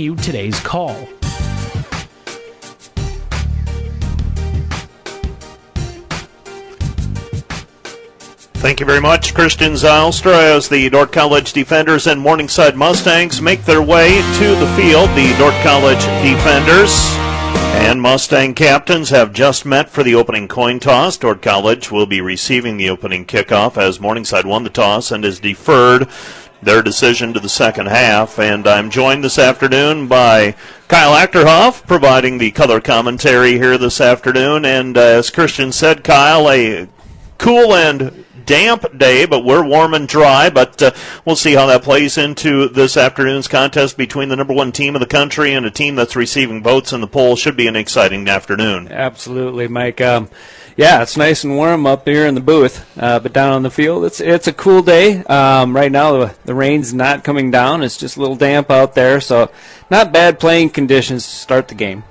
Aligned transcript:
you 0.00 0.16
today's 0.16 0.58
call. 0.60 0.94
Thank 8.60 8.80
you 8.80 8.84
very 8.84 9.00
much, 9.00 9.34
Christian 9.34 9.72
Zylstra, 9.72 10.56
as 10.56 10.68
the 10.68 10.90
Dordt 10.90 11.12
College 11.12 11.52
defenders 11.52 12.06
and 12.06 12.20
Morningside 12.20 12.76
Mustangs 12.76 13.40
make 13.40 13.64
their 13.64 13.80
way 13.80 14.20
to 14.38 14.54
the 14.56 14.66
field. 14.76 15.08
The 15.10 15.34
Dordt 15.38 15.54
College 15.62 16.04
defenders 16.22 16.90
and 17.80 18.02
Mustang 18.02 18.52
captains 18.54 19.08
have 19.08 19.32
just 19.32 19.64
met 19.64 19.88
for 19.88 20.02
the 20.02 20.14
opening 20.14 20.46
coin 20.46 20.78
toss. 20.78 21.16
Dordt 21.16 21.40
College 21.40 21.90
will 21.90 22.04
be 22.04 22.20
receiving 22.20 22.76
the 22.76 22.90
opening 22.90 23.24
kickoff 23.24 23.78
as 23.78 23.98
Morningside 23.98 24.44
won 24.44 24.64
the 24.64 24.70
toss 24.70 25.10
and 25.10 25.24
is 25.24 25.40
deferred 25.40 26.06
their 26.62 26.82
decision 26.82 27.32
to 27.32 27.40
the 27.40 27.48
second 27.48 27.86
half. 27.86 28.38
And 28.38 28.66
I'm 28.66 28.90
joined 28.90 29.24
this 29.24 29.38
afternoon 29.38 30.08
by 30.08 30.54
Kyle 30.88 31.14
Achterhoff 31.14 31.86
providing 31.86 32.38
the 32.38 32.50
color 32.50 32.80
commentary 32.80 33.52
here 33.52 33.78
this 33.78 34.00
afternoon. 34.00 34.64
And 34.64 34.96
uh, 34.96 35.00
as 35.00 35.30
Christian 35.30 35.72
said, 35.72 36.04
Kyle, 36.04 36.50
a 36.50 36.88
cool 37.38 37.74
and 37.74 38.24
damp 38.44 38.98
day, 38.98 39.26
but 39.26 39.44
we're 39.44 39.64
warm 39.64 39.94
and 39.94 40.08
dry. 40.08 40.50
But 40.50 40.82
uh, 40.82 40.90
we'll 41.24 41.36
see 41.36 41.54
how 41.54 41.66
that 41.66 41.82
plays 41.82 42.18
into 42.18 42.68
this 42.68 42.96
afternoon's 42.96 43.48
contest 43.48 43.96
between 43.96 44.28
the 44.28 44.36
number 44.36 44.52
one 44.52 44.72
team 44.72 44.94
of 44.96 45.00
the 45.00 45.06
country 45.06 45.52
and 45.52 45.64
a 45.64 45.70
team 45.70 45.94
that's 45.94 46.16
receiving 46.16 46.62
votes 46.62 46.92
in 46.92 47.00
the 47.00 47.06
poll. 47.06 47.36
Should 47.36 47.56
be 47.56 47.68
an 47.68 47.76
exciting 47.76 48.28
afternoon. 48.28 48.88
Absolutely, 48.90 49.68
Mike. 49.68 50.00
Um, 50.00 50.28
yeah, 50.76 51.02
it's 51.02 51.16
nice 51.16 51.44
and 51.44 51.56
warm 51.56 51.86
up 51.86 52.06
here 52.06 52.26
in 52.26 52.34
the 52.34 52.40
booth, 52.40 52.86
uh, 52.98 53.18
but 53.20 53.32
down 53.32 53.52
on 53.52 53.62
the 53.62 53.70
field, 53.70 54.04
it's 54.04 54.20
it's 54.20 54.46
a 54.46 54.52
cool 54.52 54.82
day. 54.82 55.22
Um, 55.24 55.74
right 55.74 55.92
now, 55.92 56.12
the, 56.12 56.34
the 56.44 56.54
rain's 56.54 56.94
not 56.94 57.24
coming 57.24 57.50
down; 57.50 57.82
it's 57.82 57.96
just 57.96 58.16
a 58.16 58.20
little 58.20 58.36
damp 58.36 58.70
out 58.70 58.94
there, 58.94 59.20
so 59.20 59.50
not 59.90 60.12
bad 60.12 60.40
playing 60.40 60.70
conditions 60.70 61.24
to 61.24 61.30
start 61.30 61.68
the 61.68 61.74
game. 61.74 62.04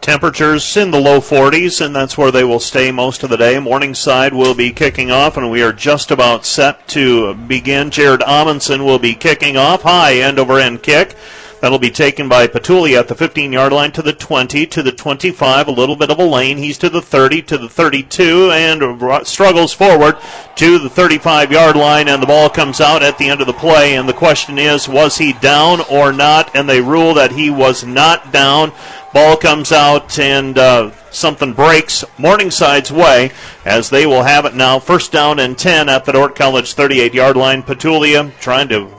Temperatures 0.00 0.76
in 0.76 0.92
the 0.92 1.00
low 1.00 1.18
40s, 1.18 1.84
and 1.84 1.96
that's 1.96 2.16
where 2.16 2.30
they 2.30 2.44
will 2.44 2.60
stay 2.60 2.92
most 2.92 3.24
of 3.24 3.30
the 3.30 3.36
day. 3.36 3.58
Morningside 3.58 4.32
will 4.32 4.54
be 4.54 4.70
kicking 4.70 5.10
off, 5.10 5.36
and 5.36 5.50
we 5.50 5.62
are 5.64 5.72
just 5.72 6.12
about 6.12 6.46
set 6.46 6.86
to 6.88 7.34
begin. 7.34 7.90
Jared 7.90 8.22
Amundsen 8.22 8.84
will 8.84 9.00
be 9.00 9.14
kicking 9.14 9.56
off. 9.56 9.82
High 9.82 10.18
end 10.18 10.38
over 10.38 10.60
end 10.60 10.82
kick. 10.84 11.16
That'll 11.60 11.78
be 11.78 11.90
taken 11.90 12.28
by 12.28 12.46
Patuli 12.46 12.98
at 12.98 13.08
the 13.08 13.14
15 13.14 13.52
yard 13.52 13.72
line 13.72 13.90
to 13.92 14.02
the 14.02 14.12
20, 14.12 14.66
to 14.66 14.82
the 14.82 14.92
25, 14.92 15.68
a 15.68 15.70
little 15.70 15.96
bit 15.96 16.10
of 16.10 16.18
a 16.18 16.24
lane. 16.24 16.58
He's 16.58 16.76
to 16.78 16.90
the 16.90 17.00
30, 17.00 17.42
to 17.42 17.58
the 17.58 17.68
32, 17.68 18.50
and 18.52 19.26
struggles 19.26 19.72
forward 19.72 20.18
to 20.56 20.78
the 20.78 20.90
35 20.90 21.50
yard 21.50 21.76
line, 21.76 22.08
and 22.08 22.22
the 22.22 22.26
ball 22.26 22.50
comes 22.50 22.80
out 22.80 23.02
at 23.02 23.16
the 23.16 23.28
end 23.28 23.40
of 23.40 23.46
the 23.46 23.54
play. 23.54 23.96
And 23.96 24.06
the 24.06 24.12
question 24.12 24.58
is, 24.58 24.86
was 24.86 25.16
he 25.16 25.32
down 25.32 25.80
or 25.90 26.12
not? 26.12 26.54
And 26.54 26.68
they 26.68 26.80
rule 26.82 27.14
that 27.14 27.32
he 27.32 27.48
was 27.48 27.84
not 27.84 28.32
down. 28.32 28.72
Ball 29.14 29.38
comes 29.38 29.72
out 29.72 30.18
and 30.18 30.58
uh, 30.58 30.90
something 31.10 31.54
breaks 31.54 32.04
Morningside's 32.18 32.92
way 32.92 33.30
as 33.64 33.88
they 33.88 34.04
will 34.04 34.24
have 34.24 34.44
it 34.44 34.54
now. 34.54 34.78
First 34.78 35.10
down 35.10 35.38
and 35.38 35.56
10 35.56 35.88
at 35.88 36.04
the 36.04 36.12
Dordt 36.12 36.36
College 36.36 36.74
38 36.74 37.14
yard 37.14 37.36
line. 37.36 37.62
Petulia 37.62 38.30
trying 38.40 38.68
to 38.68 38.90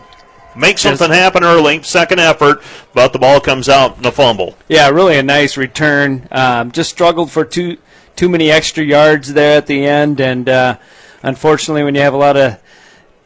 make 0.58 0.78
something 0.78 1.10
happen 1.10 1.44
early. 1.44 1.82
Second 1.84 2.20
effort, 2.20 2.62
but 2.94 3.14
the 3.14 3.20
ball 3.20 3.40
comes 3.40 3.70
out 3.70 3.98
in 3.98 4.06
a 4.06 4.12
fumble. 4.12 4.58
Yeah, 4.68 4.90
really 4.90 5.18
a 5.18 5.24
nice 5.24 5.58
return. 5.58 6.28
Um, 6.32 6.72
just 6.72 6.90
struggled 6.90 7.32
for 7.32 7.46
too 7.46 7.78
too 8.16 8.30
many 8.30 8.50
extra 8.50 8.84
yards 8.84 9.34
there 9.34 9.58
at 9.58 9.68
the 9.68 9.86
end, 9.86 10.20
and 10.20 10.50
uh, 10.50 10.78
unfortunately, 11.24 11.84
when 11.84 11.96
you 11.96 12.02
have 12.02 12.14
a 12.14 12.18
lot 12.18 12.36
of 12.36 12.60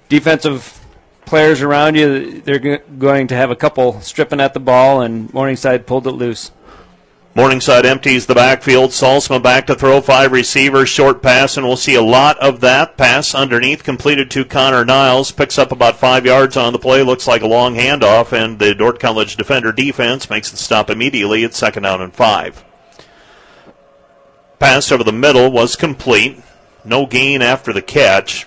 defensive 0.09 0.79
players 1.25 1.61
around 1.61 1.95
you, 1.95 2.41
they're 2.41 2.79
going 2.79 3.27
to 3.27 3.35
have 3.35 3.51
a 3.51 3.55
couple 3.55 4.01
stripping 4.01 4.41
at 4.41 4.53
the 4.53 4.59
ball, 4.59 5.01
and 5.01 5.33
Morningside 5.33 5.87
pulled 5.87 6.05
it 6.05 6.11
loose. 6.11 6.51
Morningside 7.33 7.85
empties 7.85 8.25
the 8.25 8.35
backfield. 8.35 8.89
Solsma 8.89 9.41
back 9.41 9.65
to 9.67 9.75
throw 9.75 10.01
five 10.01 10.33
receivers, 10.33 10.89
short 10.89 11.21
pass, 11.21 11.55
and 11.55 11.65
we'll 11.65 11.77
see 11.77 11.95
a 11.95 12.01
lot 12.01 12.37
of 12.39 12.59
that. 12.59 12.97
Pass 12.97 13.33
underneath 13.33 13.85
completed 13.85 14.29
to 14.31 14.43
Connor 14.43 14.83
Niles. 14.83 15.31
Picks 15.31 15.57
up 15.57 15.71
about 15.71 15.95
five 15.95 16.25
yards 16.25 16.57
on 16.57 16.73
the 16.73 16.79
play. 16.79 17.03
Looks 17.03 17.27
like 17.27 17.41
a 17.41 17.47
long 17.47 17.75
handoff, 17.75 18.33
and 18.33 18.59
the 18.59 18.75
Dordt 18.75 18.99
College 18.99 19.37
defender 19.37 19.71
defense 19.71 20.29
makes 20.29 20.51
the 20.51 20.57
stop 20.57 20.89
immediately. 20.89 21.45
It's 21.45 21.57
second 21.57 21.83
down 21.83 22.01
and 22.01 22.13
five. 22.13 22.65
Pass 24.59 24.91
over 24.91 25.05
the 25.05 25.13
middle 25.13 25.49
was 25.53 25.77
complete. 25.77 26.37
No 26.83 27.05
gain 27.05 27.41
after 27.41 27.71
the 27.71 27.81
catch. 27.81 28.45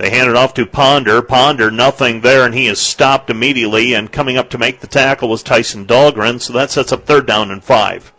They 0.00 0.08
hand 0.08 0.30
it 0.30 0.36
off 0.36 0.54
to 0.54 0.64
Ponder. 0.64 1.20
Ponder, 1.20 1.70
nothing 1.70 2.22
there, 2.22 2.46
and 2.46 2.54
he 2.54 2.68
is 2.68 2.80
stopped 2.80 3.28
immediately. 3.28 3.92
And 3.92 4.10
coming 4.10 4.38
up 4.38 4.48
to 4.50 4.58
make 4.58 4.80
the 4.80 4.86
tackle 4.86 5.28
was 5.28 5.42
Tyson 5.42 5.86
Dahlgren, 5.86 6.40
so 6.40 6.54
that 6.54 6.70
sets 6.70 6.90
up 6.90 7.04
third 7.04 7.26
down 7.26 7.50
and 7.50 7.62
five. 7.62 8.10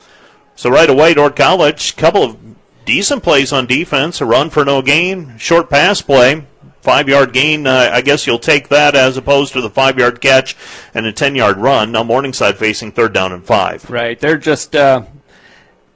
So 0.55 0.69
right 0.69 0.89
away, 0.89 1.15
Dordt 1.15 1.35
College, 1.35 1.95
couple 1.95 2.21
of 2.21 2.37
decent 2.85 3.23
plays 3.23 3.51
on 3.51 3.65
defense, 3.65 4.21
a 4.21 4.27
run 4.27 4.51
for 4.51 4.63
no 4.63 4.83
gain, 4.83 5.39
short 5.39 5.71
pass 5.71 6.03
play, 6.03 6.45
five 6.81 7.09
yard 7.09 7.33
gain. 7.33 7.65
Uh, 7.65 7.89
I 7.91 8.01
guess 8.01 8.27
you'll 8.27 8.37
take 8.37 8.67
that 8.67 8.93
as 8.93 9.17
opposed 9.17 9.53
to 9.53 9.61
the 9.61 9.69
five 9.71 9.97
yard 9.97 10.21
catch 10.21 10.55
and 10.93 11.07
a 11.07 11.11
ten 11.11 11.33
yard 11.33 11.57
run. 11.57 11.91
Now 11.91 12.03
Morningside 12.03 12.59
facing 12.59 12.91
third 12.91 13.11
down 13.11 13.31
and 13.31 13.43
five. 13.43 13.89
Right, 13.89 14.19
they're 14.19 14.37
just 14.37 14.75
uh, 14.75 15.01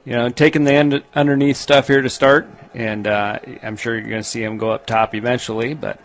you 0.04 0.14
know 0.14 0.30
taking 0.30 0.64
the 0.64 0.72
end 0.72 1.04
underneath 1.14 1.58
stuff 1.58 1.86
here 1.86 2.02
to 2.02 2.10
start 2.10 2.48
and 2.76 3.06
uh, 3.06 3.38
I'm 3.62 3.76
sure 3.76 3.94
you're 3.94 4.08
going 4.08 4.22
to 4.22 4.28
see 4.28 4.44
him 4.44 4.58
go 4.58 4.70
up 4.70 4.84
top 4.84 5.14
eventually. 5.14 5.72
But 5.72 5.98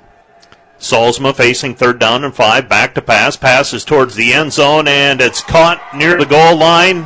Solsma 0.79 1.35
facing 1.35 1.75
third 1.75 1.99
down 1.99 2.23
and 2.23 2.33
five, 2.33 2.69
back 2.69 2.95
to 2.95 3.01
pass, 3.01 3.35
passes 3.35 3.83
towards 3.83 4.15
the 4.15 4.33
end 4.33 4.53
zone, 4.53 4.87
and 4.87 5.19
it's 5.21 5.43
caught 5.43 5.81
near 5.93 6.17
the 6.17 6.25
goal 6.25 6.55
line. 6.57 7.05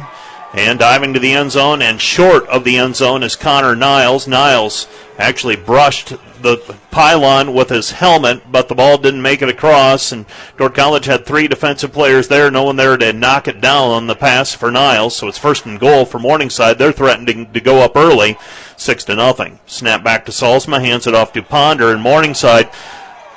And 0.56 0.80
diving 0.80 1.14
to 1.14 1.20
the 1.20 1.34
end 1.34 1.52
zone 1.52 1.82
and 1.82 2.00
short 2.00 2.48
of 2.48 2.64
the 2.64 2.78
end 2.78 2.96
zone 2.96 3.24
is 3.24 3.36
Connor 3.36 3.76
Niles. 3.76 4.26
Niles 4.26 4.88
actually 5.18 5.58
brushed 5.58 6.14
the 6.42 6.58
pylon 6.92 7.54
with 7.54 7.68
his 7.68 7.92
helmet, 7.92 8.50
but 8.50 8.70
the 8.70 8.76
ball 8.76 8.98
didn't 8.98 9.22
make 9.22 9.42
it 9.42 9.50
across. 9.50 10.14
And 10.14 10.26
Dordt 10.56 10.74
College 10.74 11.06
had 11.06 11.26
three 11.26 11.50
defensive 11.50 11.92
players 11.92 12.30
there, 12.30 12.50
no 12.50 12.64
one 12.64 12.78
there 12.78 12.96
to 12.96 13.12
knock 13.12 13.50
it 13.50 13.60
down 13.60 13.90
on 13.90 14.08
the 14.08 14.16
pass 14.16 14.54
for 14.54 14.72
Niles. 14.72 15.14
So 15.14 15.28
it's 15.28 15.38
first 15.38 15.66
and 15.66 15.78
goal 15.78 16.06
for 16.06 16.20
Morningside. 16.20 16.78
They're 16.78 16.94
threatening 16.94 17.52
to 17.52 17.60
go 17.60 17.84
up 17.84 17.98
early, 17.98 18.38
six 18.78 19.04
to 19.06 19.16
nothing. 19.16 19.60
Snap 19.66 20.06
back 20.06 20.26
to 20.26 20.32
Solsma, 20.32 20.80
hands 20.80 21.06
it 21.06 21.14
off 21.16 21.34
to 21.34 21.44
Ponder, 21.44 21.92
and 21.92 22.02
Morningside. 22.02 22.70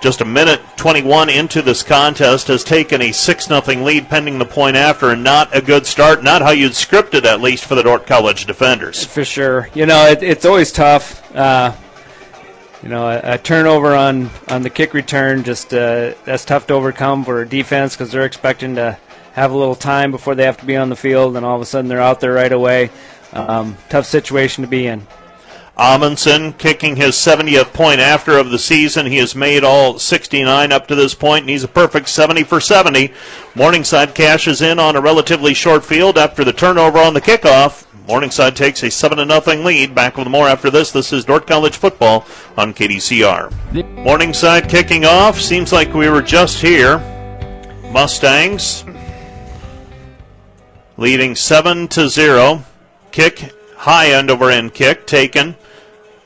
Just 0.01 0.21
a 0.21 0.25
minute 0.25 0.61
21 0.77 1.29
into 1.29 1.61
this 1.61 1.83
contest 1.83 2.47
has 2.47 2.63
taken 2.63 3.03
a 3.03 3.11
6 3.11 3.47
0 3.47 3.61
lead 3.83 4.09
pending 4.09 4.39
the 4.39 4.45
point 4.45 4.77
after, 4.77 5.11
and 5.11 5.25
not 5.25 5.55
a 5.55 5.61
good 5.61 5.87
start. 5.87 6.23
Not 6.23 6.41
how 6.41 6.51
you'd 6.51 6.77
script 6.77 7.15
it, 7.15 7.25
at 7.25 7.41
least, 7.41 7.65
for 7.65 7.75
the 7.75 7.83
Dordt 7.83 8.07
College 8.07 8.47
defenders. 8.47 9.05
For 9.05 9.25
sure. 9.25 9.69
You 9.75 9.87
know, 9.87 10.07
it, 10.07 10.23
it's 10.23 10.45
always 10.45 10.71
tough. 10.71 11.35
Uh, 11.35 11.73
you 12.83 12.89
know, 12.89 13.09
a, 13.09 13.35
a, 13.35 13.39
turnover 13.39 13.95
on, 13.97 14.31
on 14.49 14.63
the 14.63 14.71
kick 14.71 14.95
return, 14.95 15.43
just 15.43 15.75
uh, 15.75 16.15
that's 16.25 16.45
tough 16.45 16.69
to 16.69 16.75
overcome 16.75 17.25
for 17.25 17.43
a 17.43 17.49
defense 17.49 17.97
because 17.97 18.13
they're 18.13 18.25
expecting 18.25 18.77
to 18.77 18.97
have 19.33 19.51
a 19.51 19.57
little 19.57 19.75
time 19.75 20.13
before 20.13 20.37
they 20.37 20.45
have 20.45 20.59
to 20.59 20.67
be 20.67 20.77
on 20.77 20.89
the 20.89 20.97
field, 20.97 21.37
and 21.37 21.45
all 21.45 21.57
of 21.57 21.63
a 21.63 21.67
sudden 21.67 21.89
they're 21.89 22.01
out 22.01 22.21
there 22.21 22.33
right 22.33 22.53
away. 22.53 22.91
Um, 23.33 23.77
tough 23.89 24.07
situation 24.07 24.63
to 24.63 24.69
be 24.69 24.87
in. 24.87 25.07
Amundsen 25.79 26.55
kicking 26.55 26.97
his 26.97 27.15
70th 27.15 27.73
point 27.73 28.01
after 28.01 28.37
of 28.37 28.51
the 28.51 28.59
season. 28.59 29.07
He 29.07 29.19
has 29.19 29.37
made 29.37 29.63
all 29.63 29.97
69 29.99 30.73
up 30.73 30.89
to 30.89 30.97
this 30.97 31.15
point, 31.15 31.43
and 31.43 31.51
he's 31.51 31.63
a 31.63 31.69
perfect 31.69 32.09
70 32.09 32.43
for 32.43 32.61
70. 32.61 33.13
Morningside 33.55 34.13
cashes 34.13 34.61
in 34.61 34.81
on 34.81 34.97
a 34.97 35.01
relatively 35.01 35.55
short 35.55 35.85
field 35.85 36.19
after 36.19 36.43
the 36.43 36.53
turnover 36.53 36.99
on 36.99 37.15
the 37.15 37.21
kickoff. 37.21 37.87
Morningside 38.09 38.57
takes 38.57 38.83
a 38.83 38.91
7 38.91 39.19
0 39.19 39.63
lead. 39.63 39.95
Back 39.95 40.17
with 40.17 40.27
more 40.27 40.49
after 40.49 40.69
this. 40.69 40.91
This 40.91 41.13
is 41.13 41.25
Dordt 41.25 41.47
College 41.47 41.77
football 41.77 42.27
on 42.57 42.75
KDCR. 42.75 43.53
Morningside 44.03 44.69
kicking 44.69 45.05
off. 45.05 45.39
Seems 45.41 45.73
like 45.73 45.95
we 45.95 46.09
were 46.09 46.23
just 46.23 46.61
here. 46.61 46.99
Mustangs 47.93 48.85
leading 50.97 51.37
7 51.37 51.87
to 51.89 52.09
0. 52.09 52.65
Kick, 53.13 53.55
high 53.77 54.11
end 54.11 54.29
over 54.29 54.51
end 54.51 54.75
kick 54.75 55.07
taken 55.07 55.55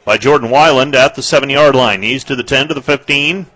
by 0.05 0.19
Jordan 0.19 0.51
Weiland 0.51 0.95
at 0.95 1.15
the 1.15 1.23
7 1.23 1.51
yard 1.51 1.75
line. 1.75 2.03
He's 2.03 2.25
to 2.25 2.37
the 2.37 2.43
10 2.43 2.69
to 2.69 2.75
the 2.75 2.83
15. 2.83 3.47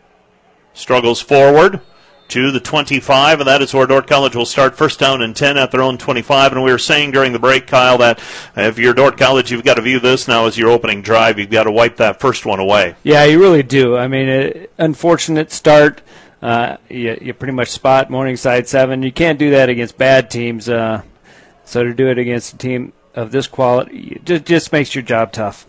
Struggles 0.75 1.21
forward 1.21 1.81
to 2.29 2.51
the 2.51 2.61
25, 2.61 3.41
and 3.41 3.49
that 3.49 3.63
is 3.63 3.73
where 3.73 3.87
Dordt 3.87 4.07
College 4.07 4.35
will 4.35 4.47
start 4.47 4.77
first 4.77 4.99
down 4.99 5.23
and 5.23 5.35
10 5.35 5.57
at 5.57 5.71
their 5.71 5.83
own 5.83 5.97
25. 5.97 6.53
And 6.53 6.63
we 6.63 6.73
were 6.73 6.79
saying 6.79 7.13
during 7.13 7.33
the 7.33 7.39
break, 7.39 7.67
Kyle, 7.67 7.99
that 7.99 8.21
if 8.57 8.79
you're 8.79 8.95
Dordt 8.95 9.17
College, 9.17 9.51
you've 9.51 9.65
got 9.65 9.75
to 9.75 9.83
view 9.83 10.01
this 10.01 10.27
now 10.27 10.47
as 10.47 10.59
your 10.59 10.71
opening 10.71 11.03
drive. 11.03 11.39
You've 11.39 11.51
got 11.51 11.65
to 11.65 11.73
wipe 11.73 11.97
that 11.97 12.21
first 12.21 12.45
one 12.45 12.59
away. 12.59 12.97
Yeah, 13.03 13.25
you 13.25 13.41
really 13.41 13.63
do. 13.63 13.97
I 13.97 14.09
mean, 14.09 14.29
it, 14.29 14.73
unfortunate 14.77 15.53
start. 15.53 16.03
Uh, 16.43 16.77
you, 16.89 17.17
you 17.21 17.33
pretty 17.33 17.55
much 17.55 17.71
spot 17.71 18.11
Morningside 18.11 18.69
7. 18.69 19.03
You 19.03 19.13
can't 19.13 19.39
do 19.39 19.51
that 19.51 19.69
against 19.69 19.97
bad 19.97 20.31
teams. 20.31 20.69
Uh, 20.69 21.03
so 21.65 21.83
to 21.83 21.95
do 21.95 22.09
it 22.09 22.19
against 22.19 22.55
a 22.55 22.59
team 22.59 22.93
of 23.15 23.33
this 23.33 23.47
quality, 23.47 24.21
just, 24.25 24.45
just 24.45 24.73
makes 24.73 24.95
your 24.95 25.03
job 25.03 25.33
tough. 25.33 25.67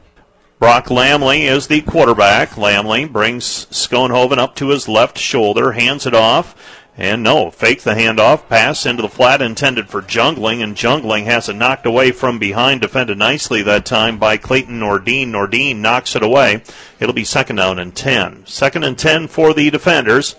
Brock 0.59 0.87
Lamley 0.87 1.41
is 1.41 1.67
the 1.67 1.81
quarterback. 1.81 2.51
Lamley 2.51 3.11
brings 3.11 3.67
Schoenhoven 3.67 4.39
up 4.39 4.55
to 4.55 4.69
his 4.69 4.87
left 4.87 5.19
shoulder, 5.19 5.73
hands 5.73 6.07
it 6.07 6.15
off, 6.15 6.55
And 6.97 7.21
no, 7.21 7.51
fake 7.51 7.83
the 7.83 7.93
handoff, 7.93 8.49
pass 8.49 8.83
into 8.87 9.03
the 9.03 9.07
flat 9.07 9.39
intended 9.39 9.87
for 9.87 10.01
Jungling, 10.01 10.63
and 10.63 10.75
Jungling 10.75 11.25
has 11.25 11.47
it 11.47 11.55
knocked 11.55 11.85
away 11.85 12.11
from 12.11 12.39
behind, 12.39 12.81
defended 12.81 13.19
nicely 13.19 13.61
that 13.61 13.85
time 13.85 14.17
by 14.17 14.37
Clayton 14.37 14.79
Nordine. 14.79 15.27
Nordine 15.27 15.75
knocks 15.75 16.15
it 16.15 16.23
away. 16.23 16.63
It'll 16.99 17.13
be 17.13 17.23
second 17.23 17.57
down 17.57 17.77
and 17.77 17.95
10. 17.95 18.47
Second 18.47 18.83
and 18.83 18.97
10 18.97 19.27
for 19.27 19.53
the 19.53 19.69
defenders, 19.69 20.35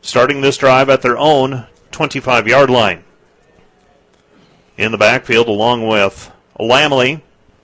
starting 0.00 0.40
this 0.40 0.56
drive 0.56 0.88
at 0.88 1.02
their 1.02 1.18
own 1.18 1.66
25 1.90 2.48
yard 2.48 2.70
line. 2.70 3.04
In 4.78 4.90
the 4.90 4.96
backfield, 4.96 5.48
along 5.48 5.86
with 5.86 6.32
Lamley, 6.58 7.20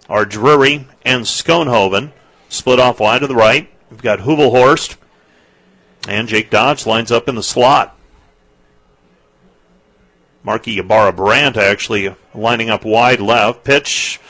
are 0.08 0.24
Drury 0.24 0.86
and 1.04 1.24
Schoenhoven. 1.24 2.12
Split 2.48 2.78
off 2.78 3.00
wide 3.00 3.20
to 3.20 3.26
the 3.26 3.34
right. 3.34 3.68
We've 3.90 4.02
got 4.02 4.20
Hubelhorst. 4.20 4.96
And 6.06 6.28
Jake 6.28 6.50
Dodge 6.50 6.86
lines 6.86 7.10
up 7.10 7.28
in 7.28 7.34
the 7.34 7.42
slot. 7.42 7.96
Marky 10.42 10.78
Ybarra 10.78 11.12
Brandt 11.12 11.56
actually 11.56 12.14
lining 12.34 12.68
up 12.68 12.84
wide 12.84 13.20
left. 13.20 13.64
Pitch. 13.64 14.20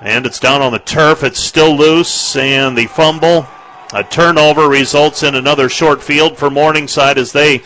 And 0.00 0.26
it's 0.26 0.40
down 0.40 0.62
on 0.62 0.72
the 0.72 0.78
turf. 0.78 1.22
It's 1.22 1.38
still 1.38 1.76
loose. 1.76 2.36
And 2.36 2.76
the 2.76 2.86
fumble. 2.86 3.46
A 3.94 4.04
turnover 4.04 4.68
results 4.68 5.22
in 5.22 5.34
another 5.34 5.68
short 5.68 6.02
field 6.02 6.36
for 6.36 6.50
Morningside 6.50 7.16
as 7.16 7.32
they 7.32 7.62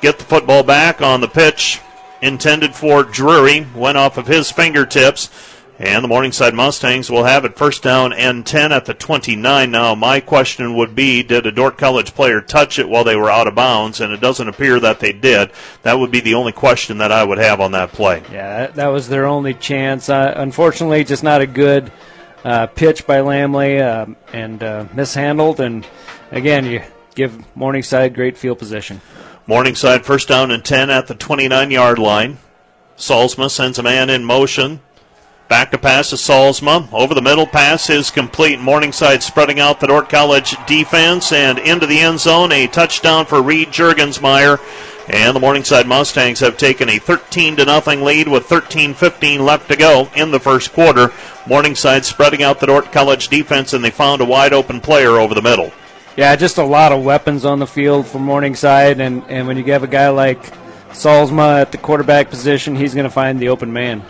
get 0.00 0.18
the 0.18 0.24
football 0.24 0.62
back 0.62 1.02
on 1.02 1.20
the 1.20 1.28
pitch 1.28 1.80
intended 2.22 2.74
for 2.74 3.02
Drury. 3.02 3.66
Went 3.74 3.98
off 3.98 4.16
of 4.16 4.26
his 4.26 4.50
fingertips. 4.50 5.28
And 5.78 6.02
the 6.02 6.08
Morningside 6.08 6.54
Mustangs 6.54 7.10
will 7.10 7.24
have 7.24 7.44
it 7.44 7.56
first 7.56 7.82
down 7.82 8.14
and 8.14 8.46
10 8.46 8.72
at 8.72 8.86
the 8.86 8.94
29. 8.94 9.70
Now, 9.70 9.94
my 9.94 10.20
question 10.20 10.74
would 10.74 10.94
be 10.94 11.22
Did 11.22 11.44
a 11.44 11.52
Dordt 11.52 11.76
College 11.76 12.14
player 12.14 12.40
touch 12.40 12.78
it 12.78 12.88
while 12.88 13.04
they 13.04 13.16
were 13.16 13.30
out 13.30 13.46
of 13.46 13.54
bounds? 13.54 14.00
And 14.00 14.10
it 14.10 14.20
doesn't 14.20 14.48
appear 14.48 14.80
that 14.80 15.00
they 15.00 15.12
did. 15.12 15.50
That 15.82 15.98
would 15.98 16.10
be 16.10 16.20
the 16.20 16.34
only 16.34 16.52
question 16.52 16.98
that 16.98 17.12
I 17.12 17.24
would 17.24 17.36
have 17.36 17.60
on 17.60 17.72
that 17.72 17.92
play. 17.92 18.22
Yeah, 18.32 18.68
that 18.68 18.86
was 18.86 19.08
their 19.08 19.26
only 19.26 19.52
chance. 19.52 20.08
Uh, 20.08 20.32
unfortunately, 20.36 21.04
just 21.04 21.22
not 21.22 21.42
a 21.42 21.46
good 21.46 21.92
uh, 22.42 22.68
pitch 22.68 23.06
by 23.06 23.18
Lamley 23.18 23.80
uh, 23.80 24.06
and 24.32 24.62
uh, 24.62 24.86
mishandled. 24.94 25.60
And 25.60 25.86
again, 26.30 26.64
you 26.64 26.82
give 27.14 27.44
Morningside 27.54 28.14
great 28.14 28.38
field 28.38 28.58
position. 28.58 29.02
Morningside 29.46 30.06
first 30.06 30.26
down 30.28 30.50
and 30.50 30.64
10 30.64 30.88
at 30.88 31.06
the 31.06 31.14
29 31.14 31.70
yard 31.70 31.98
line. 31.98 32.38
Solsma 32.96 33.50
sends 33.50 33.78
a 33.78 33.82
man 33.82 34.08
in 34.08 34.24
motion. 34.24 34.80
Back 35.48 35.70
to 35.70 35.78
pass 35.78 36.10
to 36.10 36.16
Solsma. 36.16 36.92
Over 36.92 37.14
the 37.14 37.22
middle 37.22 37.46
pass 37.46 37.88
is 37.88 38.10
complete. 38.10 38.58
Morningside 38.58 39.22
spreading 39.22 39.60
out 39.60 39.78
the 39.78 39.86
Dordt 39.86 40.08
College 40.08 40.56
defense 40.66 41.30
and 41.30 41.60
into 41.60 41.86
the 41.86 42.00
end 42.00 42.18
zone. 42.18 42.50
A 42.50 42.66
touchdown 42.66 43.26
for 43.26 43.40
Reed 43.40 43.68
Jurgensmeyer. 43.68 44.58
And 45.08 45.36
the 45.36 45.40
Morningside 45.40 45.86
Mustangs 45.86 46.40
have 46.40 46.56
taken 46.56 46.88
a 46.88 46.98
13 46.98 47.56
to 47.56 47.64
nothing 47.64 48.02
lead 48.02 48.26
with 48.26 48.48
13-15 48.48 49.38
left 49.38 49.68
to 49.68 49.76
go 49.76 50.10
in 50.16 50.32
the 50.32 50.40
first 50.40 50.72
quarter. 50.72 51.12
Morningside 51.46 52.04
spreading 52.04 52.42
out 52.42 52.58
the 52.58 52.66
Dordt 52.66 52.90
College 52.90 53.28
defense 53.28 53.72
and 53.72 53.84
they 53.84 53.90
found 53.90 54.20
a 54.20 54.24
wide 54.24 54.52
open 54.52 54.80
player 54.80 55.10
over 55.10 55.32
the 55.32 55.42
middle. 55.42 55.70
Yeah, 56.16 56.34
just 56.34 56.58
a 56.58 56.64
lot 56.64 56.90
of 56.90 57.04
weapons 57.04 57.44
on 57.44 57.60
the 57.60 57.68
field 57.68 58.08
for 58.08 58.18
Morningside 58.18 58.98
and, 58.98 59.22
and 59.28 59.46
when 59.46 59.56
you 59.56 59.64
have 59.72 59.84
a 59.84 59.88
guy 59.88 60.08
like 60.08 60.42
Solsma 60.90 61.60
at 61.60 61.70
the 61.70 61.78
quarterback 61.78 62.30
position, 62.30 62.74
he's 62.74 62.94
going 62.94 63.04
to 63.04 63.10
find 63.10 63.38
the 63.38 63.50
open 63.50 63.72
man. 63.72 64.02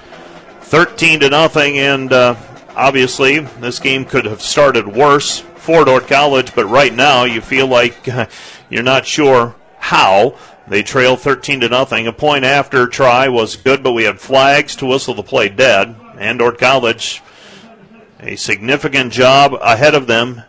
13 0.66 1.20
to 1.20 1.30
nothing, 1.30 1.78
and 1.78 2.12
uh, 2.12 2.34
obviously 2.74 3.38
this 3.38 3.78
game 3.78 4.04
could 4.04 4.24
have 4.24 4.42
started 4.42 4.88
worse 4.88 5.38
for 5.38 5.84
Dordt 5.84 6.08
College, 6.08 6.56
but 6.56 6.66
right 6.66 6.92
now 6.92 7.22
you 7.22 7.40
feel 7.40 7.68
like 7.68 8.04
you're 8.68 8.82
not 8.82 9.06
sure 9.06 9.54
how. 9.78 10.36
They 10.66 10.82
trail 10.82 11.16
13 11.16 11.60
to 11.60 11.68
nothing. 11.68 12.08
A 12.08 12.12
point 12.12 12.44
after 12.44 12.88
try 12.88 13.28
was 13.28 13.54
good, 13.54 13.84
but 13.84 13.92
we 13.92 14.02
had 14.02 14.18
flags 14.18 14.74
to 14.76 14.86
whistle 14.86 15.14
the 15.14 15.22
play 15.22 15.48
dead. 15.48 15.94
And 16.18 16.40
Dordt 16.40 16.58
College, 16.58 17.22
a 18.18 18.34
significant 18.34 19.12
job 19.12 19.54
ahead 19.62 19.94
of 19.94 20.08
them 20.08 20.42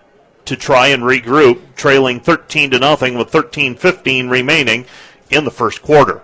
to 0.45 0.55
try 0.55 0.87
and 0.87 1.03
regroup, 1.03 1.75
trailing 1.75 2.19
13 2.19 2.71
to 2.71 2.79
nothing 2.79 3.19
with 3.19 3.29
13-15 3.29 4.31
remaining 4.31 4.87
in 5.29 5.43
the 5.43 5.51
first 5.51 5.83
quarter. 5.83 6.23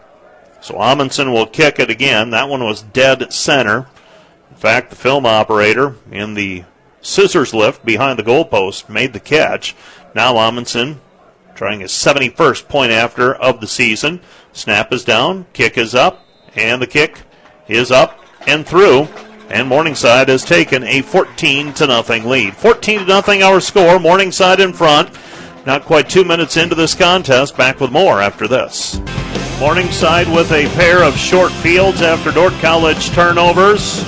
So 0.64 0.80
Amundsen 0.80 1.34
will 1.34 1.46
kick 1.46 1.78
it 1.78 1.90
again. 1.90 2.30
That 2.30 2.48
one 2.48 2.64
was 2.64 2.82
dead 2.82 3.34
center. 3.34 3.90
In 4.50 4.56
fact, 4.56 4.92
the 4.92 4.96
film 4.96 5.26
operator 5.26 5.98
in 6.10 6.36
the 6.36 6.64
scissors 7.02 7.54
lift 7.54 7.86
behind 7.86 8.18
the 8.18 8.24
goalpost 8.24 8.88
made 8.88 9.12
the 9.12 9.20
catch. 9.20 9.76
Now 10.16 10.38
Amundsen 10.38 11.02
trying 11.54 11.82
his 11.82 11.92
71st 11.92 12.70
point 12.70 12.94
after 12.94 13.36
of 13.36 13.60
the 13.60 13.68
season. 13.68 14.22
Snap 14.54 14.94
is 14.94 15.04
down, 15.04 15.48
kick 15.52 15.78
is 15.78 15.94
up, 15.94 16.26
and 16.56 16.82
the 16.82 16.88
kick 16.88 17.24
is 17.68 17.92
up 17.92 18.18
and 18.48 18.66
through. 18.66 19.10
And 19.50 19.68
Morningside 19.68 20.30
has 20.30 20.46
taken 20.46 20.84
a 20.84 21.02
14 21.02 21.74
to 21.74 21.88
nothing 21.88 22.24
lead. 22.24 22.56
14 22.56 23.00
to 23.00 23.06
nothing 23.06 23.44
our 23.44 23.60
score. 23.60 24.00
Morningside 24.00 24.62
in 24.62 24.72
front. 24.72 25.14
Not 25.66 25.84
quite 25.84 26.10
two 26.10 26.24
minutes 26.24 26.56
into 26.56 26.74
this 26.74 26.96
contest. 26.96 27.58
Back 27.58 27.82
with 27.82 27.92
more 27.92 28.22
after 28.22 28.48
this. 28.48 29.02
Morningside 29.60 30.28
with 30.28 30.52
a 30.52 30.68
pair 30.76 31.04
of 31.04 31.16
short 31.16 31.52
fields 31.52 32.02
after 32.02 32.32
Dordt 32.32 32.54
College 32.56 33.10
turnovers. 33.12 34.04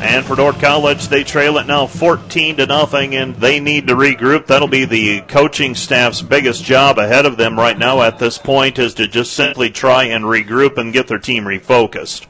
And 0.00 0.24
for 0.24 0.34
Dordt 0.34 0.58
College, 0.58 1.08
they 1.08 1.22
trail 1.22 1.58
it 1.58 1.66
now 1.66 1.86
14 1.86 2.56
to 2.56 2.66
nothing, 2.66 3.14
and 3.14 3.36
they 3.36 3.60
need 3.60 3.86
to 3.86 3.94
regroup. 3.94 4.46
That'll 4.46 4.66
be 4.66 4.86
the 4.86 5.20
coaching 5.20 5.74
staff's 5.74 6.22
biggest 6.22 6.64
job 6.64 6.98
ahead 6.98 7.26
of 7.26 7.36
them 7.36 7.58
right 7.58 7.78
now 7.78 8.00
at 8.00 8.18
this 8.18 8.38
point 8.38 8.78
is 8.78 8.94
to 8.94 9.06
just 9.06 9.34
simply 9.34 9.70
try 9.70 10.04
and 10.04 10.24
regroup 10.24 10.78
and 10.78 10.92
get 10.92 11.06
their 11.06 11.18
team 11.18 11.44
refocused. 11.44 12.26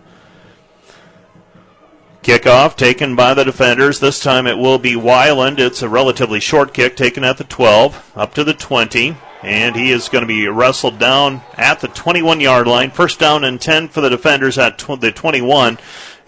Kickoff 2.23 2.76
taken 2.76 3.17
by 3.17 3.33
the 3.33 3.44
defenders. 3.44 3.99
This 4.00 4.21
time 4.21 4.47
it 4.47 4.59
will 4.59 4.79
be 4.79 4.93
Weiland. 4.93 5.59
It's 5.59 5.81
a 5.81 5.88
relatively 5.88 6.41
short 6.41 6.75
kick 6.75 6.97
taken 6.97 7.25
at 7.25 7.38
the 7.38 7.44
12, 7.44 8.12
up 8.15 8.35
to 8.35 8.44
the 8.44 8.53
20. 8.53 9.17
And 9.43 9.75
he 9.75 9.91
is 9.91 10.09
going 10.09 10.23
to 10.23 10.29
be 10.29 10.47
wrestled 10.49 10.99
down 10.99 11.43
at 11.55 11.81
the 11.81 11.89
21 11.89 12.41
yard 12.41 12.67
line. 12.67 12.91
First 12.91 13.19
down 13.19 13.45
and 13.45 13.61
10 13.61 13.89
for 13.89 14.01
the 14.01 14.11
defenders 14.11 14.59
at 14.59 14.79
tw- 14.79 15.01
the 15.01 15.13
21. 15.13 15.79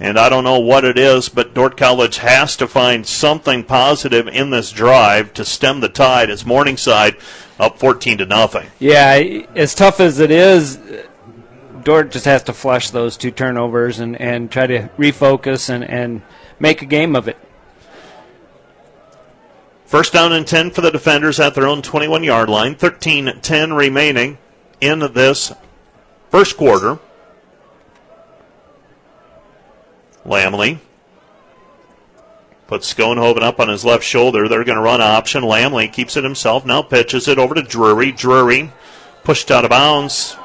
And 0.01 0.19
I 0.19 0.29
don't 0.29 0.45
know 0.45 0.59
what 0.59 0.85
it 0.85 0.99
is, 0.99 1.29
but 1.29 1.55
Dordt 1.55 1.77
College 1.77 2.19
has 2.19 2.57
to 2.57 2.67
find 2.67 3.07
something 3.07 3.63
positive 3.63 4.27
in 4.27 4.51
this 4.51 4.73
drive 4.73 5.33
to 5.35 5.45
stem 5.45 5.81
the 5.81 5.89
tide 5.89 6.31
as 6.31 6.45
Morningside 6.45 7.17
up 7.61 7.79
14 7.79 8.19
to 8.19 8.27
nothing. 8.27 8.67
Yeah, 8.81 9.45
as 9.55 9.75
tough 9.75 10.01
as 10.01 10.19
it 10.19 10.31
is, 10.31 10.79
Dordt 11.85 12.11
just 12.11 12.25
has 12.25 12.43
to 12.45 12.53
flush 12.53 12.91
those 12.91 13.17
two 13.17 13.31
turnovers 13.31 14.01
and, 14.01 14.21
and 14.21 14.51
try 14.51 14.67
to 14.67 14.89
refocus 14.99 15.69
and, 15.69 15.85
and 15.85 16.23
make 16.59 16.83
a 16.83 16.87
game 16.87 17.15
of 17.15 17.29
it. 17.29 17.37
First 19.93 20.15
down 20.15 20.33
and 20.33 20.47
10 20.47 20.71
for 20.71 20.81
the 20.81 20.91
defenders 20.91 21.39
at 21.39 21.55
their 21.55 21.67
own 21.67 21.83
21 21.83 22.25
yard 22.25 22.49
line. 22.49 22.75
13 22.77 23.41
10 23.43 23.73
remaining 23.75 24.39
in 24.81 25.01
this 25.01 25.53
first 26.31 26.57
quarter. 26.57 26.99
Lamley 30.25 30.79
puts 32.69 32.95
Schoenhoven 32.95 33.43
up 33.43 33.61
on 33.61 33.69
his 33.69 33.85
left 33.85 34.03
shoulder. 34.03 34.49
They're 34.49 34.65
going 34.65 34.79
to 34.79 34.83
run 34.83 35.03
option. 35.03 35.43
Lamley 35.43 35.93
keeps 35.93 36.17
it 36.17 36.25
himself. 36.25 36.65
Now 36.65 36.81
pitches 36.81 37.29
it 37.29 37.39
over 37.39 37.55
to 37.55 37.63
Drury. 37.63 38.13
Drury 38.13 38.73
pushed 39.25 39.51
out 39.51 39.67
of 39.67 39.71
bounds 39.71 40.39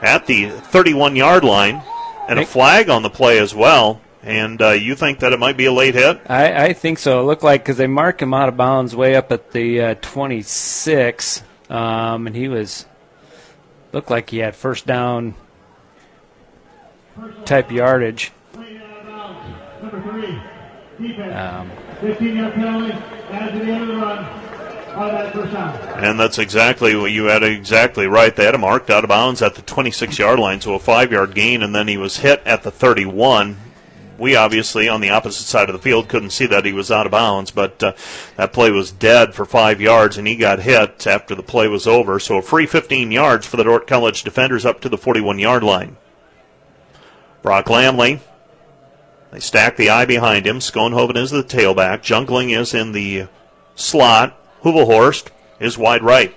at 0.00 0.24
the 0.24 0.48
31 0.48 1.16
yard 1.16 1.44
line. 1.44 1.82
And 2.30 2.38
a 2.38 2.46
flag 2.46 2.88
on 2.88 3.02
the 3.02 3.10
play 3.10 3.40
as 3.40 3.54
well. 3.54 4.00
And 4.22 4.60
uh, 4.60 4.70
you 4.70 4.94
think 4.94 5.20
that 5.20 5.32
it 5.32 5.38
might 5.38 5.56
be 5.56 5.64
a 5.64 5.72
late 5.72 5.94
hit? 5.94 6.20
I, 6.26 6.66
I 6.66 6.72
think 6.74 6.98
so. 6.98 7.20
It 7.20 7.24
looked 7.24 7.42
like 7.42 7.62
because 7.62 7.78
they 7.78 7.86
mark 7.86 8.20
him 8.20 8.34
out 8.34 8.48
of 8.48 8.56
bounds 8.56 8.94
way 8.94 9.16
up 9.16 9.32
at 9.32 9.52
the 9.52 9.80
uh, 9.80 9.94
26, 9.94 11.42
um, 11.70 12.26
and 12.26 12.36
he 12.36 12.48
was 12.48 12.84
looked 13.92 14.10
like 14.10 14.30
he 14.30 14.38
had 14.38 14.54
first 14.54 14.86
down 14.86 15.34
type 17.44 17.70
yardage. 17.72 18.32
Um, 21.32 21.70
15 22.00 22.36
yard 22.36 22.52
penalty 22.54 22.92
at 22.92 23.52
the 23.54 23.60
end 23.60 23.82
of 23.82 23.88
the 23.88 23.96
run. 23.96 24.40
And 24.92 26.18
that's 26.18 26.38
exactly 26.38 26.96
what 26.96 27.12
you 27.12 27.24
had 27.24 27.42
exactly 27.42 28.06
right. 28.06 28.34
They 28.34 28.44
had 28.44 28.54
him 28.54 28.62
marked 28.62 28.90
out 28.90 29.04
of 29.04 29.08
bounds 29.08 29.40
at 29.40 29.54
the 29.54 29.62
26 29.62 30.18
yard 30.18 30.38
line, 30.38 30.60
so 30.60 30.74
a 30.74 30.78
five 30.78 31.12
yard 31.12 31.34
gain, 31.34 31.62
and 31.62 31.74
then 31.74 31.88
he 31.88 31.96
was 31.96 32.18
hit 32.18 32.42
at 32.44 32.62
the 32.64 32.70
31 32.70 33.56
we 34.20 34.36
obviously 34.36 34.86
on 34.86 35.00
the 35.00 35.10
opposite 35.10 35.46
side 35.46 35.70
of 35.70 35.72
the 35.72 35.82
field 35.82 36.08
couldn't 36.08 36.30
see 36.30 36.46
that 36.46 36.66
he 36.66 36.74
was 36.74 36.90
out 36.90 37.06
of 37.06 37.12
bounds, 37.12 37.50
but 37.50 37.82
uh, 37.82 37.94
that 38.36 38.52
play 38.52 38.70
was 38.70 38.92
dead 38.92 39.34
for 39.34 39.46
five 39.46 39.80
yards, 39.80 40.18
and 40.18 40.28
he 40.28 40.36
got 40.36 40.60
hit 40.60 41.06
after 41.06 41.34
the 41.34 41.42
play 41.42 41.66
was 41.66 41.86
over. 41.86 42.20
So 42.20 42.36
a 42.36 42.42
free 42.42 42.66
15 42.66 43.10
yards 43.10 43.46
for 43.46 43.56
the 43.56 43.64
Dordt 43.64 43.86
College 43.86 44.22
defenders 44.22 44.66
up 44.66 44.82
to 44.82 44.90
the 44.90 44.98
41 44.98 45.38
yard 45.38 45.64
line. 45.64 45.96
Brock 47.42 47.66
Lamley. 47.66 48.20
They 49.32 49.40
stack 49.40 49.76
the 49.76 49.90
eye 49.90 50.04
behind 50.04 50.46
him. 50.46 50.58
Schoenhoven 50.58 51.16
is 51.16 51.30
the 51.30 51.42
tailback. 51.42 52.02
Jungling 52.02 52.56
is 52.56 52.74
in 52.74 52.92
the 52.92 53.28
slot. 53.74 54.36
Hubelhorst 54.62 55.28
is 55.58 55.78
wide 55.78 56.02
right. 56.02 56.34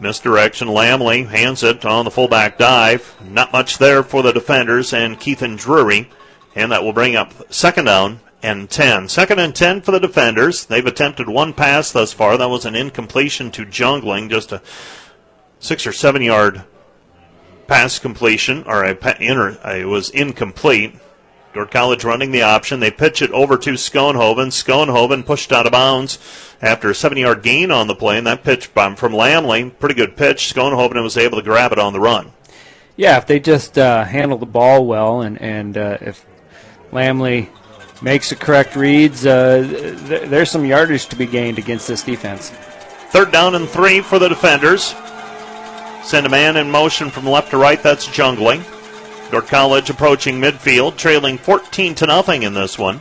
Misdirection. 0.00 0.68
Lamley 0.68 1.26
hands 1.28 1.62
it 1.62 1.84
on 1.84 2.04
the 2.04 2.10
fullback 2.10 2.58
dive. 2.58 3.16
Not 3.22 3.52
much 3.52 3.78
there 3.78 4.02
for 4.02 4.22
the 4.22 4.32
defenders 4.32 4.92
and 4.92 5.18
Keithan 5.18 5.58
Drury. 5.58 6.10
And 6.54 6.72
that 6.72 6.82
will 6.82 6.92
bring 6.92 7.16
up 7.16 7.52
second 7.52 7.84
down 7.84 8.20
and 8.42 8.68
10. 8.70 9.08
Second 9.08 9.38
and 9.38 9.54
10 9.54 9.82
for 9.82 9.92
the 9.92 10.00
defenders. 10.00 10.66
They've 10.66 10.86
attempted 10.86 11.28
one 11.28 11.52
pass 11.52 11.92
thus 11.92 12.12
far. 12.12 12.36
That 12.36 12.50
was 12.50 12.64
an 12.64 12.74
incompletion 12.74 13.50
to 13.52 13.66
Jungling, 13.66 14.30
just 14.30 14.52
a 14.52 14.62
six 15.58 15.86
or 15.86 15.92
seven 15.92 16.22
yard 16.22 16.64
pass 17.66 17.98
completion, 17.98 18.64
or 18.66 18.84
a, 18.84 18.92
it 18.92 19.86
was 19.86 20.10
incomplete. 20.10 20.96
Dordt 21.52 21.70
College 21.70 22.04
running 22.04 22.30
the 22.30 22.42
option. 22.42 22.80
They 22.80 22.90
pitch 22.90 23.22
it 23.22 23.30
over 23.32 23.56
to 23.58 23.72
Schoenhoven. 23.72 24.48
Schoenhoven 24.48 25.26
pushed 25.26 25.52
out 25.52 25.66
of 25.66 25.72
bounds 25.72 26.18
after 26.62 26.90
a 26.90 26.94
seven 26.94 27.18
yard 27.18 27.42
gain 27.42 27.70
on 27.70 27.88
the 27.88 27.94
play, 27.94 28.18
and 28.18 28.26
that 28.26 28.44
pitch 28.44 28.66
from 28.66 28.94
Lamley, 28.94 29.76
pretty 29.78 29.94
good 29.94 30.16
pitch. 30.16 30.52
Schoenhoven 30.54 31.02
was 31.02 31.16
able 31.16 31.38
to 31.38 31.44
grab 31.44 31.72
it 31.72 31.78
on 31.78 31.92
the 31.92 32.00
run. 32.00 32.32
Yeah, 32.96 33.18
if 33.18 33.26
they 33.26 33.40
just 33.40 33.78
uh, 33.78 34.04
handle 34.04 34.38
the 34.38 34.46
ball 34.46 34.86
well, 34.86 35.22
and 35.22 35.40
and 35.40 35.76
uh, 35.76 35.98
if 36.00 36.24
Lamley 36.92 37.48
makes 38.02 38.30
the 38.30 38.36
correct 38.36 38.76
reads, 38.76 39.26
uh, 39.26 39.96
th- 40.08 40.28
there's 40.28 40.50
some 40.50 40.64
yardage 40.64 41.06
to 41.06 41.16
be 41.16 41.26
gained 41.26 41.58
against 41.58 41.88
this 41.88 42.02
defense. 42.02 42.50
Third 43.10 43.32
down 43.32 43.56
and 43.56 43.68
three 43.68 44.02
for 44.02 44.18
the 44.18 44.28
defenders. 44.28 44.94
Send 46.04 46.26
a 46.26 46.28
man 46.28 46.56
in 46.56 46.70
motion 46.70 47.10
from 47.10 47.26
left 47.26 47.50
to 47.50 47.58
right. 47.58 47.82
That's 47.82 48.06
Jungling. 48.06 48.64
Dordt 49.30 49.46
College 49.46 49.90
approaching 49.90 50.40
midfield, 50.40 50.96
trailing 50.96 51.38
14 51.38 51.94
to 51.96 52.06
nothing 52.06 52.42
in 52.42 52.54
this 52.54 52.78
one. 52.78 53.00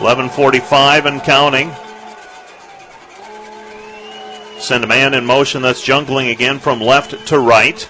11:45 0.00 1.06
and 1.06 1.22
counting. 1.22 1.70
Send 4.58 4.82
a 4.82 4.86
man 4.86 5.14
in 5.14 5.24
motion. 5.24 5.62
That's 5.62 5.86
Jungling 5.86 6.30
again 6.30 6.58
from 6.58 6.80
left 6.80 7.26
to 7.28 7.38
right. 7.38 7.88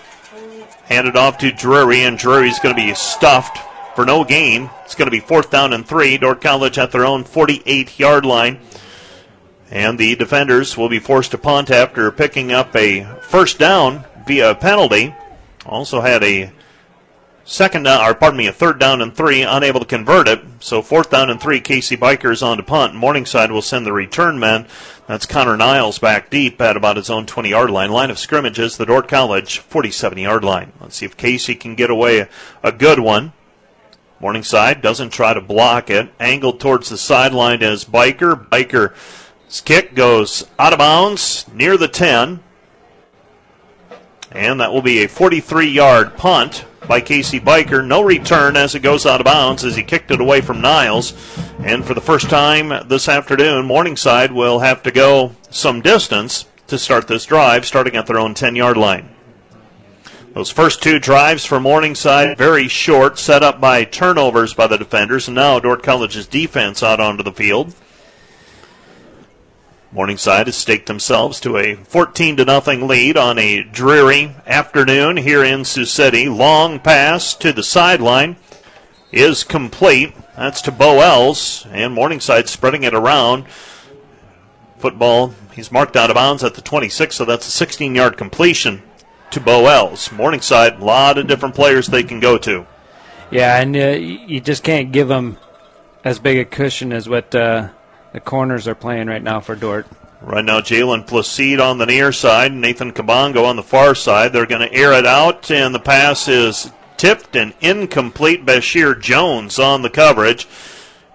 Handed 0.84 1.16
off 1.16 1.38
to 1.38 1.52
Drury, 1.52 2.02
and 2.02 2.18
Drury's 2.18 2.58
going 2.58 2.75
to 2.75 2.82
be 2.82 2.94
stuffed 2.94 3.58
for 3.94 4.04
no 4.04 4.25
gain. 4.25 4.70
It's 4.84 4.94
going 4.94 5.06
to 5.06 5.12
be 5.12 5.20
fourth 5.20 5.50
down 5.50 5.72
and 5.72 5.87
three. 5.87 6.18
Dordt 6.18 6.40
College 6.40 6.78
at 6.78 6.90
their 6.90 7.04
own 7.04 7.25
48 7.25 7.99
yard 7.99 8.26
line. 8.26 8.58
And 9.70 9.98
the 9.98 10.16
defenders 10.16 10.76
will 10.76 10.88
be 10.88 10.98
forced 10.98 11.30
to 11.30 11.38
punt 11.38 11.70
after 11.70 12.10
picking 12.10 12.52
up 12.52 12.74
a 12.74 13.04
first 13.22 13.58
down 13.58 14.04
via 14.26 14.54
penalty. 14.54 15.14
Also 15.64 16.00
had 16.00 16.24
a 16.24 16.50
second 17.44 17.84
down, 17.84 18.08
or 18.08 18.14
pardon 18.14 18.38
me, 18.38 18.46
a 18.46 18.52
third 18.52 18.78
down 18.78 19.00
and 19.00 19.14
three, 19.14 19.42
unable 19.42 19.80
to 19.80 19.86
convert 19.86 20.28
it. 20.28 20.40
So 20.60 20.82
fourth 20.82 21.10
down 21.10 21.30
and 21.30 21.40
three, 21.40 21.60
Casey 21.60 21.96
Bikers 21.96 22.44
on 22.44 22.56
to 22.56 22.62
punt. 22.62 22.94
Morningside 22.94 23.50
will 23.52 23.62
send 23.62 23.86
the 23.86 23.92
return 23.92 24.38
men. 24.38 24.66
That's 25.06 25.26
Connor 25.26 25.56
Niles 25.56 25.98
back 25.98 26.30
deep 26.30 26.60
at 26.60 26.76
about 26.76 26.96
his 26.96 27.10
own 27.10 27.26
20 27.26 27.50
yard 27.50 27.70
line. 27.70 27.90
Line 27.90 28.10
of 28.10 28.18
scrimmages, 28.18 28.76
the 28.76 28.86
Dordt 28.86 29.08
College 29.08 29.58
47 29.58 30.18
yard 30.18 30.44
line. 30.44 30.72
Let's 30.80 30.96
see 30.96 31.06
if 31.06 31.16
Casey 31.16 31.54
can 31.54 31.74
get 31.74 31.90
away 31.90 32.28
a 32.62 32.72
good 32.72 32.98
one. 32.98 33.32
Morningside 34.20 34.82
doesn't 34.82 35.10
try 35.10 35.32
to 35.32 35.40
block 35.40 35.88
it. 35.88 36.12
Angled 36.20 36.60
towards 36.60 36.90
the 36.90 36.98
sideline 36.98 37.62
as 37.62 37.84
Biker. 37.84 38.48
Biker 38.48 38.94
his 39.50 39.61
kick 39.61 39.97
goes 39.97 40.47
out 40.61 40.73
of 40.73 40.78
bounds 40.78 41.45
near 41.52 41.76
the 41.76 41.88
10. 41.88 42.38
And 44.30 44.61
that 44.61 44.73
will 44.73 44.80
be 44.80 45.02
a 45.02 45.09
43 45.09 45.66
yard 45.66 46.16
punt 46.16 46.64
by 46.87 47.00
Casey 47.00 47.40
Biker. 47.40 47.85
No 47.85 48.00
return 48.00 48.57
as 48.57 48.76
it 48.76 48.80
goes 48.80 49.07
out 49.07 49.21
of 49.21 49.25
bounds 49.25 49.64
as 49.64 49.75
he 49.75 49.83
kicked 49.83 50.12
it 50.12 50.21
away 50.21 50.40
from 50.40 50.61
Niles. 50.61 51.14
And 51.64 51.85
for 51.85 51.95
the 51.95 52.00
first 52.00 52.30
time 52.30 52.87
this 52.87 53.09
afternoon, 53.09 53.66
Morningside 53.66 54.30
will 54.30 54.61
have 54.61 54.85
to 54.85 54.92
go 54.92 55.35
some 55.50 55.80
distance 55.80 56.45
to 56.69 56.78
start 56.78 57.09
this 57.09 57.26
drive, 57.26 57.66
starting 57.66 57.97
at 57.97 58.07
their 58.07 58.21
own 58.21 58.35
10 58.35 58.54
yard 58.54 58.76
line. 58.76 59.09
Those 60.33 60.52
first 60.52 60.80
two 60.80 61.00
drives 61.00 61.45
for 61.45 61.59
Morningside, 61.59 62.38
very 62.38 62.69
short, 62.69 63.19
set 63.19 63.42
up 63.42 63.61
by 63.61 63.83
turnovers 63.83 64.54
by 64.54 64.69
the 64.69 64.78
defenders, 64.78 65.26
and 65.26 65.35
now 65.35 65.59
Dordt 65.59 65.83
College's 65.83 66.28
defense 66.28 66.85
out 66.85 67.00
onto 67.00 67.25
the 67.25 67.33
field. 67.33 67.75
Morningside 69.92 70.47
has 70.47 70.56
staked 70.56 70.87
themselves 70.87 71.40
to 71.40 71.56
a 71.56 71.75
14 71.75 72.37
to 72.37 72.44
nothing 72.44 72.87
lead 72.87 73.16
on 73.16 73.38
a 73.38 73.64
dreary 73.64 74.37
afternoon 74.47 75.16
here 75.16 75.42
in 75.42 75.64
Sioux 75.64 75.85
City. 75.85 76.28
Long 76.28 76.78
pass 76.78 77.35
to 77.35 77.52
the 77.52 77.64
sideline 77.64 78.37
is 79.11 79.42
complete. 79.42 80.14
That's 80.37 80.62
to 80.62 80.70
Bo 80.70 81.00
Els, 81.00 81.66
and 81.73 81.92
Morningside 81.92 82.49
spreading 82.49 82.85
it 82.85 82.94
around. 82.94 83.49
Football, 84.78 85.35
he's 85.54 85.73
marked 85.73 85.97
out 85.97 86.09
of 86.09 86.14
bounds 86.14 86.44
at 86.44 86.54
the 86.54 86.62
26, 86.62 87.16
so 87.16 87.25
that's 87.25 87.49
a 87.49 87.50
16 87.50 87.92
yard 87.92 88.16
completion 88.16 88.85
to 89.32 89.40
Bo 89.40 89.66
Els. 89.66 90.12
Morningside, 90.12 90.80
a 90.80 90.85
lot 90.85 91.18
of 91.18 91.26
different 91.26 91.56
players 91.56 91.88
they 91.88 92.04
can 92.04 92.20
go 92.20 92.38
to. 92.38 92.64
Yeah, 93.32 93.61
and 93.61 93.76
uh, 93.76 93.88
you 93.99 94.40
just 94.40 94.62
can't 94.62 94.92
give 94.92 95.09
them 95.09 95.37
as 96.04 96.20
big 96.20 96.38
a 96.38 96.44
cushion 96.44 96.92
as 96.92 97.09
what. 97.09 97.35
Uh 97.35 97.70
the 98.12 98.20
corners 98.20 98.66
are 98.66 98.74
playing 98.74 99.08
right 99.08 99.22
now 99.22 99.40
for 99.40 99.54
Dordt. 99.54 99.86
Right 100.20 100.44
now, 100.44 100.60
Jalen 100.60 101.06
Placide 101.06 101.60
on 101.60 101.78
the 101.78 101.86
near 101.86 102.12
side, 102.12 102.52
Nathan 102.52 102.92
Kabongo 102.92 103.46
on 103.46 103.56
the 103.56 103.62
far 103.62 103.94
side. 103.94 104.32
They're 104.32 104.44
going 104.46 104.68
to 104.68 104.74
air 104.74 104.92
it 104.92 105.06
out, 105.06 105.50
and 105.50 105.74
the 105.74 105.80
pass 105.80 106.28
is 106.28 106.70
tipped 106.98 107.34
and 107.36 107.54
incomplete. 107.62 108.44
Bashir 108.44 109.00
Jones 109.00 109.58
on 109.58 109.80
the 109.80 109.88
coverage. 109.88 110.46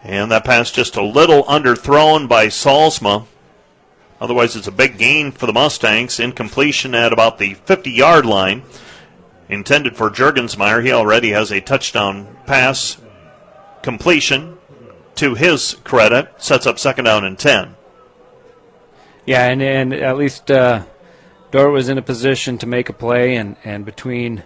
And 0.03 0.31
that 0.31 0.43
pass 0.43 0.71
just 0.71 0.95
a 0.95 1.03
little 1.03 1.43
underthrown 1.43 2.27
by 2.27 2.47
Solsma. 2.47 3.27
Otherwise, 4.19 4.55
it's 4.55 4.67
a 4.67 4.71
big 4.71 4.97
gain 4.97 5.31
for 5.31 5.45
the 5.45 5.53
Mustangs. 5.53 6.19
Incompletion 6.19 6.95
at 6.95 7.13
about 7.13 7.37
the 7.37 7.53
50 7.53 7.91
yard 7.91 8.25
line. 8.25 8.63
Intended 9.49 9.95
for 9.95 10.09
Jurgensmeyer. 10.09 10.83
He 10.83 10.91
already 10.91 11.29
has 11.31 11.51
a 11.51 11.61
touchdown 11.61 12.37
pass 12.47 12.97
completion 13.83 14.54
to 15.15 15.35
his 15.35 15.75
credit, 15.83 16.29
sets 16.37 16.65
up 16.65 16.79
second 16.79 17.05
down 17.05 17.25
and 17.25 17.37
10. 17.37 17.75
Yeah, 19.25 19.45
and, 19.47 19.61
and 19.61 19.93
at 19.93 20.17
least 20.17 20.51
uh, 20.51 20.83
Dordt 21.51 21.71
was 21.71 21.89
in 21.89 21.97
a 21.97 22.01
position 22.01 22.57
to 22.59 22.67
make 22.67 22.89
a 22.89 22.93
play 22.93 23.35
and, 23.35 23.55
and 23.63 23.85
between 23.85 24.43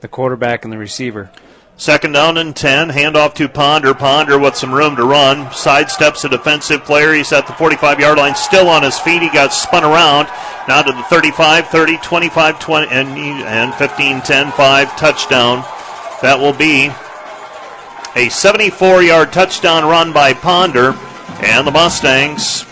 the 0.00 0.08
quarterback 0.08 0.64
and 0.64 0.72
the 0.72 0.78
receiver. 0.78 1.30
Second 1.78 2.12
down 2.12 2.36
and 2.38 2.56
10. 2.56 2.90
Handoff 2.90 3.34
to 3.34 3.48
Ponder. 3.48 3.94
Ponder 3.94 4.36
with 4.36 4.56
some 4.56 4.74
room 4.74 4.96
to 4.96 5.04
run. 5.04 5.46
Sidesteps 5.46 6.24
a 6.24 6.28
defensive 6.28 6.82
player. 6.84 7.14
He's 7.14 7.32
at 7.32 7.46
the 7.46 7.52
45 7.52 8.00
yard 8.00 8.18
line, 8.18 8.34
still 8.34 8.68
on 8.68 8.82
his 8.82 8.98
feet. 8.98 9.22
He 9.22 9.30
got 9.30 9.52
spun 9.52 9.84
around. 9.84 10.26
Now 10.66 10.82
to 10.82 10.90
the 10.90 11.04
35, 11.04 11.68
30, 11.68 11.98
25, 11.98 12.58
20, 12.58 12.86
and, 12.90 13.08
and 13.08 13.74
15, 13.74 14.20
10, 14.22 14.50
5 14.52 14.96
touchdown. 14.96 15.64
That 16.20 16.40
will 16.40 16.52
be 16.52 16.90
a 18.16 18.28
74 18.28 19.02
yard 19.02 19.32
touchdown 19.32 19.84
run 19.84 20.12
by 20.12 20.32
Ponder, 20.32 20.92
and 21.42 21.66
the 21.66 21.70
Mustangs 21.70 22.62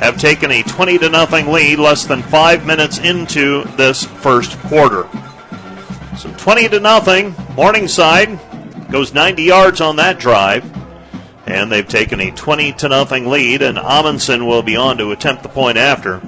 have 0.00 0.18
taken 0.18 0.50
a 0.50 0.62
20 0.62 0.98
to 0.98 1.08
nothing 1.10 1.48
lead 1.48 1.78
less 1.78 2.04
than 2.04 2.22
five 2.22 2.66
minutes 2.66 2.98
into 2.98 3.64
this 3.76 4.04
first 4.04 4.58
quarter. 4.60 5.08
So 6.16 6.32
20 6.38 6.68
to 6.70 6.80
nothing. 6.80 7.34
Morningside 7.54 8.38
goes 8.90 9.14
90 9.14 9.42
yards 9.42 9.80
on 9.80 9.96
that 9.96 10.18
drive, 10.18 10.64
and 11.46 11.70
they've 11.70 11.86
taken 11.86 12.20
a 12.20 12.30
20 12.30 12.72
to 12.74 12.88
nothing 12.88 13.28
lead. 13.28 13.62
And 13.62 13.78
Amundsen 13.78 14.46
will 14.46 14.62
be 14.62 14.76
on 14.76 14.98
to 14.98 15.12
attempt 15.12 15.42
the 15.42 15.48
point 15.48 15.78
after. 15.78 16.20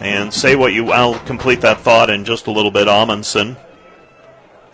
And 0.00 0.32
say 0.32 0.56
what 0.56 0.72
you. 0.72 0.90
I'll 0.90 1.18
complete 1.20 1.60
that 1.60 1.80
thought 1.80 2.10
in 2.10 2.24
just 2.24 2.48
a 2.48 2.50
little 2.50 2.72
bit. 2.72 2.88
Amundsen 2.88 3.56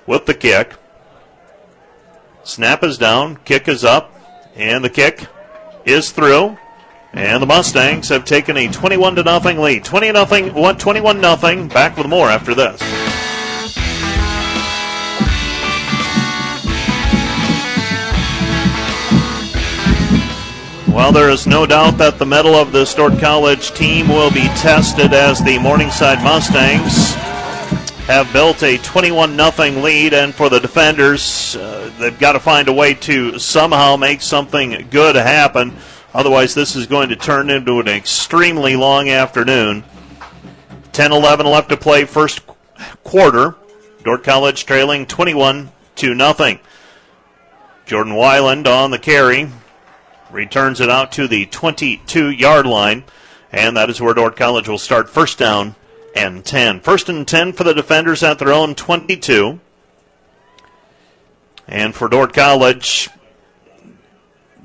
with 0.07 0.25
the 0.27 0.35
kick. 0.35 0.75
Snap 2.49 2.83
is 2.83 2.97
down, 2.97 3.37
kick 3.45 3.69
is 3.69 3.85
up, 3.85 4.11
and 4.57 4.83
the 4.83 4.89
kick 4.89 5.27
is 5.85 6.11
through. 6.13 6.57
And 7.13 7.43
the 7.43 7.47
Mustangs 7.47 8.09
have 8.09 8.25
taken 8.25 8.57
a 8.57 8.69
21 8.69 9.17
to 9.17 9.23
nothing 9.23 9.59
lead. 9.59 9.85
20 9.85 10.13
nothing, 10.13 10.55
21 10.55 11.21
nothing. 11.21 11.69
Back 11.69 11.99
with 11.99 12.07
more 12.07 12.31
after 12.31 12.55
this. 12.55 12.81
Well, 20.89 21.13
there 21.13 21.29
is 21.29 21.47
no 21.47 21.67
doubt 21.67 21.99
that 21.99 22.19
the 22.19 22.25
mettle 22.25 22.55
of 22.55 22.73
the 22.73 22.91
Dordt 22.97 23.19
College 23.21 23.73
team 23.73 24.09
will 24.09 24.31
be 24.31 24.49
tested 24.57 25.13
as 25.13 25.45
the 25.45 25.59
Morningside 25.59 26.25
Mustangs 26.25 27.15
have 28.09 28.33
built 28.33 28.63
a 28.63 28.79
21 28.79 29.37
0 29.37 29.83
lead, 29.83 30.15
and 30.15 30.35
for 30.35 30.49
the 30.49 30.59
defenders, 30.59 31.57
uh, 31.57 31.88
they've 31.99 32.19
got 32.19 32.33
to 32.33 32.41
find 32.41 32.69
a 32.69 32.73
way 32.73 32.95
to 32.95 33.39
somehow 33.39 33.97
make 33.97 34.23
something 34.23 34.89
good 34.91 35.17
happen. 35.17 35.77
Otherwise, 36.15 36.55
this 36.55 36.75
is 36.75 36.87
going 36.87 37.11
to 37.11 37.17
turn 37.17 37.51
into 37.51 37.81
an 37.81 37.89
extremely 37.89 38.77
long 38.77 39.09
afternoon. 39.09 39.85
10 40.93 41.13
11 41.13 41.47
left 41.47 41.69
to 41.69 41.77
play, 41.77 42.05
first 42.05 42.41
quarter. 43.05 43.55
Dordt 44.05 44.25
College 44.25 44.65
trailing 44.65 45.07
21 45.07 45.71
to 45.97 46.15
nothing. 46.15 46.61
Jordan 47.87 48.15
Weiland 48.15 48.67
on 48.67 48.91
the 48.91 48.99
carry. 48.99 49.49
returns 50.31 50.81
it 50.81 50.91
out 50.91 51.13
to 51.13 51.27
the 51.27 51.47
22 51.47 52.31
yard 52.31 52.67
line, 52.67 53.05
and 53.53 53.77
that 53.77 53.91
is 53.91 54.01
where 54.01 54.15
Dordt 54.15 54.37
College 54.37 54.69
will 54.69 54.79
start 54.79 55.09
first 55.09 55.39
down 55.39 55.75
and 56.15 56.45
10. 56.45 56.81
First 56.81 57.09
and 57.09 57.27
10 57.27 57.53
for 57.53 57.65
the 57.65 57.75
defenders 57.75 58.23
at 58.23 58.39
their 58.39 58.53
own 58.53 58.75
22. 58.75 59.61
And 61.69 61.95
for 61.95 62.09
Dordt 62.09 62.33
College, 62.33 63.11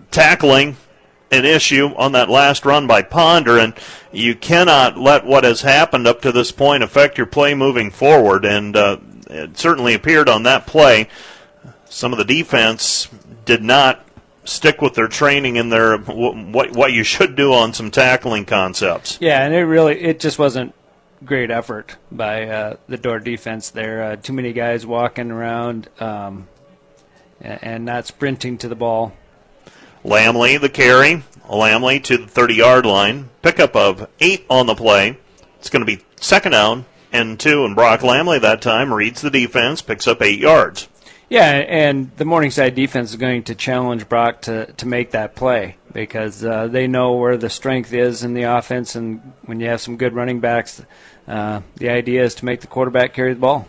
tackling 0.09 0.77
an 1.31 1.45
issue 1.45 1.87
on 1.97 2.13
that 2.13 2.29
last 2.29 2.65
run 2.65 2.87
by 2.87 3.01
Ponder, 3.01 3.57
and 3.57 3.73
you 4.11 4.35
cannot 4.35 4.97
let 4.97 5.25
what 5.25 5.43
has 5.43 5.61
happened 5.61 6.07
up 6.07 6.21
to 6.21 6.31
this 6.31 6.51
point 6.51 6.83
affect 6.83 7.17
your 7.17 7.27
play 7.27 7.53
moving 7.53 7.91
forward. 7.91 8.45
And 8.45 8.75
uh, 8.77 8.97
it 9.29 9.57
certainly 9.57 9.93
appeared 9.93 10.29
on 10.29 10.43
that 10.43 10.65
play. 10.65 11.09
Some 11.85 12.13
of 12.13 12.17
the 12.17 12.25
defense 12.25 13.09
did 13.45 13.63
not 13.63 14.05
stick 14.45 14.81
with 14.81 14.93
their 14.93 15.07
training 15.07 15.57
and 15.57 15.71
their 15.71 15.97
what 15.97 16.71
what 16.71 16.91
you 16.93 17.03
should 17.03 17.35
do 17.35 17.53
on 17.53 17.73
some 17.73 17.91
tackling 17.91 18.45
concepts. 18.45 19.17
Yeah, 19.21 19.43
and 19.43 19.53
it 19.53 19.63
really 19.65 19.99
it 19.99 20.19
just 20.19 20.39
wasn't 20.39 20.73
great 21.25 21.51
effort 21.51 21.95
by 22.11 22.47
uh, 22.47 22.75
the 22.87 22.97
Dordt 22.97 23.23
defense 23.23 23.69
there. 23.69 24.03
Uh, 24.03 24.15
too 24.15 24.33
many 24.33 24.53
guys 24.53 24.85
walking 24.85 25.31
around 25.31 25.89
um, 25.99 26.47
and 27.43 27.85
not 27.85 28.07
sprinting 28.07 28.57
to 28.59 28.67
the 28.67 28.75
ball. 28.75 29.13
Lamley, 30.03 30.59
the 30.59 30.69
carry. 30.69 31.23
Lamley 31.49 32.01
to 32.03 32.17
the 32.17 32.27
30 32.27 32.55
yard 32.55 32.85
line. 32.85 33.29
Pickup 33.41 33.75
of 33.75 34.09
eight 34.19 34.45
on 34.49 34.65
the 34.65 34.75
play. 34.75 35.17
It's 35.59 35.69
going 35.69 35.85
to 35.85 35.85
be 35.85 36.03
second 36.15 36.53
down 36.53 36.85
and 37.11 37.39
two, 37.39 37.63
and 37.63 37.75
Brock 37.75 38.01
Lamley 38.01 38.41
that 38.41 38.61
time 38.61 38.93
reads 38.93 39.21
the 39.21 39.29
defense, 39.29 39.81
picks 39.81 40.07
up 40.07 40.21
eight 40.21 40.39
yards. 40.39 40.89
Yeah, 41.29 41.49
and 41.49 42.11
the 42.17 42.25
Morningside 42.25 42.75
defense 42.75 43.11
is 43.11 43.15
going 43.15 43.43
to 43.43 43.55
challenge 43.55 44.09
Brock 44.09 44.41
to, 44.41 44.71
to 44.73 44.85
make 44.85 45.11
that 45.11 45.35
play 45.35 45.77
because 45.93 46.43
uh, 46.43 46.67
they 46.67 46.87
know 46.87 47.13
where 47.13 47.37
the 47.37 47.49
strength 47.49 47.93
is 47.93 48.23
in 48.23 48.33
the 48.33 48.43
offense, 48.43 48.95
and 48.95 49.33
when 49.45 49.59
you 49.59 49.67
have 49.67 49.79
some 49.79 49.95
good 49.95 50.13
running 50.13 50.39
backs, 50.41 50.83
uh, 51.27 51.61
the 51.75 51.89
idea 51.89 52.23
is 52.23 52.35
to 52.35 52.45
make 52.45 52.61
the 52.61 52.67
quarterback 52.67 53.13
carry 53.13 53.33
the 53.33 53.39
ball. 53.39 53.67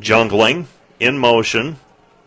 Jungling 0.00 0.66
in 0.98 1.18
motion. 1.18 1.76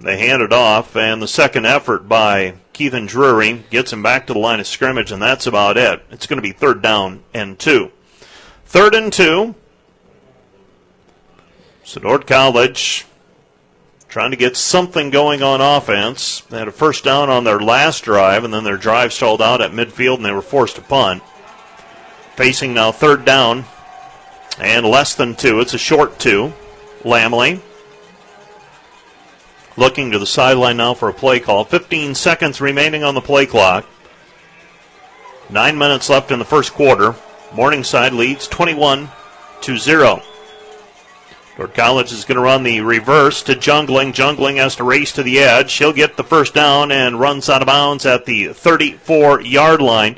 They 0.02 0.18
hand 0.18 0.42
it 0.42 0.52
off, 0.52 0.96
and 0.96 1.22
the 1.22 1.28
second 1.28 1.68
effort 1.68 2.10
by 2.10 2.56
Keithan 2.74 3.08
Drury 3.08 3.64
gets 3.70 3.94
him 3.94 4.02
back 4.02 4.26
to 4.28 4.34
the 4.34 4.40
line 4.40 4.60
of 4.60 4.66
scrimmage, 4.66 5.12
and 5.12 5.22
that's 5.22 5.46
about 5.46 5.78
it. 5.78 6.04
It's 6.10 6.26
going 6.26 6.38
to 6.38 6.44
be 6.44 6.54
third 6.54 6.82
down 6.82 7.24
and 7.36 7.60
two. 7.60 7.92
Third 8.66 8.96
and 8.96 9.14
two. 9.14 9.54
So 11.84 12.18
College 12.20 13.06
trying 14.08 14.32
to 14.32 14.38
get 14.38 14.58
something 14.58 15.12
going 15.12 15.44
on 15.44 15.62
offense. 15.62 16.42
They 16.42 16.58
had 16.58 16.68
a 16.68 16.72
first 16.72 17.04
down 17.04 17.30
on 17.30 17.44
their 17.44 17.60
last 17.60 18.04
drive, 18.04 18.44
and 18.44 18.52
then 18.52 18.64
their 18.64 18.78
drive 18.78 19.14
stalled 19.14 19.42
out 19.42 19.62
at 19.62 19.72
midfield, 19.72 20.16
and 20.16 20.26
they 20.26 20.32
were 20.32 20.42
forced 20.42 20.78
to 20.78 20.82
punt. 20.82 21.22
Facing 22.36 22.74
now 22.74 22.92
third 22.92 23.24
down 23.24 23.66
and 24.60 24.86
less 24.86 25.14
than 25.14 25.36
two. 25.36 25.60
It's 25.60 25.76
a 25.76 25.78
short 25.78 26.18
two. 26.18 26.54
Lamley 27.04 27.62
looking 29.78 30.12
to 30.12 30.20
the 30.20 30.26
sideline 30.26 30.78
now 30.78 30.94
for 30.94 31.10
a 31.10 31.14
play 31.14 31.40
call. 31.40 31.64
15 31.64 32.16
seconds 32.16 32.62
remaining 32.62 33.04
on 33.04 33.16
the 33.16 33.22
play 33.22 33.46
clock. 33.46 33.86
Nine 35.50 35.78
minutes 35.78 36.10
left 36.10 36.32
in 36.32 36.40
the 36.40 36.46
first 36.46 36.74
quarter. 36.74 37.16
Morningside 37.54 38.14
leads 38.14 38.48
21 38.48 39.10
to 39.62 39.78
0. 39.78 40.22
Dordt 41.58 41.76
College 41.76 42.14
is 42.14 42.26
going 42.26 42.38
to 42.38 42.42
run 42.42 42.64
the 42.64 42.82
reverse 42.82 43.44
to 43.44 43.54
Jungling. 43.54 44.14
Jungling 44.14 44.56
has 44.56 44.78
to 44.78 44.84
race 44.84 45.12
to 45.12 45.24
the 45.24 45.40
edge. 45.40 45.74
He'll 45.74 45.94
get 45.94 46.16
the 46.16 46.24
first 46.24 46.54
down 46.54 46.92
and 46.92 47.20
runs 47.20 47.50
out 47.50 47.62
of 47.62 47.68
bounds 47.68 48.06
at 48.06 48.26
the 48.26 48.54
34 48.54 49.42
yard 49.42 49.82
line. 49.82 50.18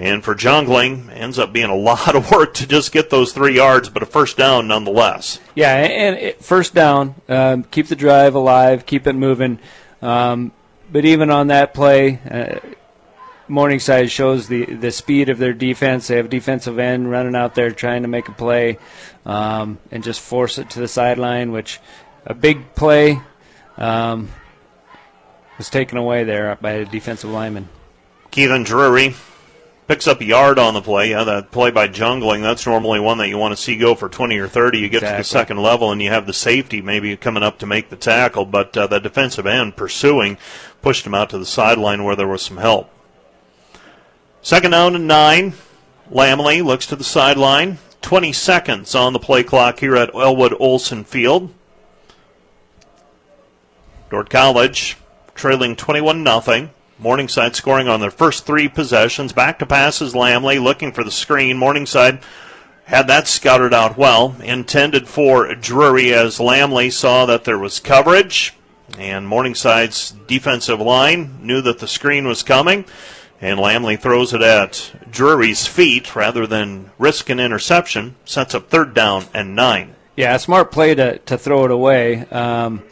And 0.00 0.24
for 0.24 0.34
Jungling, 0.34 1.14
ends 1.14 1.38
up 1.38 1.52
being 1.52 1.68
a 1.68 1.76
lot 1.76 2.16
of 2.16 2.30
work 2.30 2.54
to 2.54 2.66
just 2.66 2.90
get 2.90 3.10
those 3.10 3.34
three 3.34 3.54
yards, 3.54 3.90
but 3.90 4.02
a 4.02 4.06
first 4.06 4.38
down 4.38 4.66
nonetheless. 4.66 5.38
Yeah, 5.54 5.74
and 5.74 6.16
it, 6.16 6.42
first 6.42 6.74
down, 6.74 7.16
um, 7.28 7.64
keep 7.64 7.86
the 7.88 7.96
drive 7.96 8.34
alive, 8.34 8.86
keep 8.86 9.06
it 9.06 9.12
moving. 9.12 9.58
Um, 10.00 10.52
but 10.90 11.04
even 11.04 11.30
on 11.30 11.48
that 11.48 11.74
play, 11.74 12.18
uh, 12.30 12.60
Morningside 13.46 14.10
shows 14.10 14.48
the, 14.48 14.64
the 14.64 14.90
speed 14.90 15.28
of 15.28 15.36
their 15.36 15.52
defense. 15.52 16.06
They 16.06 16.16
have 16.16 16.26
a 16.26 16.28
defensive 16.28 16.78
end 16.78 17.10
running 17.10 17.36
out 17.36 17.54
there 17.54 17.70
trying 17.70 18.02
to 18.02 18.08
make 18.08 18.28
a 18.28 18.32
play 18.32 18.78
um, 19.26 19.78
and 19.90 20.02
just 20.02 20.22
force 20.22 20.56
it 20.56 20.70
to 20.70 20.80
the 20.80 20.88
sideline, 20.88 21.52
which 21.52 21.78
a 22.24 22.32
big 22.32 22.74
play 22.74 23.20
um, 23.76 24.30
was 25.58 25.68
taken 25.68 25.98
away 25.98 26.24
there 26.24 26.56
by 26.56 26.70
a 26.70 26.84
defensive 26.86 27.28
lineman. 27.28 27.68
Keelan 28.32 28.64
Drury 28.64 29.14
picks 29.90 30.06
up 30.06 30.20
a 30.20 30.24
yard 30.24 30.56
on 30.56 30.74
the 30.74 30.80
play. 30.80 31.10
Yeah, 31.10 31.24
that 31.24 31.50
play 31.50 31.72
by 31.72 31.88
Jungling, 31.88 32.42
that's 32.42 32.64
normally 32.64 33.00
one 33.00 33.18
that 33.18 33.26
you 33.26 33.36
want 33.36 33.56
to 33.56 33.60
see 33.60 33.76
go 33.76 33.96
for 33.96 34.08
20 34.08 34.38
or 34.38 34.46
30. 34.46 34.78
You 34.78 34.88
get 34.88 34.98
exactly. 34.98 35.16
to 35.16 35.18
the 35.18 35.24
second 35.24 35.56
level 35.56 35.90
and 35.90 36.00
you 36.00 36.10
have 36.10 36.26
the 36.26 36.32
safety 36.32 36.80
maybe 36.80 37.16
coming 37.16 37.42
up 37.42 37.58
to 37.58 37.66
make 37.66 37.90
the 37.90 37.96
tackle, 37.96 38.44
but 38.44 38.76
uh, 38.76 38.86
the 38.86 39.00
defensive 39.00 39.48
end 39.48 39.74
pursuing 39.74 40.38
pushed 40.80 41.04
him 41.04 41.12
out 41.12 41.30
to 41.30 41.38
the 41.38 41.44
sideline 41.44 42.04
where 42.04 42.14
there 42.14 42.28
was 42.28 42.40
some 42.40 42.58
help. 42.58 42.88
Second 44.42 44.70
down 44.70 44.94
and 44.94 45.08
nine. 45.08 45.54
Lamley 46.08 46.64
looks 46.64 46.86
to 46.86 46.94
the 46.94 47.02
sideline. 47.02 47.78
20 48.00 48.32
seconds 48.32 48.94
on 48.94 49.12
the 49.12 49.18
play 49.18 49.42
clock 49.42 49.80
here 49.80 49.96
at 49.96 50.14
Elwood 50.14 50.54
Olsen 50.60 51.02
Field. 51.02 51.52
Dordt 54.08 54.30
College 54.30 54.96
trailing 55.34 55.74
21 55.74 56.24
0. 56.24 56.70
Morningside 57.00 57.56
scoring 57.56 57.88
on 57.88 58.00
their 58.00 58.10
first 58.10 58.44
three 58.44 58.68
possessions. 58.68 59.32
Back 59.32 59.58
to 59.58 59.66
passes, 59.66 60.12
Lamley 60.12 60.62
looking 60.62 60.92
for 60.92 61.02
the 61.02 61.10
screen. 61.10 61.56
Morningside 61.56 62.20
had 62.84 63.06
that 63.06 63.26
scouted 63.26 63.72
out 63.72 63.96
well. 63.96 64.36
Intended 64.42 65.08
for 65.08 65.54
Drury 65.54 66.12
as 66.12 66.38
Lamley 66.38 66.92
saw 66.92 67.24
that 67.24 67.44
there 67.44 67.58
was 67.58 67.80
coverage. 67.80 68.54
And 68.98 69.26
Morningside's 69.26 70.10
defensive 70.26 70.80
line 70.80 71.38
knew 71.40 71.62
that 71.62 71.78
the 71.78 71.88
screen 71.88 72.26
was 72.26 72.42
coming. 72.42 72.84
And 73.40 73.58
Lamley 73.58 73.98
throws 73.98 74.34
it 74.34 74.42
at 74.42 74.92
Drury's 75.10 75.66
feet 75.66 76.14
rather 76.14 76.46
than 76.46 76.90
risk 76.98 77.30
an 77.30 77.40
interception. 77.40 78.16
Sets 78.26 78.54
up 78.54 78.68
third 78.68 78.92
down 78.92 79.24
and 79.32 79.56
nine. 79.56 79.94
Yeah, 80.16 80.36
smart 80.36 80.70
play 80.70 80.94
to, 80.94 81.16
to 81.18 81.38
throw 81.38 81.64
it 81.64 81.70
away. 81.70 82.26
Um, 82.26 82.82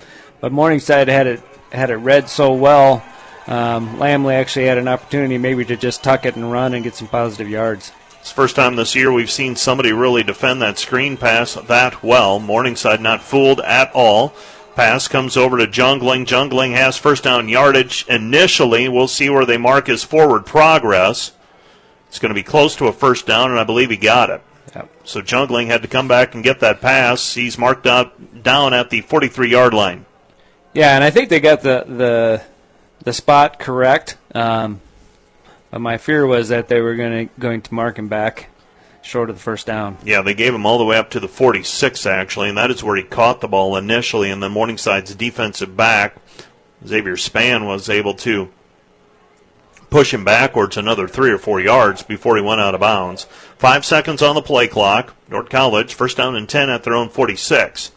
but 0.41 0.51
Morningside 0.51 1.09
had 1.09 1.27
it 1.27 1.43
had 1.71 1.91
it 1.91 1.97
read 1.97 2.31
so 2.31 2.55
well 2.55 3.05
um, 3.49 3.97
Lamley 3.97 4.35
actually 4.35 4.67
had 4.67 4.79
an 4.79 4.89
opportunity 4.89 5.39
maybe 5.39 5.65
to 5.65 5.77
just 5.77 6.05
tuck 6.05 6.27
it 6.27 6.37
and 6.37 6.53
run 6.53 6.75
and 6.75 6.85
get 6.85 6.95
some 6.95 7.09
positive 7.09 7.49
yards. 7.49 7.93
It's 8.21 8.29
the 8.29 8.35
first 8.35 8.57
time 8.57 8.77
this 8.77 8.95
year 8.95 9.11
we've 9.11 9.31
seen 9.31 9.57
somebody 9.57 9.91
really 9.91 10.23
defend 10.23 10.61
that 10.61 10.79
screen 10.79 11.17
pass 11.17 11.55
that 11.55 12.03
well. 12.03 12.39
Morningside 12.39 13.01
not 13.01 13.23
fooled 13.23 13.61
at 13.61 13.91
all. 13.95 14.35
Pass 14.75 15.09
comes 15.09 15.37
over 15.37 15.57
to 15.57 15.67
Jungling. 15.67 16.27
Jungling 16.27 16.73
has 16.75 16.99
first 16.99 17.25
down 17.25 17.49
yardage 17.49 18.05
initially. 18.07 18.89
We'll 18.89 19.09
see 19.09 19.31
where 19.31 19.47
they 19.47 19.57
mark 19.57 19.87
his 19.87 20.05
forward 20.05 20.45
progress. 20.45 21.33
It's 22.09 22.19
going 22.19 22.31
to 22.31 22.35
be 22.35 22.43
close 22.43 22.77
to 22.77 22.87
a 22.87 22.93
first 22.93 23.27
down, 23.27 23.51
and 23.51 23.59
I 23.59 23.65
believe 23.65 23.91
he 23.91 23.97
got 23.97 24.31
it. 24.31 24.43
Yep. 24.75 24.91
So 25.05 25.23
Jungling 25.23 25.67
had 25.67 25.83
to 25.83 25.89
come 25.89 26.07
back 26.07 26.35
and 26.35 26.45
get 26.45 26.61
that 26.61 26.81
pass. 26.81 27.35
He's 27.35 27.59
marked 27.59 27.87
out 27.87 28.43
down 28.43 28.75
at 28.75 28.91
the 28.91 29.01
43 29.01 29.51
yard 29.51 29.75
line. 29.75 30.05
Yeah, 30.75 30.95
and 30.95 31.03
I 31.03 31.11
think 31.11 31.29
they 31.29 31.41
got 31.41 31.63
the 31.63 31.85
the 31.87 32.43
the 33.09 33.15
spot 33.15 33.59
correct. 33.59 34.19
Um, 34.35 34.83
but 35.71 35.81
my 35.81 35.97
fear 35.97 36.27
was 36.27 36.51
that 36.51 36.69
they 36.69 36.83
were 36.83 36.95
going 36.95 37.29
to 37.29 37.41
going 37.41 37.63
to 37.63 37.75
mark 37.75 37.99
him 37.99 38.09
back 38.09 38.51
short 39.01 39.31
of 39.31 39.37
the 39.37 39.43
first 39.43 39.67
down. 39.67 39.97
Yeah, 40.05 40.21
they 40.21 40.35
gave 40.35 40.55
him 40.55 40.67
all 40.67 40.77
the 40.77 40.85
way 40.85 40.99
up 40.99 41.09
to 41.11 41.21
the 41.21 41.29
46 41.29 42.05
actually, 42.05 42.51
and 42.51 42.59
that 42.59 42.71
is 42.71 42.85
where 42.85 42.97
he 42.97 43.03
caught 43.03 43.41
the 43.41 43.49
ball 43.49 43.77
initially. 43.77 44.31
And 44.31 44.43
then 44.43 44.53
Morningside's 44.53 45.15
defensive 45.15 45.75
back 45.75 46.17
Xavier 46.87 47.17
Span 47.17 47.65
was 47.65 47.89
able 47.89 48.13
to 48.15 48.51
push 49.89 50.13
him 50.13 50.23
backwards 50.23 50.77
another 50.77 51.09
three 51.09 51.31
or 51.31 51.39
four 51.39 51.61
yards 51.61 52.03
before 52.03 52.37
he 52.37 52.43
went 52.43 52.61
out 52.61 52.75
of 52.75 52.81
bounds. 52.81 53.25
Five 53.57 53.87
seconds 53.87 54.21
on 54.21 54.35
the 54.35 54.43
play 54.43 54.69
clock. 54.69 55.15
Dordt 55.31 55.49
College 55.49 55.95
first 55.95 56.19
down 56.19 56.37
and 56.37 56.47
ten 56.47 56.69
at 56.69 56.85
their 56.85 56.95
own 56.95 57.09
46. 57.09 57.91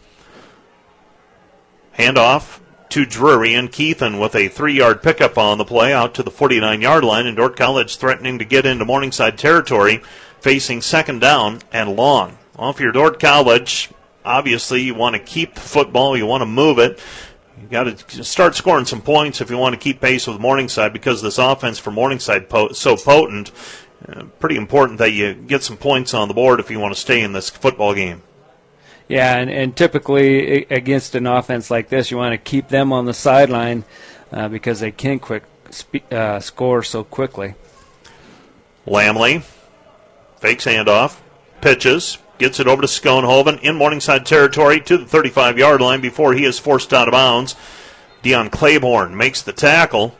Handoff 1.98 2.61
to 2.92 3.06
Drury 3.06 3.54
and 3.54 3.72
Keithan 3.72 4.20
with 4.20 4.36
a 4.36 4.48
three 4.48 4.74
yard 4.74 5.02
pickup 5.02 5.38
on 5.38 5.56
the 5.56 5.64
play 5.64 5.94
out 5.94 6.12
to 6.12 6.22
the 6.22 6.30
49 6.30 6.82
yard 6.82 7.04
line, 7.04 7.26
and 7.26 7.34
Dordt 7.34 7.56
College 7.56 7.96
threatening 7.96 8.38
to 8.38 8.44
get 8.44 8.66
into 8.66 8.84
Morningside 8.84 9.38
territory, 9.38 10.02
facing 10.42 10.82
second 10.82 11.20
down 11.20 11.60
and 11.72 11.96
long. 11.96 12.36
Well, 12.54 12.68
if 12.68 12.80
you're 12.80 12.92
Dordt 12.92 13.18
College, 13.18 13.88
obviously 14.26 14.82
you 14.82 14.94
want 14.94 15.16
to 15.16 15.18
keep 15.18 15.54
the 15.54 15.62
football, 15.62 16.18
you 16.18 16.26
want 16.26 16.42
to 16.42 16.46
move 16.46 16.78
it. 16.78 17.00
You 17.58 17.66
got 17.68 17.84
to 17.84 18.24
start 18.24 18.56
scoring 18.56 18.84
some 18.84 19.00
points 19.00 19.40
if 19.40 19.48
you 19.48 19.56
want 19.56 19.72
to 19.74 19.80
keep 19.80 19.98
pace 19.98 20.26
with 20.26 20.38
Morningside 20.38 20.92
because 20.92 21.22
this 21.22 21.38
offense 21.38 21.78
for 21.78 21.92
Morningside 21.92 22.50
po- 22.50 22.72
so 22.72 22.98
potent. 22.98 23.52
Uh, 24.06 24.24
pretty 24.38 24.56
important 24.56 24.98
that 24.98 25.12
you 25.12 25.32
get 25.32 25.62
some 25.62 25.78
points 25.78 26.12
on 26.12 26.28
the 26.28 26.34
board 26.34 26.60
if 26.60 26.70
you 26.70 26.78
want 26.78 26.92
to 26.92 27.00
stay 27.00 27.22
in 27.22 27.32
this 27.32 27.48
football 27.48 27.94
game. 27.94 28.20
Yeah, 29.12 29.36
and, 29.36 29.50
and 29.50 29.76
typically 29.76 30.64
against 30.70 31.14
an 31.14 31.26
offense 31.26 31.70
like 31.70 31.90
this, 31.90 32.10
you 32.10 32.16
want 32.16 32.32
to 32.32 32.38
keep 32.38 32.68
them 32.68 32.94
on 32.94 33.04
the 33.04 33.12
sideline 33.12 33.84
uh, 34.32 34.48
because 34.48 34.80
they 34.80 34.90
can 34.90 35.18
quick 35.18 35.42
uh, 36.10 36.40
score 36.40 36.82
so 36.82 37.04
quickly. 37.04 37.54
Lamley 38.86 39.42
fakes 40.38 40.64
handoff, 40.64 41.20
pitches, 41.60 42.16
gets 42.38 42.58
it 42.58 42.66
over 42.66 42.80
to 42.80 42.88
Schoenhoven 42.88 43.60
in 43.60 43.76
Morningside 43.76 44.24
territory 44.24 44.80
to 44.80 44.96
the 44.96 45.04
35 45.04 45.58
yard 45.58 45.82
line 45.82 46.00
before 46.00 46.32
he 46.32 46.46
is 46.46 46.58
forced 46.58 46.94
out 46.94 47.06
of 47.06 47.12
bounds. 47.12 47.54
Dion 48.22 48.48
Claiborne 48.48 49.14
makes 49.14 49.42
the 49.42 49.52
tackle. 49.52 50.16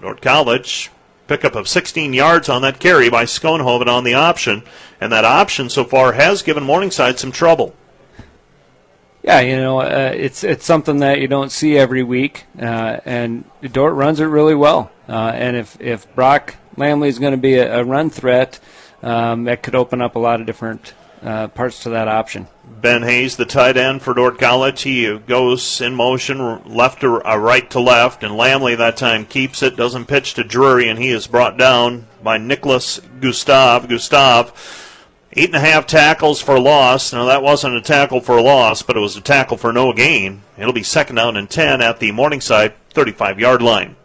Dordt 0.00 0.22
College 0.22 0.92
pickup 1.26 1.56
of 1.56 1.66
16 1.66 2.12
yards 2.12 2.48
on 2.48 2.62
that 2.62 2.78
carry 2.78 3.10
by 3.10 3.24
Schoenhoven 3.24 3.88
on 3.88 4.04
the 4.04 4.14
option, 4.14 4.62
and 5.00 5.10
that 5.10 5.24
option 5.24 5.68
so 5.68 5.82
far 5.82 6.12
has 6.12 6.42
given 6.42 6.62
Morningside 6.62 7.18
some 7.18 7.32
trouble. 7.32 7.74
Yeah, 9.26 9.40
you 9.40 9.56
know, 9.56 9.80
uh, 9.80 10.12
it's 10.14 10.44
it's 10.44 10.64
something 10.64 10.98
that 10.98 11.20
you 11.20 11.26
don't 11.26 11.50
see 11.50 11.76
every 11.76 12.04
week, 12.04 12.44
uh, 12.60 13.00
and 13.04 13.44
Dordt 13.60 13.94
runs 13.94 14.20
it 14.20 14.26
really 14.26 14.54
well. 14.54 14.92
Uh, 15.08 15.32
and 15.34 15.56
if 15.56 15.80
if 15.80 16.14
Brock 16.14 16.54
Lamley 16.76 17.08
is 17.08 17.18
going 17.18 17.32
to 17.32 17.36
be 17.36 17.54
a, 17.54 17.80
a, 17.80 17.84
run 17.84 18.08
threat, 18.08 18.60
um, 19.02 19.42
that 19.44 19.64
could 19.64 19.74
open 19.74 20.00
up 20.00 20.14
a 20.14 20.20
lot 20.20 20.40
of 20.40 20.46
different 20.46 20.94
uh, 21.22 21.48
parts 21.48 21.82
to 21.82 21.90
that 21.90 22.06
option. 22.06 22.46
Ben 22.64 23.02
Hayes, 23.02 23.36
the 23.36 23.46
tight 23.46 23.76
end 23.76 24.00
for 24.00 24.14
Dordt 24.14 24.38
College, 24.38 24.82
he 24.82 25.18
goes 25.18 25.80
in 25.80 25.96
motion 25.96 26.62
left 26.64 27.00
to 27.00 27.20
uh, 27.28 27.36
right 27.36 27.68
to 27.70 27.80
left, 27.80 28.22
and 28.22 28.34
Lamley 28.34 28.76
that 28.76 28.96
time 28.96 29.26
keeps 29.26 29.60
it, 29.60 29.74
doesn't 29.74 30.06
pitch 30.06 30.34
to 30.34 30.44
Drury, 30.44 30.88
and 30.88 31.00
he 31.00 31.10
is 31.10 31.26
brought 31.26 31.56
down 31.56 32.06
by 32.22 32.38
Nicholas 32.38 33.00
Gustav. 33.20 33.88
Gustav 33.88 34.85
Eight 35.38 35.50
and 35.50 35.56
a 35.56 35.60
half 35.60 35.86
tackles 35.86 36.40
for 36.40 36.58
loss. 36.58 37.12
Now, 37.12 37.26
that 37.26 37.42
wasn't 37.42 37.76
a 37.76 37.82
tackle 37.82 38.22
for 38.22 38.38
a 38.38 38.42
loss, 38.42 38.80
but 38.80 38.96
it 38.96 39.00
was 39.00 39.16
a 39.16 39.20
tackle 39.20 39.58
for 39.58 39.70
no 39.70 39.92
gain. 39.92 40.40
It'll 40.56 40.72
be 40.72 40.82
second 40.82 41.16
down 41.16 41.36
and 41.36 41.48
10 41.48 41.82
at 41.82 42.00
the 42.00 42.10
Morningside 42.10 42.72
35 42.90 43.38
yard 43.38 43.60
line. 43.60 43.96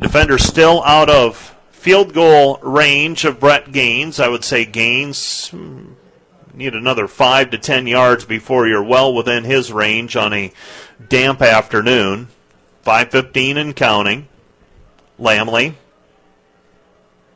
Defender 0.00 0.38
still 0.38 0.84
out 0.84 1.10
of 1.10 1.56
field 1.72 2.14
goal 2.14 2.60
range 2.62 3.24
of 3.24 3.40
Brett 3.40 3.72
Gaines. 3.72 4.20
I 4.20 4.28
would 4.28 4.44
say 4.44 4.64
Gaines 4.64 5.48
hmm, 5.48 5.94
need 6.54 6.74
another 6.74 7.08
5 7.08 7.50
to 7.50 7.58
10 7.58 7.88
yards 7.88 8.24
before 8.24 8.68
you're 8.68 8.84
well 8.84 9.12
within 9.12 9.42
his 9.42 9.72
range 9.72 10.14
on 10.14 10.32
a 10.32 10.52
damp 11.08 11.42
afternoon. 11.42 12.28
5.15 12.84 13.56
and 13.56 13.74
counting. 13.74 14.28
Lamley 15.18 15.74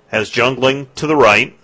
has 0.08 0.30
Jungling 0.30 0.86
to 0.94 1.08
the 1.08 1.16
right. 1.16 1.56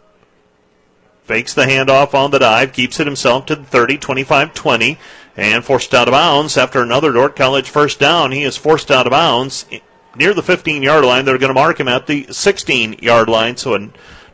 Fakes 1.26 1.54
the 1.54 1.64
handoff 1.64 2.14
on 2.14 2.30
the 2.30 2.38
dive, 2.38 2.72
keeps 2.72 3.00
it 3.00 3.06
himself 3.06 3.46
to 3.46 3.56
the 3.56 3.64
30, 3.64 3.98
25 3.98 4.54
20, 4.54 4.98
and 5.36 5.64
forced 5.64 5.92
out 5.92 6.06
of 6.06 6.12
bounds 6.12 6.56
after 6.56 6.80
another 6.80 7.10
Dordt 7.10 7.34
College 7.34 7.68
first 7.68 7.98
down. 7.98 8.30
He 8.30 8.44
is 8.44 8.56
forced 8.56 8.92
out 8.92 9.08
of 9.08 9.10
bounds 9.10 9.66
near 10.14 10.32
the 10.32 10.42
15 10.42 10.84
yard 10.84 11.04
line. 11.04 11.24
They're 11.24 11.36
going 11.36 11.50
to 11.50 11.54
mark 11.54 11.80
him 11.80 11.88
at 11.88 12.06
the 12.06 12.28
16 12.30 13.00
yard 13.02 13.28
line, 13.28 13.56
so 13.56 13.74
a 13.74 13.88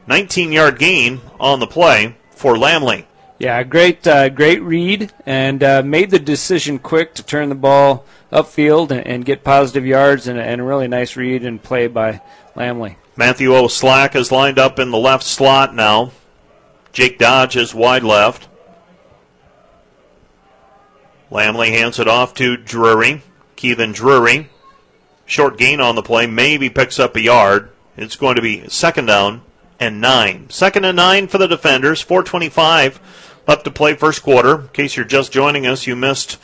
19 0.06 0.52
yard 0.52 0.78
gain 0.78 1.22
on 1.40 1.60
the 1.60 1.66
play 1.66 2.14
for 2.30 2.56
Lamley. 2.56 3.06
Yeah, 3.38 3.62
great, 3.62 4.06
uh, 4.06 4.28
great 4.28 4.62
read, 4.62 5.12
and 5.24 5.64
uh, 5.64 5.82
made 5.82 6.10
the 6.10 6.18
decision 6.18 6.78
quick 6.78 7.14
to 7.14 7.22
turn 7.22 7.48
the 7.48 7.54
ball 7.54 8.04
upfield 8.30 8.90
and, 8.90 9.06
and 9.06 9.24
get 9.24 9.44
positive 9.44 9.86
yards, 9.86 10.28
and, 10.28 10.38
and, 10.38 10.60
a 10.60 10.64
really 10.64 10.88
nice 10.88 11.16
read 11.16 11.44
and 11.44 11.62
play 11.62 11.86
by 11.86 12.20
Lamley. 12.54 12.96
Matthew 13.16 13.54
O. 13.54 13.66
Slack 13.66 14.14
is 14.14 14.30
lined 14.30 14.58
up 14.58 14.78
in 14.78 14.90
the 14.90 14.98
left 14.98 15.24
slot 15.24 15.74
now. 15.74 16.12
Jake 16.92 17.18
Dodge 17.18 17.56
is 17.56 17.74
wide 17.74 18.04
left. 18.04 18.48
Lamley 21.30 21.70
hands 21.70 21.98
it 21.98 22.06
off 22.06 22.34
to 22.34 22.56
Drury. 22.56 23.22
Keithan 23.56 23.94
Drury. 23.94 24.50
Short 25.24 25.56
gain 25.56 25.80
on 25.80 25.94
the 25.94 26.02
play. 26.02 26.26
Maybe 26.26 26.68
picks 26.68 26.98
up 26.98 27.16
a 27.16 27.20
yard. 27.20 27.70
It's 27.96 28.16
going 28.16 28.36
to 28.36 28.42
be 28.42 28.68
second 28.68 29.06
down 29.06 29.42
and 29.80 30.00
nine. 30.00 30.50
Second 30.50 30.84
and 30.84 30.96
nine 30.96 31.28
for 31.28 31.38
the 31.38 31.46
defenders. 31.46 32.02
425 32.02 33.00
left 33.46 33.64
to 33.64 33.70
play 33.70 33.94
first 33.94 34.22
quarter. 34.22 34.60
In 34.60 34.68
case 34.68 34.96
you're 34.96 35.06
just 35.06 35.32
joining 35.32 35.66
us, 35.66 35.86
you 35.86 35.96
missed 35.96 36.38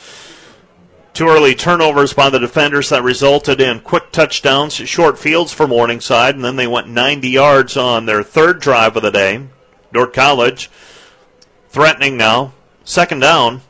two 1.13 1.27
early 1.27 1.53
turnovers 1.53 2.13
by 2.13 2.31
the 2.31 2.39
defenders 2.39 2.89
that 2.89 3.03
resulted 3.03 3.61
in 3.61 3.81
quick 3.81 4.11
touchdowns, 4.11 4.73
short 4.73 5.19
fields 5.19 5.51
for 5.51 5.67
Morningside, 5.67 6.35
and 6.35 6.43
then 6.43 6.55
they 6.55 6.67
went 6.67 6.87
90 6.87 7.29
yards 7.29 7.77
on 7.77 8.05
their 8.05 8.23
third 8.23 8.59
drive 8.59 8.95
of 8.95 9.03
the 9.03 9.11
day. 9.11 9.47
Dordt 9.93 10.13
College 10.13 10.69
threatening 11.69 12.17
now. 12.17 12.53
Second 12.83 13.19
down 13.19 13.61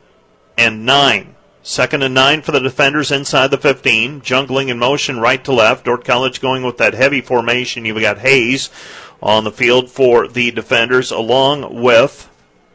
and 0.56 0.84
nine. 0.86 1.34
Second 1.62 2.02
and 2.02 2.14
nine 2.14 2.40
for 2.42 2.52
the 2.52 2.60
defenders 2.60 3.10
inside 3.10 3.50
the 3.50 3.58
15. 3.58 4.22
Jungling 4.22 4.68
in 4.68 4.78
motion 4.78 5.20
right 5.20 5.44
to 5.44 5.52
left. 5.52 5.84
Dordt 5.84 6.04
College 6.04 6.40
going 6.40 6.62
with 6.62 6.78
that 6.78 6.94
heavy 6.94 7.20
formation. 7.20 7.84
You've 7.84 8.00
got 8.00 8.18
Hayes 8.18 8.70
on 9.22 9.44
the 9.44 9.52
field 9.52 9.90
for 9.90 10.26
the 10.26 10.50
defenders 10.50 11.10
along 11.10 11.82
with, 11.82 12.30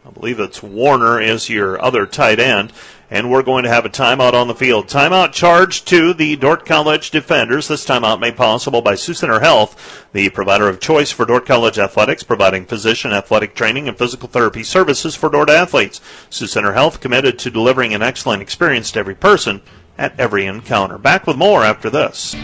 I 0.05 0.12
believe 0.12 0.39
it's 0.39 0.62
Warner 0.62 1.19
is 1.19 1.49
your 1.49 1.81
other 1.81 2.05
tight 2.05 2.39
end 2.39 2.71
and 3.15 3.32
we're 3.32 3.41
going 3.41 3.63
to 3.63 3.69
have 3.69 3.86
a 3.86 3.89
timeout 3.89 4.34
on 4.34 4.49
the 4.49 4.54
field. 4.54 4.88
Timeout 4.88 5.32
charged 5.32 5.88
to 5.88 6.13
the 6.13 6.36
Dordt 6.36 6.65
College 6.65 7.12
defenders. 7.12 7.69
This 7.69 7.86
timeout 7.86 8.19
made 8.19 8.36
possible 8.36 8.82
by 8.82 8.95
Sioux 8.95 9.13
Center 9.13 9.39
Health, 9.39 10.06
the 10.12 10.28
provider 10.28 10.67
of 10.67 10.82
choice 10.82 11.12
for 11.12 11.25
Dordt 11.25 11.45
College 11.45 11.80
athletics, 11.80 12.23
providing 12.23 12.65
physician, 12.65 13.13
athletic 13.13 13.56
training, 13.56 13.88
and 13.88 13.97
physical 13.97 14.28
therapy 14.28 14.63
services 14.63 15.15
for 15.15 15.30
Dordt 15.30 15.49
athletes. 15.49 16.01
Sioux 16.30 16.47
Center 16.47 16.73
Health 16.73 16.99
committed 16.99 17.39
to 17.39 17.49
delivering 17.49 17.93
an 17.93 18.04
excellent 18.04 18.41
experience 18.41 18.91
to 18.91 18.99
every 18.99 19.15
person 19.15 19.62
at 19.97 20.19
every 20.19 20.45
encounter. 20.45 20.97
Back 20.97 21.25
with 21.25 21.38
more 21.38 21.63
after 21.63 21.89
this. 21.89 22.36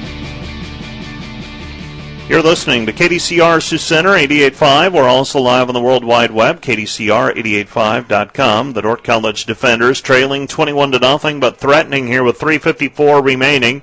You're 2.29 2.41
listening 2.41 2.86
to 2.86 2.93
KDCR 2.93 3.62
Sioux 3.62 3.77
Center 3.77 4.12
88.5. 4.12 4.93
We're 4.93 5.03
also 5.03 5.41
live 5.41 5.67
on 5.67 5.73
the 5.73 5.81
World 5.81 6.05
Wide 6.05 6.31
Web, 6.31 6.62
KDCR885.com. 6.62 8.71
The 8.71 8.81
Dordt 8.81 9.03
College 9.03 9.45
defenders 9.45 9.99
trailing 9.99 10.47
21 10.47 10.93
to 10.93 10.99
nothing, 10.99 11.41
but 11.41 11.57
threatening 11.57 12.07
here 12.07 12.23
with 12.23 12.39
3.54 12.39 13.21
remaining 13.21 13.81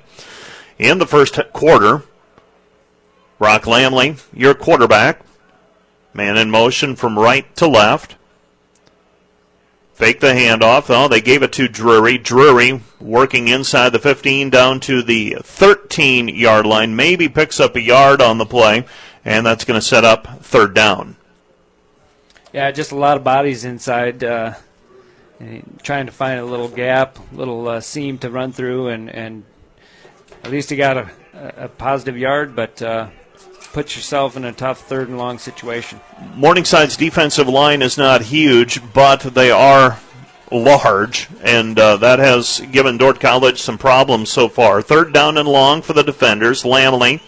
in 0.79 0.97
the 0.97 1.05
first 1.05 1.39
quarter. 1.53 2.01
Brock 3.37 3.63
Lamley, 3.63 4.19
your 4.33 4.55
quarterback. 4.55 5.21
Man 6.13 6.35
in 6.35 6.49
motion 6.49 6.95
from 6.95 7.19
right 7.19 7.55
to 7.57 7.67
left. 7.67 8.15
Fake 9.99 10.21
the 10.21 10.27
handoff. 10.27 10.85
Oh, 10.87 11.09
they 11.09 11.19
gave 11.19 11.43
it 11.43 11.51
to 11.51 11.67
Drury. 11.67 12.17
Drury 12.17 12.79
working 13.01 13.49
inside 13.49 13.89
the 13.89 13.99
15 13.99 14.49
down 14.49 14.79
to 14.79 15.03
the 15.03 15.35
13 15.41 16.29
yard 16.29 16.65
line. 16.65 16.95
Maybe 16.95 17.27
picks 17.27 17.59
up 17.59 17.75
a 17.75 17.81
yard 17.81 18.21
on 18.21 18.37
the 18.37 18.45
play, 18.45 18.85
and 19.25 19.45
that's 19.45 19.65
going 19.65 19.77
to 19.77 19.85
set 19.85 20.05
up 20.05 20.41
third 20.41 20.73
down. 20.73 21.17
Yeah, 22.53 22.71
just 22.71 22.93
a 22.93 22.95
lot 22.95 23.17
of 23.17 23.25
bodies 23.25 23.65
inside. 23.65 24.23
Uh, 24.23 24.53
trying 25.83 26.05
to 26.05 26.13
find 26.13 26.39
a 26.39 26.45
little 26.45 26.69
gap, 26.69 27.19
little 27.33 27.67
uh, 27.67 27.81
seam 27.81 28.17
to 28.19 28.29
run 28.29 28.53
through, 28.53 28.87
and, 28.87 29.09
and 29.09 29.43
at 30.45 30.49
least 30.49 30.69
he 30.69 30.77
got 30.77 30.95
a, 30.95 31.09
a 31.57 31.67
positive 31.67 32.17
yard, 32.17 32.55
but 32.55 32.81
uh, 32.81 33.09
puts 33.73 33.95
yourself 33.95 34.35
in 34.35 34.45
a 34.45 34.51
tough 34.51 34.81
third 34.81 35.09
and 35.09 35.17
long 35.17 35.37
situation. 35.37 35.99
Morningside's 36.35 36.97
defensive 36.97 37.47
line 37.47 37.81
is 37.81 37.97
not 37.97 38.23
huge, 38.23 38.81
but 38.93 39.21
they 39.21 39.51
are 39.51 39.99
large, 40.51 41.27
and 41.43 41.77
uh, 41.79 41.97
that 41.97 42.19
has 42.19 42.59
given 42.71 42.97
Dordt 42.97 43.19
College 43.19 43.61
some 43.61 43.77
problems 43.77 44.29
so 44.29 44.49
far. 44.49 44.81
Third 44.81 45.13
down 45.13 45.37
and 45.37 45.47
long 45.47 45.81
for 45.81 45.93
the 45.93 46.03
defenders. 46.03 46.63
Lamley. 46.63 47.21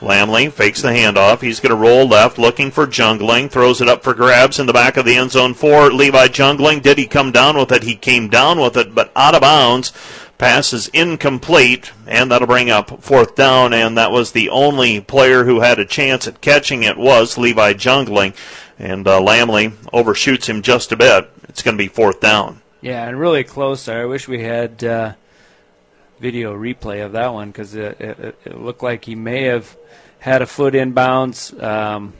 Lamley 0.00 0.52
fakes 0.52 0.82
the 0.82 0.88
handoff. 0.88 1.40
He's 1.40 1.58
going 1.58 1.70
to 1.70 1.76
roll 1.76 2.06
left, 2.06 2.38
looking 2.38 2.70
for 2.70 2.86
Jungling. 2.86 3.50
Throws 3.50 3.80
it 3.80 3.88
up 3.88 4.04
for 4.04 4.14
grabs 4.14 4.60
in 4.60 4.66
the 4.66 4.72
back 4.72 4.96
of 4.96 5.04
the 5.04 5.16
end 5.16 5.32
zone 5.32 5.54
for 5.54 5.92
Levi 5.92 6.28
Jungling. 6.28 6.82
Did 6.82 6.98
he 6.98 7.06
come 7.06 7.32
down 7.32 7.56
with 7.56 7.72
it? 7.72 7.82
He 7.82 7.96
came 7.96 8.28
down 8.28 8.60
with 8.60 8.76
it, 8.76 8.94
but 8.94 9.10
out 9.16 9.34
of 9.34 9.40
bounds. 9.40 9.92
Pass 10.38 10.72
is 10.72 10.86
incomplete, 10.88 11.92
and 12.06 12.30
that'll 12.30 12.46
bring 12.46 12.70
up 12.70 13.02
fourth 13.02 13.34
down. 13.34 13.72
And 13.72 13.98
that 13.98 14.12
was 14.12 14.30
the 14.30 14.50
only 14.50 15.00
player 15.00 15.44
who 15.44 15.60
had 15.60 15.80
a 15.80 15.84
chance 15.84 16.28
at 16.28 16.40
catching 16.40 16.84
it 16.84 16.96
was 16.96 17.36
Levi 17.36 17.74
Jungling, 17.74 18.36
and 18.78 19.06
uh, 19.06 19.20
Lamley 19.20 19.72
overshoots 19.92 20.48
him 20.48 20.62
just 20.62 20.92
a 20.92 20.96
bit. 20.96 21.28
It's 21.48 21.62
going 21.62 21.76
to 21.76 21.82
be 21.82 21.88
fourth 21.88 22.20
down. 22.20 22.62
Yeah, 22.80 23.08
and 23.08 23.18
really 23.18 23.42
close. 23.42 23.88
I 23.88 24.04
wish 24.04 24.28
we 24.28 24.40
had 24.44 24.84
uh, 24.84 25.14
video 26.20 26.54
replay 26.54 27.04
of 27.04 27.12
that 27.12 27.32
one 27.32 27.48
because 27.48 27.74
it, 27.74 28.00
it, 28.00 28.38
it, 28.44 28.60
looked 28.60 28.84
like 28.84 29.04
he 29.04 29.16
may 29.16 29.44
have 29.44 29.76
had 30.20 30.42
a 30.42 30.46
foot 30.46 30.74
inbounds. 30.74 31.60
Um, 31.60 32.12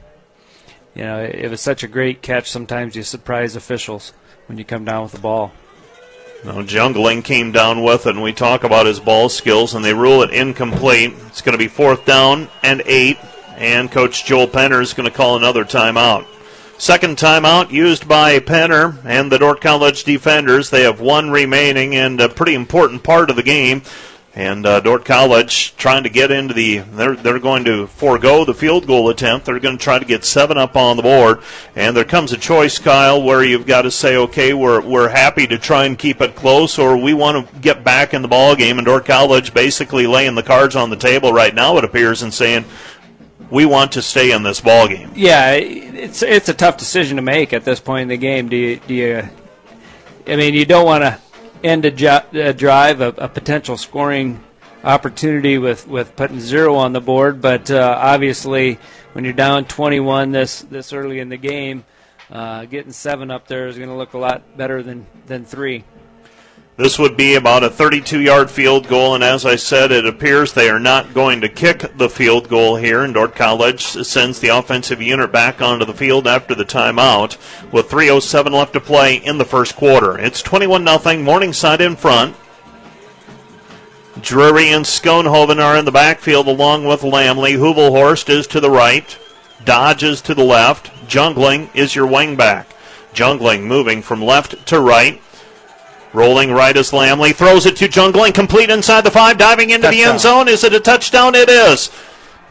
you 0.93 1.03
know, 1.03 1.19
it, 1.23 1.35
it 1.35 1.49
was 1.49 1.61
such 1.61 1.83
a 1.83 1.87
great 1.87 2.21
catch. 2.21 2.51
Sometimes 2.51 2.97
you 2.97 3.03
surprise 3.03 3.55
officials 3.55 4.11
when 4.47 4.57
you 4.57 4.65
come 4.65 4.83
down 4.83 5.03
with 5.03 5.13
the 5.13 5.19
ball. 5.19 5.53
Now, 6.43 6.61
Jungling 6.61 7.23
came 7.23 7.51
down 7.51 7.83
with 7.83 8.07
it, 8.07 8.11
and 8.11 8.23
we 8.23 8.31
talk 8.31 8.63
about 8.63 8.85
his 8.85 9.01
ball 9.01 9.27
skills, 9.27 9.75
and 9.75 9.83
they 9.83 9.93
rule 9.93 10.23
it 10.23 10.31
incomplete. 10.31 11.13
It's 11.27 11.41
going 11.41 11.53
to 11.53 11.57
be 11.57 11.67
fourth 11.67 12.05
down 12.05 12.47
and 12.63 12.81
eight, 12.85 13.17
and 13.57 13.91
Coach 13.91 14.25
Joel 14.25 14.47
Penner 14.47 14.81
is 14.81 14.93
going 14.93 15.09
to 15.09 15.15
call 15.15 15.35
another 15.35 15.65
timeout. 15.65 16.25
Second 16.77 17.17
timeout 17.17 17.71
used 17.71 18.07
by 18.07 18.39
Penner 18.39 19.03
and 19.03 19.29
the 19.29 19.37
Dordt 19.37 19.59
College 19.59 20.05
defenders. 20.05 20.69
They 20.69 20.83
have 20.83 21.01
one 21.01 21.29
remaining 21.29 21.93
and 21.93 22.21
a 22.21 22.29
pretty 22.29 22.55
important 22.55 23.03
part 23.03 23.29
of 23.29 23.35
the 23.35 23.43
game. 23.43 23.81
And 24.39 24.65
uh, 24.65 24.79
Dordt 24.79 25.03
College 25.03 25.75
trying 25.75 26.03
to 26.03 26.09
get 26.09 26.31
into 26.31 26.53
the. 26.53 26.77
They're 26.77 27.17
they're 27.17 27.39
going 27.39 27.65
to 27.65 27.87
forego 27.87 28.45
the 28.45 28.53
field 28.53 28.87
goal 28.87 29.09
attempt. 29.09 29.45
They're 29.45 29.59
going 29.59 29.77
to 29.77 29.83
try 29.83 29.99
to 29.99 30.05
get 30.05 30.23
seven 30.23 30.57
up 30.57 30.77
on 30.77 30.95
the 30.95 31.03
board. 31.03 31.41
And 31.75 31.93
there 31.93 32.05
comes 32.05 32.31
a 32.31 32.37
choice, 32.37 32.79
Kyle, 32.79 33.21
where 33.21 33.43
you've 33.43 33.67
got 33.67 33.81
to 33.81 33.91
say, 33.91 34.15
okay, 34.15 34.53
we're 34.53 34.79
we're 34.79 35.09
happy 35.09 35.45
to 35.47 35.57
try 35.57 35.83
and 35.83 35.99
keep 35.99 36.21
it 36.21 36.37
close, 36.37 36.79
or 36.79 36.95
we 36.95 37.13
want 37.13 37.49
to 37.49 37.59
get 37.59 37.83
back 37.83 38.13
in 38.13 38.21
the 38.21 38.29
ball 38.29 38.55
game. 38.55 38.77
And 38.77 38.85
Dordt 38.85 39.03
College 39.03 39.53
basically 39.53 40.07
laying 40.07 40.35
the 40.35 40.43
cards 40.43 40.73
on 40.73 40.89
the 40.89 40.95
table 40.95 41.33
right 41.33 41.53
now. 41.53 41.77
It 41.77 41.83
appears 41.83 42.21
and 42.21 42.33
saying 42.33 42.63
we 43.51 43.65
want 43.65 43.91
to 43.91 44.01
stay 44.01 44.31
in 44.31 44.43
this 44.43 44.61
ball 44.61 44.87
game. 44.87 45.11
Yeah, 45.15 45.51
it's 45.51 46.23
it's 46.23 46.47
a 46.47 46.53
tough 46.53 46.77
decision 46.77 47.17
to 47.17 47.21
make 47.21 47.51
at 47.51 47.65
this 47.65 47.81
point 47.81 48.03
in 48.03 48.07
the 48.07 48.15
game. 48.15 48.47
Do 48.47 48.55
you 48.55 48.79
do 48.87 48.93
you? 48.93 49.29
I 50.25 50.37
mean, 50.37 50.53
you 50.53 50.63
don't 50.63 50.85
want 50.85 51.03
to 51.03 51.19
end 51.63 51.85
a, 51.85 51.91
jo- 51.91 52.23
a 52.33 52.53
drive, 52.53 53.01
a, 53.01 53.09
a, 53.17 53.27
potential 53.27 53.77
scoring 53.77 54.43
opportunity 54.83 55.57
with, 55.57 55.87
with 55.87 56.15
putting 56.15 56.39
zero 56.39 56.75
on 56.75 56.93
the 56.93 57.01
board, 57.01 57.41
but 57.41 57.69
uh, 57.69 57.97
obviously 57.99 58.79
when 59.13 59.23
you're 59.23 59.33
down 59.33 59.65
21 59.65 60.31
this 60.31 60.61
this 60.61 60.93
early 60.93 61.19
in 61.19 61.29
the 61.29 61.37
game, 61.37 61.83
uh, 62.31 62.65
getting 62.65 62.91
seven 62.91 63.31
up 63.31 63.47
there 63.47 63.67
is 63.67 63.77
going 63.77 63.89
to 63.89 63.95
look 63.95 64.13
a 64.13 64.17
lot 64.17 64.57
better 64.57 64.83
than 64.83 65.05
than 65.27 65.45
three. 65.45 65.83
This 66.79 66.97
would 66.97 67.17
be 67.17 67.35
about 67.35 67.65
a 67.65 67.69
32 67.69 68.21
yard 68.21 68.49
field 68.49 68.87
goal, 68.87 69.13
and 69.13 69.21
as 69.21 69.45
I 69.45 69.57
said, 69.57 69.91
it 69.91 70.05
appears 70.05 70.53
they 70.53 70.69
are 70.69 70.79
not 70.79 71.13
going 71.13 71.41
to 71.41 71.49
kick 71.49 71.97
the 71.97 72.09
field 72.09 72.47
goal 72.47 72.77
here. 72.77 73.03
And 73.03 73.13
Dordt 73.13 73.35
College 73.35 73.81
sends 73.83 74.39
the 74.39 74.47
offensive 74.47 75.01
unit 75.01 75.29
back 75.29 75.61
onto 75.61 75.83
the 75.83 75.93
field 75.93 76.25
after 76.25 76.55
the 76.55 76.63
timeout 76.63 77.35
with 77.73 77.89
3.07 77.89 78.51
left 78.51 78.71
to 78.71 78.79
play 78.79 79.17
in 79.17 79.37
the 79.37 79.43
first 79.43 79.75
quarter. 79.75 80.17
It's 80.17 80.41
21 80.41 80.87
0, 80.87 81.21
Morningside 81.21 81.81
in 81.81 81.97
front. 81.97 82.33
Drury 84.21 84.69
and 84.69 84.85
Schoenhoven 84.85 85.61
are 85.61 85.75
in 85.75 85.83
the 85.83 85.91
backfield 85.91 86.47
along 86.47 86.85
with 86.85 87.01
Lamley. 87.01 87.57
Hubelhorst 87.57 88.29
is 88.29 88.47
to 88.47 88.61
the 88.61 88.71
right. 88.71 89.17
Dodge 89.65 90.03
is 90.03 90.21
to 90.21 90.33
the 90.33 90.45
left. 90.45 90.91
Jungling 91.09 91.75
is 91.75 91.93
your 91.93 92.07
wingback. 92.07 92.67
Jungling 93.13 93.63
moving 93.63 94.01
from 94.01 94.23
left 94.23 94.65
to 94.67 94.79
right. 94.79 95.21
Rolling 96.13 96.51
right 96.51 96.75
as 96.75 96.91
Lamley 96.91 97.35
throws 97.35 97.65
it 97.65 97.75
to 97.77 97.87
Jungling, 97.87 98.33
complete 98.33 98.69
inside 98.69 99.01
the 99.01 99.11
five, 99.11 99.37
diving 99.37 99.69
into 99.69 99.87
touchdown. 99.87 100.03
the 100.05 100.09
end 100.11 100.19
zone. 100.19 100.47
Is 100.47 100.63
it 100.63 100.73
a 100.73 100.79
touchdown? 100.79 101.35
It 101.35 101.49
is. 101.49 101.91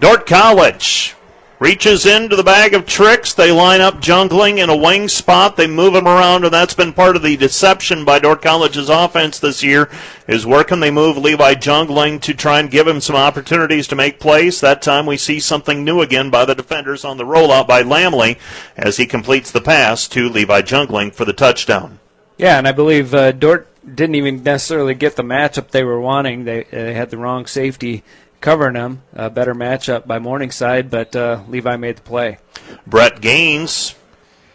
Dordt 0.00 0.26
College 0.26 1.16
reaches 1.58 2.06
into 2.06 2.36
the 2.36 2.44
bag 2.44 2.72
of 2.72 2.86
tricks. 2.86 3.34
They 3.34 3.50
line 3.50 3.80
up 3.80 4.00
Jungling 4.00 4.58
in 4.58 4.70
a 4.70 4.76
wing 4.76 5.08
spot. 5.08 5.56
They 5.56 5.66
move 5.66 5.96
him 5.96 6.06
around, 6.06 6.44
and 6.44 6.54
that's 6.54 6.74
been 6.74 6.92
part 6.92 7.16
of 7.16 7.22
the 7.22 7.36
deception 7.36 8.04
by 8.04 8.20
Dordt 8.20 8.42
College's 8.42 8.88
offense 8.88 9.40
this 9.40 9.60
year. 9.64 9.90
Is 10.28 10.46
where 10.46 10.62
can 10.62 10.78
they 10.78 10.92
move 10.92 11.16
Levi 11.18 11.54
Jungling 11.54 12.20
to 12.22 12.34
try 12.34 12.60
and 12.60 12.70
give 12.70 12.86
him 12.86 13.00
some 13.00 13.16
opportunities 13.16 13.88
to 13.88 13.96
make 13.96 14.20
plays? 14.20 14.60
That 14.60 14.82
time 14.82 15.04
we 15.04 15.16
see 15.16 15.40
something 15.40 15.82
new 15.82 16.00
again 16.00 16.30
by 16.30 16.44
the 16.44 16.54
defenders 16.54 17.04
on 17.04 17.16
the 17.16 17.24
rollout 17.24 17.66
by 17.66 17.82
Lamley 17.82 18.38
as 18.76 18.98
he 18.98 19.06
completes 19.06 19.50
the 19.50 19.60
pass 19.60 20.06
to 20.08 20.28
Levi 20.28 20.62
Jungling 20.62 21.12
for 21.12 21.24
the 21.24 21.32
touchdown. 21.32 21.98
Yeah, 22.38 22.56
and 22.56 22.68
I 22.68 22.72
believe 22.72 23.12
uh, 23.14 23.32
Dordt 23.32 23.66
didn't 23.84 24.14
even 24.14 24.42
necessarily 24.44 24.94
get 24.94 25.16
the 25.16 25.22
matchup 25.22 25.70
they 25.70 25.82
were 25.82 26.00
wanting. 26.00 26.44
They, 26.44 26.64
they 26.70 26.94
had 26.94 27.10
the 27.10 27.18
wrong 27.18 27.46
safety 27.46 28.04
covering 28.40 28.74
them. 28.74 29.02
A 29.12 29.28
better 29.28 29.54
matchup 29.54 30.06
by 30.06 30.20
Morningside, 30.20 30.88
but 30.88 31.14
uh, 31.16 31.42
Levi 31.48 31.76
made 31.76 31.96
the 31.96 32.02
play. 32.02 32.38
Brett 32.86 33.20
Gaines 33.20 33.96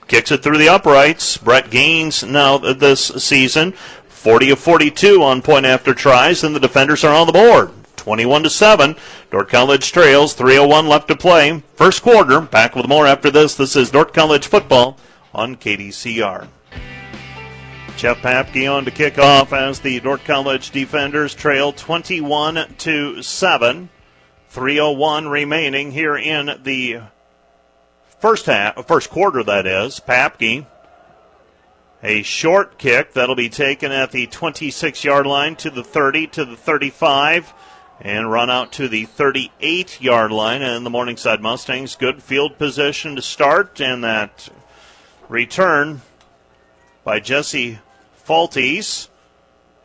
kicks 0.07 0.31
it 0.31 0.41
through 0.43 0.59
the 0.59 0.69
uprights. 0.69 1.37
Brett 1.37 1.69
Gaines 1.69 2.23
now 2.23 2.57
this 2.57 3.07
season 3.23 3.73
40 4.07 4.51
of 4.51 4.59
42 4.59 5.21
on 5.21 5.41
point 5.41 5.65
after 5.65 5.93
tries, 5.93 6.43
and 6.43 6.55
the 6.55 6.59
defenders 6.59 7.03
are 7.03 7.13
on 7.13 7.27
the 7.27 7.33
board. 7.33 7.71
21 7.97 8.43
to 8.43 8.49
7. 8.49 8.95
Dordt 9.31 9.49
College 9.49 9.91
trails. 9.91 10.33
301 10.33 10.87
left 10.87 11.09
to 11.09 11.15
play. 11.15 11.61
First 11.75 12.01
quarter. 12.01 12.39
Back 12.39 12.75
with 12.75 12.87
more 12.87 13.07
after 13.07 13.29
this. 13.29 13.55
This 13.55 13.75
is 13.75 13.91
Dordt 13.91 14.13
College 14.13 14.47
football 14.47 14.97
on 15.33 15.55
KDCR. 15.55 16.47
Jeff 17.97 18.21
Papke 18.21 18.71
on 18.71 18.85
to 18.85 18.91
kick 18.91 19.17
off 19.17 19.53
as 19.53 19.79
the 19.79 19.99
Dordt 19.99 20.25
College 20.25 20.71
defenders 20.71 21.33
trail 21.33 21.71
21 21.71 22.75
to 22.79 23.21
7. 23.21 23.89
301 24.49 25.27
remaining 25.27 25.91
here 25.91 26.15
in 26.15 26.59
the 26.63 26.99
first 28.19 28.45
half, 28.45 28.85
first 28.85 29.09
quarter 29.09 29.43
that 29.43 29.65
is. 29.65 29.99
Papke 29.99 30.65
a 32.03 32.21
short 32.21 32.77
kick 32.77 33.13
that'll 33.13 33.33
be 33.33 33.49
taken 33.49 33.91
at 33.91 34.11
the 34.11 34.27
26 34.27 35.03
yard 35.03 35.25
line 35.25 35.55
to 35.55 35.69
the 35.69 35.83
30 35.83 36.27
to 36.27 36.45
the 36.45 36.57
35 36.57 37.53
and 38.01 38.29
run 38.29 38.49
out 38.49 38.73
to 38.73 38.89
the 38.89 39.05
38 39.05 40.01
yard 40.01 40.31
line. 40.31 40.61
And 40.61 40.85
the 40.85 40.89
Morningside 40.89 41.41
Mustangs, 41.41 41.95
good 41.95 42.21
field 42.21 42.57
position 42.57 43.15
to 43.15 43.21
start, 43.21 43.79
and 43.79 44.03
that 44.03 44.49
return 45.29 46.01
by 47.03 47.19
Jesse 47.19 47.79
Falties. 48.27 49.09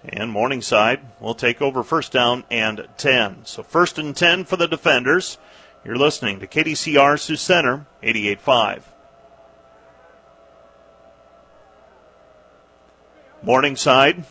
And 0.04 0.30
Morningside 0.30 1.00
will 1.20 1.34
take 1.34 1.60
over 1.60 1.82
first 1.82 2.12
down 2.12 2.44
and 2.50 2.86
10. 2.96 3.44
So 3.44 3.62
first 3.62 3.98
and 3.98 4.16
10 4.16 4.44
for 4.44 4.56
the 4.56 4.68
defenders. 4.68 5.38
You're 5.84 5.96
listening 5.96 6.40
to 6.40 6.46
KDCR 6.46 7.18
Sioux 7.18 7.36
Center, 7.36 7.86
88.5. 8.02 8.82
Morningside 13.42 14.24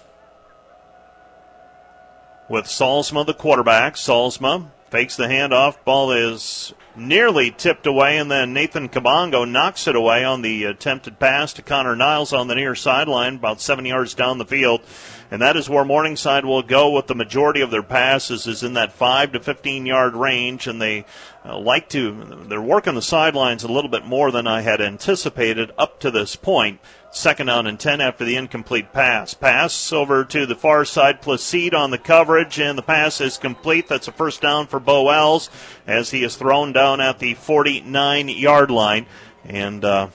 with 2.49 2.65
Solsma, 2.65 3.25
the 3.25 3.33
quarterback. 3.33 3.95
Solsma 3.95 4.69
fakes 4.89 5.15
the 5.15 5.27
handoff. 5.27 5.83
Ball 5.83 6.11
is 6.11 6.73
nearly 6.97 7.51
tipped 7.51 7.85
away, 7.85 8.17
and 8.17 8.29
then 8.29 8.53
Nathan 8.53 8.89
Kabongo 8.89 9.49
knocks 9.49 9.87
it 9.87 9.95
away 9.95 10.23
on 10.23 10.41
the 10.41 10.65
attempted 10.65 11.19
pass 11.19 11.53
to 11.53 11.61
Connor 11.61 11.95
Niles 11.95 12.33
on 12.33 12.47
the 12.47 12.55
near 12.55 12.75
sideline, 12.75 13.35
about 13.35 13.61
seven 13.61 13.85
yards 13.85 14.13
down 14.13 14.37
the 14.37 14.45
field. 14.45 14.81
And 15.29 15.41
that 15.41 15.57
is 15.57 15.69
where 15.69 15.83
Morningside 15.83 16.45
will 16.45 16.61
go 16.61 16.91
with 16.91 17.07
the 17.07 17.15
majority 17.15 17.61
of 17.61 17.69
their 17.69 17.83
passes 17.83 18.47
is 18.47 18.63
in 18.63 18.73
that 18.73 18.93
five 18.93 19.33
to 19.33 19.39
15 19.39 19.85
yard 19.85 20.15
range, 20.15 20.67
and 20.67 20.81
they 20.81 21.05
uh, 21.45 21.57
like 21.59 21.89
to 21.89 22.45
they're 22.47 22.61
working 22.61 22.95
the 22.95 23.01
sidelines 23.01 23.63
a 23.63 23.71
little 23.71 23.89
bit 23.89 24.05
more 24.05 24.31
than 24.31 24.47
I 24.47 24.61
had 24.61 24.81
anticipated 24.81 25.71
up 25.77 25.99
to 25.99 26.11
this 26.11 26.35
point. 26.35 26.79
Second 27.17 27.47
down 27.47 27.65
and 27.65 27.79
10 27.79 27.99
after 27.99 28.23
the 28.23 28.35
incomplete 28.35 28.93
pass. 28.93 29.33
Pass 29.33 29.91
over 29.91 30.23
to 30.25 30.45
the 30.45 30.55
far 30.55 30.85
side. 30.85 31.19
Placide 31.19 31.73
on 31.73 31.89
the 31.89 31.97
coverage, 31.97 32.59
and 32.59 32.77
the 32.77 32.83
pass 32.83 33.19
is 33.19 33.39
complete. 33.39 33.87
That's 33.87 34.07
a 34.07 34.11
first 34.11 34.39
down 34.39 34.67
for 34.67 34.79
Bo 34.79 35.01
Wells 35.01 35.49
as 35.87 36.11
he 36.11 36.23
is 36.23 36.35
thrown 36.35 36.73
down 36.73 37.01
at 37.01 37.17
the 37.17 37.33
49 37.33 38.29
yard 38.29 38.69
line. 38.69 39.07
And 39.45 39.83
uh, 39.83 40.09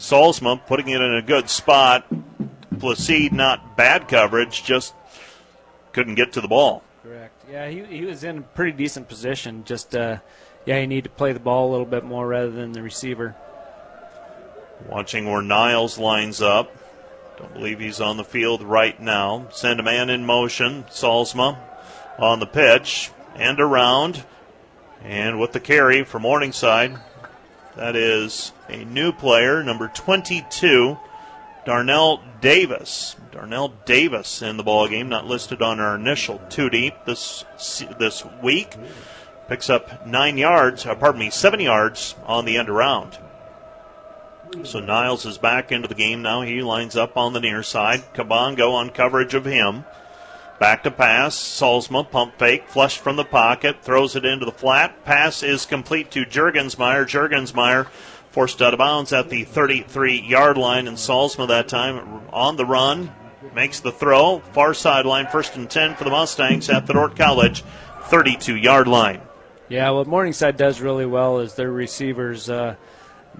Solsma 0.00 0.66
putting 0.66 0.88
it 0.88 1.00
in 1.00 1.14
a 1.14 1.22
good 1.22 1.48
spot. 1.48 2.04
Placide, 2.76 3.30
not 3.30 3.76
bad 3.76 4.08
coverage, 4.08 4.64
just 4.64 4.92
couldn't 5.92 6.16
get 6.16 6.32
to 6.32 6.40
the 6.40 6.48
ball. 6.48 6.82
Correct. 7.04 7.44
Yeah, 7.48 7.68
he, 7.68 7.84
he 7.84 8.04
was 8.04 8.24
in 8.24 8.38
a 8.38 8.42
pretty 8.42 8.72
decent 8.72 9.08
position. 9.08 9.62
Just, 9.62 9.94
uh, 9.94 10.16
yeah, 10.66 10.80
you 10.80 10.88
need 10.88 11.04
to 11.04 11.10
play 11.10 11.32
the 11.32 11.38
ball 11.38 11.70
a 11.70 11.70
little 11.70 11.86
bit 11.86 12.04
more 12.04 12.26
rather 12.26 12.50
than 12.50 12.72
the 12.72 12.82
receiver. 12.82 13.36
Watching 14.88 15.30
where 15.30 15.42
Niles 15.42 15.98
lines 15.98 16.42
up. 16.42 16.74
Don't 17.36 17.54
believe 17.54 17.80
he's 17.80 18.00
on 18.00 18.16
the 18.16 18.24
field 18.24 18.62
right 18.62 19.00
now. 19.00 19.46
Send 19.50 19.80
a 19.80 19.84
man 19.84 20.10
in 20.10 20.26
motion. 20.26 20.84
Solsma 20.84 21.58
on 22.18 22.40
the 22.40 22.46
pitch 22.46 23.10
and 23.34 23.60
around. 23.60 24.24
And 25.02 25.40
with 25.40 25.52
the 25.52 25.60
carry 25.60 26.04
for 26.04 26.18
Morningside, 26.18 26.98
that 27.76 27.96
is 27.96 28.52
a 28.68 28.84
new 28.84 29.12
player, 29.12 29.62
number 29.62 29.88
22, 29.88 30.98
Darnell 31.64 32.22
Davis. 32.40 33.16
Darnell 33.32 33.68
Davis 33.86 34.42
in 34.42 34.56
the 34.56 34.62
ball 34.62 34.88
game, 34.88 35.08
not 35.08 35.26
listed 35.26 35.62
on 35.62 35.80
our 35.80 35.94
initial 35.94 36.40
two 36.50 36.68
deep 36.68 36.94
this 37.06 37.44
this 37.98 38.24
week. 38.42 38.74
Picks 39.48 39.70
up 39.70 40.06
nine 40.06 40.36
yards, 40.36 40.84
uh, 40.84 40.94
pardon 40.94 41.20
me, 41.20 41.30
seven 41.30 41.60
yards 41.60 42.14
on 42.26 42.44
the 42.44 42.56
end 42.56 42.68
around. 42.68 43.18
So 44.64 44.80
Niles 44.80 45.26
is 45.26 45.38
back 45.38 45.72
into 45.72 45.88
the 45.88 45.94
game 45.94 46.22
now. 46.22 46.42
He 46.42 46.62
lines 46.62 46.96
up 46.96 47.16
on 47.16 47.32
the 47.32 47.40
near 47.40 47.62
side. 47.62 48.02
Kabongo 48.14 48.72
on 48.72 48.90
coverage 48.90 49.34
of 49.34 49.44
him. 49.44 49.84
Back 50.58 50.82
to 50.84 50.90
pass. 50.90 51.36
Solsma, 51.36 52.08
pump 52.10 52.38
fake, 52.38 52.68
flush 52.68 52.98
from 52.98 53.16
the 53.16 53.24
pocket, 53.24 53.82
throws 53.82 54.14
it 54.16 54.24
into 54.24 54.44
the 54.44 54.52
flat. 54.52 55.04
Pass 55.04 55.42
is 55.42 55.64
complete 55.64 56.10
to 56.10 56.26
Jurgensmeyer. 56.26 57.06
Jurgensmeyer 57.06 57.86
forced 58.30 58.60
out 58.60 58.74
of 58.74 58.78
bounds 58.78 59.12
at 59.12 59.30
the 59.30 59.44
33 59.44 60.20
yard 60.20 60.58
line, 60.58 60.86
and 60.86 60.96
Solsma 60.96 61.48
that 61.48 61.68
time 61.68 62.22
on 62.30 62.56
the 62.56 62.66
run 62.66 63.10
makes 63.54 63.80
the 63.80 63.92
throw. 63.92 64.40
Far 64.52 64.74
sideline, 64.74 65.26
first 65.28 65.56
and 65.56 65.70
10 65.70 65.94
for 65.94 66.04
the 66.04 66.10
Mustangs 66.10 66.68
at 66.68 66.86
the 66.86 66.92
Dordt 66.92 67.16
College 67.16 67.62
32 68.04 68.56
yard 68.56 68.86
line. 68.86 69.22
Yeah, 69.68 69.90
what 69.90 70.08
Morningside 70.08 70.56
does 70.56 70.80
really 70.80 71.06
well 71.06 71.38
is 71.38 71.54
their 71.54 71.70
receivers. 71.70 72.50
Uh, 72.50 72.74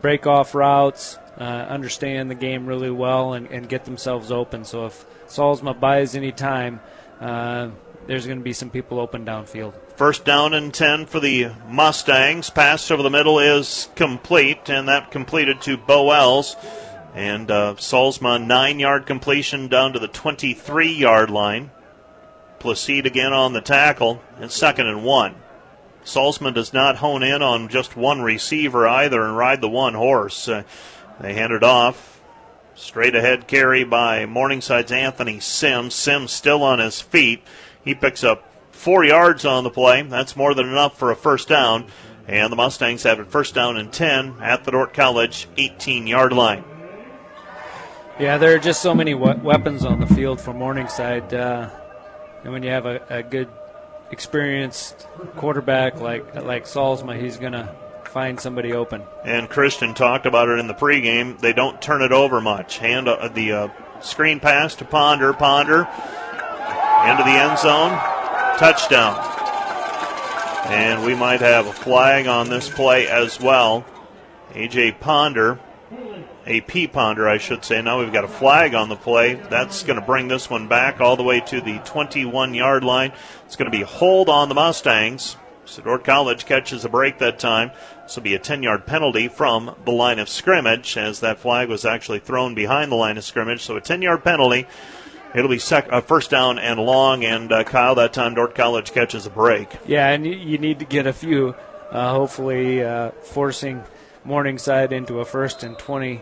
break 0.00 0.26
off 0.26 0.55
routes, 0.55 1.18
uh, 1.38 1.44
understand 1.44 2.31
the 2.31 2.35
game 2.35 2.66
really 2.66 2.90
well, 2.90 3.33
and, 3.33 3.46
and, 3.48 3.68
get 3.68 3.85
themselves 3.85 4.31
open. 4.31 4.64
So 4.64 4.87
if 4.87 5.05
Solsma 5.26 5.79
buys 5.79 6.14
any 6.14 6.33
time, 6.33 6.81
uh, 7.20 7.70
there's 8.07 8.26
going 8.26 8.38
to 8.38 8.44
be 8.44 8.53
some 8.53 8.70
people 8.70 8.98
open 8.98 9.24
downfield. 9.24 9.74
First 9.96 10.24
down 10.24 10.55
and 10.55 10.72
10 10.72 11.07
for 11.07 11.20
the 11.20 11.50
Mustangs. 11.68 12.50
Pass 12.50 12.90
over 12.90 13.03
the 13.03 13.11
middle 13.11 13.38
is 13.38 13.88
complete, 13.94 14.68
and 14.68 14.88
that 14.88 15.11
completed 15.11 15.61
to 15.62 15.76
Bo 15.76 16.11
Els. 16.11 16.57
And 17.14 17.50
uh, 17.50 17.74
Salzman, 17.76 18.46
nine 18.46 18.79
yard 18.79 19.07
completion 19.07 19.68
down 19.68 19.92
to 19.92 19.98
the 19.98 20.09
23 20.09 20.92
yard 20.92 21.31
line. 21.31 21.70
Placide 22.59 23.07
again 23.07 23.33
on 23.33 23.53
the 23.53 23.61
tackle, 23.61 24.22
and 24.38 24.50
second 24.50 24.87
and 24.87 25.05
one. 25.05 25.35
Solsma 26.05 26.53
does 26.53 26.73
not 26.73 26.97
hone 26.97 27.23
in 27.23 27.43
on 27.43 27.69
just 27.69 27.97
one 27.97 28.23
receiver 28.23 28.89
either 28.89 29.23
and 29.23 29.37
ride 29.37 29.61
the 29.61 29.69
one 29.69 29.95
horse. 29.95 30.49
Uh, 30.49 30.63
they 31.21 31.35
hand 31.35 31.53
it 31.53 31.63
off. 31.63 32.21
Straight 32.75 33.15
ahead 33.15 33.47
carry 33.47 33.85
by 33.85 34.25
Morningside's 34.25 34.91
Anthony 34.91 35.39
Sims. 35.39 35.95
Sims 35.95 36.33
still 36.33 36.63
on 36.63 36.79
his 36.79 37.01
feet. 37.01 37.43
He 37.85 37.95
picks 37.95 38.25
up 38.25 38.45
four 38.73 39.05
yards 39.05 39.45
on 39.45 39.65
the 39.65 39.71
play. 39.71 40.01
That's 40.03 40.37
more 40.37 40.55
than 40.55 40.69
enough 40.69 40.99
for 40.99 41.11
a 41.11 41.17
first 41.17 41.49
down. 41.49 41.87
And 42.27 42.51
the 42.51 42.57
Mustangs 42.57 43.03
have 43.03 43.21
it 43.21 43.27
first 43.27 43.55
down 43.55 43.77
and 43.77 43.93
10 43.93 44.37
at 44.41 44.65
the 44.65 44.71
Dordt 44.71 44.95
College 44.95 45.49
18 45.57 46.07
yard 46.07 46.33
line. 46.33 46.65
Yeah, 48.19 48.39
there 48.39 48.55
are 48.55 48.59
just 48.59 48.83
so 48.83 48.95
many 48.95 49.15
we- 49.15 49.35
weapons 49.35 49.85
on 49.85 50.01
the 50.01 50.07
field 50.07 50.41
for 50.41 50.53
Morningside. 50.53 51.33
Uh, 51.35 51.69
and 52.45 52.53
when 52.53 52.63
you 52.63 52.71
have 52.71 52.87
a, 52.87 53.03
a 53.11 53.23
good, 53.23 53.49
experienced 54.11 55.07
quarterback 55.37 56.01
like 56.01 56.35
like 56.35 56.64
Solsma, 56.64 57.20
he's 57.20 57.37
going 57.37 57.53
to 57.53 57.75
find 58.05 58.40
somebody 58.40 58.73
open. 58.73 59.03
And 59.25 59.49
Christian 59.49 59.94
talked 59.94 60.27
about 60.27 60.49
it 60.49 60.59
in 60.59 60.66
the 60.66 60.75
pregame. 60.75 61.38
They 61.38 61.53
don't 61.53 61.81
turn 61.81 62.03
it 62.03 62.12
over 62.12 62.40
much. 62.40 62.79
Hand 62.79 63.09
uh, 63.09 63.29
the 63.29 63.53
uh, 63.53 63.68
screen 64.01 64.40
pass 64.40 64.75
to 64.77 64.85
Ponder. 64.85 65.33
Ponder 65.33 65.88
into 67.07 67.23
the 67.23 67.31
end 67.31 67.59
zone. 67.59 67.92
Touchdown. 68.59 69.16
And 70.66 71.05
we 71.05 71.14
might 71.14 71.40
have 71.40 71.66
a 71.66 71.73
flag 71.73 72.27
on 72.27 72.51
this 72.51 72.68
play 72.68 73.09
as 73.09 73.40
well. 73.40 73.85
AJ 74.53 75.01
Ponder 75.01 75.59
AP 76.46 76.92
Ponder, 76.92 77.29
I 77.29 77.38
should 77.38 77.64
say. 77.64 77.81
Now 77.83 77.98
we've 77.98 78.12
got 78.12 78.24
a 78.24 78.29
flag 78.29 78.74
on 78.74 78.88
the 78.88 78.96
play. 78.96 79.35
That's 79.35 79.83
going 79.83 79.98
to 79.98 80.05
bring 80.05 80.29
this 80.29 80.48
one 80.48 80.68
back 80.68 81.00
all 81.00 81.16
the 81.16 81.22
way 81.22 81.40
to 81.40 81.61
the 81.61 81.79
21 81.81 82.55
yard 82.55 82.85
line. 82.85 83.12
It's 83.46 83.57
going 83.57 83.70
to 83.70 83.76
be 83.76 83.85
hold 83.85 84.29
on 84.29 84.48
the 84.48 84.55
Mustangs. 84.55 85.37
Dordt 85.85 86.05
College 86.05 86.46
catches 86.46 86.85
a 86.85 86.88
break 86.88 87.18
that 87.18 87.38
time. 87.38 87.70
This 88.03 88.16
will 88.16 88.24
be 88.24 88.35
a 88.35 88.40
10 88.40 88.62
yard 88.62 88.87
penalty 88.87 89.29
from 89.29 89.76
the 89.85 89.92
line 89.92 90.18
of 90.18 90.29
scrimmage 90.29 90.96
as 90.96 91.20
that 91.20 91.38
flag 91.38 91.68
was 91.68 91.85
actually 91.85 92.18
thrown 92.18 92.55
behind 92.55 92.90
the 92.90 92.96
line 92.96 93.16
of 93.16 93.24
scrimmage. 93.24 93.62
So 93.62 93.76
a 93.76 93.81
10 93.81 94.03
yard 94.03 94.24
penalty. 94.24 94.66
It'll 95.33 95.50
be 95.50 95.61
sec- 95.61 95.92
uh, 95.92 96.00
first 96.00 96.29
down 96.29 96.59
and 96.59 96.81
long, 96.81 97.24
and 97.24 97.53
uh, 97.53 97.62
Kyle, 97.62 97.94
that 97.94 98.12
time 98.12 98.35
Dordt 98.35 98.57
College 98.57 98.90
catches 98.90 99.26
a 99.26 99.31
break. 99.31 99.68
Yeah, 99.87 100.09
and 100.09 100.26
you 100.26 100.59
need 100.59 100.81
to 100.81 100.85
get 100.85 101.07
a 101.07 101.12
few, 101.12 101.55
uh, 101.92 102.11
hopefully 102.11 102.83
uh, 102.83 103.12
forcing 103.22 103.85
Morningside 104.24 104.92
into 104.92 105.20
a 105.20 105.24
first 105.24 105.62
and 105.62 105.79
20 105.79 106.20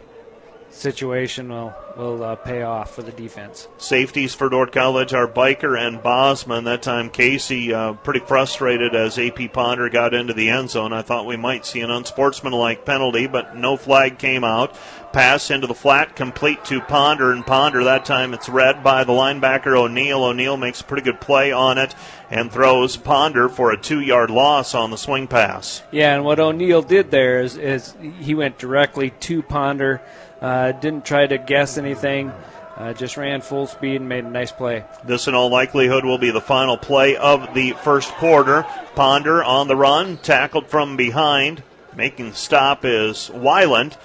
situation 0.78 1.48
will 1.48 1.74
will 1.98 2.22
uh, 2.22 2.36
pay 2.36 2.62
off 2.62 2.94
for 2.94 3.02
the 3.02 3.12
defense. 3.12 3.66
Safeties 3.76 4.32
for 4.32 4.48
Dordt 4.48 4.70
College 4.70 5.12
are 5.12 5.26
Biker 5.26 5.76
and 5.78 5.98
Bosma. 5.98 6.62
That 6.62 6.80
time 6.82 7.10
Casey 7.10 7.74
uh, 7.74 7.94
pretty 7.94 8.20
frustrated 8.20 8.94
as 8.94 9.18
AP 9.18 9.52
Ponder 9.52 9.88
got 9.88 10.14
into 10.14 10.32
the 10.32 10.48
end 10.48 10.70
zone. 10.70 10.92
I 10.92 11.02
thought 11.02 11.26
we 11.26 11.36
might 11.36 11.66
see 11.66 11.80
an 11.80 11.90
unsportsmanlike 11.90 12.84
penalty, 12.84 13.26
but 13.26 13.56
no 13.56 13.76
flag 13.76 14.18
came 14.18 14.44
out. 14.44 14.76
Pass 15.12 15.50
into 15.50 15.66
the 15.66 15.74
flat, 15.74 16.14
complete 16.14 16.64
to 16.66 16.80
Ponder, 16.80 17.32
and 17.32 17.44
Ponder 17.44 17.82
that 17.84 18.04
time 18.04 18.32
it's 18.32 18.48
read 18.48 18.84
by 18.84 19.04
the 19.04 19.12
linebacker 19.12 19.76
O'Neill. 19.76 20.22
O'Neill 20.22 20.56
makes 20.56 20.82
a 20.82 20.84
pretty 20.84 21.02
good 21.02 21.20
play 21.20 21.50
on 21.50 21.78
it 21.78 21.94
and 22.30 22.52
throws 22.52 22.96
Ponder 22.96 23.48
for 23.48 23.72
a 23.72 23.80
two-yard 23.80 24.30
loss 24.30 24.74
on 24.74 24.90
the 24.90 24.98
swing 24.98 25.26
pass. 25.26 25.82
Yeah, 25.90 26.14
and 26.14 26.24
what 26.24 26.38
O'Neill 26.38 26.82
did 26.82 27.10
there 27.10 27.40
is, 27.40 27.56
is 27.56 27.94
he 28.20 28.34
went 28.34 28.58
directly 28.58 29.10
to 29.20 29.42
Ponder 29.42 30.02
uh, 30.40 30.72
didn't 30.72 31.04
try 31.04 31.26
to 31.26 31.38
guess 31.38 31.78
anything. 31.78 32.32
Uh, 32.76 32.92
just 32.92 33.16
ran 33.16 33.40
full 33.40 33.66
speed 33.66 33.96
and 33.96 34.08
made 34.08 34.24
a 34.24 34.30
nice 34.30 34.52
play. 34.52 34.84
This, 35.04 35.26
in 35.26 35.34
all 35.34 35.50
likelihood, 35.50 36.04
will 36.04 36.18
be 36.18 36.30
the 36.30 36.40
final 36.40 36.76
play 36.76 37.16
of 37.16 37.52
the 37.52 37.72
first 37.72 38.10
quarter. 38.12 38.64
Ponder 38.94 39.42
on 39.42 39.66
the 39.66 39.74
run, 39.74 40.16
tackled 40.18 40.68
from 40.68 40.96
behind. 40.96 41.64
Making 41.96 42.30
the 42.30 42.36
stop 42.36 42.84
is 42.84 43.30
Weiland. 43.34 43.96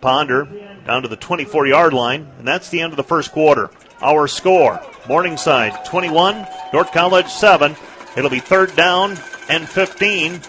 Ponder 0.00 0.44
down 0.86 1.02
to 1.02 1.08
the 1.08 1.16
24 1.16 1.66
yard 1.66 1.92
line, 1.92 2.30
and 2.38 2.46
that's 2.46 2.70
the 2.70 2.80
end 2.80 2.92
of 2.92 2.96
the 2.96 3.02
first 3.02 3.32
quarter. 3.32 3.70
Our 4.00 4.28
score 4.28 4.80
Morningside 5.08 5.84
21, 5.84 6.46
Dordt 6.72 6.92
College 6.92 7.28
7. 7.28 7.76
It'll 8.16 8.30
be 8.30 8.40
third 8.40 8.74
down 8.74 9.16
and 9.48 9.68
15. 9.68 10.40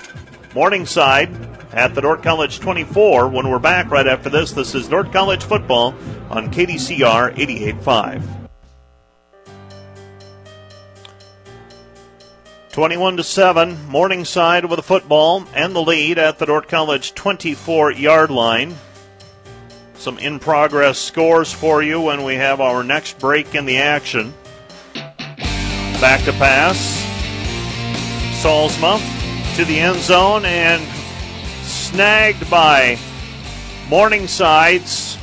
Morningside 0.57 1.29
at 1.71 1.93
the 1.93 2.01
Dordt 2.01 2.23
College 2.23 2.59
24. 2.59 3.27
When 3.27 3.47
we're 3.47 3.59
back 3.59 3.91
right 3.91 4.07
after 4.07 4.27
this, 4.27 4.53
this 4.53 4.73
is 4.73 4.87
Dordt 4.87 5.11
College 5.11 5.43
football 5.43 5.93
on 6.31 6.51
KDCR 6.51 7.35
88.5. 7.35 8.23
21 12.71 13.17
to 13.17 13.23
7, 13.23 13.85
Morningside 13.87 14.65
with 14.65 14.79
a 14.79 14.81
football 14.81 15.45
and 15.53 15.75
the 15.75 15.81
lead 15.83 16.17
at 16.17 16.39
the 16.39 16.47
Dordt 16.47 16.67
College 16.67 17.13
24 17.13 17.91
yard 17.91 18.31
line. 18.31 18.73
Some 19.93 20.17
in 20.17 20.39
progress 20.39 20.97
scores 20.97 21.53
for 21.53 21.83
you 21.83 22.01
when 22.01 22.23
we 22.23 22.33
have 22.33 22.61
our 22.61 22.83
next 22.83 23.19
break 23.19 23.53
in 23.53 23.67
the 23.67 23.77
action. 23.77 24.33
Back 26.01 26.25
to 26.25 26.31
pass. 26.31 27.03
Solsma 28.41 29.16
to 29.57 29.65
the 29.65 29.79
end 29.79 29.97
zone 29.97 30.45
and 30.45 30.83
snagged 31.63 32.47
by 32.47 32.95
Morningside's 33.89 35.17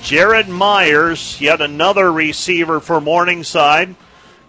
Jared 0.00 0.48
Myers, 0.48 1.38
yet 1.42 1.60
another 1.60 2.10
receiver 2.10 2.80
for 2.80 3.02
Morningside, 3.02 3.96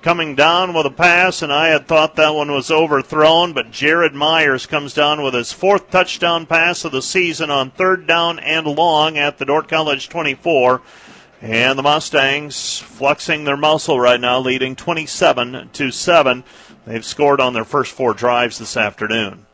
coming 0.02 0.34
down 0.34 0.74
with 0.74 0.86
a 0.86 0.92
pass, 0.92 1.42
and 1.42 1.52
I 1.52 1.68
had 1.68 1.90
thought 1.90 2.16
that 2.16 2.36
one 2.36 2.54
was 2.54 2.72
overthrown, 2.72 3.52
but 3.52 3.70
Jared 3.70 4.14
Myers 4.14 4.66
comes 4.66 4.94
down 4.94 5.22
with 5.22 5.34
his 5.34 5.52
fourth 5.52 5.92
touchdown 5.92 6.46
pass 6.46 6.86
of 6.86 6.94
the 6.94 7.02
season 7.02 7.52
on 7.52 7.72
third 7.72 8.08
down 8.08 8.40
and 8.40 8.66
long 8.66 9.18
at 9.18 9.40
the 9.40 9.46
Dordt 9.46 9.68
College 9.68 10.08
24. 10.08 10.82
And 11.42 11.78
the 11.78 11.84
Mustangs 11.84 12.80
flexing 12.80 13.44
their 13.44 13.58
muscle 13.58 14.00
right 14.00 14.22
now, 14.22 14.40
leading 14.40 14.74
27 14.74 15.70
to 15.74 15.92
7. 15.92 16.46
They've 16.86 17.06
scored 17.06 17.42
on 17.42 17.54
their 17.54 17.66
first 17.66 17.92
four 17.92 18.14
drives 18.14 18.60
this 18.60 18.78
afternoon. 18.78 19.46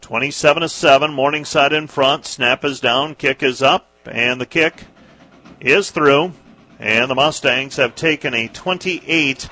27 0.00 0.62
to 0.62 0.68
7, 0.68 1.12
Morningside 1.12 1.74
in 1.74 1.86
front. 1.86 2.24
Snap 2.24 2.64
is 2.64 2.80
down, 2.80 3.14
kick 3.14 3.42
is 3.42 3.60
up, 3.60 3.86
and 4.06 4.40
the 4.40 4.46
kick 4.46 4.86
is 5.60 5.90
through. 5.90 6.32
And 6.78 7.10
the 7.10 7.14
Mustangs 7.14 7.76
have 7.76 7.94
taken 7.94 8.32
a 8.32 8.48
28 8.48 9.48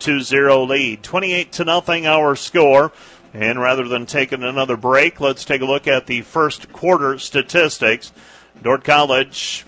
to 0.00 0.20
0 0.20 0.64
lead. 0.64 1.02
28 1.02 1.52
to 1.52 1.64
nothing 1.64 2.06
our 2.06 2.34
score. 2.34 2.90
And 3.32 3.60
rather 3.60 3.86
than 3.86 4.06
taking 4.06 4.42
another 4.42 4.76
break, 4.76 5.20
let's 5.20 5.44
take 5.44 5.60
a 5.60 5.66
look 5.66 5.86
at 5.86 6.06
the 6.06 6.22
first 6.22 6.72
quarter 6.72 7.18
statistics. 7.18 8.12
Dordt 8.60 8.82
College 8.82 9.64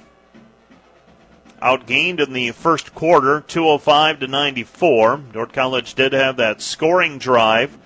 outgained 1.63 2.21
in 2.21 2.33
the 2.33 2.51
first 2.51 2.95
quarter, 2.95 3.41
205 3.41 4.21
to 4.21 4.27
94. 4.27 5.17
Dordt 5.33 5.53
College 5.53 5.95
did 5.95 6.13
have 6.13 6.37
that 6.37 6.61
scoring 6.61 7.19
drive 7.19 7.79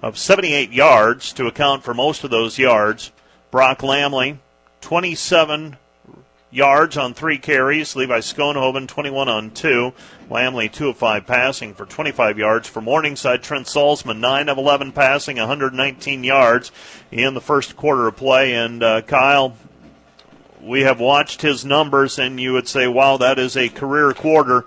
of 0.00 0.16
78 0.16 0.72
yards 0.72 1.32
to 1.34 1.46
account 1.46 1.82
for 1.82 1.92
most 1.92 2.24
of 2.24 2.30
those 2.30 2.58
yards. 2.58 3.12
Brock 3.50 3.80
Lamley, 3.80 4.38
27 4.80 5.76
yards 6.50 6.96
on 6.96 7.14
three 7.14 7.38
carries. 7.38 7.96
Levi 7.96 8.18
Schoenhoven, 8.18 8.86
21 8.86 9.28
on 9.28 9.50
two. 9.50 9.92
Lamley, 10.30 10.70
2 10.70 10.90
of 10.90 10.96
5 10.96 11.26
passing 11.26 11.74
for 11.74 11.86
25 11.86 12.38
yards. 12.38 12.68
For 12.68 12.80
Morningside, 12.80 13.42
Trent 13.42 13.66
Solsma, 13.66 14.16
9 14.18 14.48
of 14.48 14.58
11 14.58 14.92
passing, 14.92 15.38
119 15.38 16.24
yards 16.24 16.70
in 17.10 17.34
the 17.34 17.40
first 17.40 17.76
quarter 17.76 18.06
of 18.06 18.16
play. 18.16 18.54
And 18.54 18.82
uh, 18.82 19.02
Kyle, 19.02 19.56
we 20.62 20.82
have 20.82 21.00
watched 21.00 21.42
his 21.42 21.64
numbers, 21.64 22.18
and 22.18 22.40
you 22.40 22.52
would 22.52 22.68
say, 22.68 22.86
wow, 22.86 23.16
that 23.16 23.38
is 23.38 23.56
a 23.56 23.68
career 23.68 24.12
quarter 24.12 24.64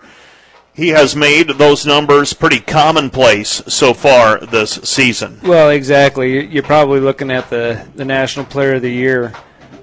he 0.74 0.90
has 0.90 1.16
made 1.16 1.50
those 1.50 1.86
numbers 1.86 2.34
pretty 2.34 2.60
commonplace 2.60 3.62
so 3.68 3.94
far 3.94 4.40
this 4.40 4.72
season. 4.84 5.40
Well, 5.44 5.70
exactly. 5.70 6.46
You're 6.48 6.64
probably 6.64 7.00
looking 7.00 7.30
at 7.30 7.50
the, 7.50 7.86
the 7.96 8.06
National 8.06 8.46
Player 8.46 8.76
of 8.76 8.82
the 8.82 8.92
Year 8.92 9.34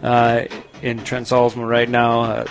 uh, 0.03 0.45
in 0.81 1.05
Trent 1.05 1.27
Solsma 1.27 1.69
right 1.69 1.89
now, 1.89 2.21
uh, 2.23 2.47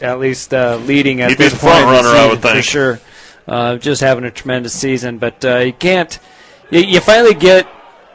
at 0.00 0.18
least 0.18 0.52
uh, 0.52 0.76
leading 0.84 1.20
at 1.20 1.30
He'd 1.30 1.38
this 1.38 1.52
be 1.52 1.58
the 1.58 1.62
point 1.62 1.82
front 1.82 1.86
runner, 1.86 2.08
season, 2.08 2.20
I 2.20 2.28
would 2.28 2.42
think. 2.42 2.56
for 2.56 2.62
sure. 2.62 3.00
Uh, 3.46 3.76
just 3.76 4.00
having 4.00 4.24
a 4.24 4.30
tremendous 4.30 4.74
season, 4.74 5.18
but 5.18 5.44
uh, 5.44 5.58
you 5.58 5.72
can't. 5.72 6.18
You, 6.70 6.80
you 6.80 7.00
finally 7.00 7.34
get 7.34 7.66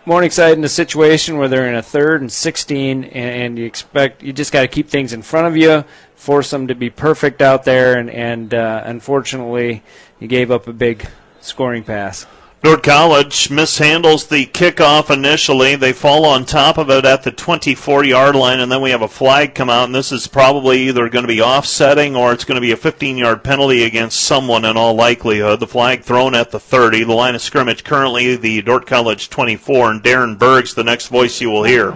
Morningside 0.08 0.56
in 0.56 0.64
a 0.64 0.70
situation 0.70 1.38
where 1.38 1.48
they're 1.48 1.68
in 1.68 1.74
a 1.74 1.82
third 1.82 2.22
and 2.22 2.32
16, 2.32 3.06
and, 3.06 3.58
you 3.58 3.66
expect 3.66 4.22
you 4.22 4.34
just 4.34 4.52
got 4.52 4.62
to 4.62 4.68
keep 4.68 4.88
things 4.88 5.14
in 5.14 5.24
front 5.24 5.48
of 5.48 5.58
you, 5.58 5.84
force 6.16 6.52
them 6.52 6.68
to 6.68 6.76
be 6.76 6.92
perfect 6.92 7.42
out 7.42 7.64
there, 7.64 7.98
and, 7.98 8.12
and 8.12 8.54
uh, 8.54 8.84
unfortunately, 8.86 9.82
you 10.20 10.28
gave 10.28 10.52
up 10.52 10.68
a 10.68 10.74
big 10.74 11.08
scoring 11.42 11.84
pass. 11.84 12.28
Dordt 12.66 12.82
College 12.82 13.50
mishandles 13.50 14.28
the 14.28 14.48
kickoff 14.48 15.12
initially. 15.12 15.76
They 15.76 15.94
fall 15.94 16.26
on 16.26 16.46
top 16.46 16.80
of 16.80 16.90
it 16.90 17.06
at 17.06 17.22
the 17.22 17.32
24 17.32 18.04
yard 18.06 18.36
line, 18.36 18.60
and 18.60 18.72
then 18.72 18.82
we 18.82 18.90
have 18.90 19.04
a 19.04 19.08
flag 19.08 19.54
come 19.54 19.70
out, 19.70 19.84
and 19.84 19.94
this 19.94 20.12
is 20.12 20.26
probably 20.26 20.88
either 20.88 21.08
going 21.08 21.22
to 21.22 21.28
be 21.28 21.44
offsetting 21.44 22.16
or 22.16 22.34
it's 22.34 22.44
going 22.44 22.56
to 22.56 22.62
be 22.62 22.72
a 22.72 22.76
15 22.76 23.18
yard 23.18 23.44
penalty 23.44 23.84
against 23.84 24.22
someone 24.22 24.66
in 24.66 24.78
all 24.78 24.96
likelihood. 24.96 25.60
The 25.60 25.68
flag 25.68 26.02
thrown 26.02 26.34
at 26.34 26.50
the 26.50 26.60
30. 26.60 27.04
The 27.04 27.14
line 27.14 27.36
of 27.36 27.44
scrimmage 27.44 27.84
currently 27.84 28.36
the 28.36 28.64
Dordt 28.64 28.88
College 28.88 29.30
24, 29.30 29.92
and 29.92 30.02
Darren 30.02 30.36
Berg's 30.36 30.74
the 30.74 30.84
next 30.84 31.10
voice 31.10 31.40
you 31.40 31.52
will 31.52 31.66
hear. 31.66 31.92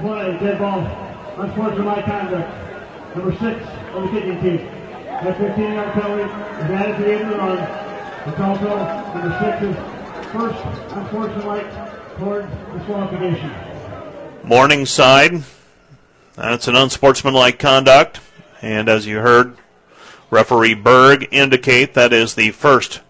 Number 3.15 3.31
six 3.39 3.67
on 3.95 4.05
the 4.05 4.11
kicking 4.11 4.39
team. 4.39 4.57
That 4.67 5.35
15 5.35 5.63
yard 5.63 5.93
penalty 5.93 6.23
is 6.25 6.97
the 6.99 7.11
end 7.11 7.23
of 7.23 7.29
the 7.29 7.37
run. 7.37 7.57
It's 8.27 8.39
also 8.39 8.77
number 9.15 9.39
six 9.39 9.63
is 9.63 9.98
first 10.31 10.63
unsportsmanlike 10.91 12.17
toward 12.17 12.47
disqualification. 12.73 13.51
Morningside. 14.43 15.43
That's 16.35 16.67
an 16.67 16.75
unsportsmanlike 16.75 17.57
conduct. 17.59 18.19
And 18.61 18.89
as 18.89 19.05
you 19.07 19.19
heard, 19.19 19.57
referee 20.29 20.75
Berg 20.75 21.27
indicate 21.31 21.93
that 21.95 22.13
is 22.13 22.35
the 22.35 22.51
first 22.51 23.01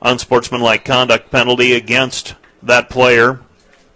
unsportsmanlike 0.00 0.84
conduct 0.84 1.30
penalty 1.30 1.72
against 1.72 2.34
that 2.62 2.88
player. 2.88 3.40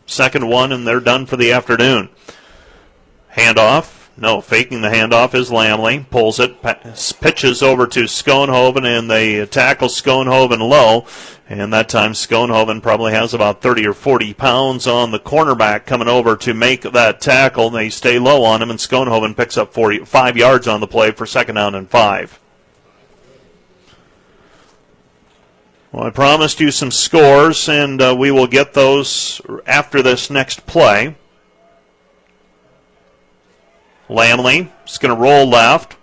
Second 0.06 0.48
one, 0.48 0.72
and 0.72 0.86
they're 0.86 1.00
done 1.00 1.26
for 1.26 1.36
the 1.36 1.52
afternoon. 1.52 2.08
Handoff. 3.36 4.00
No, 4.14 4.42
faking 4.42 4.82
the 4.82 4.88
handoff 4.88 5.34
is 5.34 5.50
Lamley. 5.50 6.08
Pulls 6.10 6.38
it, 6.38 6.60
pitches 6.60 7.62
over 7.62 7.86
to 7.86 8.02
Schoenhoven, 8.04 8.84
and 8.84 9.10
they 9.10 9.46
tackle 9.46 9.88
Schoenhoven 9.88 10.58
low. 10.58 11.06
And 11.52 11.70
that 11.74 11.90
time, 11.90 12.12
Schoenhoven 12.12 12.82
probably 12.82 13.12
has 13.12 13.34
about 13.34 13.60
30 13.60 13.86
or 13.86 13.92
40 13.92 14.32
pounds 14.32 14.86
on 14.86 15.10
the 15.10 15.18
cornerback 15.18 15.84
coming 15.84 16.08
over 16.08 16.34
to 16.34 16.54
make 16.54 16.80
that 16.80 17.20
tackle. 17.20 17.68
They 17.68 17.90
stay 17.90 18.18
low 18.18 18.42
on 18.42 18.62
him, 18.62 18.70
and 18.70 18.78
Schoenhoven 18.78 19.36
picks 19.36 19.58
up 19.58 19.74
40, 19.74 20.06
five 20.06 20.38
yards 20.38 20.66
on 20.66 20.80
the 20.80 20.86
play 20.86 21.10
for 21.10 21.26
second 21.26 21.56
down 21.56 21.74
and 21.74 21.90
five. 21.90 22.40
Well, 25.92 26.04
I 26.04 26.10
promised 26.10 26.58
you 26.58 26.70
some 26.70 26.90
scores, 26.90 27.68
and 27.68 28.00
uh, 28.00 28.16
we 28.18 28.30
will 28.30 28.46
get 28.46 28.72
those 28.72 29.42
after 29.66 30.00
this 30.00 30.30
next 30.30 30.64
play. 30.64 31.16
Lamley 34.08 34.70
is 34.86 34.96
going 34.96 35.14
to 35.14 35.20
roll 35.20 35.46
left. 35.46 35.98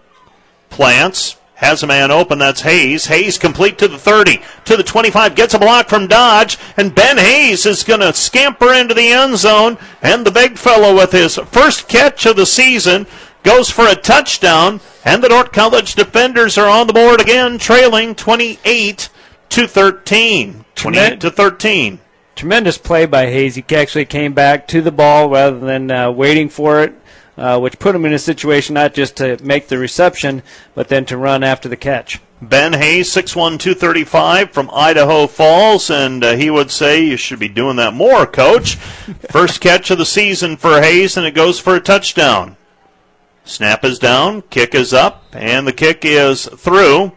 Plants 0.69 1.38
has 1.59 1.83
a 1.83 1.87
man 1.87 2.09
open. 2.09 2.39
That's 2.39 2.61
Hayes. 2.61 3.07
Hayes 3.07 3.37
complete 3.37 3.77
to 3.79 3.87
the 3.89 3.97
30, 3.97 4.41
to 4.63 4.77
the 4.77 4.83
25, 4.83 5.35
gets 5.35 5.53
a 5.53 5.59
block 5.59 5.89
from 5.89 6.07
Dodge, 6.07 6.57
and 6.77 6.95
Ben 6.95 7.17
Hayes 7.17 7.65
is 7.65 7.83
going 7.83 7.99
to 7.99 8.13
scamper 8.13 8.73
into 8.73 8.93
the 8.93 9.09
end 9.09 9.37
zone. 9.37 9.77
And 10.01 10.25
the 10.25 10.31
big 10.31 10.57
fellow 10.57 10.95
with 10.95 11.11
his 11.11 11.35
first 11.35 11.89
catch 11.89 12.25
of 12.25 12.37
the 12.37 12.45
season 12.45 13.07
goes 13.43 13.69
for 13.69 13.85
a 13.85 13.95
touchdown. 13.95 14.79
And 15.03 15.21
the 15.21 15.27
Dordt 15.27 15.51
College 15.51 15.95
defenders 15.95 16.57
are 16.57 16.69
on 16.69 16.87
the 16.87 16.93
board 16.93 17.19
again, 17.19 17.57
trailing 17.57 18.15
28 18.15 19.09
to 19.49 19.67
13. 19.67 20.65
28 20.75 21.21
to 21.21 21.29
13. 21.29 21.99
Tremendous 22.35 22.77
play 22.77 23.05
by 23.05 23.25
Hayes. 23.25 23.55
He 23.55 23.65
actually 23.75 24.05
came 24.05 24.33
back 24.33 24.65
to 24.69 24.81
the 24.81 24.93
ball 24.93 25.29
rather 25.29 25.59
than 25.59 25.91
uh, 25.91 26.09
waiting 26.09 26.47
for 26.47 26.81
it 26.81 26.95
uh, 27.39 27.59
which 27.59 27.79
put 27.79 27.95
him 27.95 28.05
in 28.05 28.13
a 28.13 28.19
situation 28.19 28.73
not 28.73 28.93
just 28.93 29.15
to 29.17 29.41
make 29.41 29.67
the 29.67 29.77
reception, 29.77 30.43
but 30.75 30.89
then 30.89 31.05
to 31.05 31.17
run 31.17 31.43
after 31.43 31.69
the 31.69 31.77
catch. 31.77 32.19
Ben 32.41 32.73
Hayes, 32.73 33.09
6'1", 33.09 33.59
235 33.59 34.51
from 34.51 34.69
Idaho 34.71 35.27
Falls, 35.27 35.89
and 35.89 36.23
uh, 36.23 36.35
he 36.35 36.49
would 36.49 36.71
say 36.71 37.03
you 37.03 37.17
should 37.17 37.39
be 37.39 37.49
doing 37.49 37.77
that 37.77 37.93
more, 37.93 38.25
Coach. 38.25 38.75
First 39.31 39.59
catch 39.61 39.89
of 39.89 39.97
the 39.97 40.05
season 40.05 40.55
for 40.55 40.81
Hayes, 40.81 41.17
and 41.17 41.25
it 41.25 41.33
goes 41.33 41.59
for 41.59 41.75
a 41.75 41.81
touchdown. 41.81 42.55
Snap 43.43 43.83
is 43.83 43.99
down, 43.99 44.43
kick 44.43 44.75
is 44.75 44.93
up, 44.93 45.25
and 45.33 45.65
the 45.65 45.73
kick 45.73 46.05
is 46.05 46.45
through. 46.45 47.13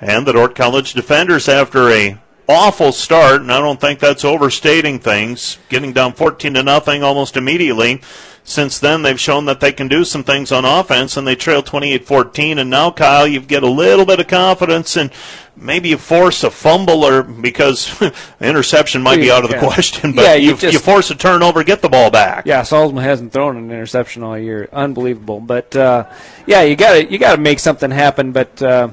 And 0.00 0.26
the 0.26 0.32
Dordt 0.32 0.54
College 0.54 0.92
defenders, 0.92 1.48
after 1.48 1.88
a 1.90 2.18
awful 2.48 2.92
start, 2.92 3.42
and 3.42 3.52
I 3.52 3.60
don't 3.60 3.80
think 3.80 3.98
that's 4.00 4.24
overstating 4.24 4.98
things, 4.98 5.58
getting 5.68 5.92
down 5.92 6.14
14 6.14 6.54
to 6.54 6.62
nothing 6.62 7.02
almost 7.02 7.36
immediately, 7.36 8.00
since 8.48 8.78
then 8.78 9.02
they've 9.02 9.20
shown 9.20 9.44
that 9.44 9.60
they 9.60 9.72
can 9.72 9.88
do 9.88 10.04
some 10.04 10.24
things 10.24 10.50
on 10.50 10.64
offense 10.64 11.18
and 11.18 11.26
they 11.26 11.36
trail 11.36 11.62
28-14 11.62 12.58
and 12.58 12.70
now 12.70 12.90
Kyle 12.90 13.28
you 13.28 13.40
get 13.40 13.62
a 13.62 13.68
little 13.68 14.06
bit 14.06 14.20
of 14.20 14.26
confidence 14.26 14.96
and 14.96 15.12
maybe 15.54 15.90
you 15.90 15.98
force 15.98 16.42
a 16.44 16.50
fumble 16.50 17.04
or 17.04 17.22
because 17.22 17.94
interception 18.40 19.02
might 19.02 19.18
be 19.18 19.30
out 19.30 19.44
of 19.44 19.50
the 19.50 19.56
yeah. 19.56 19.62
question 19.62 20.12
but 20.14 20.22
yeah, 20.22 20.34
you, 20.34 20.52
you, 20.52 20.56
just, 20.56 20.72
you, 20.72 20.78
force 20.78 21.10
a 21.10 21.14
turnover 21.14 21.62
get 21.62 21.82
the 21.82 21.90
ball 21.90 22.10
back. 22.10 22.46
Yeah 22.46 22.62
Solsma 22.62 23.02
hasn't 23.02 23.34
thrown 23.34 23.58
an 23.58 23.70
interception 23.70 24.22
all 24.22 24.38
year. 24.38 24.66
Unbelievable. 24.72 25.40
But 25.40 25.76
uh, 25.76 26.06
yeah 26.46 26.62
you 26.62 26.74
got 26.74 26.94
to 26.94 27.12
you 27.12 27.18
got 27.18 27.36
to 27.36 27.42
make 27.42 27.58
something 27.58 27.90
happen. 27.90 28.32
But 28.32 28.62
uh, 28.62 28.92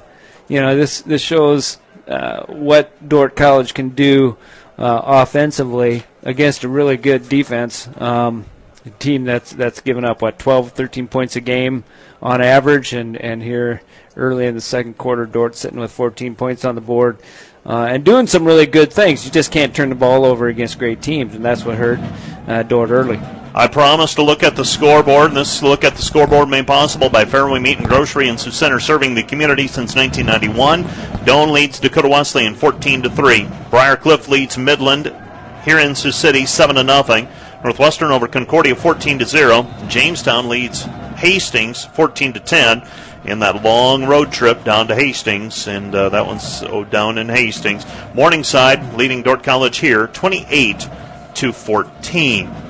you 0.50 0.60
know 0.60 0.76
this 0.76 1.00
this 1.02 1.22
shows 1.22 1.78
uh, 2.08 2.46
what 2.46 3.08
Dordt 3.08 3.36
College 3.36 3.74
can 3.74 3.90
do 3.90 4.38
uh, 4.78 5.02
offensively 5.04 6.04
against 6.24 6.64
a 6.64 6.70
really 6.70 6.98
good 6.98 7.30
defense 7.30 7.88
um, 7.98 8.46
a 8.86 8.90
team 8.92 9.24
that's 9.24 9.52
that's 9.52 9.82
given 9.82 10.06
up 10.06 10.22
what 10.22 10.38
12, 10.38 10.72
13 10.72 11.08
points 11.08 11.36
a 11.36 11.42
game 11.42 11.84
on 12.22 12.42
average, 12.42 12.94
and 12.94 13.18
and 13.18 13.42
here 13.42 13.82
early 14.16 14.46
in 14.46 14.54
the 14.54 14.62
second 14.62 14.98
quarter, 14.98 15.26
Dordt 15.26 15.56
sitting 15.56 15.80
with 15.80 15.92
14 15.92 16.36
points 16.36 16.64
on 16.64 16.76
the 16.76 16.82
board. 16.82 17.20
Uh, 17.66 17.88
and 17.90 18.04
doing 18.04 18.28
some 18.28 18.46
really 18.46 18.68
good 18.68 18.94
things. 18.94 19.26
You 19.26 19.32
just 19.32 19.52
can't 19.52 19.76
turn 19.76 19.90
the 19.90 19.96
ball 19.96 20.24
over 20.24 20.48
against 20.48 20.78
great 20.78 21.02
teams, 21.02 21.34
and 21.34 21.44
that's 21.44 21.66
what 21.66 21.78
hurt 21.78 22.00
uh, 22.48 22.62
Dordt 22.62 22.92
early. 22.92 23.20
I 23.58 23.68
promise 23.68 24.16
to 24.16 24.22
look 24.22 24.44
at 24.44 24.58
the 24.58 24.66
scoreboard, 24.66 25.28
and 25.28 25.38
this 25.38 25.64
look 25.64 25.86
at 25.86 25.96
the 25.96 26.02
scoreboard 26.02 26.50
made 26.50 26.68
possible 26.68 27.10
by 27.10 27.24
Fairway 27.24 27.60
Meat 27.60 27.78
and 27.78 27.88
Grocery 27.88 28.28
Sioux 28.36 28.52
Center, 28.52 28.82
serving 28.82 29.14
the 29.14 29.24
community 29.24 29.66
since 29.66 29.96
1991. 29.96 30.84
Doane 31.24 31.54
leads 31.54 31.80
Dakota 31.80 32.10
Wesleyan 32.10 32.54
14 32.54 33.04
to 33.04 33.10
three. 33.10 33.46
Briarcliff 33.72 34.28
leads 34.28 34.58
Midland 34.58 35.16
here 35.64 35.80
in 35.80 35.96
Sioux 35.96 36.12
City 36.12 36.46
7 36.46 36.76
to 36.76 36.84
nothing. 36.84 37.30
Northwestern 37.64 38.12
over 38.12 38.28
Concordia 38.28 38.76
14 38.76 39.20
to 39.20 39.26
0. 39.26 39.66
Jamestown 39.88 40.50
leads 40.50 40.82
Hastings 41.16 41.86
14 41.86 42.34
to 42.34 42.42
10 42.42 42.86
in 43.24 43.40
that 43.40 43.64
long 43.64 44.04
road 44.04 44.34
trip 44.34 44.66
down 44.66 44.90
to 44.90 44.96
Hastings, 44.96 45.70
and 45.70 45.96
uh, 45.96 46.10
that 46.10 46.28
one's 46.28 46.62
oh, 46.64 46.84
down 46.84 47.18
in 47.18 47.30
Hastings. 47.30 47.86
Morningside 48.14 48.96
leading 48.96 49.24
Dordt 49.24 49.44
College 49.44 49.78
here 49.78 50.08
28 50.08 50.90
to 51.36 51.54
14. 51.54 52.65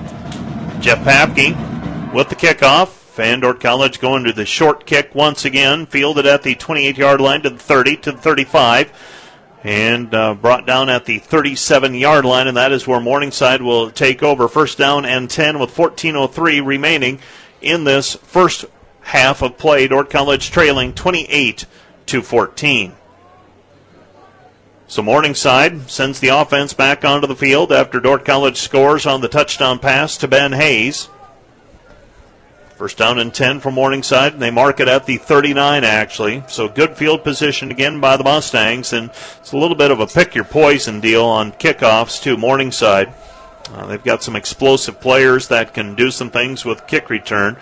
Jeff 0.79 0.99
Papke 0.99 2.13
with 2.13 2.29
the 2.29 2.35
kickoff. 2.35 2.89
Fandor 2.89 3.53
College 3.53 3.99
going 3.99 4.25
to 4.25 4.33
the 4.33 4.45
short 4.45 4.85
kick 4.85 5.15
once 5.15 5.45
again, 5.45 5.85
fielded 5.85 6.25
at 6.25 6.43
the 6.43 6.55
28 6.55 6.97
yard 6.97 7.21
line 7.21 7.41
to 7.41 7.49
the 7.49 7.57
30 7.57 7.97
to 7.97 8.11
the 8.11 8.17
35 8.17 8.91
and 9.63 10.13
uh, 10.13 10.35
brought 10.35 10.67
down 10.67 10.89
at 10.89 11.05
the 11.05 11.17
37 11.17 11.95
yard 11.95 12.23
line, 12.23 12.47
and 12.47 12.57
that 12.57 12.71
is 12.71 12.85
where 12.85 12.99
Morningside 12.99 13.61
will 13.61 13.89
take 13.89 14.21
over. 14.21 14.47
First 14.47 14.77
down 14.77 15.05
and 15.05 15.29
10 15.29 15.57
with 15.59 15.73
14.03 15.73 16.63
remaining 16.63 17.19
in 17.61 17.83
this 17.83 18.15
first 18.15 18.65
half 19.01 19.41
of 19.41 19.57
play. 19.57 19.87
Dordt 19.87 20.09
College 20.09 20.51
trailing 20.51 20.93
28 20.93 21.65
to 22.07 22.21
14. 22.21 22.93
So 24.87 25.01
Morningside 25.01 25.89
sends 25.89 26.19
the 26.19 26.27
offense 26.27 26.73
back 26.73 27.03
onto 27.03 27.25
the 27.25 27.35
field 27.35 27.71
after 27.71 27.99
Dordt 27.99 28.23
College 28.23 28.57
scores 28.57 29.07
on 29.07 29.21
the 29.21 29.27
touchdown 29.27 29.79
pass 29.79 30.15
to 30.17 30.27
Ben 30.27 30.51
Hayes. 30.51 31.09
First 32.75 32.97
down 32.97 33.17
and 33.19 33.33
10 33.33 33.61
for 33.61 33.71
Morningside, 33.71 34.33
and 34.33 34.41
they 34.41 34.51
mark 34.51 34.79
it 34.81 34.87
at 34.87 35.05
the 35.05 35.17
39, 35.17 35.83
actually. 35.83 36.43
So 36.49 36.67
good 36.67 36.97
field 36.97 37.23
position 37.23 37.71
again 37.71 37.99
by 38.01 38.17
the 38.17 38.23
Mustangs, 38.23 38.93
and 38.93 39.09
it's 39.39 39.53
a 39.53 39.57
little 39.57 39.77
bit 39.77 39.91
of 39.91 40.01
a 40.01 40.07
pick 40.07 40.35
your 40.35 40.43
poison 40.43 40.99
deal 40.99 41.23
on 41.23 41.53
kickoffs 41.53 42.21
to 42.23 42.37
Morningside. 42.37 43.13
Uh, 43.73 43.85
they've 43.87 44.03
got 44.03 44.21
some 44.21 44.35
explosive 44.35 44.99
players 44.99 45.47
that 45.47 45.73
can 45.73 45.95
do 45.95 46.11
some 46.11 46.29
things 46.29 46.65
with 46.65 46.85
kick 46.85 47.09
return. 47.09 47.57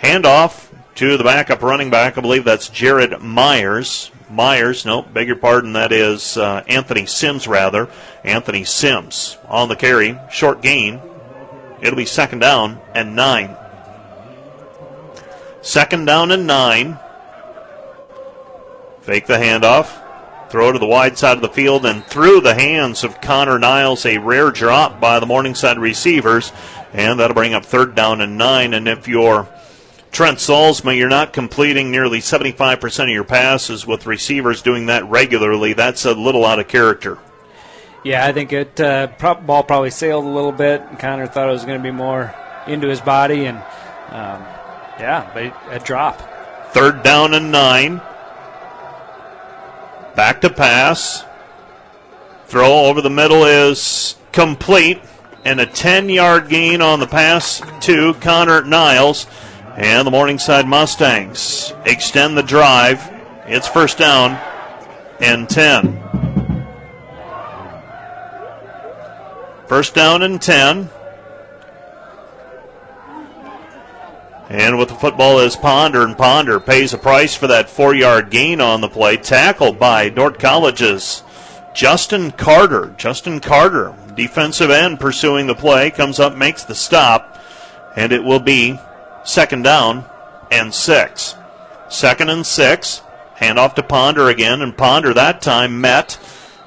Handoff 0.00 0.72
to 0.94 1.16
the 1.16 1.24
backup 1.24 1.62
running 1.62 1.90
back. 1.90 2.16
I 2.16 2.20
believe 2.20 2.44
that's 2.44 2.68
Jared 2.68 3.20
Myers. 3.20 4.10
Myers, 4.30 4.84
no, 4.84 5.02
beg 5.02 5.26
your 5.26 5.36
pardon, 5.36 5.74
that 5.74 5.92
is 5.92 6.36
uh, 6.36 6.64
Anthony 6.66 7.06
Sims, 7.06 7.46
rather. 7.46 7.88
Anthony 8.24 8.64
Sims 8.64 9.36
on 9.48 9.68
the 9.68 9.76
carry. 9.76 10.18
Short 10.30 10.62
gain. 10.62 11.00
It'll 11.80 11.96
be 11.96 12.06
second 12.06 12.38
down 12.38 12.80
and 12.94 13.14
nine. 13.14 13.56
Second 15.60 16.06
down 16.06 16.30
and 16.30 16.46
nine. 16.46 16.98
Fake 19.02 19.26
the 19.26 19.34
handoff. 19.34 20.00
Throw 20.48 20.72
to 20.72 20.78
the 20.78 20.86
wide 20.86 21.18
side 21.18 21.36
of 21.36 21.42
the 21.42 21.48
field 21.48 21.84
and 21.84 22.04
through 22.04 22.40
the 22.40 22.54
hands 22.54 23.04
of 23.04 23.20
Connor 23.20 23.58
Niles. 23.58 24.06
A 24.06 24.18
rare 24.18 24.50
drop 24.50 25.00
by 25.00 25.20
the 25.20 25.26
Morningside 25.26 25.78
receivers. 25.78 26.52
And 26.92 27.18
that'll 27.20 27.34
bring 27.34 27.54
up 27.54 27.64
third 27.64 27.94
down 27.94 28.20
and 28.20 28.38
nine. 28.38 28.72
And 28.72 28.88
if 28.88 29.08
you're 29.08 29.48
Trent 30.14 30.38
Solsma, 30.38 30.96
you're 30.96 31.08
not 31.08 31.32
completing 31.32 31.90
nearly 31.90 32.20
75% 32.20 33.02
of 33.02 33.08
your 33.08 33.24
passes 33.24 33.84
with 33.84 34.06
receivers 34.06 34.62
doing 34.62 34.86
that 34.86 35.04
regularly. 35.06 35.72
That's 35.72 36.04
a 36.04 36.14
little 36.14 36.46
out 36.46 36.60
of 36.60 36.68
character. 36.68 37.18
Yeah, 38.04 38.24
I 38.24 38.32
think 38.32 38.52
it 38.52 38.80
uh, 38.80 39.08
ball 39.18 39.64
probably 39.64 39.90
sailed 39.90 40.24
a 40.24 40.28
little 40.28 40.52
bit. 40.52 40.82
Connor 41.00 41.26
thought 41.26 41.48
it 41.48 41.52
was 41.52 41.64
going 41.64 41.78
to 41.78 41.82
be 41.82 41.90
more 41.90 42.32
into 42.68 42.86
his 42.86 43.00
body, 43.00 43.46
and 43.46 43.58
um, 44.10 44.40
yeah, 45.00 45.28
but 45.34 45.52
a 45.74 45.84
drop. 45.84 46.22
Third 46.72 47.02
down 47.02 47.34
and 47.34 47.50
nine. 47.50 48.00
Back 50.14 50.42
to 50.42 50.50
pass. 50.50 51.24
Throw 52.46 52.84
over 52.84 53.00
the 53.00 53.10
middle 53.10 53.44
is 53.46 54.14
complete, 54.30 55.00
and 55.44 55.60
a 55.60 55.66
10 55.66 56.08
yard 56.08 56.48
gain 56.48 56.82
on 56.82 57.00
the 57.00 57.08
pass 57.08 57.60
to 57.80 58.14
Connor 58.14 58.62
Niles. 58.62 59.26
And 59.76 60.06
the 60.06 60.10
Morningside 60.12 60.68
Mustangs 60.68 61.74
extend 61.84 62.38
the 62.38 62.44
drive. 62.44 63.10
It's 63.46 63.66
first 63.66 63.98
down 63.98 64.40
and 65.20 65.48
10. 65.48 66.00
First 69.66 69.94
down 69.94 70.22
and 70.22 70.40
10. 70.40 70.90
And 74.48 74.78
with 74.78 74.90
the 74.90 74.94
football 74.94 75.40
is 75.40 75.56
Ponder, 75.56 76.04
and 76.04 76.16
Ponder 76.16 76.60
pays 76.60 76.94
a 76.94 76.98
price 76.98 77.34
for 77.34 77.48
that 77.48 77.68
four 77.68 77.96
yard 77.96 78.30
gain 78.30 78.60
on 78.60 78.80
the 78.80 78.88
play. 78.88 79.16
Tackled 79.16 79.80
by 79.80 80.08
Dordt 80.08 80.38
College's 80.38 81.24
Justin 81.74 82.30
Carter. 82.30 82.94
Justin 82.96 83.40
Carter, 83.40 83.96
defensive 84.14 84.70
end, 84.70 85.00
pursuing 85.00 85.48
the 85.48 85.54
play, 85.56 85.90
comes 85.90 86.20
up, 86.20 86.36
makes 86.36 86.62
the 86.62 86.76
stop, 86.76 87.40
and 87.96 88.12
it 88.12 88.22
will 88.22 88.38
be 88.38 88.78
second 89.24 89.62
down 89.62 90.04
and 90.50 90.72
six. 90.72 91.34
Second 91.88 92.30
and 92.30 92.46
six. 92.46 93.02
Handoff 93.38 93.74
to 93.74 93.82
Ponder 93.82 94.28
again, 94.28 94.62
and 94.62 94.76
Ponder 94.76 95.12
that 95.12 95.42
time 95.42 95.80
met. 95.80 96.18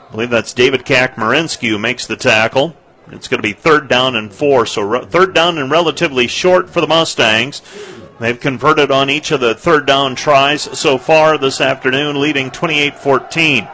I 0.09 0.11
believe 0.11 0.29
that's 0.29 0.53
David 0.53 0.85
Kakmarinsky 0.85 1.69
who 1.69 1.79
makes 1.79 2.05
the 2.05 2.17
tackle. 2.17 2.75
It's 3.09 3.27
going 3.27 3.41
to 3.41 3.47
be 3.47 3.53
third 3.53 3.87
down 3.87 4.15
and 4.15 4.33
four, 4.33 4.65
so 4.65 4.81
re- 4.81 5.05
third 5.05 5.33
down 5.33 5.57
and 5.57 5.71
relatively 5.71 6.27
short 6.27 6.69
for 6.69 6.81
the 6.81 6.87
Mustangs. 6.87 7.61
They've 8.19 8.39
converted 8.39 8.91
on 8.91 9.09
each 9.09 9.31
of 9.31 9.39
the 9.39 9.55
third 9.55 9.85
down 9.85 10.15
tries 10.15 10.63
so 10.77 10.97
far 10.97 11.37
this 11.37 11.61
afternoon, 11.61 12.19
leading 12.19 12.51
28 12.51 12.97
14. 12.97 13.67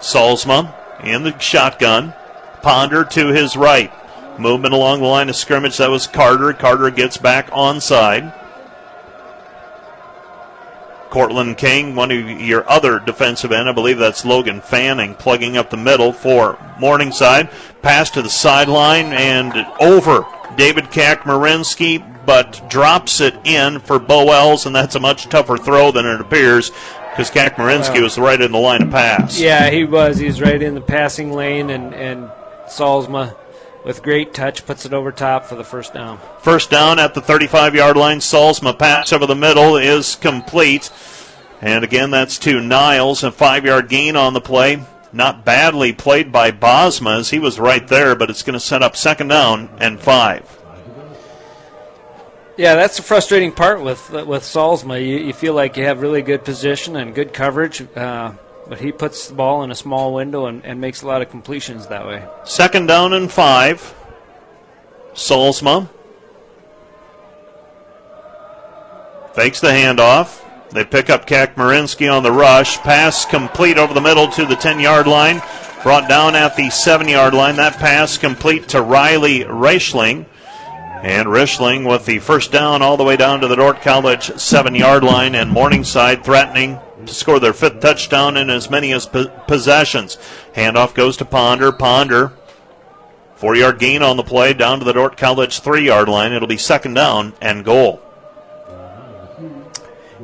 Solsma 0.00 0.74
in 1.04 1.22
the 1.22 1.38
shotgun. 1.38 2.14
Ponder 2.62 3.04
to 3.04 3.28
his 3.28 3.56
right. 3.56 3.92
Movement 4.38 4.74
along 4.74 5.00
the 5.00 5.06
line 5.06 5.28
of 5.28 5.36
scrimmage. 5.36 5.78
That 5.78 5.90
was 5.90 6.06
Carter. 6.06 6.52
Carter 6.52 6.90
gets 6.90 7.16
back 7.16 7.50
onside. 7.50 8.34
Cortland 11.10 11.56
King, 11.56 11.94
one 11.94 12.10
of 12.10 12.28
your 12.42 12.68
other 12.68 12.98
defensive 12.98 13.50
end. 13.50 13.68
I 13.68 13.72
believe 13.72 13.96
that's 13.96 14.24
Logan 14.24 14.60
Fanning 14.60 15.14
plugging 15.14 15.56
up 15.56 15.70
the 15.70 15.76
middle 15.76 16.12
for 16.12 16.58
Morningside. 16.78 17.48
Pass 17.80 18.10
to 18.10 18.22
the 18.22 18.28
sideline 18.28 19.06
and 19.14 19.66
over 19.80 20.26
David 20.56 20.86
Kakmarinsky, 20.86 22.04
but 22.26 22.68
drops 22.68 23.20
it 23.20 23.34
in 23.44 23.80
for 23.80 23.98
Bo 23.98 24.30
Els, 24.30 24.66
and 24.66 24.76
that's 24.76 24.94
a 24.94 25.00
much 25.00 25.24
tougher 25.28 25.56
throw 25.56 25.90
than 25.90 26.04
it 26.04 26.20
appears 26.20 26.70
because 27.10 27.30
Kakmarinsky 27.30 28.02
was 28.02 28.18
right 28.18 28.40
in 28.40 28.52
the 28.52 28.58
line 28.58 28.82
of 28.82 28.90
pass. 28.90 29.40
Yeah, 29.40 29.70
he 29.70 29.84
was. 29.84 30.18
He's 30.18 30.42
right 30.42 30.60
in 30.60 30.74
the 30.74 30.82
passing 30.82 31.32
lane, 31.32 31.70
and, 31.70 31.94
and 31.94 32.30
Solsma 32.66 33.34
with 33.86 34.02
great 34.02 34.34
touch 34.34 34.66
puts 34.66 34.84
it 34.84 34.92
over 34.92 35.12
top 35.12 35.44
for 35.44 35.54
the 35.54 35.62
first 35.62 35.94
down. 35.94 36.18
First 36.40 36.70
down 36.70 36.98
at 36.98 37.14
the 37.14 37.20
35 37.20 37.76
yard 37.76 37.96
line. 37.96 38.18
Solsma 38.18 38.76
pass 38.76 39.12
over 39.12 39.26
the 39.26 39.36
middle 39.36 39.76
is 39.76 40.16
complete. 40.16 40.90
And 41.62 41.84
again, 41.84 42.10
that's 42.10 42.36
to 42.40 42.60
Niles. 42.60 43.22
A 43.22 43.30
five 43.30 43.64
yard 43.64 43.88
gain 43.88 44.16
on 44.16 44.34
the 44.34 44.40
play. 44.40 44.84
Not 45.12 45.44
badly 45.44 45.92
played 45.92 46.32
by 46.32 46.50
Bosma 46.50 47.20
as 47.20 47.30
he 47.30 47.38
was 47.38 47.60
right 47.60 47.86
there, 47.86 48.16
but 48.16 48.28
it's 48.28 48.42
going 48.42 48.54
to 48.54 48.60
set 48.60 48.82
up 48.82 48.96
second 48.96 49.28
down 49.28 49.70
and 49.78 50.00
five. 50.00 50.52
Yeah, 52.56 52.74
that's 52.74 52.96
the 52.96 53.02
frustrating 53.02 53.52
part 53.52 53.82
with 53.82 54.10
with 54.10 54.42
Solsma. 54.42 55.00
You, 55.00 55.18
you 55.18 55.32
feel 55.32 55.54
like 55.54 55.76
you 55.76 55.84
have 55.84 56.02
really 56.02 56.22
good 56.22 56.44
position 56.44 56.96
and 56.96 57.14
good 57.14 57.32
coverage, 57.32 57.86
uh, 57.96 58.32
but 58.68 58.80
he 58.80 58.92
puts 58.92 59.28
the 59.28 59.34
ball 59.34 59.62
in 59.62 59.70
a 59.70 59.74
small 59.74 60.12
window 60.14 60.46
and, 60.46 60.64
and 60.64 60.80
makes 60.80 61.02
a 61.02 61.06
lot 61.06 61.22
of 61.22 61.30
completions 61.30 61.86
that 61.86 62.06
way. 62.06 62.26
Second 62.44 62.86
down 62.86 63.12
and 63.12 63.30
five. 63.30 63.94
Solsma 65.14 65.88
fakes 69.34 69.60
the 69.60 69.68
handoff. 69.68 70.42
They 70.70 70.84
pick 70.84 71.10
up 71.10 71.26
Kakmarinsky 71.26 72.12
on 72.12 72.22
the 72.22 72.32
rush. 72.32 72.78
Pass 72.78 73.24
complete 73.24 73.78
over 73.78 73.94
the 73.94 74.00
middle 74.00 74.28
to 74.28 74.44
the 74.44 74.56
10 74.56 74.80
yard 74.80 75.06
line. 75.06 75.40
Brought 75.82 76.08
down 76.08 76.34
at 76.34 76.56
the 76.56 76.70
7 76.70 77.06
yard 77.06 77.34
line. 77.34 77.56
That 77.56 77.76
pass 77.76 78.18
complete 78.18 78.68
to 78.70 78.82
Riley 78.82 79.40
Reichling. 79.40 80.26
And 81.02 81.28
Reichling 81.28 81.88
with 81.88 82.04
the 82.04 82.18
first 82.18 82.50
down 82.50 82.82
all 82.82 82.96
the 82.96 83.04
way 83.04 83.16
down 83.16 83.40
to 83.40 83.48
the 83.48 83.56
Dordt 83.56 83.80
College 83.82 84.34
7 84.38 84.74
yard 84.74 85.04
line. 85.04 85.34
And 85.34 85.50
Morningside 85.50 86.24
threatening 86.24 86.80
to 87.06 87.14
score 87.14 87.40
their 87.40 87.52
fifth 87.52 87.80
touchdown 87.80 88.36
in 88.36 88.50
as 88.50 88.70
many 88.70 88.92
as 88.92 89.06
possessions. 89.46 90.18
Handoff 90.54 90.94
goes 90.94 91.16
to 91.18 91.24
Ponder. 91.24 91.72
Ponder. 91.72 92.32
Four 93.36 93.54
yard 93.54 93.78
gain 93.78 94.02
on 94.02 94.16
the 94.16 94.22
play 94.22 94.54
down 94.54 94.78
to 94.78 94.84
the 94.84 94.92
Dordt 94.92 95.16
College 95.16 95.60
three 95.60 95.86
yard 95.86 96.08
line. 96.08 96.32
It'll 96.32 96.48
be 96.48 96.56
second 96.56 96.94
down 96.94 97.34
and 97.40 97.64
goal. 97.64 98.02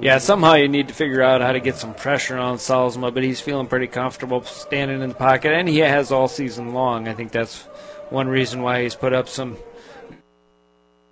Yeah, 0.00 0.18
somehow 0.18 0.54
you 0.54 0.68
need 0.68 0.88
to 0.88 0.94
figure 0.94 1.22
out 1.22 1.42
how 1.42 1.52
to 1.52 1.60
get 1.60 1.76
some 1.76 1.94
pressure 1.94 2.36
on 2.36 2.56
Solsma, 2.56 3.14
but 3.14 3.22
he's 3.22 3.40
feeling 3.40 3.66
pretty 3.68 3.86
comfortable 3.86 4.42
standing 4.42 5.00
in 5.00 5.10
the 5.10 5.14
pocket, 5.14 5.52
and 5.52 5.68
he 5.68 5.78
has 5.78 6.10
all 6.10 6.26
season 6.26 6.72
long. 6.72 7.06
I 7.06 7.14
think 7.14 7.30
that's 7.30 7.62
one 8.10 8.26
reason 8.26 8.62
why 8.62 8.82
he's 8.82 8.94
put 8.94 9.12
up 9.12 9.28
some. 9.28 9.56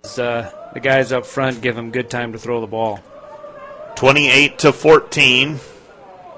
Uh, 0.03 0.49
the 0.73 0.79
guys 0.81 1.11
up 1.11 1.25
front 1.25 1.61
give 1.61 1.77
him 1.77 1.91
good 1.91 2.09
time 2.09 2.33
to 2.33 2.39
throw 2.39 2.59
the 2.59 2.67
ball. 2.67 2.99
28 3.95 4.59
to 4.59 4.73
14. 4.73 5.59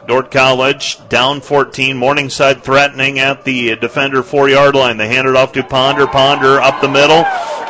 Dordt 0.07 0.31
College 0.31 0.97
down 1.07 1.39
14. 1.39 1.95
Morningside 1.95 2.63
threatening 2.63 3.19
at 3.19 3.45
the 3.45 3.75
defender 3.77 4.21
four 4.21 4.49
yard 4.49 4.75
line. 4.75 4.97
They 4.97 5.07
hand 5.07 5.27
it 5.27 5.35
off 5.35 5.53
to 5.53 5.63
Ponder. 5.63 6.07
Ponder 6.07 6.59
up 6.59 6.81
the 6.81 6.89
middle. 6.89 7.23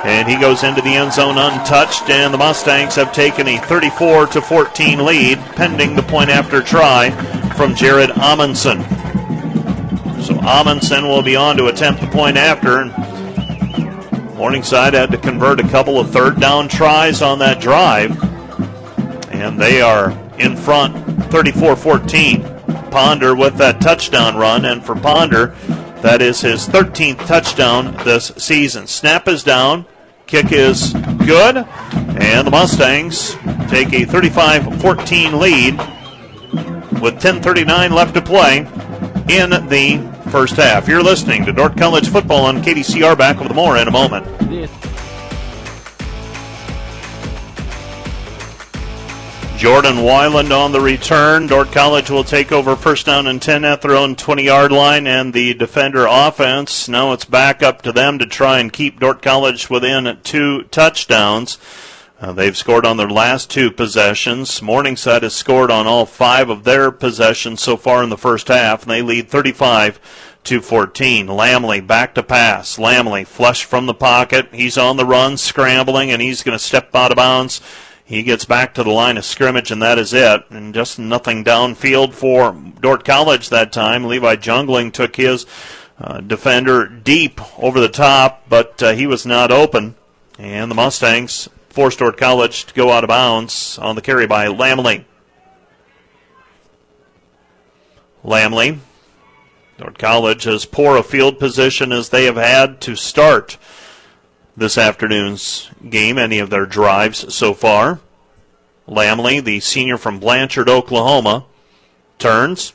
And 0.03 0.27
he 0.27 0.37
goes 0.37 0.63
into 0.63 0.81
the 0.81 0.95
end 0.95 1.13
zone 1.13 1.37
untouched, 1.37 2.09
and 2.09 2.33
the 2.33 2.37
Mustangs 2.37 2.95
have 2.95 3.13
taken 3.13 3.47
a 3.47 3.57
34 3.57 4.27
to 4.27 4.41
14 4.41 5.05
lead, 5.05 5.37
pending 5.55 5.95
the 5.95 6.03
point 6.03 6.29
after 6.29 6.61
try 6.61 7.11
from 7.55 7.73
Jared 7.73 8.09
Amundsen. 8.11 8.81
So 10.21 10.37
Amundsen 10.41 11.07
will 11.07 11.21
be 11.21 11.37
on 11.37 11.55
to 11.55 11.67
attempt 11.67 12.01
the 12.01 12.07
point 12.07 12.35
after. 12.35 12.85
Morningside 14.35 14.93
had 14.93 15.11
to 15.11 15.17
convert 15.17 15.61
a 15.61 15.67
couple 15.69 15.97
of 15.99 16.11
third 16.11 16.37
down 16.37 16.67
tries 16.67 17.21
on 17.21 17.39
that 17.39 17.61
drive, 17.61 18.11
and 19.43 19.59
they 19.59 19.81
are 19.81 20.11
in 20.39 20.55
front 20.55 20.95
34 21.31 21.75
14. 21.75 22.43
Ponder 22.89 23.35
with 23.35 23.57
that 23.57 23.81
touchdown 23.81 24.35
run, 24.35 24.65
and 24.65 24.83
for 24.85 24.95
Ponder, 24.95 25.47
that 26.01 26.21
is 26.21 26.41
his 26.41 26.67
13th 26.67 27.25
touchdown 27.25 27.95
this 28.05 28.27
season. 28.37 28.87
Snap 28.87 29.27
is 29.27 29.43
down. 29.43 29.85
Kick 30.27 30.51
is 30.51 30.93
good. 31.25 31.57
And 31.57 32.47
the 32.47 32.51
Mustangs 32.51 33.35
take 33.69 33.93
a 33.93 34.05
35 34.05 34.81
14 34.81 35.39
lead 35.39 35.77
with 37.01 37.15
10.39 37.15 37.91
left 37.91 38.13
to 38.13 38.21
play 38.21 38.59
in 39.29 39.49
the 39.49 40.23
first 40.29 40.55
half. 40.55 40.87
You're 40.87 41.03
listening 41.03 41.45
to 41.45 41.51
Dordt 41.51 41.77
College 41.77 42.09
football 42.09 42.45
on 42.45 42.61
KDCR. 42.61 43.17
Back 43.17 43.39
with 43.39 43.53
more 43.53 43.77
in 43.77 43.87
a 43.87 43.91
moment. 43.91 44.25
Jordan 49.63 49.95
Weiland 49.99 50.51
on 50.51 50.73
the 50.73 50.81
return. 50.81 51.47
Dordt 51.47 51.71
College 51.71 52.09
will 52.09 52.25
take 52.25 52.51
over 52.51 52.75
first 52.75 53.05
down 53.05 53.27
and 53.27 53.41
10 53.41 53.63
at 53.63 53.81
their 53.81 53.95
own 53.95 54.17
20 54.17 54.43
yard 54.43 54.73
line, 54.73 55.07
and 55.07 55.31
the 55.31 55.53
defender 55.53 56.05
offense. 56.05 56.89
Now 56.89 57.13
it's 57.13 57.23
back 57.23 57.63
up 57.63 57.81
to 57.83 57.93
them 57.93 58.19
to 58.19 58.25
try 58.25 58.59
and 58.59 58.73
keep 58.73 58.99
Dordt 58.99 59.21
College 59.21 59.69
within 59.69 60.17
two 60.21 60.63
touchdowns. 60.63 61.57
Uh, 62.19 62.33
they've 62.33 62.57
scored 62.57 62.85
on 62.85 62.97
their 62.97 63.09
last 63.09 63.49
two 63.49 63.71
possessions. 63.71 64.61
Morningside 64.61 65.23
has 65.23 65.33
scored 65.33 65.71
on 65.71 65.87
all 65.87 66.05
five 66.05 66.49
of 66.49 66.65
their 66.65 66.91
possessions 66.91 67.61
so 67.61 67.77
far 67.77 68.03
in 68.03 68.09
the 68.09 68.17
first 68.17 68.49
half, 68.49 68.81
and 68.81 68.91
they 68.91 69.01
lead 69.01 69.29
35 69.29 69.97
to 70.43 70.59
14. 70.59 71.27
Lamley 71.27 71.79
back 71.79 72.15
to 72.15 72.21
pass. 72.21 72.77
Lamley 72.77 73.25
flush 73.25 73.63
from 73.63 73.85
the 73.85 73.93
pocket. 73.93 74.49
He's 74.51 74.77
on 74.77 74.97
the 74.97 75.05
run, 75.05 75.37
scrambling, 75.37 76.11
and 76.11 76.21
he's 76.21 76.43
going 76.43 76.57
to 76.57 76.61
step 76.61 76.93
out 76.93 77.11
of 77.11 77.15
bounds 77.15 77.61
He 78.05 78.23
gets 78.23 78.45
back 78.45 78.73
to 78.73 78.83
the 78.83 78.91
line 78.91 79.17
of 79.17 79.25
scrimmage, 79.25 79.71
and 79.71 79.81
that 79.81 79.97
is 79.97 80.13
it. 80.13 80.43
And 80.49 80.73
just 80.73 80.99
nothing 80.99 81.43
downfield 81.43 82.13
for 82.13 82.51
Dordt 82.81 83.05
College 83.05 83.49
that 83.49 83.71
time. 83.71 84.05
Levi 84.05 84.35
Jungling 84.35 84.91
took 84.91 85.15
his 85.15 85.45
uh, 85.99 86.19
defender 86.19 86.85
deep 86.85 87.39
over 87.57 87.79
the 87.79 87.87
top, 87.87 88.43
but 88.49 88.83
uh, 88.83 88.93
he 88.93 89.07
was 89.07 89.25
not 89.25 89.51
open. 89.51 89.95
And 90.37 90.69
the 90.69 90.75
Mustangs 90.75 91.47
forced 91.69 91.99
Dordt 91.99 92.17
College 92.17 92.65
to 92.65 92.73
go 92.73 92.91
out 92.91 93.03
of 93.03 93.07
bounds 93.07 93.77
on 93.79 93.95
the 93.95 94.01
carry 94.01 94.27
by 94.27 94.47
Lamley. 94.47 95.05
Lamley. 98.23 98.79
Dordt 99.77 99.97
College 99.97 100.45
as 100.45 100.65
poor 100.65 100.97
a 100.97 101.03
field 101.03 101.39
position 101.39 101.91
as 101.91 102.09
they 102.09 102.25
have 102.25 102.35
had 102.35 102.79
to 102.81 102.95
start 102.95 103.57
this 104.55 104.77
afternoon's 104.77 105.69
game, 105.89 106.17
any 106.17 106.39
of 106.39 106.49
their 106.49 106.65
drives 106.65 107.33
so 107.33 107.53
far. 107.53 107.99
Lamley, 108.87 109.43
the 109.43 109.59
senior 109.59 109.97
from 109.97 110.19
Blanchard, 110.19 110.69
Oklahoma, 110.69 111.45
turns, 112.19 112.73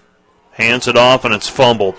hands 0.53 0.89
it 0.89 0.97
off, 0.97 1.24
and 1.24 1.35
it's 1.35 1.49
fumbled. 1.49 1.95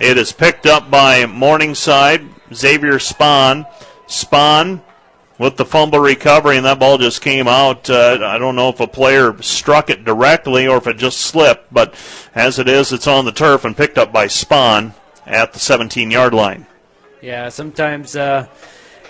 It 0.00 0.16
is 0.16 0.32
picked 0.32 0.66
up 0.66 0.90
by 0.90 1.26
Morningside, 1.26 2.22
Xavier 2.54 2.98
Spahn. 2.98 3.66
Spahn 4.06 4.80
with 5.38 5.56
the 5.56 5.64
fumble 5.64 6.00
recovery, 6.00 6.56
and 6.56 6.66
that 6.66 6.78
ball 6.78 6.98
just 6.98 7.20
came 7.20 7.48
out. 7.48 7.90
Uh, 7.90 8.18
I 8.22 8.38
don't 8.38 8.56
know 8.56 8.68
if 8.68 8.80
a 8.80 8.86
player 8.86 9.40
struck 9.42 9.90
it 9.90 10.04
directly 10.04 10.66
or 10.66 10.78
if 10.78 10.86
it 10.86 10.96
just 10.96 11.18
slipped, 11.18 11.72
but 11.72 11.94
as 12.34 12.58
it 12.58 12.68
is, 12.68 12.92
it's 12.92 13.06
on 13.06 13.24
the 13.24 13.32
turf 13.32 13.64
and 13.64 13.76
picked 13.76 13.98
up 13.98 14.12
by 14.12 14.26
Spahn 14.26 14.94
at 15.26 15.52
the 15.52 15.58
17 15.58 16.10
yard 16.10 16.32
line. 16.32 16.66
Yeah, 17.20 17.48
sometimes. 17.48 18.16
Uh, 18.16 18.46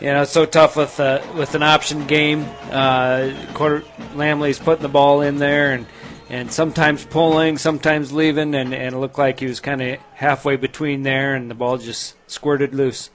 you 0.00 0.06
know, 0.06 0.22
it's 0.22 0.32
so 0.32 0.46
tough 0.46 0.76
with 0.76 1.00
uh, 1.00 1.20
with 1.36 1.54
an 1.54 1.62
option 1.62 2.06
game. 2.06 2.46
Uh, 2.70 3.32
quarter, 3.54 3.82
Lamley's 4.14 4.58
putting 4.58 4.82
the 4.82 4.88
ball 4.88 5.22
in 5.22 5.38
there 5.38 5.72
and, 5.72 5.86
and 6.28 6.52
sometimes 6.52 7.04
pulling, 7.04 7.58
sometimes 7.58 8.12
leaving, 8.12 8.54
and, 8.54 8.72
and 8.72 8.94
it 8.94 8.98
looked 8.98 9.18
like 9.18 9.40
he 9.40 9.46
was 9.46 9.60
kind 9.60 9.82
of 9.82 9.98
halfway 10.14 10.56
between 10.56 11.02
there, 11.02 11.34
and 11.34 11.50
the 11.50 11.54
ball 11.54 11.78
just 11.78 12.14
squirted 12.30 12.74
loose. 12.74 13.10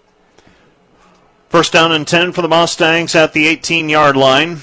First 1.50 1.72
down 1.72 1.92
and 1.92 2.08
10 2.08 2.32
for 2.32 2.42
the 2.42 2.48
Mustangs 2.48 3.16
at 3.16 3.34
the 3.34 3.48
18 3.48 3.88
yard 3.88 4.18
line. 4.18 4.58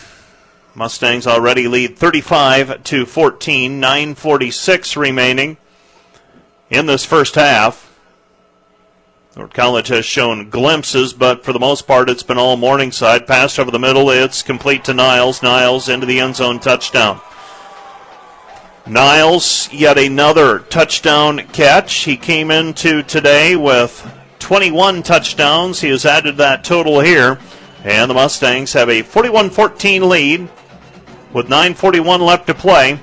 Mustangs 0.75 1.27
already 1.27 1.68
lead 1.68 1.97
35 1.97 2.85
to 2.85 3.07
14, 3.07 3.81
946 3.81 4.97
remaining 4.97 5.57
in 6.68 6.87
this 6.87 7.05
first 7.05 7.35
half. 7.35 7.89
Dordt 9.41 9.55
College 9.55 9.88
has 9.88 10.05
shown 10.05 10.51
glimpses, 10.51 11.14
but 11.14 11.47
for 11.47 11.55
the 11.55 11.59
most 11.59 11.86
part, 11.86 12.11
it's 12.11 12.22
been 12.22 12.36
all 12.36 12.59
Morningside. 12.59 13.26
Pass 13.26 13.59
over 13.59 13.70
the 13.70 13.78
middle, 13.78 14.11
it's 14.11 14.43
complete 14.43 14.84
to 14.84 14.93
Niles. 14.93 15.43
Niles 15.43 15.88
into 15.88 16.05
the 16.05 16.20
end 16.20 16.36
zone 16.36 16.61
touchdown. 16.61 17.22
Niles, 18.86 19.72
yet 19.72 19.97
another 19.97 20.59
touchdown 20.59 21.38
catch. 21.55 22.05
He 22.05 22.18
came 22.18 22.51
into 22.51 23.03
today 23.03 23.57
with 23.57 24.07
21 24.41 25.03
touchdowns. 25.03 25.80
He 25.80 25.88
has 25.88 26.05
added 26.05 26.36
that 26.36 26.62
total 26.62 27.01
here. 27.01 27.38
And 27.82 28.11
the 28.11 28.14
Mustangs 28.14 28.74
have 28.74 28.91
a 28.91 29.01
41 29.01 29.49
14 29.49 30.07
lead 30.07 30.51
with 31.32 31.49
9.41 31.49 32.20
left 32.20 32.47
to 32.49 32.55
play 32.55 33.01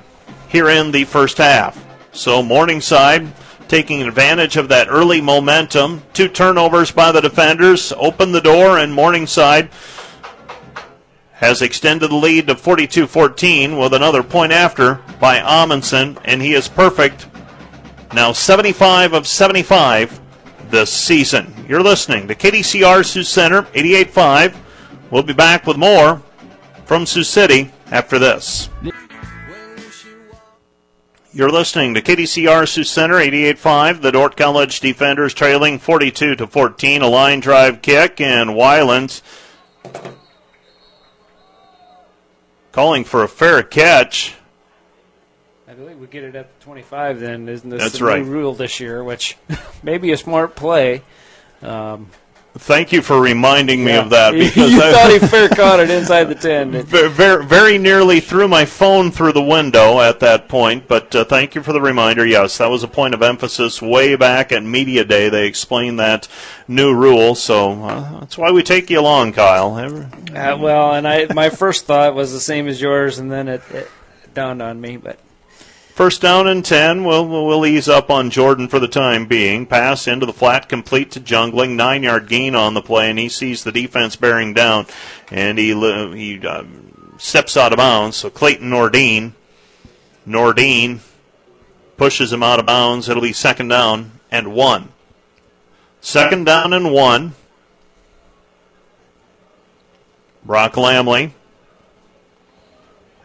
here 0.50 0.70
in 0.70 0.92
the 0.92 1.06
first 1.06 1.40
half. 1.40 1.84
So 2.12 2.44
Morningside 2.44 3.34
taking 3.68 4.02
advantage 4.02 4.58
of 4.58 4.70
that 4.70 4.88
early 4.90 5.22
momentum. 5.22 6.04
Two 6.14 6.28
turnovers 6.28 6.92
by 6.92 7.12
the 7.12 7.22
defenders 7.22 7.94
open 7.98 8.32
the 8.32 8.42
door, 8.42 8.78
and 8.78 8.94
Morningside 8.94 9.70
has 11.34 11.62
extended 11.62 12.10
the 12.10 12.16
lead 12.16 12.48
to 12.48 12.56
42 12.56 13.08
14 13.08 13.78
with 13.78 13.94
another 13.94 14.24
point 14.24 14.52
after 14.52 14.96
by 15.20 15.38
Amundsen, 15.38 16.18
and 16.26 16.42
he 16.42 16.54
is 16.54 16.68
perfect. 16.68 17.28
Now 18.14 18.32
75 18.32 19.14
of 19.14 19.28
75 19.28 20.20
this 20.70 20.92
season. 20.92 21.54
You're 21.68 21.84
listening 21.84 22.28
to 22.28 22.36
KDCR 22.36 23.06
Sioux 23.06 23.24
Center 23.24 23.64
88.5. 23.64 24.56
We'll 25.12 25.24
be 25.24 25.34
back 25.34 25.66
with 25.68 25.78
more 25.78 26.22
from 26.86 27.06
Sioux 27.06 27.24
City 27.24 27.72
after 27.92 28.18
this. 28.20 28.70
You're 31.38 31.52
listening 31.52 31.94
to 31.94 32.02
KDCR 32.02 32.68
Sioux 32.68 32.84
Center 32.84 33.14
88.5. 33.18 34.02
The 34.02 34.12
Dordt 34.12 34.36
College 34.36 34.80
defenders 34.80 35.36
trailing 35.36 35.78
42 35.78 36.36
to 36.36 36.48
14. 36.48 37.04
A 37.04 37.08
line 37.08 37.42
drive 37.42 37.84
kick 37.84 38.20
and 38.20 38.50
Weiland's 38.50 39.22
calling 42.72 43.04
for 43.04 43.22
a 43.22 43.28
fair 43.28 43.62
catch. 43.62 44.34
I 45.68 45.76
believe 45.76 46.00
we 46.00 46.08
get 46.08 46.24
it 46.24 46.34
at 46.34 46.60
25. 46.62 47.20
Then 47.20 47.48
isn't 47.48 47.70
this 47.70 47.84
That's 47.84 48.00
the 48.00 48.06
right. 48.06 48.24
new 48.24 48.32
rule 48.32 48.56
this 48.56 48.80
year? 48.80 49.04
Which 49.04 49.38
may 49.84 50.00
be 50.00 50.12
a 50.14 50.18
smart 50.18 50.56
play. 50.56 51.04
Um, 51.62 52.10
Thank 52.56 52.92
you 52.92 53.04
for 53.04 53.22
reminding 53.22 53.84
me 53.86 53.92
yeah. 53.94 54.02
of 54.02 54.10
that 54.10 54.32
because 54.34 54.72
you 54.72 54.82
I- 54.82 54.92
thought 54.92 55.12
he 55.12 55.20
fair 55.28 55.48
caught 55.50 55.80
it 55.80 55.92
inside 55.92 56.24
the 56.26 56.36
10. 56.36 56.72
Very, 56.88 57.46
very 57.46 57.78
nearly 57.78 58.20
threw 58.20 58.48
my 58.48 58.66
phone 58.66 59.12
through 59.12 59.34
the 59.34 59.44
window 59.44 60.00
at 60.00 60.20
that 60.22 60.48
point, 60.50 60.88
but 60.88 61.14
uh, 61.16 61.24
thank 61.24 61.54
you 61.54 61.62
for 61.62 61.72
the 61.72 61.82
reminder. 61.82 62.26
Yes, 62.26 62.58
that 62.58 62.70
was 62.72 62.82
a 62.82 62.88
point 62.88 63.14
of 63.14 63.22
emphasis 63.22 63.80
way 63.82 64.16
back 64.16 64.52
at 64.52 64.64
Media 64.64 65.06
Day. 65.06 65.30
They 65.30 65.46
explained 65.46 66.00
that 66.00 66.28
new 66.68 66.96
rule, 66.96 67.36
so 67.36 67.84
uh, 67.84 68.20
that's 68.22 68.38
why 68.40 68.50
we 68.52 68.64
take 68.64 68.90
you 68.90 69.00
along, 69.00 69.34
Kyle. 69.34 69.78
Every- 69.78 70.06
Uh, 70.36 70.58
well, 70.58 70.94
and 70.96 71.08
I 71.08 71.32
my 71.34 71.50
first 71.50 71.86
thought 71.86 72.16
was 72.16 72.34
the 72.34 72.40
same 72.40 72.68
as 72.68 72.82
yours, 72.82 73.20
and 73.20 73.32
then 73.32 73.48
it, 73.48 73.62
it 73.72 73.90
dawned 74.34 74.62
on 74.64 74.82
me. 74.82 74.98
But 74.98 75.20
First 75.98 76.22
down 76.22 76.48
and 76.48 76.64
10. 76.64 77.06
We'll, 77.06 77.28
we'll 77.28 77.66
ease 77.66 77.90
up 77.90 78.12
on 78.12 78.30
Jordan 78.30 78.68
for 78.68 78.78
the 78.78 78.88
time 78.88 79.26
being. 79.26 79.66
Pass 79.66 80.08
into 80.08 80.28
the 80.28 80.32
flat, 80.32 80.70
complete 80.70 81.10
to 81.14 81.20
Jungling. 81.20 81.76
Nine 81.76 82.04
yard 82.04 82.30
gain 82.30 82.54
on 82.54 82.76
the 82.76 82.84
play, 82.84 83.10
and 83.10 83.18
he 83.18 83.30
sees 83.30 83.64
the 83.64 83.72
defense 83.72 84.16
bearing 84.16 84.54
down, 84.54 84.86
and 85.32 85.58
he, 85.58 85.74
he 86.16 86.46
uh, 86.46 86.66
steps 87.18 87.58
out 87.58 87.74
of 87.74 87.78
bounds. 87.78 88.16
So 88.16 88.30
Clayton 88.30 88.70
Nordine, 88.70 89.32
Nordine 90.28 91.00
pushes 91.98 92.32
him 92.32 92.44
out 92.44 92.60
of 92.60 92.68
bounds. 92.68 93.10
It'll 93.10 93.24
be 93.24 93.34
second 93.34 93.70
down 93.70 94.12
and 94.30 94.54
one. 94.54 94.90
Second 96.00 96.46
down 96.46 96.74
and 96.74 96.94
one. 96.94 97.34
Brock 100.46 100.74
Lamley 100.74 101.32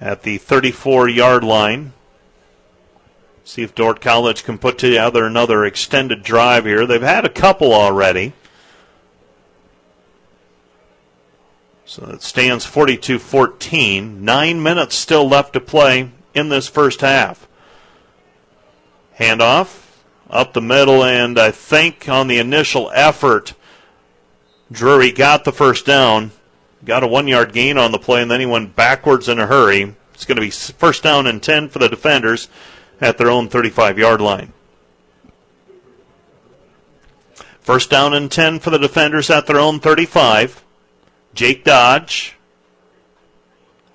at 0.01 0.23
the 0.23 0.39
34 0.39 1.11
yard 1.11 1.45
line. 1.45 1.93
See 3.45 3.62
if 3.62 3.74
Dordt 3.74 4.01
College 4.01 4.45
can 4.45 4.59
put 4.59 4.78
together 4.78 5.24
another 5.24 5.64
extended 5.64 6.22
drive 6.22 6.64
here. 6.64 6.86
They've 6.86 7.03
had 7.03 7.24
a 7.24 7.30
couple 7.30 7.72
already. 7.72 8.32
So 11.84 12.07
it 12.07 12.22
stands 12.22 12.64
42 12.64 13.18
14. 13.18 14.24
Nine 14.24 14.62
minutes 14.62 14.95
still 14.95 15.28
left 15.28 15.53
to 15.55 15.61
play 15.61 16.11
in 16.34 16.49
this 16.49 16.68
first 16.68 17.01
half. 17.01 17.47
Handoff 19.18 19.80
up 20.30 20.55
the 20.55 20.62
middle, 20.62 21.05
and 21.05 21.38
I 21.38 21.51
think 21.51 22.09
on 22.09 22.28
the 22.28 22.38
initial 22.38 22.90
effort, 22.95 23.55
Drury 24.70 25.12
got 25.12 25.45
the 25.45 25.53
first 25.53 25.84
down, 25.84 26.30
got 26.84 27.03
a 27.03 27.07
one 27.07 27.28
yard 27.28 27.53
gain 27.53 27.76
on 27.76 27.93
the 27.93 27.99
play, 27.99 28.22
and 28.22 28.30
then 28.30 28.40
he 28.40 28.47
went 28.47 28.74
backwards 28.74 29.28
in 29.28 29.38
a 29.38 29.47
hurry. 29.47 29.95
It's 30.14 30.24
going 30.24 30.36
to 30.36 30.40
be 30.40 30.51
first 30.51 31.03
down 31.03 31.26
and 31.26 31.43
10 31.43 31.68
for 31.68 31.78
the 31.78 31.88
defenders 31.88 32.49
at 33.03 33.18
their 33.18 33.28
own 33.28 33.48
35 33.48 33.98
yard 33.98 34.20
line. 34.20 34.53
First 37.61 37.90
down 37.90 38.14
and 38.14 38.30
10 38.30 38.61
for 38.61 38.70
the 38.70 38.78
defenders 38.78 39.28
at 39.28 39.46
their 39.46 39.59
own 39.59 39.80
35. 39.80 40.64
Jake 41.34 41.64
Dodge 41.64 42.36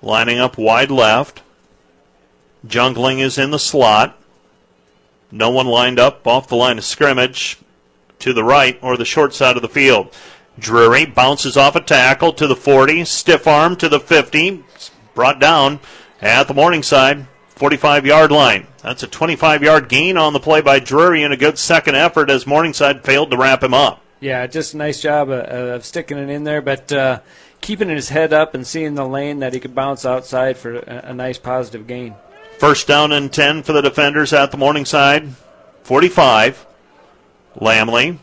lining 0.02 0.38
up 0.38 0.56
wide 0.58 0.90
left. 0.90 1.42
Jungling 2.66 3.18
is 3.18 3.38
in 3.38 3.50
the 3.50 3.58
slot. 3.58 4.16
No 5.30 5.50
one 5.50 5.66
lined 5.66 5.98
up 5.98 6.26
off 6.26 6.48
the 6.48 6.56
line 6.56 6.78
of 6.78 6.84
scrimmage 6.84 7.58
to 8.20 8.32
the 8.32 8.44
right 8.44 8.78
or 8.82 8.96
the 8.96 9.04
short 9.04 9.34
side 9.34 9.56
of 9.56 9.62
the 9.62 9.68
field. 9.68 10.14
Drury 10.58 11.06
bounces 11.06 11.56
off 11.56 11.76
a 11.76 11.80
tackle 11.80 12.32
to 12.32 12.46
the 12.46 12.56
40, 12.56 13.04
stiff 13.04 13.46
arm 13.46 13.76
to 13.76 13.88
the 13.88 14.00
50, 14.00 14.64
brought 15.14 15.38
down 15.38 15.78
at 16.20 16.48
the 16.48 16.54
Morningside 16.54 17.26
45 17.58 18.06
yard 18.06 18.30
line. 18.30 18.66
That's 18.82 19.02
a 19.02 19.08
25 19.08 19.62
yard 19.62 19.88
gain 19.88 20.16
on 20.16 20.32
the 20.32 20.40
play 20.40 20.60
by 20.60 20.78
Drury 20.78 21.22
and 21.24 21.34
a 21.34 21.36
good 21.36 21.58
second 21.58 21.96
effort 21.96 22.30
as 22.30 22.46
Morningside 22.46 23.04
failed 23.04 23.32
to 23.32 23.36
wrap 23.36 23.62
him 23.62 23.74
up. 23.74 24.00
yeah, 24.20 24.46
just 24.46 24.74
a 24.74 24.76
nice 24.76 25.00
job 25.02 25.28
of, 25.28 25.40
of 25.44 25.84
sticking 25.84 26.18
it 26.18 26.30
in 26.30 26.44
there, 26.44 26.62
but 26.62 26.90
uh, 26.92 27.20
keeping 27.60 27.88
his 27.88 28.08
head 28.08 28.32
up 28.32 28.54
and 28.54 28.66
seeing 28.66 28.94
the 28.94 29.06
lane 29.06 29.40
that 29.40 29.52
he 29.54 29.60
could 29.60 29.74
bounce 29.74 30.06
outside 30.06 30.56
for 30.56 30.76
a, 30.76 31.10
a 31.10 31.14
nice 31.14 31.38
positive 31.38 31.86
gain. 31.86 32.14
First 32.58 32.86
down 32.86 33.12
and 33.12 33.32
10 33.32 33.64
for 33.64 33.72
the 33.72 33.82
defenders 33.82 34.32
at 34.32 34.50
the 34.52 34.56
Morningside 34.56 35.28
45. 35.82 36.64
Lamley 37.56 38.18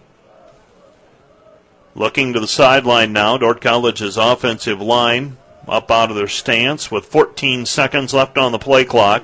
looking 1.94 2.34
to 2.34 2.40
the 2.40 2.48
sideline 2.48 3.12
now. 3.14 3.38
Dordt 3.38 3.60
College's 3.62 4.18
offensive 4.18 4.82
line 4.82 5.38
up 5.68 5.92
out 5.92 6.10
of 6.10 6.16
their 6.16 6.28
stance 6.28 6.92
with 6.92 7.06
14 7.06 7.66
seconds 7.66 8.14
left 8.14 8.38
on 8.38 8.52
the 8.52 8.60
play 8.60 8.86
clock. 8.86 9.24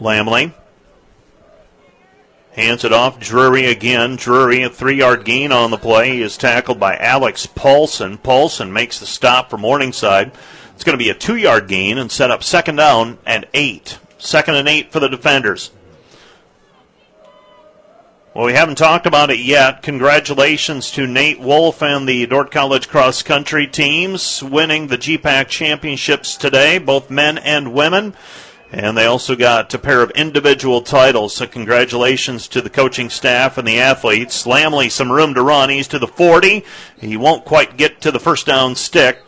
Lamley 0.00 0.52
hands 2.58 2.84
it 2.84 2.92
off. 2.92 3.20
Drury 3.20 3.66
again. 3.66 4.16
Drury, 4.16 4.62
a 4.62 4.70
three 4.70 4.96
yard 4.96 5.24
gain 5.24 5.52
on 5.52 5.70
the 5.70 5.78
play. 5.78 6.16
He 6.16 6.22
is 6.22 6.36
tackled 6.36 6.80
by 6.80 6.96
Alex 6.96 7.46
Paulson. 7.46 8.18
Paulson 8.18 8.72
makes 8.72 8.98
the 8.98 9.06
stop 9.06 9.48
for 9.48 9.58
Morningside. 9.58 10.32
It's 10.74 10.84
going 10.84 10.98
to 10.98 11.02
be 11.02 11.10
a 11.10 11.14
two 11.14 11.36
yard 11.36 11.68
gain 11.68 11.98
and 11.98 12.10
set 12.10 12.30
up 12.30 12.42
second 12.42 12.76
down 12.76 13.18
and 13.24 13.46
eight. 13.54 13.98
Second 14.18 14.56
and 14.56 14.68
eight 14.68 14.92
for 14.92 15.00
the 15.00 15.08
defenders. 15.08 15.70
Well, 18.38 18.46
we 18.46 18.52
haven't 18.52 18.78
talked 18.78 19.04
about 19.04 19.32
it 19.32 19.40
yet. 19.40 19.82
Congratulations 19.82 20.92
to 20.92 21.08
Nate 21.08 21.40
Wolf 21.40 21.82
and 21.82 22.08
the 22.08 22.24
Dordt 22.26 22.52
College 22.52 22.88
cross 22.88 23.20
country 23.20 23.66
teams 23.66 24.44
winning 24.44 24.86
the 24.86 24.96
GPAC 24.96 25.48
championships 25.48 26.36
today, 26.36 26.78
both 26.78 27.10
men 27.10 27.38
and 27.38 27.72
women. 27.72 28.14
And 28.70 28.96
they 28.96 29.06
also 29.06 29.34
got 29.34 29.74
a 29.74 29.78
pair 29.80 30.02
of 30.02 30.12
individual 30.12 30.82
titles. 30.82 31.34
So 31.34 31.48
congratulations 31.48 32.46
to 32.50 32.60
the 32.60 32.70
coaching 32.70 33.10
staff 33.10 33.58
and 33.58 33.66
the 33.66 33.80
athletes. 33.80 34.46
Lamley 34.46 34.88
some 34.88 35.10
room 35.10 35.34
to 35.34 35.42
run. 35.42 35.68
He's 35.68 35.88
to 35.88 35.98
the 35.98 36.06
40. 36.06 36.64
He 37.00 37.16
won't 37.16 37.44
quite 37.44 37.76
get 37.76 38.00
to 38.02 38.12
the 38.12 38.20
first 38.20 38.46
down 38.46 38.76
stick. 38.76 39.18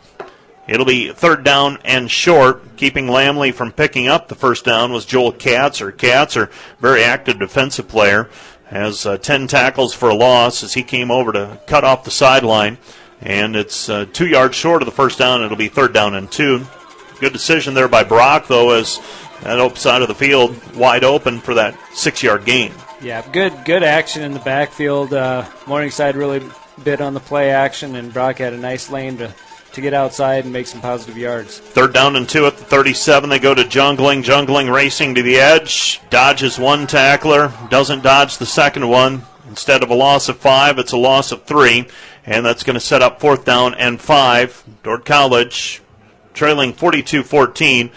It'll 0.68 0.86
be 0.86 1.10
third 1.10 1.42
down 1.42 1.78
and 1.84 2.08
short. 2.08 2.76
Keeping 2.76 3.08
Lamley 3.08 3.52
from 3.52 3.72
picking 3.72 4.06
up 4.06 4.28
the 4.28 4.36
first 4.36 4.64
down 4.64 4.92
was 4.92 5.04
Joel 5.04 5.32
Katzer. 5.32 5.90
Katzer, 5.90 6.48
very 6.78 7.02
active 7.02 7.40
defensive 7.40 7.88
player, 7.88 8.30
has 8.70 9.04
uh, 9.04 9.18
10 9.18 9.46
tackles 9.48 9.92
for 9.92 10.08
a 10.08 10.14
loss 10.14 10.62
as 10.62 10.74
he 10.74 10.82
came 10.82 11.10
over 11.10 11.32
to 11.32 11.60
cut 11.66 11.84
off 11.84 12.04
the 12.04 12.10
sideline. 12.10 12.78
And 13.20 13.54
it's 13.54 13.88
uh, 13.88 14.06
two 14.12 14.26
yards 14.26 14.56
short 14.56 14.80
of 14.80 14.86
the 14.86 14.92
first 14.92 15.18
down. 15.18 15.42
It'll 15.42 15.56
be 15.56 15.68
third 15.68 15.92
down 15.92 16.14
and 16.14 16.30
two. 16.30 16.64
Good 17.20 17.34
decision 17.34 17.74
there 17.74 17.88
by 17.88 18.02
Brock, 18.02 18.46
though, 18.46 18.70
as 18.70 18.98
that 19.42 19.76
side 19.76 20.02
of 20.02 20.08
the 20.08 20.14
field 20.14 20.56
wide 20.74 21.04
open 21.04 21.40
for 21.40 21.54
that 21.54 21.76
six 21.92 22.22
yard 22.22 22.44
gain. 22.44 22.72
Yeah, 23.02 23.26
good 23.32 23.64
good 23.64 23.82
action 23.82 24.22
in 24.22 24.32
the 24.32 24.40
backfield. 24.40 25.12
Uh, 25.12 25.46
Morningside 25.66 26.16
really 26.16 26.42
bit 26.82 27.00
on 27.00 27.14
the 27.14 27.20
play 27.20 27.50
action, 27.50 27.96
and 27.96 28.12
Brock 28.12 28.38
had 28.38 28.52
a 28.52 28.58
nice 28.58 28.90
lane 28.90 29.18
to, 29.18 29.34
to 29.72 29.80
get 29.80 29.94
outside 29.94 30.44
and 30.44 30.52
make 30.52 30.66
some 30.66 30.80
positive 30.80 31.16
yards. 31.16 31.58
Third 31.58 31.92
down 31.92 32.16
and 32.16 32.28
two 32.28 32.46
at 32.46 32.56
the 32.56 32.64
37. 32.64 33.30
They 33.30 33.38
go 33.38 33.54
to 33.54 33.62
Jungling. 33.62 34.24
Jungling 34.24 34.72
racing 34.72 35.14
to 35.14 35.22
the 35.22 35.36
edge. 35.36 36.00
Dodges 36.10 36.58
one 36.58 36.86
tackler. 36.86 37.52
Doesn't 37.68 38.02
dodge 38.02 38.38
the 38.38 38.46
second 38.46 38.88
one. 38.88 39.22
Instead 39.48 39.82
of 39.82 39.90
a 39.90 39.94
loss 39.94 40.28
of 40.28 40.38
five, 40.38 40.78
it's 40.78 40.92
a 40.92 40.96
loss 40.96 41.32
of 41.32 41.44
three. 41.44 41.88
And 42.24 42.44
that's 42.44 42.62
going 42.62 42.74
to 42.74 42.80
set 42.80 43.02
up 43.02 43.20
fourth 43.20 43.44
down 43.44 43.74
and 43.74 44.00
five. 44.00 44.62
Dordt 44.82 45.04
College 45.04 45.82
trailing 46.34 46.72
42 46.72 47.22
14. 47.22 47.90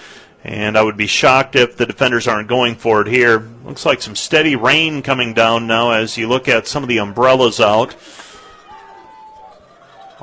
And 0.45 0.78
I 0.78 0.84
would 0.84 0.97
be 0.97 1.07
shocked 1.07 1.55
if 1.55 1.78
the 1.78 1.86
defenders 1.86 2.28
aren't 2.28 2.49
going 2.49 2.76
for 2.76 3.01
it 3.01 3.07
here. 3.07 3.47
Looks 3.63 3.86
like 3.86 4.01
some 4.01 4.15
steady 4.15 4.57
rain 4.57 5.01
coming 5.01 5.34
down 5.34 5.67
now 5.67 5.91
as 5.91 6.17
you 6.17 6.28
look 6.28 6.49
at 6.49 6.67
some 6.67 6.84
of 6.84 6.89
the 6.89 6.97
umbrellas 6.97 7.61
out. 7.61 7.95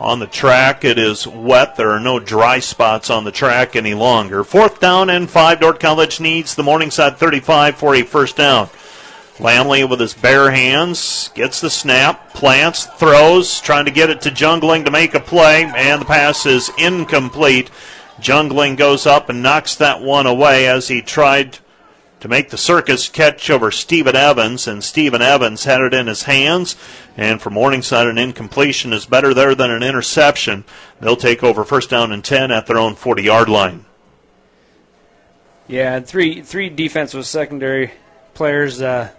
On 0.01 0.19
the 0.19 0.27
track, 0.27 0.83
it 0.83 0.99
is 0.99 1.27
wet. 1.27 1.77
There 1.77 1.91
are 1.91 2.01
no 2.01 2.19
dry 2.19 2.61
spots 2.61 3.11
on 3.11 3.25
the 3.25 3.31
track 3.31 3.77
any 3.77 3.93
longer. 3.93 4.45
Fourth 4.45 4.81
down 4.81 5.11
and 5.11 5.29
five. 5.29 5.61
Dordt 5.61 5.79
College 5.79 6.21
needs 6.21 6.55
the 6.55 6.63
Morningside 6.63 7.19
35 7.19 7.77
for 7.77 7.95
a 7.95 8.03
first 8.03 8.35
down. 8.35 8.71
Lamley 9.39 9.87
with 9.87 10.01
his 10.01 10.15
bare 10.15 10.53
hands 10.53 11.31
gets 11.35 11.61
the 11.61 11.69
snap, 11.69 12.33
plants, 12.33 12.87
throws, 12.97 13.61
trying 13.61 13.85
to 13.85 13.91
get 13.91 14.09
it 14.09 14.23
to 14.23 14.31
Jungling 14.31 14.87
to 14.87 14.91
make 14.91 15.15
a 15.15 15.21
play, 15.21 15.65
and 15.65 16.01
the 16.01 16.07
pass 16.07 16.47
is 16.47 16.71
incomplete. 16.79 17.71
Jungling 18.23 18.79
goes 18.79 19.05
up 19.05 19.29
and 19.29 19.43
knocks 19.43 19.75
that 19.75 20.01
one 20.01 20.27
away 20.27 20.67
as 20.67 20.89
he 20.89 21.03
tried 21.03 21.59
to 22.21 22.29
make 22.29 22.51
the 22.51 22.59
circus 22.59 23.09
catch 23.09 23.51
over 23.51 23.71
Stephen 23.71 24.15
Evans, 24.15 24.69
and 24.69 24.85
Stephen 24.85 25.23
Evans 25.23 25.65
had 25.65 25.81
it 25.81 25.95
in 25.95 26.07
his 26.07 26.25
hands. 26.25 26.77
And 27.17 27.41
for 27.41 27.51
Morningside, 27.51 28.07
an 28.07 28.19
incompletion 28.19 28.93
is 28.93 29.07
better 29.07 29.35
there 29.35 29.55
than 29.55 29.71
an 29.71 29.83
interception. 29.83 30.65
They'll 31.01 31.17
take 31.17 31.43
over 31.43 31.65
first 31.65 31.91
down 31.91 32.13
and 32.13 32.25
10 32.25 32.51
at 32.51 32.67
their 32.67 32.79
own 32.79 32.95
40 32.95 33.23
yard 33.23 33.49
line. 33.49 33.87
Yeah, 35.67 35.95
and 35.95 36.07
three 36.07 36.43
three 36.43 36.69
defensive 36.69 37.25
secondary 37.27 37.93
players 38.35 38.83
uh, 38.83 39.11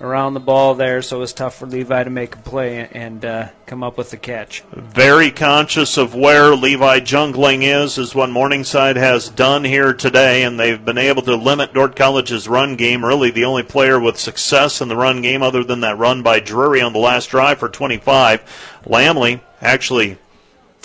around 0.00 0.34
the 0.34 0.40
ball 0.40 0.74
there, 0.74 1.02
so 1.02 1.16
it 1.16 1.20
was 1.20 1.32
tough 1.32 1.56
for 1.56 1.66
Levi 1.66 2.04
to 2.04 2.10
make 2.10 2.34
a 2.34 2.38
play 2.38 2.88
and 2.92 3.24
uh, 3.24 3.48
come 3.66 3.82
up 3.82 3.98
with 3.98 4.10
the 4.10 4.16
catch. 4.16 4.62
Very 4.72 5.30
conscious 5.30 5.96
of 5.96 6.14
where 6.14 6.54
Levi 6.54 7.00
Jungling 7.00 7.62
is, 7.62 7.98
is 7.98 8.14
what 8.14 8.30
Morningside 8.30 8.96
has 8.96 9.28
done 9.28 9.64
here 9.64 9.92
today, 9.92 10.42
and 10.42 10.58
they've 10.58 10.82
been 10.82 10.98
able 10.98 11.22
to 11.22 11.36
limit 11.36 11.74
Dordt 11.74 11.96
College's 11.96 12.48
run 12.48 12.76
game. 12.76 13.04
Really, 13.04 13.30
the 13.30 13.44
only 13.44 13.62
player 13.62 14.00
with 14.00 14.18
success 14.18 14.80
in 14.80 14.88
the 14.88 14.96
run 14.96 15.20
game, 15.20 15.42
other 15.42 15.62
than 15.62 15.80
that 15.80 15.98
run 15.98 16.22
by 16.22 16.40
Drury 16.40 16.80
on 16.80 16.92
the 16.92 16.98
last 16.98 17.26
drive 17.26 17.58
for 17.58 17.68
25. 17.68 18.80
Lamley 18.86 19.40
actually 19.60 20.16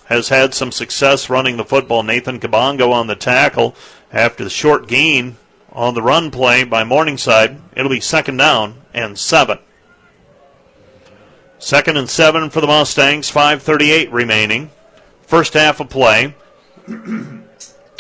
has 0.06 0.30
had 0.30 0.54
some 0.54 0.72
success 0.72 1.30
running 1.30 1.58
the 1.58 1.66
football. 1.66 2.04
Nathan 2.04 2.40
Kabongo 2.40 2.92
on 2.92 3.08
the 3.08 3.16
tackle 3.16 3.76
after 4.12 4.44
the 4.44 4.50
short 4.50 4.88
gain 4.88 5.38
on 5.76 5.94
the 5.94 6.02
run 6.02 6.32
play 6.32 6.64
by 6.64 6.84
Morningside. 6.84 7.62
It'll 7.76 7.90
be 7.92 8.00
second 8.00 8.38
down 8.38 8.82
and 8.94 9.20
seven. 9.20 9.60
Second 11.60 11.98
and 11.98 12.10
seven 12.10 12.50
for 12.50 12.62
the 12.62 12.68
Mustangs, 12.68 13.30
5.38 13.30 14.12
remaining. 14.12 14.72
First 15.24 15.54
half 15.54 15.80
of 15.80 15.90
play. 15.90 16.34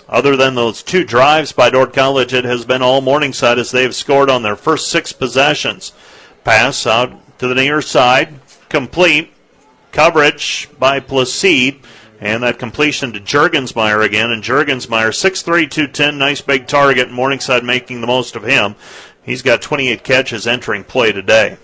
Other 0.07 0.35
than 0.35 0.55
those 0.55 0.83
two 0.83 1.03
drives 1.03 1.51
by 1.51 1.69
Dordt 1.69 1.93
College, 1.93 2.33
it 2.33 2.45
has 2.45 2.63
been 2.63 2.81
all 2.81 3.01
Morningside 3.01 3.57
as 3.57 3.71
they've 3.71 3.95
scored 3.95 4.29
on 4.29 4.43
their 4.43 4.55
first 4.55 4.89
six 4.89 5.11
possessions. 5.11 5.91
Pass 6.43 6.85
out 6.85 7.39
to 7.39 7.47
the 7.47 7.55
near 7.55 7.81
side, 7.81 8.39
complete. 8.69 9.31
Coverage 9.91 10.69
by 10.77 10.99
Placide. 10.99 11.79
And 12.19 12.43
that 12.43 12.59
completion 12.59 13.11
to 13.13 13.19
Jurgensmeyer 13.19 14.03
again. 14.03 14.31
And 14.31 14.43
Jurgensmeyer, 14.43 15.09
6'3", 15.09 15.69
210, 15.69 16.17
nice 16.17 16.41
big 16.41 16.67
target. 16.67 17.11
Morningside 17.11 17.63
making 17.63 18.01
the 18.01 18.07
most 18.07 18.35
of 18.35 18.43
him. 18.43 18.75
He's 19.23 19.41
got 19.41 19.61
28 19.61 20.03
catches 20.03 20.47
entering 20.47 20.83
play 20.83 21.11
today. 21.11 21.57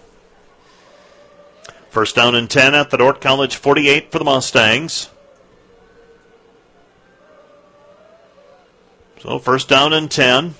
First 1.90 2.16
down 2.16 2.36
and 2.36 2.50
10 2.50 2.74
at 2.74 2.90
the 2.90 2.98
Dordt 2.98 3.22
College 3.22 3.56
48 3.56 4.12
for 4.12 4.18
the 4.18 4.26
Mustangs. 4.26 5.10
So 9.20 9.38
first 9.40 9.70
down 9.70 9.94
and 9.94 10.10
10. 10.10 10.56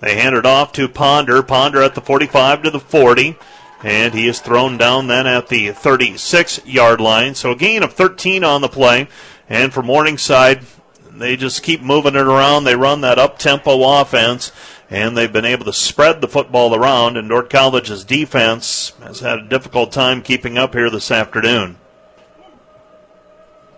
They 0.00 0.14
hand 0.14 0.34
it 0.34 0.46
off 0.46 0.72
to 0.72 0.88
Ponder. 0.88 1.42
Ponder 1.42 1.82
at 1.82 1.94
the 1.94 2.00
45 2.00 2.62
to 2.62 2.70
the 2.70 2.80
40. 2.80 3.36
And 3.82 4.12
he 4.12 4.28
is 4.28 4.40
thrown 4.40 4.76
down 4.76 5.06
then 5.06 5.26
at 5.26 5.48
the 5.48 5.72
36 5.72 6.66
yard 6.66 7.00
line. 7.00 7.34
So 7.34 7.52
a 7.52 7.56
gain 7.56 7.82
of 7.82 7.94
13 7.94 8.44
on 8.44 8.60
the 8.60 8.68
play. 8.68 9.08
And 9.48 9.72
for 9.72 9.82
Morningside, 9.82 10.62
they 11.10 11.36
just 11.36 11.62
keep 11.62 11.80
moving 11.80 12.14
it 12.14 12.26
around. 12.26 12.64
They 12.64 12.76
run 12.76 13.00
that 13.00 13.18
up 13.18 13.38
tempo 13.38 14.00
offense 14.00 14.52
and 14.90 15.16
they've 15.16 15.32
been 15.32 15.44
able 15.44 15.64
to 15.64 15.72
spread 15.72 16.20
the 16.20 16.28
football 16.28 16.74
around, 16.74 17.16
and 17.16 17.28
Dordt 17.28 17.48
College's 17.48 18.04
defense 18.04 18.92
has 19.00 19.20
had 19.20 19.38
a 19.38 19.48
difficult 19.48 19.92
time 19.92 20.20
keeping 20.20 20.58
up 20.58 20.74
here 20.74 20.90
this 20.90 21.12
afternoon. 21.12 21.78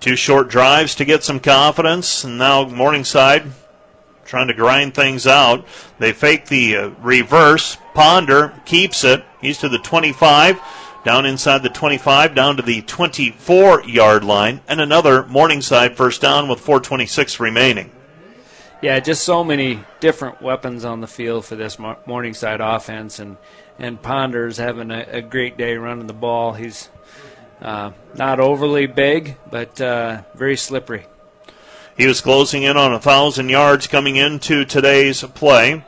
Two 0.01 0.17
short 0.17 0.49
drives 0.49 0.95
to 0.95 1.05
get 1.05 1.23
some 1.23 1.39
confidence, 1.39 2.25
and 2.25 2.39
now 2.39 2.65
Morningside 2.65 3.45
trying 4.25 4.49
to 4.49 4.55
grind 4.55 4.95
things 4.95 5.27
out. 5.27 5.67
They 5.99 6.13
fake 6.13 6.47
the 6.47 6.77
uh, 6.77 6.89
reverse. 7.01 7.77
Ponder 7.95 8.55
keeps 8.65 9.05
it. 9.05 9.25
He's 9.41 9.59
to 9.59 9.69
the 9.69 9.79
25, 9.79 10.61
down 11.05 11.27
inside 11.27 11.63
the 11.63 11.69
25, 11.69 12.35
down 12.35 12.57
to 12.57 12.63
the 12.63 12.83
24 12.83 13.85
yard 13.85 14.25
line, 14.25 14.61
and 14.69 14.81
another 14.81 15.25
Morningside 15.25 15.97
first 15.97 16.21
down 16.21 16.49
with 16.49 16.61
426 16.61 17.41
remaining. 17.41 17.91
Yeah, 18.81 18.99
just 18.99 19.23
so 19.23 19.45
many 19.45 19.85
different 20.01 20.43
weapons 20.43 20.85
on 20.85 21.01
the 21.01 21.07
field 21.07 21.45
for 21.45 21.55
this 21.55 21.79
Morningside 21.79 22.61
offense, 22.61 23.21
and 23.21 23.37
and 23.79 24.01
Ponder's 24.01 24.57
having 24.57 24.91
a, 24.91 25.07
a 25.09 25.23
great 25.23 25.57
day 25.57 25.77
running 25.77 26.07
the 26.07 26.13
ball. 26.13 26.53
He's 26.53 26.89
uh, 27.61 27.93
not 28.15 28.41
overly 28.41 28.87
big, 28.87 29.37
but 29.51 29.81
uh, 29.81 30.23
very 30.35 30.57
slippery. 30.57 31.07
He 31.97 32.07
was 32.07 32.23
closing 32.23 32.63
in 32.63 32.77
on 32.77 32.95
a 32.95 33.01
thousand 33.01 33.51
yards 33.51 33.87
coming 33.87 34.17
into 34.17 34.65
today's 34.65 35.23
play. 35.23 35.85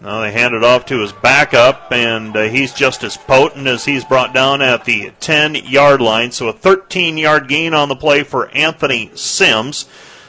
Now 0.00 0.20
they 0.20 0.32
hand 0.32 0.54
it 0.54 0.62
off 0.62 0.86
to 0.86 1.00
his 1.00 1.12
backup, 1.12 1.90
and 1.90 2.36
uh, 2.36 2.42
he's 2.44 2.72
just 2.72 3.02
as 3.02 3.16
potent 3.16 3.66
as 3.66 3.84
he's 3.84 4.04
brought 4.04 4.32
down 4.32 4.62
at 4.62 4.84
the 4.84 5.12
10 5.20 5.54
yard 5.54 6.00
line. 6.00 6.30
So 6.30 6.48
a 6.48 6.52
13 6.52 7.18
yard 7.18 7.48
gain 7.48 7.74
on 7.74 7.88
the 7.88 7.96
play 7.96 8.22
for 8.22 8.48
Anthony 8.50 9.10
Sims. 9.14 9.86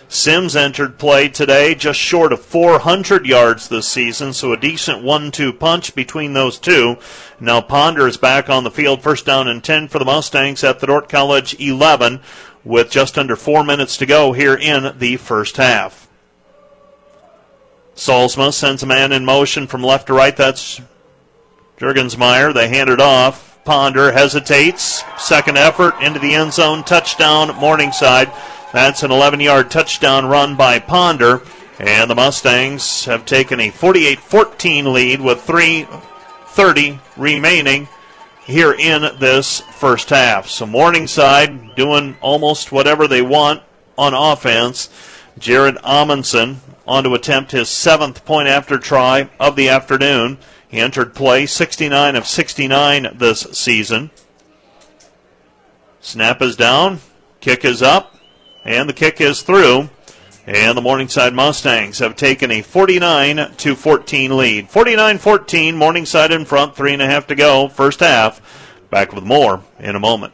Sims 0.07 0.55
entered 0.55 0.97
play 0.97 1.29
today 1.29 1.75
just 1.75 1.99
short 1.99 2.31
of 2.31 2.41
400 2.41 3.25
yards 3.25 3.67
this 3.67 3.87
season, 3.87 4.33
so 4.33 4.53
a 4.53 4.57
decent 4.57 5.03
one-two 5.03 5.51
punch 5.51 5.93
between 5.93 6.33
those 6.33 6.57
two. 6.57 6.97
Now 7.39 7.59
Ponder 7.59 8.07
is 8.07 8.17
back 8.17 8.49
on 8.49 8.63
the 8.63 8.71
field, 8.71 9.01
first 9.01 9.25
down 9.25 9.47
and 9.47 9.63
10 9.63 9.87
for 9.87 9.99
the 9.99 10.05
Mustangs 10.05 10.63
at 10.63 10.79
the 10.79 10.87
Dordt 10.87 11.09
College 11.09 11.59
11 11.59 12.21
with 12.65 12.89
just 12.89 13.17
under 13.17 13.35
four 13.35 13.63
minutes 13.63 13.95
to 13.97 14.05
go 14.05 14.33
here 14.33 14.55
in 14.55 14.97
the 14.97 15.15
first 15.17 15.57
half. 15.57 16.09
Solsma 17.95 18.51
sends 18.51 18.83
a 18.83 18.87
man 18.87 19.13
in 19.13 19.23
motion 19.23 19.67
from 19.67 19.83
left 19.83 20.07
to 20.07 20.13
right. 20.13 20.35
That's 20.35 20.81
Jurgensmeyer. 21.77 22.53
They 22.53 22.67
hand 22.67 22.89
it 22.89 22.99
off. 22.99 23.57
Ponder 23.63 24.11
hesitates. 24.11 25.03
Second 25.17 25.57
effort 25.57 25.95
into 26.01 26.19
the 26.19 26.33
end 26.33 26.53
zone. 26.53 26.83
Touchdown, 26.83 27.55
Morningside. 27.55 28.31
That's 28.73 29.03
an 29.03 29.11
11 29.11 29.39
yard 29.39 29.71
touchdown 29.71 30.25
run 30.25 30.55
by 30.55 30.79
Ponder. 30.79 31.41
And 31.79 32.09
the 32.09 32.15
Mustangs 32.15 33.05
have 33.05 33.25
taken 33.25 33.59
a 33.59 33.69
48 33.69 34.19
14 34.19 34.93
lead 34.93 35.21
with 35.21 35.45
3.30 35.45 36.99
remaining 37.17 37.87
here 38.45 38.73
in 38.73 39.17
this 39.19 39.61
first 39.61 40.09
half. 40.09 40.47
So 40.47 40.65
Morningside 40.65 41.75
doing 41.75 42.15
almost 42.21 42.71
whatever 42.71 43.07
they 43.07 43.21
want 43.21 43.63
on 43.97 44.13
offense. 44.13 44.89
Jared 45.37 45.77
Amundsen 45.83 46.61
on 46.87 47.03
to 47.03 47.13
attempt 47.13 47.51
his 47.51 47.69
seventh 47.69 48.23
point 48.25 48.47
after 48.47 48.77
try 48.77 49.29
of 49.39 49.55
the 49.55 49.69
afternoon. 49.69 50.37
He 50.67 50.79
entered 50.79 51.15
play 51.15 51.45
69 51.45 52.15
of 52.15 52.27
69 52.27 53.15
this 53.15 53.41
season. 53.51 54.11
Snap 55.99 56.41
is 56.41 56.55
down, 56.55 56.99
kick 57.41 57.65
is 57.65 57.81
up, 57.81 58.15
and 58.63 58.87
the 58.87 58.93
kick 58.93 59.19
is 59.19 59.41
through. 59.41 59.89
And 60.47 60.77
the 60.77 60.81
Morningside 60.81 61.33
Mustangs 61.33 61.99
have 61.99 62.15
taken 62.15 62.51
a 62.51 62.61
49 62.61 63.55
to 63.57 63.75
14 63.75 64.37
lead. 64.37 64.69
49 64.69 65.17
14, 65.17 65.75
Morningside 65.75 66.31
in 66.31 66.45
front, 66.45 66.75
three 66.75 66.93
and 66.93 67.01
a 67.01 67.07
half 67.07 67.27
to 67.27 67.35
go, 67.35 67.67
first 67.67 67.99
half. 67.99 68.41
Back 68.91 69.11
with 69.11 69.23
more 69.23 69.63
in 69.79 69.95
a 69.95 69.99
moment. 69.99 70.33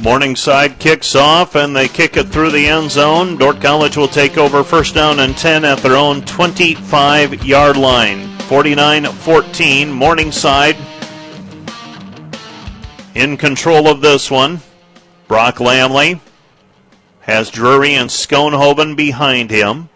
Morningside 0.00 0.78
kicks 0.78 1.14
off 1.14 1.56
and 1.56 1.76
they 1.76 1.88
kick 1.88 2.16
it 2.16 2.28
through 2.28 2.52
the 2.52 2.68
end 2.68 2.90
zone. 2.90 3.36
Dordt 3.36 3.60
College 3.60 3.96
will 3.96 4.08
take 4.08 4.38
over 4.38 4.64
first 4.64 4.94
down 4.94 5.18
and 5.18 5.36
10 5.36 5.64
at 5.64 5.78
their 5.78 5.96
own 5.96 6.22
25 6.22 7.44
yard 7.44 7.76
line. 7.76 8.28
49 8.42 9.04
14, 9.04 9.90
Morningside 9.92 10.76
in 13.14 13.36
control 13.36 13.88
of 13.88 14.00
this 14.00 14.30
one. 14.30 14.60
Brock 15.26 15.56
Lamley 15.56 16.20
has 17.28 17.50
Drury 17.50 17.92
and 17.92 18.08
Schoenhoven 18.08 18.96
behind 18.96 19.50
him. 19.50 19.90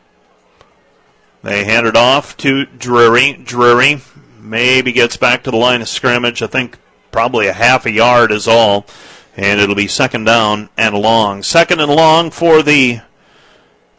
They 1.43 1.64
hand 1.64 1.87
it 1.87 1.97
off 1.97 2.37
to 2.37 2.66
Drury. 2.66 3.33
Drury 3.33 4.03
maybe 4.39 4.93
gets 4.93 5.16
back 5.16 5.43
to 5.45 5.51
the 5.51 5.57
line 5.57 5.80
of 5.80 5.89
scrimmage. 5.89 6.43
I 6.43 6.47
think 6.47 6.76
probably 7.11 7.47
a 7.47 7.55
half 7.55 7.87
a 7.87 7.91
yard 7.91 8.33
is 8.33 8.47
all. 8.47 8.85
And 9.35 9.61
it'll 9.62 9.74
be 9.74 9.89
second 9.89 10.24
down 10.24 10.68
and 10.76 10.95
long. 10.95 11.43
Second 11.43 11.80
and 11.80 11.91
long 11.91 12.30
for 12.30 12.62
the 12.62 13.01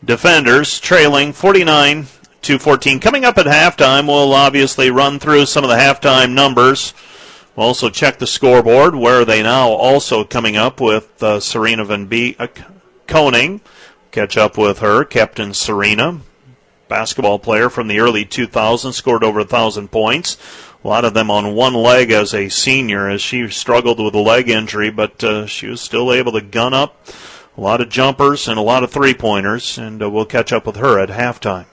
defenders, 0.06 0.80
trailing 0.80 1.34
49 1.34 2.06
to 2.44 2.60
14. 2.60 3.00
Coming 3.00 3.26
up 3.26 3.40
at 3.40 3.48
halftime, 3.48 4.06
we'll 4.06 4.32
obviously 4.36 4.92
run 4.92 5.18
through 5.18 5.48
some 5.48 5.64
of 5.64 5.72
the 5.72 5.76
halftime 5.76 6.34
numbers. 6.34 6.94
We'll 7.56 7.66
also 7.66 7.90
check 7.90 8.20
the 8.20 8.28
scoreboard. 8.28 8.94
Where 8.94 9.22
are 9.22 9.26
they 9.26 9.42
now? 9.42 9.70
Also 9.70 10.24
coming 10.24 10.56
up 10.56 10.80
with 10.80 11.24
uh, 11.24 11.40
Serena 11.40 11.84
Van 11.84 12.06
Be- 12.06 12.36
uh, 12.38 12.48
Koning. 13.08 13.62
Catch 14.12 14.38
up 14.38 14.58
with 14.58 14.80
her, 14.80 15.04
Captain 15.04 15.54
Serena, 15.54 16.20
basketball 16.88 17.40
player 17.40 17.70
from 17.70 17.88
the 17.88 18.00
early 18.00 18.26
2000s, 18.26 18.94
scored 18.94 19.24
over 19.24 19.40
a 19.40 19.46
thousand 19.46 19.90
points. 19.90 20.38
A 20.84 20.88
lot 20.88 21.06
of 21.06 21.14
them 21.14 21.32
on 21.32 21.56
one 21.56 21.74
leg 21.74 22.12
as 22.12 22.34
a 22.34 22.50
senior, 22.50 23.10
as 23.10 23.22
she 23.22 23.48
struggled 23.50 24.00
with 24.00 24.14
a 24.14 24.20
leg 24.20 24.50
injury, 24.50 24.92
but 24.92 25.24
uh, 25.24 25.48
she 25.48 25.68
was 25.68 25.82
still 25.82 26.14
able 26.14 26.34
to 26.34 26.42
gun 26.42 26.74
up 26.74 27.08
a 27.58 27.62
lot 27.62 27.82
of 27.82 27.90
jumpers 27.90 28.48
and 28.48 28.58
a 28.58 28.64
lot 28.64 28.84
of 28.84 28.92
three 28.92 29.14
pointers, 29.14 29.78
and 29.78 30.02
uh, 30.02 30.10
we'll 30.10 30.26
catch 30.26 30.52
up 30.52 30.66
with 30.66 30.78
her 30.78 31.00
at 31.00 31.10
halftime. 31.10 31.66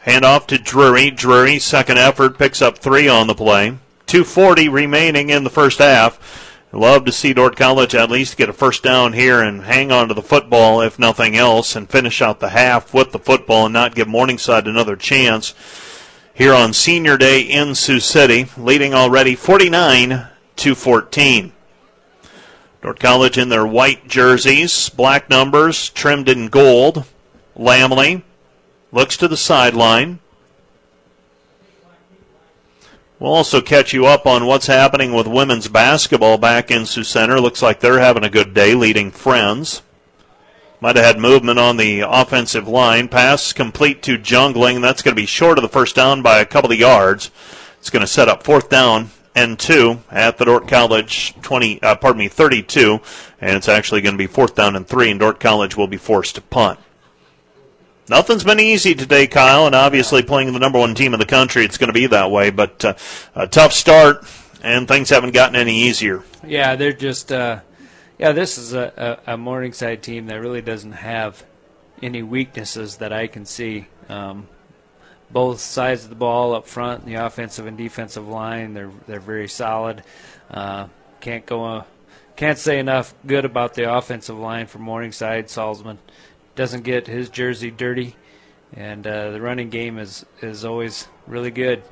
Hand 0.00 0.24
off 0.24 0.46
to 0.48 0.58
Drury. 0.58 1.10
Drury, 1.10 1.58
second 1.58 1.98
effort, 1.98 2.38
picks 2.38 2.60
up 2.60 2.78
three 2.78 3.08
on 3.08 3.26
the 3.26 3.34
play. 3.34 3.78
240 4.06 4.68
remaining 4.68 5.30
in 5.30 5.44
the 5.44 5.50
first 5.50 5.78
half. 5.78 6.53
Love 6.74 7.04
to 7.04 7.12
see 7.12 7.32
Dordt 7.32 7.54
College 7.54 7.94
at 7.94 8.10
least 8.10 8.36
get 8.36 8.48
a 8.48 8.52
first 8.52 8.82
down 8.82 9.12
here 9.12 9.40
and 9.40 9.62
hang 9.62 9.92
on 9.92 10.08
to 10.08 10.14
the 10.14 10.20
football, 10.20 10.80
if 10.80 10.98
nothing 10.98 11.36
else, 11.36 11.76
and 11.76 11.88
finish 11.88 12.20
out 12.20 12.40
the 12.40 12.48
half 12.48 12.92
with 12.92 13.12
the 13.12 13.18
football 13.20 13.66
and 13.66 13.72
not 13.72 13.94
give 13.94 14.08
Morningside 14.08 14.66
another 14.66 14.96
chance 14.96 15.54
here 16.34 16.52
on 16.52 16.72
Senior 16.72 17.16
Day 17.16 17.42
in 17.42 17.76
Sioux 17.76 18.00
City, 18.00 18.46
leading 18.56 18.92
already 18.92 19.36
49 19.36 20.26
to 20.56 20.74
14. 20.74 21.52
Dordt 22.82 22.98
College 22.98 23.38
in 23.38 23.50
their 23.50 23.66
white 23.66 24.08
jerseys, 24.08 24.88
black 24.88 25.30
numbers 25.30 25.90
trimmed 25.90 26.28
in 26.28 26.48
gold. 26.48 27.04
Lamley 27.56 28.22
looks 28.90 29.16
to 29.18 29.28
the 29.28 29.36
sideline. 29.36 30.18
We'll 33.24 33.32
also 33.32 33.62
catch 33.62 33.94
you 33.94 34.04
up 34.04 34.26
on 34.26 34.44
what's 34.44 34.66
happening 34.66 35.14
with 35.14 35.26
women's 35.26 35.66
basketball 35.66 36.36
back 36.36 36.70
in 36.70 36.84
Sioux 36.84 37.04
Center. 37.04 37.40
Looks 37.40 37.62
like 37.62 37.80
they're 37.80 37.98
having 37.98 38.22
a 38.22 38.28
good 38.28 38.52
day 38.52 38.74
leading 38.74 39.10
friends. 39.10 39.80
Might 40.78 40.96
have 40.96 41.06
had 41.06 41.18
movement 41.18 41.58
on 41.58 41.78
the 41.78 42.00
offensive 42.00 42.68
line. 42.68 43.08
Pass 43.08 43.54
complete 43.54 44.02
to 44.02 44.18
Jungling. 44.18 44.82
That's 44.82 45.00
going 45.00 45.16
to 45.16 45.22
be 45.22 45.24
short 45.24 45.56
of 45.56 45.62
the 45.62 45.70
first 45.70 45.96
down 45.96 46.20
by 46.20 46.40
a 46.40 46.44
couple 46.44 46.70
of 46.70 46.78
yards. 46.78 47.30
It's 47.78 47.88
going 47.88 48.02
to 48.02 48.06
set 48.06 48.28
up 48.28 48.42
fourth 48.42 48.68
down 48.68 49.08
and 49.34 49.58
two 49.58 50.00
at 50.10 50.36
the 50.36 50.44
Dordt 50.44 50.68
College 50.68 51.34
20, 51.40 51.82
uh, 51.82 51.94
pardon 51.94 52.18
me, 52.18 52.28
32. 52.28 53.00
And 53.40 53.56
it's 53.56 53.70
actually 53.70 54.02
going 54.02 54.16
to 54.16 54.18
be 54.18 54.26
fourth 54.26 54.54
down 54.54 54.76
and 54.76 54.86
three, 54.86 55.10
and 55.10 55.18
Dordt 55.18 55.40
College 55.40 55.78
will 55.78 55.88
be 55.88 55.96
forced 55.96 56.34
to 56.34 56.42
punt. 56.42 56.78
Nothing's 58.08 58.44
been 58.44 58.60
easy 58.60 58.94
today, 58.94 59.26
Kyle, 59.26 59.66
and 59.66 59.74
obviously 59.74 60.22
playing 60.22 60.52
the 60.52 60.58
number 60.58 60.78
one 60.78 60.94
team 60.94 61.14
in 61.14 61.20
the 61.20 61.26
country, 61.26 61.64
it's 61.64 61.78
going 61.78 61.88
to 61.88 61.94
be 61.94 62.06
that 62.08 62.30
way. 62.30 62.50
But 62.50 62.84
uh, 62.84 62.94
a 63.34 63.46
tough 63.46 63.72
start, 63.72 64.26
and 64.62 64.86
things 64.86 65.08
haven't 65.08 65.32
gotten 65.32 65.56
any 65.56 65.84
easier. 65.84 66.22
Yeah, 66.46 66.76
they're 66.76 66.92
just, 66.92 67.32
uh, 67.32 67.60
yeah, 68.18 68.32
this 68.32 68.58
is 68.58 68.74
a, 68.74 69.20
a, 69.26 69.32
a, 69.32 69.36
Morningside 69.38 70.02
team 70.02 70.26
that 70.26 70.38
really 70.38 70.60
doesn't 70.60 70.92
have 70.92 71.44
any 72.02 72.22
weaknesses 72.22 72.98
that 72.98 73.12
I 73.12 73.26
can 73.26 73.46
see. 73.46 73.86
Um, 74.10 74.48
both 75.30 75.60
sides 75.60 76.04
of 76.04 76.10
the 76.10 76.16
ball 76.16 76.54
up 76.54 76.66
front, 76.66 77.06
the 77.06 77.14
offensive 77.14 77.66
and 77.66 77.78
defensive 77.78 78.28
line, 78.28 78.74
they're 78.74 78.92
they're 79.06 79.18
very 79.18 79.48
solid. 79.48 80.02
Uh, 80.50 80.88
can't 81.20 81.46
go, 81.46 81.64
uh, 81.64 81.84
can't 82.36 82.58
say 82.58 82.78
enough 82.78 83.14
good 83.26 83.46
about 83.46 83.74
the 83.74 83.92
offensive 83.92 84.38
line 84.38 84.66
for 84.66 84.78
Morningside. 84.78 85.46
Solsma 85.46 85.96
doesn't 86.54 86.84
get 86.84 87.06
his 87.06 87.28
jersey 87.28 87.70
dirty, 87.70 88.16
and 88.72 89.06
uh, 89.06 89.30
the 89.30 89.40
running 89.40 89.70
game 89.70 89.98
is 89.98 90.24
is 90.40 90.64
always 90.64 91.08
really 91.26 91.50
good. 91.50 91.82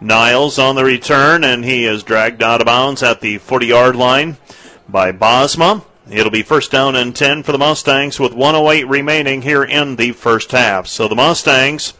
Niles 0.00 0.58
on 0.58 0.76
the 0.76 0.84
return, 0.84 1.44
and 1.44 1.64
he 1.64 1.84
is 1.84 2.02
dragged 2.02 2.42
out 2.42 2.60
of 2.60 2.66
bounds 2.66 3.02
at 3.02 3.20
the 3.20 3.38
40 3.38 3.66
yard 3.66 3.96
line 3.96 4.38
by 4.88 5.12
Bosma. 5.12 5.84
It'll 6.10 6.30
be 6.30 6.42
first 6.42 6.72
down 6.72 6.96
and 6.96 7.14
10 7.14 7.42
for 7.42 7.52
the 7.52 7.58
Mustangs 7.58 8.18
with 8.18 8.32
108 8.32 8.88
remaining 8.88 9.42
here 9.42 9.62
in 9.62 9.96
the 9.96 10.12
first 10.12 10.50
half. 10.50 10.86
So 10.86 11.06
the 11.06 11.14
Mustangs 11.14 11.92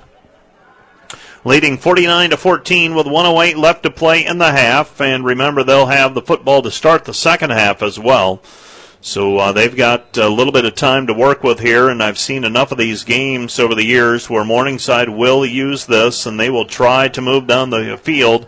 leading 1.45 1.77
49 1.77 2.31
to 2.31 2.37
14 2.37 2.95
with 2.95 3.07
108 3.07 3.57
left 3.57 3.83
to 3.85 3.91
play 3.91 4.25
in 4.25 4.39
the 4.39 4.51
half. 4.51 5.01
And 5.01 5.25
remember, 5.25 5.63
they'll 5.63 5.87
have 5.87 6.15
the 6.15 6.23
football 6.23 6.63
to 6.63 6.71
start 6.71 7.05
the 7.05 7.15
second 7.15 7.51
half 7.51 7.83
as 7.83 7.99
well. 7.99 8.43
So 9.03 9.39
uh, 9.39 9.53
they've 9.53 9.75
got 9.75 10.19
a 10.19 10.29
little 10.29 10.53
bit 10.53 10.67
of 10.67 10.75
time 10.75 11.07
to 11.07 11.15
work 11.15 11.43
with 11.43 11.61
here, 11.61 11.89
and 11.89 12.03
I've 12.03 12.19
seen 12.19 12.45
enough 12.45 12.71
of 12.71 12.79
these 12.79 13.03
games 13.03 13.59
over 13.59 13.75
the 13.75 13.85
years 13.85 14.29
where 14.29 14.45
Morningside 14.45 15.09
will 15.09 15.47
use 15.47 15.87
this, 15.87 16.27
and 16.27 16.39
they 16.39 16.51
will 16.51 16.67
try 16.67 17.09
to 17.09 17.23
move 17.23 17.47
down 17.47 17.71
the 17.71 17.97
field 17.97 18.47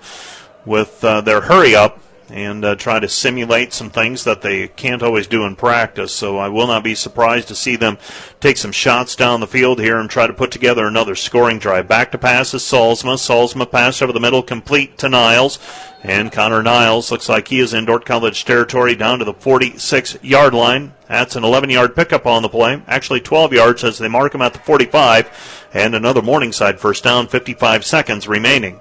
with 0.66 1.02
uh, 1.02 1.22
their 1.22 1.40
hurry 1.40 1.74
up 1.74 2.01
and 2.32 2.64
uh, 2.64 2.74
try 2.74 2.98
to 2.98 3.08
simulate 3.08 3.74
some 3.74 3.90
things 3.90 4.24
that 4.24 4.40
they 4.40 4.66
can't 4.68 5.02
always 5.02 5.26
do 5.26 5.44
in 5.44 5.54
practice. 5.54 6.12
So 6.12 6.38
I 6.38 6.48
will 6.48 6.66
not 6.66 6.82
be 6.82 6.94
surprised 6.94 7.48
to 7.48 7.54
see 7.54 7.76
them 7.76 7.98
take 8.40 8.56
some 8.56 8.72
shots 8.72 9.14
down 9.14 9.40
the 9.40 9.46
field 9.46 9.78
here 9.78 9.98
and 9.98 10.08
try 10.08 10.26
to 10.26 10.32
put 10.32 10.50
together 10.50 10.86
another 10.86 11.14
scoring 11.14 11.58
drive. 11.58 11.88
Back 11.88 12.10
to 12.12 12.18
passes 12.18 12.62
Solsma. 12.62 13.16
Solsma 13.16 13.70
pass 13.70 14.00
over 14.00 14.12
the 14.12 14.20
middle, 14.20 14.42
complete 14.42 14.96
to 14.98 15.10
Niles. 15.10 15.58
And 16.02 16.32
Connor 16.32 16.62
Niles 16.62 17.12
looks 17.12 17.28
like 17.28 17.48
he 17.48 17.60
is 17.60 17.74
in 17.74 17.84
Dordt 17.84 18.06
College 18.06 18.44
territory 18.44 18.96
down 18.96 19.18
to 19.18 19.24
the 19.24 19.34
46 19.34 20.18
yard 20.22 20.54
line. 20.54 20.94
That's 21.08 21.36
an 21.36 21.44
11 21.44 21.68
yard 21.68 21.94
pickup 21.94 22.26
on 22.26 22.42
the 22.42 22.48
play. 22.48 22.82
Actually 22.88 23.20
12 23.20 23.52
yards 23.52 23.84
as 23.84 23.98
they 23.98 24.08
mark 24.08 24.34
him 24.34 24.42
at 24.42 24.54
the 24.54 24.58
45. 24.58 25.68
And 25.74 25.94
another 25.94 26.22
Morningside 26.22 26.80
first 26.80 27.04
down, 27.04 27.28
55 27.28 27.84
seconds 27.84 28.26
remaining. 28.26 28.80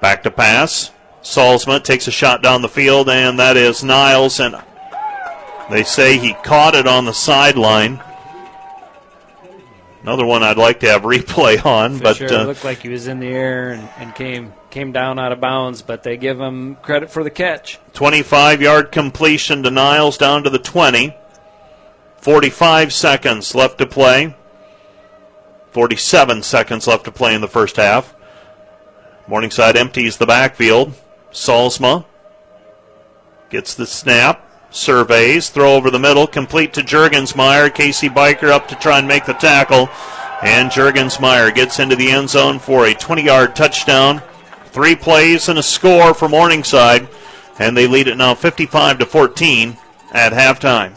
Back 0.00 0.22
to 0.24 0.30
pass. 0.30 0.90
Solsma 1.22 1.82
takes 1.82 2.08
a 2.08 2.10
shot 2.10 2.42
down 2.42 2.62
the 2.62 2.68
field, 2.68 3.08
and 3.08 3.38
that 3.38 3.56
is 3.56 3.84
Niles. 3.84 4.40
And 4.40 4.56
They 5.70 5.84
say 5.84 6.18
he 6.18 6.34
caught 6.34 6.74
it 6.74 6.86
on 6.86 7.04
the 7.04 7.14
sideline. 7.14 8.02
Another 10.02 10.26
one 10.26 10.42
I'd 10.42 10.56
like 10.56 10.80
to 10.80 10.88
have 10.88 11.02
replay 11.02 11.64
on, 11.64 11.98
but 11.98 12.20
uh, 12.20 12.44
looked 12.44 12.64
like 12.64 12.78
he 12.78 12.88
was 12.88 13.06
in 13.06 13.20
the 13.20 13.28
air 13.28 13.70
and, 13.72 13.88
and 13.98 14.14
came 14.14 14.52
came 14.70 14.90
down 14.90 15.18
out 15.18 15.32
of 15.32 15.40
bounds, 15.40 15.82
but 15.82 16.02
they 16.02 16.16
give 16.16 16.40
him 16.40 16.76
credit 16.76 17.10
for 17.10 17.22
the 17.22 17.30
catch. 17.30 17.78
25 17.92 18.60
yard 18.60 18.90
completion 18.90 19.62
to 19.62 19.70
Niles 19.70 20.18
down 20.18 20.42
to 20.44 20.50
the 20.50 20.58
20. 20.58 21.14
45 22.16 22.92
seconds 22.92 23.54
left 23.54 23.78
to 23.78 23.86
play. 23.86 24.34
47 25.72 26.42
seconds 26.42 26.86
left 26.86 27.04
to 27.04 27.12
play 27.12 27.34
in 27.34 27.40
the 27.40 27.48
first 27.48 27.76
half. 27.76 28.14
Morningside 29.26 29.76
empties 29.76 30.16
the 30.16 30.26
backfield. 30.26 30.94
Solsma 31.32 32.04
gets 33.50 33.74
the 33.74 33.86
snap, 33.86 34.48
surveys, 34.70 35.50
throw 35.50 35.74
over 35.74 35.90
the 35.90 35.98
middle, 35.98 36.26
complete 36.26 36.72
to 36.74 36.80
Jurgensmeyer. 36.80 37.72
Casey 37.74 38.08
Biker 38.08 38.50
up 38.50 38.68
to 38.68 38.74
try 38.76 38.98
and 38.98 39.08
make 39.08 39.26
the 39.26 39.34
tackle. 39.34 39.88
And 40.42 40.70
Jurgensmeyer 40.70 41.54
gets 41.54 41.78
into 41.78 41.96
the 41.96 42.10
end 42.10 42.30
zone 42.30 42.58
for 42.58 42.86
a 42.86 42.94
20 42.94 43.22
yard 43.22 43.54
touchdown. 43.54 44.22
Three 44.66 44.96
plays 44.96 45.48
and 45.48 45.58
a 45.58 45.62
score 45.62 46.14
for 46.14 46.28
Morningside, 46.28 47.06
and 47.58 47.76
they 47.76 47.86
lead 47.86 48.08
it 48.08 48.16
now 48.16 48.34
55 48.34 48.98
to 49.00 49.06
14 49.06 49.76
at 50.12 50.32
halftime. 50.32 50.96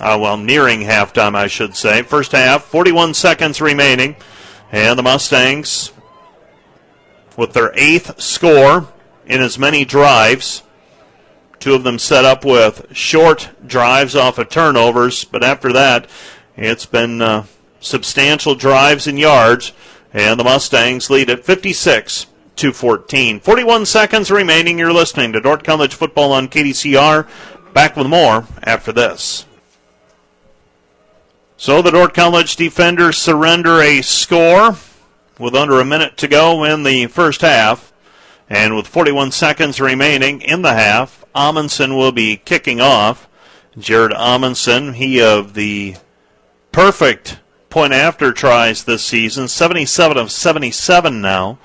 Uh, 0.00 0.18
well, 0.20 0.36
nearing 0.36 0.80
halftime, 0.80 1.36
I 1.36 1.46
should 1.46 1.76
say. 1.76 2.02
First 2.02 2.32
half, 2.32 2.64
41 2.64 3.14
seconds 3.14 3.60
remaining, 3.60 4.16
and 4.72 4.98
the 4.98 5.02
Mustangs, 5.02 5.92
with 7.36 7.52
their 7.52 7.72
eighth 7.74 8.20
score 8.20 8.88
in 9.26 9.40
as 9.40 9.58
many 9.58 9.84
drives, 9.84 10.62
two 11.58 11.74
of 11.74 11.84
them 11.84 11.98
set 11.98 12.24
up 12.24 12.44
with 12.44 12.86
short 12.94 13.50
drives 13.66 14.14
off 14.14 14.38
of 14.38 14.48
turnovers, 14.48 15.24
but 15.24 15.42
after 15.42 15.72
that, 15.72 16.08
it's 16.56 16.86
been 16.86 17.22
uh, 17.22 17.44
substantial 17.80 18.54
drives 18.54 19.06
and 19.06 19.18
yards, 19.18 19.72
and 20.12 20.38
the 20.38 20.44
Mustangs 20.44 21.10
lead 21.10 21.30
at 21.30 21.44
56 21.44 22.26
to 22.56 22.72
14. 22.72 23.40
41 23.40 23.86
seconds 23.86 24.30
remaining. 24.30 24.78
You're 24.78 24.92
listening 24.92 25.32
to 25.32 25.40
Dordt 25.40 25.64
College 25.64 25.94
Football 25.94 26.32
on 26.32 26.48
KDCR. 26.48 27.28
Back 27.72 27.96
with 27.96 28.06
more 28.06 28.46
after 28.62 28.92
this. 28.92 29.46
So 31.56 31.82
the 31.82 31.90
Dordt 31.90 32.14
College 32.14 32.56
defenders 32.56 33.16
surrender 33.16 33.80
a 33.80 34.02
score 34.02 34.76
with 35.38 35.54
under 35.54 35.80
a 35.80 35.84
minute 35.84 36.16
to 36.18 36.28
go 36.28 36.62
in 36.64 36.82
the 36.82 37.06
first 37.06 37.40
half. 37.40 37.92
And 38.54 38.76
with 38.76 38.86
41 38.86 39.32
seconds 39.32 39.80
remaining 39.80 40.40
in 40.40 40.62
the 40.62 40.74
half, 40.74 41.24
Amundsen 41.34 41.96
will 41.96 42.12
be 42.12 42.36
kicking 42.36 42.80
off. 42.80 43.28
Jared 43.76 44.12
Amundsen, 44.12 44.92
he 44.92 45.20
of 45.20 45.54
the 45.54 45.96
perfect 46.70 47.40
point 47.68 47.92
after 47.92 48.32
tries 48.32 48.84
this 48.84 49.04
season, 49.04 49.48
77 49.48 50.16
of 50.16 50.30
77 50.30 51.20
now. 51.20 51.58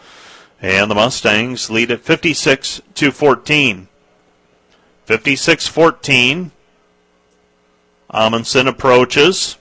And 0.64 0.90
the 0.90 0.96
Mustangs 0.96 1.70
lead 1.70 1.92
at 1.92 2.02
56 2.02 2.82
to 2.96 3.12
14. 3.12 3.88
56 5.06 5.68
14. 5.68 6.52
Amundsen 8.10 8.68
approaches. 8.68 9.58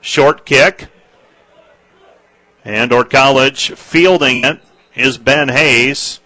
Short 0.00 0.44
kick. 0.44 0.88
And 2.64 2.90
Dordt 2.90 3.10
College 3.10 3.70
fielding 3.74 4.42
it 4.42 4.60
is 4.96 5.18
Ben 5.18 5.48
Hayes 5.48 6.18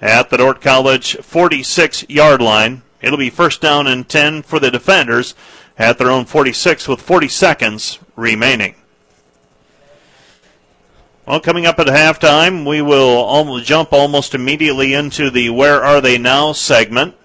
at 0.00 0.30
the 0.30 0.36
Dordt 0.36 0.60
College 0.60 1.16
46 1.16 2.08
yard 2.08 2.42
line. 2.42 2.82
It'll 3.00 3.18
be 3.18 3.30
first 3.30 3.60
down 3.60 3.86
and 3.86 4.08
10 4.08 4.42
for 4.42 4.58
the 4.58 4.70
defenders 4.70 5.34
at 5.78 5.98
their 5.98 6.10
own 6.10 6.24
46 6.24 6.88
with 6.88 7.00
40 7.00 7.28
seconds 7.28 7.98
remaining. 8.16 8.74
Well, 11.26 11.40
coming 11.40 11.66
up 11.66 11.78
at 11.80 11.88
halftime, 11.88 12.64
we 12.64 12.80
will 12.82 13.18
almost 13.18 13.66
jump 13.66 13.92
almost 13.92 14.34
immediately 14.34 14.94
into 14.94 15.28
the 15.28 15.50
Where 15.50 15.84
Are 15.84 16.00
They 16.00 16.18
Now 16.18 16.52
segment. 16.52 17.16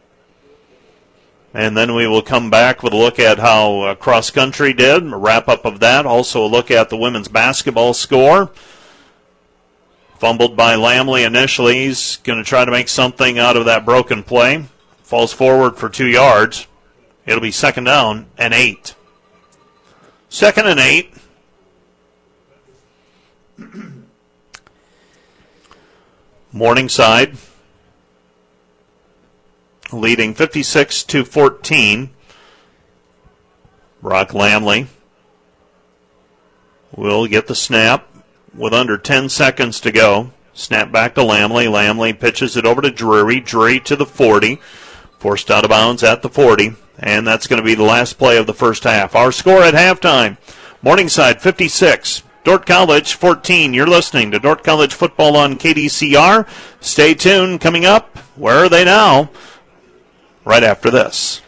And 1.53 1.77
then 1.77 1.93
we 1.93 2.07
will 2.07 2.21
come 2.21 2.49
back 2.49 2.81
with 2.81 2.93
a 2.93 2.97
look 2.97 3.19
at 3.19 3.37
how 3.37 3.81
uh, 3.81 3.95
cross 3.95 4.31
country 4.31 4.73
did, 4.73 5.03
a 5.03 5.17
wrap 5.17 5.47
up 5.47 5.65
of 5.65 5.81
that. 5.81 6.05
Also, 6.05 6.43
a 6.43 6.47
look 6.47 6.71
at 6.71 6.89
the 6.89 6.97
women's 6.97 7.27
basketball 7.27 7.93
score. 7.93 8.51
Fumbled 10.21 10.55
by 10.55 10.75
Lamley 10.75 11.25
initially. 11.25 11.85
He's 11.85 12.17
going 12.17 12.37
to 12.37 12.47
try 12.47 12.63
to 12.63 12.69
make 12.69 12.89
something 12.89 13.39
out 13.39 13.57
of 13.57 13.65
that 13.65 13.85
broken 13.85 14.21
play. 14.21 14.65
Falls 15.01 15.33
forward 15.33 15.77
for 15.77 15.89
two 15.89 16.05
yards. 16.05 16.67
It'll 17.25 17.41
be 17.41 17.49
second 17.49 17.85
down 17.85 18.27
and 18.37 18.53
eight. 18.53 18.93
Second 20.29 20.67
and 20.67 20.79
eight. 20.79 21.11
Morningside 26.51 27.37
leading 29.91 30.35
56 30.35 31.03
to 31.05 31.25
14. 31.25 32.11
Brock 34.03 34.29
Lamley 34.29 34.85
will 36.95 37.25
get 37.25 37.47
the 37.47 37.55
snap 37.55 38.10
with 38.53 38.73
under 38.73 38.97
10 38.97 39.29
seconds 39.29 39.79
to 39.81 39.91
go. 39.91 40.31
Snap 40.53 40.91
back 40.91 41.15
to 41.15 41.21
Lamley. 41.21 41.67
Lamley 41.67 42.17
pitches 42.17 42.57
it 42.57 42.65
over 42.65 42.81
to 42.81 42.91
Drury. 42.91 43.39
Drury 43.39 43.79
to 43.81 43.95
the 43.95 44.05
40. 44.05 44.59
Forced 45.19 45.49
out 45.51 45.63
of 45.63 45.69
bounds 45.69 46.03
at 46.03 46.21
the 46.21 46.29
40. 46.29 46.73
And 46.99 47.25
that's 47.25 47.47
going 47.47 47.61
to 47.61 47.65
be 47.65 47.75
the 47.75 47.83
last 47.83 48.17
play 48.17 48.37
of 48.37 48.47
the 48.47 48.53
first 48.53 48.83
half. 48.83 49.15
Our 49.15 49.31
score 49.31 49.63
at 49.63 49.73
halftime 49.73 50.37
Morningside 50.83 51.43
56, 51.43 52.23
Dordt 52.43 52.65
College 52.65 53.13
14. 53.13 53.71
You're 53.71 53.85
listening 53.85 54.31
to 54.31 54.39
Dordt 54.39 54.63
College 54.63 54.95
football 54.95 55.37
on 55.37 55.59
KDCR. 55.59 56.47
Stay 56.79 57.13
tuned. 57.13 57.61
Coming 57.61 57.85
up, 57.85 58.17
where 58.35 58.57
are 58.57 58.69
they 58.69 58.83
now? 58.83 59.29
Right 60.43 60.63
after 60.63 60.89
this. 60.89 61.41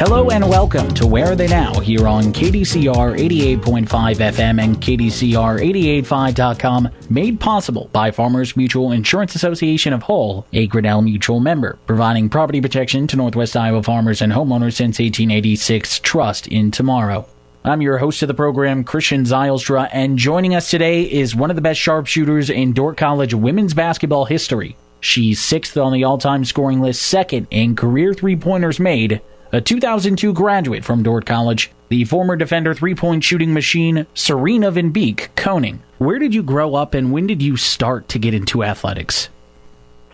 Hello 0.00 0.30
and 0.30 0.48
welcome 0.48 0.88
to 0.94 1.06
Where 1.06 1.26
Are 1.26 1.36
They 1.36 1.46
Now 1.46 1.78
here 1.78 2.08
on 2.08 2.32
KDCR 2.32 3.18
88.5 3.18 3.86
FM 3.86 4.58
and 4.58 4.76
KDCR885.com, 4.76 6.88
made 7.10 7.38
possible 7.38 7.90
by 7.92 8.10
Farmers 8.10 8.56
Mutual 8.56 8.92
Insurance 8.92 9.34
Association 9.34 9.92
of 9.92 10.04
Hull, 10.04 10.46
a 10.54 10.66
Grinnell 10.68 11.02
Mutual 11.02 11.38
member, 11.38 11.78
providing 11.84 12.30
property 12.30 12.62
protection 12.62 13.06
to 13.08 13.16
Northwest 13.16 13.54
Iowa 13.54 13.82
farmers 13.82 14.22
and 14.22 14.32
homeowners 14.32 14.72
since 14.72 14.98
1886. 14.98 16.00
Trust 16.00 16.46
in 16.46 16.70
tomorrow. 16.70 17.28
I'm 17.62 17.82
your 17.82 17.98
host 17.98 18.22
of 18.22 18.28
the 18.28 18.32
program, 18.32 18.84
Christian 18.84 19.24
Zylstra, 19.24 19.90
and 19.92 20.16
joining 20.16 20.54
us 20.54 20.70
today 20.70 21.02
is 21.02 21.36
one 21.36 21.50
of 21.50 21.56
the 21.56 21.62
best 21.62 21.78
sharpshooters 21.78 22.48
in 22.48 22.72
Dordt 22.72 22.96
College 22.96 23.34
women's 23.34 23.74
basketball 23.74 24.24
history. 24.24 24.78
She's 25.00 25.42
sixth 25.42 25.76
on 25.76 25.92
the 25.92 26.04
all-time 26.04 26.46
scoring 26.46 26.80
list, 26.80 27.02
second 27.02 27.48
in 27.50 27.76
career 27.76 28.14
three-pointers 28.14 28.80
made, 28.80 29.20
a 29.52 29.60
2002 29.60 30.32
graduate 30.32 30.84
from 30.84 31.02
Dordt 31.02 31.26
College, 31.26 31.70
the 31.88 32.04
former 32.04 32.36
defender 32.36 32.72
three-point 32.72 33.24
shooting 33.24 33.52
machine, 33.52 34.06
Serena 34.14 34.70
Van 34.70 34.90
Beek 34.90 35.30
Koning. 35.34 35.82
Where 35.98 36.18
did 36.18 36.34
you 36.34 36.42
grow 36.42 36.74
up 36.74 36.94
and 36.94 37.12
when 37.12 37.26
did 37.26 37.42
you 37.42 37.56
start 37.56 38.08
to 38.10 38.18
get 38.18 38.32
into 38.32 38.62
athletics? 38.62 39.28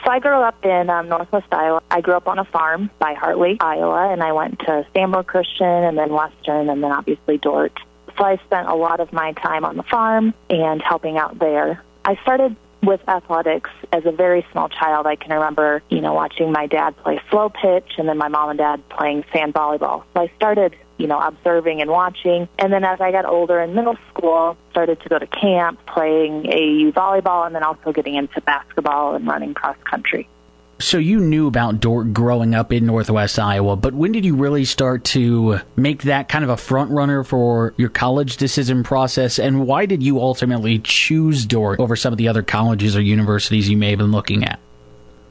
So 0.05 0.11
I 0.11 0.21
grew 0.21 0.41
up 0.41 0.65
in 0.65 0.89
um, 0.89 1.09
Northwest 1.09 1.53
Iowa. 1.53 1.83
I 1.91 2.01
grew 2.01 2.15
up 2.15 2.29
on 2.29 2.39
a 2.39 2.45
farm 2.45 2.91
by 2.99 3.15
Hartley, 3.15 3.57
Iowa, 3.61 4.13
and 4.13 4.23
I 4.23 4.33
went 4.33 4.61
to 4.61 4.87
Stanborough 4.91 5.25
Christian 5.25 5.67
and 5.67 5.99
then 5.99 6.13
Western 6.13 6.71
and 6.71 6.83
then 6.83 6.93
obviously 6.93 7.39
Dordt. 7.39 7.77
So 8.17 8.25
I 8.25 8.37
spent 8.47 8.69
a 8.69 8.75
lot 8.75 9.01
of 9.01 9.13
my 9.13 9.33
time 9.33 9.65
on 9.65 9.77
the 9.77 9.83
farm 9.83 10.33
and 10.49 10.81
helping 10.81 11.19
out 11.19 11.39
there. 11.39 11.83
I 12.05 12.17
started 12.23 12.57
with 12.83 13.01
athletics 13.09 13.71
as 13.93 14.05
a 14.07 14.13
very 14.13 14.47
small 14.53 14.69
child. 14.69 15.07
I 15.07 15.17
can 15.17 15.33
remember, 15.33 15.83
you 15.89 16.01
know, 16.01 16.15
watching 16.15 16.53
my 16.53 16.67
dad 16.67 16.97
play 16.99 17.21
slow 17.31 17.49
pitch 17.49 17.93
and 17.99 18.09
then 18.09 18.19
my 18.19 18.29
mom 18.29 18.51
and 18.51 18.59
dad 18.59 18.89
playing 18.89 19.25
sand 19.33 19.55
volleyball. 19.55 20.05
So 20.15 20.21
I 20.21 20.31
started, 20.37 20.77
you 20.99 21.07
know, 21.07 21.19
observing 21.19 21.81
and 21.81 21.91
watching. 21.91 22.49
And 22.59 22.73
then 22.73 22.85
as 22.85 23.01
I 23.01 23.11
got 23.13 23.25
older 23.25 23.61
in 23.61 23.75
middle 23.75 23.97
school, 24.11 24.57
started 24.71 25.01
to 25.01 25.09
go 25.09 25.19
to 25.19 25.27
camp, 25.27 25.85
playing 25.87 26.45
AAU 26.45 26.93
volleyball, 26.93 27.47
and 27.47 27.55
then 27.55 27.63
also 27.63 27.93
getting 27.93 28.15
into 28.15 28.41
basketball 28.43 29.15
and 29.15 29.27
running 29.27 29.55
cross 29.55 29.77
country. 29.85 30.29
So 30.79 30.99
you 30.99 31.21
knew 31.21 31.47
about 31.47 31.81
Dordt 31.81 32.13
growing 32.13 32.55
up 32.55 32.71
in 32.71 32.85
Northwest 32.85 33.39
Iowa, 33.39 33.77
but 33.77 33.95
when 33.95 34.13
did 34.13 34.27
you 34.27 34.37
really 34.37 34.67
start 34.67 35.05
to 35.05 35.61
make 35.75 36.03
that 36.03 36.29
kind 36.29 36.45
of 36.45 36.51
a 36.51 36.57
front 36.59 36.91
runner 36.91 37.25
for 37.25 37.73
your 37.79 37.89
college 37.89 38.37
decision 38.37 38.83
process? 38.85 39.39
And 39.39 39.67
why 39.67 39.87
did 39.87 40.03
you 40.03 40.21
ultimately 40.21 40.79
choose 40.81 41.47
Dordt 41.47 41.81
over 41.81 41.97
some 41.97 42.13
of 42.13 42.19
the 42.19 42.29
other 42.29 42.43
colleges 42.43 42.95
or 42.95 43.01
universities 43.01 43.71
you 43.71 43.79
may 43.79 43.91
have 43.91 43.99
been 43.99 44.13
looking 44.13 44.45
at? 44.45 44.61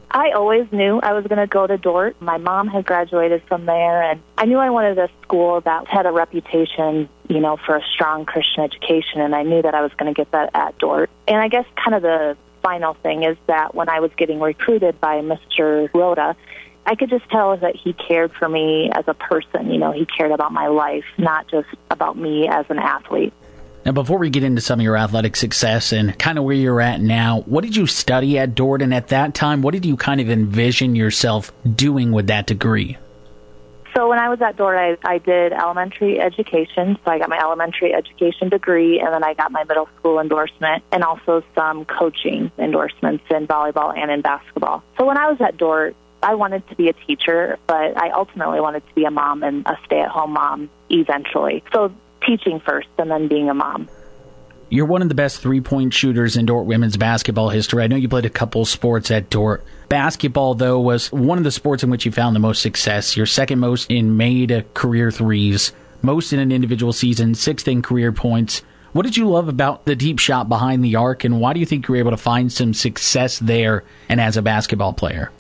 I 0.10 0.32
always 0.32 0.66
knew 0.72 1.00
I 1.04 1.14
was 1.14 1.28
going 1.28 1.40
to 1.40 1.48
go 1.48 1.68
to 1.68 1.78
Dordt. 1.78 2.20
My 2.22 2.38
mom 2.38 2.68
had 2.68 2.86
graduated 2.86 3.44
from 3.48 3.66
there, 3.66 4.02
and 4.02 4.22
I 4.38 4.46
knew 4.46 4.58
I 4.58 4.70
wanted 4.70 4.98
a 4.98 5.10
school 5.22 5.62
that 5.62 5.88
had 5.88 6.06
a 6.06 6.12
reputation, 6.12 7.08
you 7.28 7.42
know, 7.42 7.58
for 7.58 7.76
a 7.76 7.82
strong 7.94 8.26
Christian 8.26 8.64
education, 8.64 9.20
and 9.20 9.36
I 9.36 9.44
knew 9.44 9.62
that 9.62 9.76
I 9.76 9.82
was 9.82 9.92
going 9.98 10.12
to 10.12 10.18
get 10.18 10.32
that 10.32 10.52
at 10.56 10.78
Dordt. 10.78 11.10
And 11.28 11.38
I 11.38 11.50
guess 11.50 11.66
kind 11.76 11.96
of 11.96 12.02
the 12.02 12.38
final 12.66 12.96
thing 12.96 13.24
is 13.24 13.38
that 13.46 13.76
when 13.76 13.90
I 13.90 14.00
was 14.00 14.10
getting 14.18 14.40
recruited 14.40 15.00
by 15.00 15.22
Mr. 15.22 15.88
Rhoda, 15.94 16.36
I 16.88 16.96
could 16.96 17.12
just 17.12 17.30
tell 17.30 17.56
that 17.56 17.76
he 17.76 17.94
cared 17.94 18.34
for 18.34 18.50
me 18.50 18.90
as 18.92 19.08
a 19.08 19.14
person. 19.14 19.72
You 19.72 19.78
know, 19.78 19.92
he 19.92 20.06
cared 20.06 20.32
about 20.32 20.52
my 20.52 20.68
life, 20.68 21.06
not 21.20 21.48
just 21.48 21.68
about 21.92 22.18
me 22.18 22.48
as 22.48 22.66
an 22.70 22.80
athlete. 22.80 23.34
Now, 23.86 23.92
before 23.92 24.18
we 24.18 24.32
get 24.32 24.44
into 24.44 24.62
some 24.62 24.80
of 24.80 24.84
your 24.84 24.98
athletic 24.98 25.36
success 25.36 25.94
and 25.94 26.18
kind 26.18 26.40
of 26.40 26.44
where 26.44 26.56
you're 26.56 26.82
at 26.82 27.02
now, 27.02 27.42
what 27.42 27.64
did 27.64 27.76
you 27.76 27.86
study 27.86 28.40
at 28.40 28.56
Dordt? 28.56 28.82
At 28.82 29.10
that 29.10 29.36
time, 29.36 29.62
what 29.62 29.76
did 29.76 29.86
you 29.86 29.96
kind 29.96 30.20
of 30.20 30.32
envision 30.32 30.96
yourself 30.96 31.52
doing 31.76 32.12
with 32.12 32.28
that 32.28 32.48
degree? 32.48 32.98
So 33.96 34.10
when 34.10 34.20
I 34.20 34.28
was 34.28 34.42
at 34.42 34.58
Dordt, 34.58 34.78
I, 34.78 34.98
I 35.10 35.20
did 35.20 35.54
elementary 35.54 36.20
education. 36.20 36.98
So 37.06 37.12
I 37.12 37.18
got 37.18 37.30
my 37.30 37.40
elementary 37.40 37.94
education 37.94 38.50
degree, 38.50 39.00
and 39.00 39.14
then 39.14 39.24
I 39.24 39.34
got 39.34 39.52
my 39.52 39.64
middle 39.64 39.88
school 39.98 40.20
endorsement, 40.20 40.84
and 40.92 41.04
also 41.04 41.44
some 41.56 41.86
coaching 41.86 42.52
endorsements 42.58 43.24
in 43.30 43.48
volleyball 43.48 43.98
and 43.98 44.12
in 44.12 44.22
basketball. 44.22 44.84
So 44.98 45.06
when 45.06 45.18
I 45.18 45.30
was 45.30 45.40
at 45.40 45.56
Dordt, 45.56 45.96
I 46.22 46.36
wanted 46.36 46.68
to 46.70 46.76
be 46.76 46.90
a 46.90 46.94
teacher, 46.94 47.58
but 47.68 47.98
I 47.98 48.10
ultimately 48.10 48.60
wanted 48.60 48.86
to 48.86 48.96
be 48.96 49.06
a 49.06 49.12
mom 49.12 49.44
and 49.44 49.66
a 49.66 49.78
stay-at-home 49.86 50.32
mom 50.32 50.70
eventually. 50.90 51.64
So 51.72 51.94
teaching 52.26 52.60
first 52.60 52.88
and 52.98 53.10
then 53.10 53.28
being 53.28 53.50
a 53.50 53.54
mom. 53.54 53.88
You're 54.70 54.88
one 54.88 55.04
of 55.04 55.10
the 55.10 55.16
best 55.16 55.42
three 55.42 55.62
point 55.62 55.94
shooters 55.94 56.36
in 56.36 56.48
Dordt 56.48 56.66
women's 56.66 56.98
basketball 56.98 57.50
history. 57.50 57.84
I 57.84 57.88
know 57.88 57.96
you 57.96 58.10
played 58.10 58.26
a 58.26 58.32
couple 58.32 58.66
sports 58.66 59.12
at 59.12 59.30
Dordt. 59.30 59.64
Basketball, 59.90 60.56
though, 60.56 60.80
was 60.80 61.12
one 61.12 61.38
of 61.38 61.44
the 61.44 61.52
sports 61.52 61.84
in 61.84 61.92
which 61.92 62.06
you 62.06 62.12
found 62.12 62.36
the 62.36 62.40
most 62.40 62.64
success. 62.64 63.16
You're 63.16 63.28
second 63.28 63.60
most 63.60 63.92
in 63.92 64.18
made 64.18 64.66
career 64.74 65.12
threes, 65.12 65.72
most 66.02 66.34
in 66.34 66.40
an 66.40 66.52
individual 66.52 66.94
season, 66.94 67.36
sixth 67.36 67.68
in 67.68 67.84
career 67.84 68.12
points. 68.12 68.64
What 68.94 69.04
did 69.04 69.18
you 69.18 69.30
love 69.30 69.50
about 69.50 69.86
the 69.86 69.96
deep 69.96 70.18
shot 70.18 70.50
behind 70.50 70.84
the 70.84 70.96
arc, 70.96 71.26
and 71.26 71.40
why 71.40 71.54
do 71.54 71.60
you 71.60 71.66
think 71.66 71.88
you 71.88 71.92
were 71.92 72.00
able 72.00 72.12
to 72.12 72.18
find 72.18 72.52
some 72.52 72.74
success 72.74 73.38
there 73.38 73.84
and 74.10 74.20
as 74.20 74.36
a 74.36 74.42
basketball 74.42 74.94
player? 74.94 75.32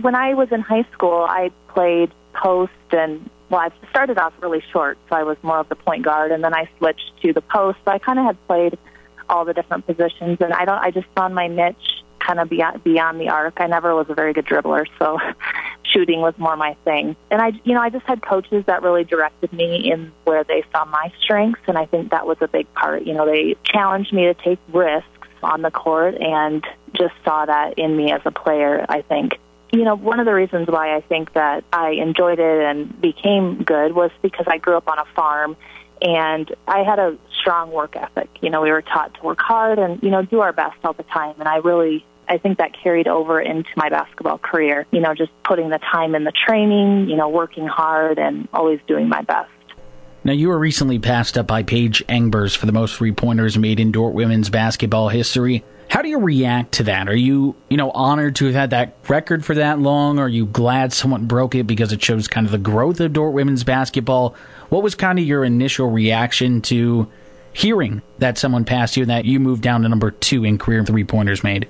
When 0.00 0.14
I 0.14 0.34
was 0.34 0.50
in 0.50 0.62
high 0.62 0.86
school, 0.92 1.26
I 1.28 1.50
played 1.68 2.10
post 2.32 2.72
and 2.90 3.30
well, 3.50 3.60
I 3.60 3.90
started 3.90 4.16
off 4.16 4.32
really 4.40 4.62
short, 4.72 4.96
so 5.08 5.16
I 5.16 5.24
was 5.24 5.36
more 5.42 5.58
of 5.58 5.68
the 5.68 5.74
point 5.74 6.04
guard, 6.04 6.30
and 6.30 6.42
then 6.42 6.54
I 6.54 6.68
switched 6.78 7.12
to 7.22 7.32
the 7.32 7.40
post. 7.42 7.78
So 7.84 7.90
I 7.90 7.98
kind 7.98 8.18
of 8.18 8.24
had 8.24 8.46
played 8.46 8.78
all 9.28 9.44
the 9.44 9.52
different 9.52 9.86
positions, 9.86 10.38
and 10.40 10.52
I 10.52 10.64
don't. 10.64 10.78
I 10.78 10.90
just 10.92 11.08
found 11.16 11.34
my 11.34 11.48
niche 11.48 12.04
kind 12.20 12.38
of 12.38 12.48
beyond 12.48 12.84
beyond 12.84 13.20
the 13.20 13.28
arc. 13.28 13.60
I 13.60 13.66
never 13.66 13.94
was 13.94 14.06
a 14.08 14.14
very 14.14 14.32
good 14.32 14.46
dribbler, 14.46 14.86
so 14.98 15.18
shooting 15.82 16.20
was 16.20 16.34
more 16.38 16.56
my 16.56 16.74
thing. 16.84 17.16
And 17.30 17.42
I, 17.42 17.52
you 17.64 17.74
know, 17.74 17.80
I 17.80 17.90
just 17.90 18.06
had 18.06 18.22
coaches 18.22 18.64
that 18.66 18.82
really 18.82 19.04
directed 19.04 19.52
me 19.52 19.90
in 19.90 20.12
where 20.24 20.44
they 20.44 20.62
saw 20.72 20.84
my 20.84 21.12
strengths, 21.20 21.62
and 21.66 21.76
I 21.76 21.86
think 21.86 22.12
that 22.12 22.26
was 22.26 22.38
a 22.40 22.48
big 22.48 22.72
part. 22.74 23.02
You 23.02 23.14
know, 23.14 23.26
they 23.26 23.56
challenged 23.64 24.12
me 24.12 24.24
to 24.24 24.34
take 24.34 24.60
risks 24.68 25.08
on 25.42 25.62
the 25.62 25.72
court, 25.72 26.14
and 26.20 26.64
just 26.92 27.14
saw 27.24 27.46
that 27.46 27.78
in 27.78 27.96
me 27.96 28.12
as 28.12 28.20
a 28.24 28.30
player. 28.30 28.86
I 28.88 29.02
think 29.02 29.38
you 29.72 29.84
know, 29.84 29.94
one 29.94 30.20
of 30.20 30.26
the 30.26 30.34
reasons 30.34 30.68
why 30.68 30.96
I 30.96 31.00
think 31.00 31.32
that 31.34 31.64
I 31.72 31.90
enjoyed 31.90 32.38
it 32.38 32.62
and 32.64 33.00
became 33.00 33.62
good 33.62 33.94
was 33.94 34.10
because 34.22 34.46
I 34.48 34.58
grew 34.58 34.76
up 34.76 34.88
on 34.88 34.98
a 34.98 35.04
farm 35.14 35.56
and 36.02 36.50
I 36.66 36.82
had 36.82 36.98
a 36.98 37.16
strong 37.40 37.70
work 37.70 37.94
ethic. 37.94 38.28
You 38.40 38.50
know, 38.50 38.62
we 38.62 38.70
were 38.70 38.82
taught 38.82 39.14
to 39.14 39.22
work 39.22 39.40
hard 39.40 39.78
and, 39.78 40.02
you 40.02 40.10
know, 40.10 40.22
do 40.22 40.40
our 40.40 40.52
best 40.52 40.76
all 40.82 40.94
the 40.94 41.04
time. 41.04 41.36
And 41.38 41.48
I 41.48 41.56
really, 41.56 42.04
I 42.28 42.38
think 42.38 42.58
that 42.58 42.72
carried 42.82 43.06
over 43.06 43.40
into 43.40 43.70
my 43.76 43.88
basketball 43.90 44.38
career. 44.38 44.86
You 44.90 45.00
know, 45.00 45.14
just 45.14 45.30
putting 45.44 45.68
the 45.68 45.78
time 45.78 46.14
in 46.14 46.24
the 46.24 46.32
training, 46.32 47.08
you 47.08 47.16
know, 47.16 47.28
working 47.28 47.66
hard 47.66 48.18
and 48.18 48.48
always 48.52 48.80
doing 48.86 49.08
my 49.08 49.22
best. 49.22 49.50
Now, 50.22 50.32
you 50.32 50.48
were 50.48 50.58
recently 50.58 50.98
passed 50.98 51.38
up 51.38 51.46
by 51.46 51.62
Paige 51.62 52.04
Engbers 52.06 52.54
for 52.54 52.66
the 52.66 52.72
most 52.72 52.96
three 52.96 53.12
pointers 53.12 53.56
made 53.56 53.80
in 53.80 53.90
Dordt 53.90 54.14
women's 54.14 54.50
basketball 54.50 55.08
history. 55.08 55.64
How 55.90 56.02
do 56.02 56.08
you 56.08 56.20
react 56.20 56.70
to 56.74 56.84
that? 56.84 57.08
Are 57.08 57.16
you, 57.16 57.56
you 57.68 57.76
know, 57.76 57.90
honored 57.90 58.36
to 58.36 58.44
have 58.46 58.54
had 58.54 58.70
that 58.70 58.94
record 59.08 59.44
for 59.44 59.56
that 59.56 59.80
long? 59.80 60.20
Are 60.20 60.28
you 60.28 60.46
glad 60.46 60.92
someone 60.92 61.26
broke 61.26 61.56
it 61.56 61.64
because 61.64 61.92
it 61.92 62.00
shows 62.00 62.28
kind 62.28 62.46
of 62.46 62.52
the 62.52 62.58
growth 62.58 63.00
of 63.00 63.12
Dordt 63.12 63.34
women's 63.34 63.64
basketball? 63.64 64.36
What 64.68 64.84
was 64.84 64.94
kind 64.94 65.18
of 65.18 65.24
your 65.24 65.44
initial 65.44 65.90
reaction 65.90 66.62
to 66.62 67.08
hearing 67.52 68.02
that 68.18 68.38
someone 68.38 68.64
passed 68.64 68.96
you 68.96 69.02
and 69.02 69.10
that 69.10 69.24
you 69.24 69.40
moved 69.40 69.64
down 69.64 69.82
to 69.82 69.88
number 69.88 70.12
two 70.12 70.44
in 70.44 70.58
career 70.58 70.84
three 70.84 71.02
pointers 71.02 71.42
made? 71.42 71.68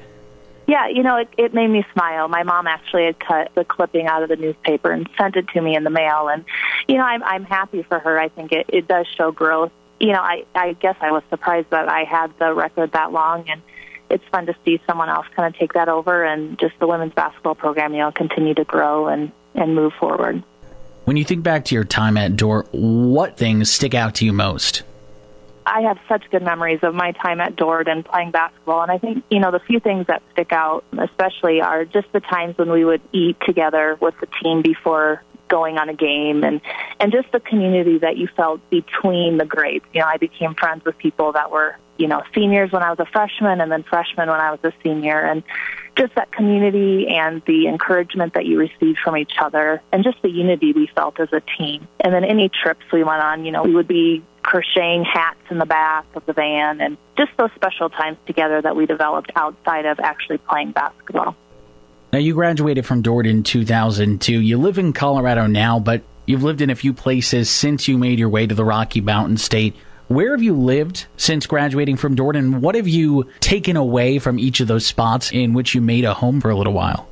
Yeah, 0.67 0.87
you 0.89 1.03
know, 1.03 1.17
it, 1.17 1.29
it 1.39 1.55
made 1.55 1.69
me 1.69 1.87
smile. 1.95 2.29
My 2.29 2.43
mom 2.43 2.67
actually 2.67 3.07
had 3.07 3.19
cut 3.19 3.51
the 3.55 3.65
clipping 3.65 4.07
out 4.07 4.23
of 4.23 4.29
the 4.29 4.37
newspaper 4.37 4.91
and 4.91 5.09
sent 5.17 5.37
it 5.37 5.49
to 5.55 5.63
me 5.63 5.75
in 5.75 5.83
the 5.83 5.91
mail, 5.91 6.29
and 6.29 6.45
you 6.87 6.99
know, 6.99 7.05
I'm 7.05 7.23
I'm 7.25 7.45
happy 7.45 7.83
for 7.85 7.99
her. 7.99 8.21
I 8.21 8.29
think 8.29 8.53
it 8.53 8.67
it 8.69 8.87
does 8.87 9.07
show 9.17 9.33
growth. 9.33 9.73
You 9.99 10.13
know, 10.13 10.21
I 10.21 10.45
I 10.55 10.75
guess 10.75 10.97
I 11.01 11.11
was 11.11 11.23
surprised 11.31 11.71
that 11.71 11.89
I 11.89 12.05
had 12.05 12.39
the 12.39 12.53
record 12.53 12.93
that 12.93 13.13
long, 13.13 13.49
and 13.49 13.63
it's 14.11 14.25
fun 14.31 14.47
to 14.47 14.57
see 14.65 14.81
someone 14.87 15.09
else 15.09 15.27
kind 15.35 15.53
of 15.53 15.59
take 15.59 15.73
that 15.75 15.89
over 15.89 16.25
and 16.25 16.59
just 16.59 16.79
the 16.81 16.87
women's 16.87 17.15
basketball 17.15 17.55
program, 17.55 17.93
you 17.95 18.01
know, 18.01 18.11
continue 18.11 18.55
to 18.55 18.65
grow 18.65 19.09
and, 19.09 19.33
and 19.55 19.75
move 19.75 19.93
forward. 19.99 20.43
When 21.05 21.17
you 21.17 21.25
think 21.25 21.43
back 21.43 21.65
to 21.67 21.75
your 21.75 21.85
time 21.85 22.17
at 22.17 22.37
Dordt, 22.37 22.69
what 22.73 23.37
things 23.37 23.71
stick 23.71 23.95
out 23.95 24.17
to 24.17 24.25
you 24.25 24.33
most? 24.33 24.83
I 25.71 25.83
have 25.83 25.99
such 26.09 26.29
good 26.31 26.43
memories 26.43 26.81
of 26.83 26.95
my 26.95 27.13
time 27.13 27.41
at 27.41 27.55
Dordt 27.57 27.89
and 27.89 28.05
playing 28.05 28.33
basketball. 28.33 28.83
And 28.83 28.91
I 28.91 28.99
think, 28.99 29.25
you 29.31 29.39
know, 29.39 29.51
the 29.51 29.61
few 29.61 29.79
things 29.81 30.07
that 30.09 30.23
stick 30.33 30.53
out, 30.53 30.85
especially, 30.99 31.61
are 31.61 31.85
just 31.85 32.13
the 32.13 32.21
times 32.21 32.59
when 32.59 32.71
we 32.71 32.85
would 32.85 33.01
eat 33.13 33.37
together 33.47 33.97
with 34.01 34.15
the 34.21 34.27
team 34.43 34.63
before 34.63 35.23
going 35.49 35.79
on 35.79 35.89
a 35.89 35.95
game 35.95 36.45
and 36.45 36.61
and 37.01 37.11
just 37.11 37.31
the 37.33 37.41
community 37.41 37.99
that 37.99 38.17
you 38.17 38.29
felt 38.37 38.61
between 38.71 39.37
the 39.37 39.45
grades. 39.45 39.85
You 39.93 40.01
know, 40.01 40.07
I 40.07 40.17
became 40.17 40.55
friends 40.55 40.85
with 40.85 40.97
people 40.99 41.33
that 41.33 41.51
were 41.51 41.77
you 42.01 42.09
know, 42.09 42.23
seniors 42.35 42.73
when 42.73 42.83
I 42.83 42.89
was 42.89 42.99
a 42.99 43.05
freshman 43.05 43.61
and 43.61 43.71
then 43.71 43.83
freshmen 43.83 44.31
when 44.31 44.41
I 44.41 44.51
was 44.51 44.61
a 44.65 44.73
senior. 44.83 45.21
And 45.21 45.43
just 46.01 46.15
that 46.15 46.33
community 46.33 47.09
and 47.09 47.43
the 47.47 47.69
encouragement 47.69 48.33
that 48.33 48.47
you 48.47 48.59
received 48.59 48.99
from 49.05 49.19
each 49.19 49.35
other 49.39 49.83
and 49.93 50.03
just 50.03 50.17
the 50.23 50.31
unity 50.31 50.73
we 50.73 50.89
felt 50.95 51.21
as 51.21 51.29
a 51.33 51.43
team. 51.59 51.87
And 52.01 52.15
then 52.15 52.25
any 52.25 52.49
trips 52.49 52.85
we 52.91 53.05
went 53.05 53.23
on, 53.23 53.45
you 53.45 53.53
know, 53.53 53.63
we 53.63 53.75
would 53.75 53.87
be 53.87 54.23
crocheting 54.43 55.05
hats 55.05 55.41
in 55.51 55.59
the 55.59 55.67
back 55.67 56.07
of 56.15 56.25
the 56.25 56.33
van 56.33 56.81
and 56.81 56.97
just 57.19 57.31
those 57.37 57.51
special 57.55 57.91
times 57.91 58.17
together 58.27 58.63
that 58.63 58.75
we 58.75 58.87
developed 58.87 59.31
outside 59.37 59.85
of 59.85 60.01
actually 60.01 60.39
playing 60.39 60.73
basketball. 60.73 61.37
Now, 62.15 62.19
you 62.19 62.33
graduated 62.33 62.87
from 62.87 63.03
Dordt 63.03 63.27
in 63.27 63.43
2002. 63.43 64.41
You 64.41 64.57
live 64.57 64.79
in 64.79 64.95
Colorado 64.95 65.47
now, 65.47 65.79
but 65.79 66.03
you've 66.25 66.43
lived 66.43 66.63
in 66.63 66.71
a 66.71 66.75
few 66.75 66.95
places 66.95 67.51
since 67.51 67.87
you 67.87 67.99
made 67.99 68.19
your 68.19 68.31
way 68.31 68.47
to 68.47 68.55
the 68.55 68.65
Rocky 68.65 69.03
Mountain 69.03 69.37
State. 69.37 69.77
Where 70.11 70.33
have 70.33 70.43
you 70.43 70.55
lived 70.55 71.07
since 71.17 71.47
graduating 71.47 71.97
from 71.97 72.17
Dordt, 72.17 72.35
and 72.35 72.61
what 72.61 72.75
have 72.75 72.89
you 72.89 73.29
taken 73.39 73.77
away 73.77 74.19
from 74.19 74.41
each 74.41 74.59
of 74.59 74.67
those 74.67 74.85
spots 74.85 75.31
in 75.31 75.53
which 75.53 75.73
you 75.73 75.81
made 75.81 76.05
a 76.05 76.15
home 76.15 76.41
for 76.41 76.51
a 76.51 76.57
little 76.57 76.73
while? 76.73 77.09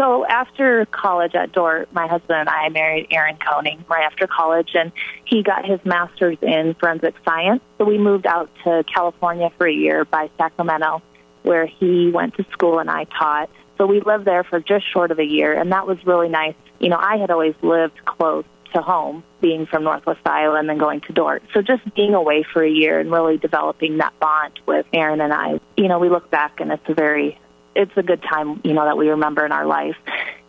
So 0.00 0.24
after 0.24 0.86
college 0.86 1.34
at 1.34 1.52
Dordt, 1.52 1.92
my 1.92 2.06
husband 2.06 2.38
and 2.38 2.48
I 2.48 2.70
married 2.70 3.08
Aaron 3.10 3.36
Koning 3.36 3.84
right 3.90 4.04
after 4.10 4.26
college, 4.26 4.70
and 4.72 4.90
he 5.26 5.42
got 5.42 5.66
his 5.66 5.84
master's 5.84 6.38
in 6.40 6.72
forensic 6.80 7.14
science. 7.26 7.60
So 7.76 7.84
we 7.84 7.98
moved 7.98 8.24
out 8.24 8.48
to 8.64 8.84
California 8.84 9.50
for 9.58 9.66
a 9.66 9.74
year 9.74 10.06
by 10.06 10.30
Sacramento, 10.38 11.02
where 11.42 11.66
he 11.66 12.10
went 12.10 12.36
to 12.36 12.46
school 12.52 12.78
and 12.78 12.88
I 12.88 13.04
taught. 13.04 13.50
So 13.76 13.84
we 13.84 14.00
lived 14.00 14.24
there 14.24 14.44
for 14.44 14.60
just 14.60 14.90
short 14.90 15.10
of 15.10 15.18
a 15.18 15.26
year, 15.26 15.52
and 15.52 15.72
that 15.72 15.86
was 15.86 15.98
really 16.06 16.30
nice. 16.30 16.54
You 16.78 16.88
know, 16.88 16.98
I 16.98 17.18
had 17.18 17.30
always 17.30 17.54
lived 17.60 18.02
close 18.06 18.46
to 18.74 18.82
home, 18.82 19.24
being 19.40 19.66
from 19.66 19.84
Northwest 19.84 20.20
Iowa 20.26 20.58
and 20.58 20.68
then 20.68 20.78
going 20.78 21.00
to 21.02 21.12
Dordt. 21.12 21.42
So 21.52 21.62
just 21.62 21.82
being 21.94 22.14
away 22.14 22.44
for 22.52 22.62
a 22.62 22.70
year 22.70 23.00
and 23.00 23.10
really 23.10 23.38
developing 23.38 23.98
that 23.98 24.18
bond 24.20 24.60
with 24.66 24.86
Aaron 24.92 25.20
and 25.20 25.32
I, 25.32 25.60
you 25.76 25.88
know, 25.88 25.98
we 25.98 26.08
look 26.08 26.30
back 26.30 26.60
and 26.60 26.70
it's 26.72 26.88
a 26.88 26.94
very, 26.94 27.38
it's 27.74 27.96
a 27.96 28.02
good 28.02 28.22
time, 28.22 28.60
you 28.64 28.72
know, 28.72 28.84
that 28.84 28.96
we 28.96 29.08
remember 29.08 29.44
in 29.44 29.52
our 29.52 29.66
life. 29.66 29.96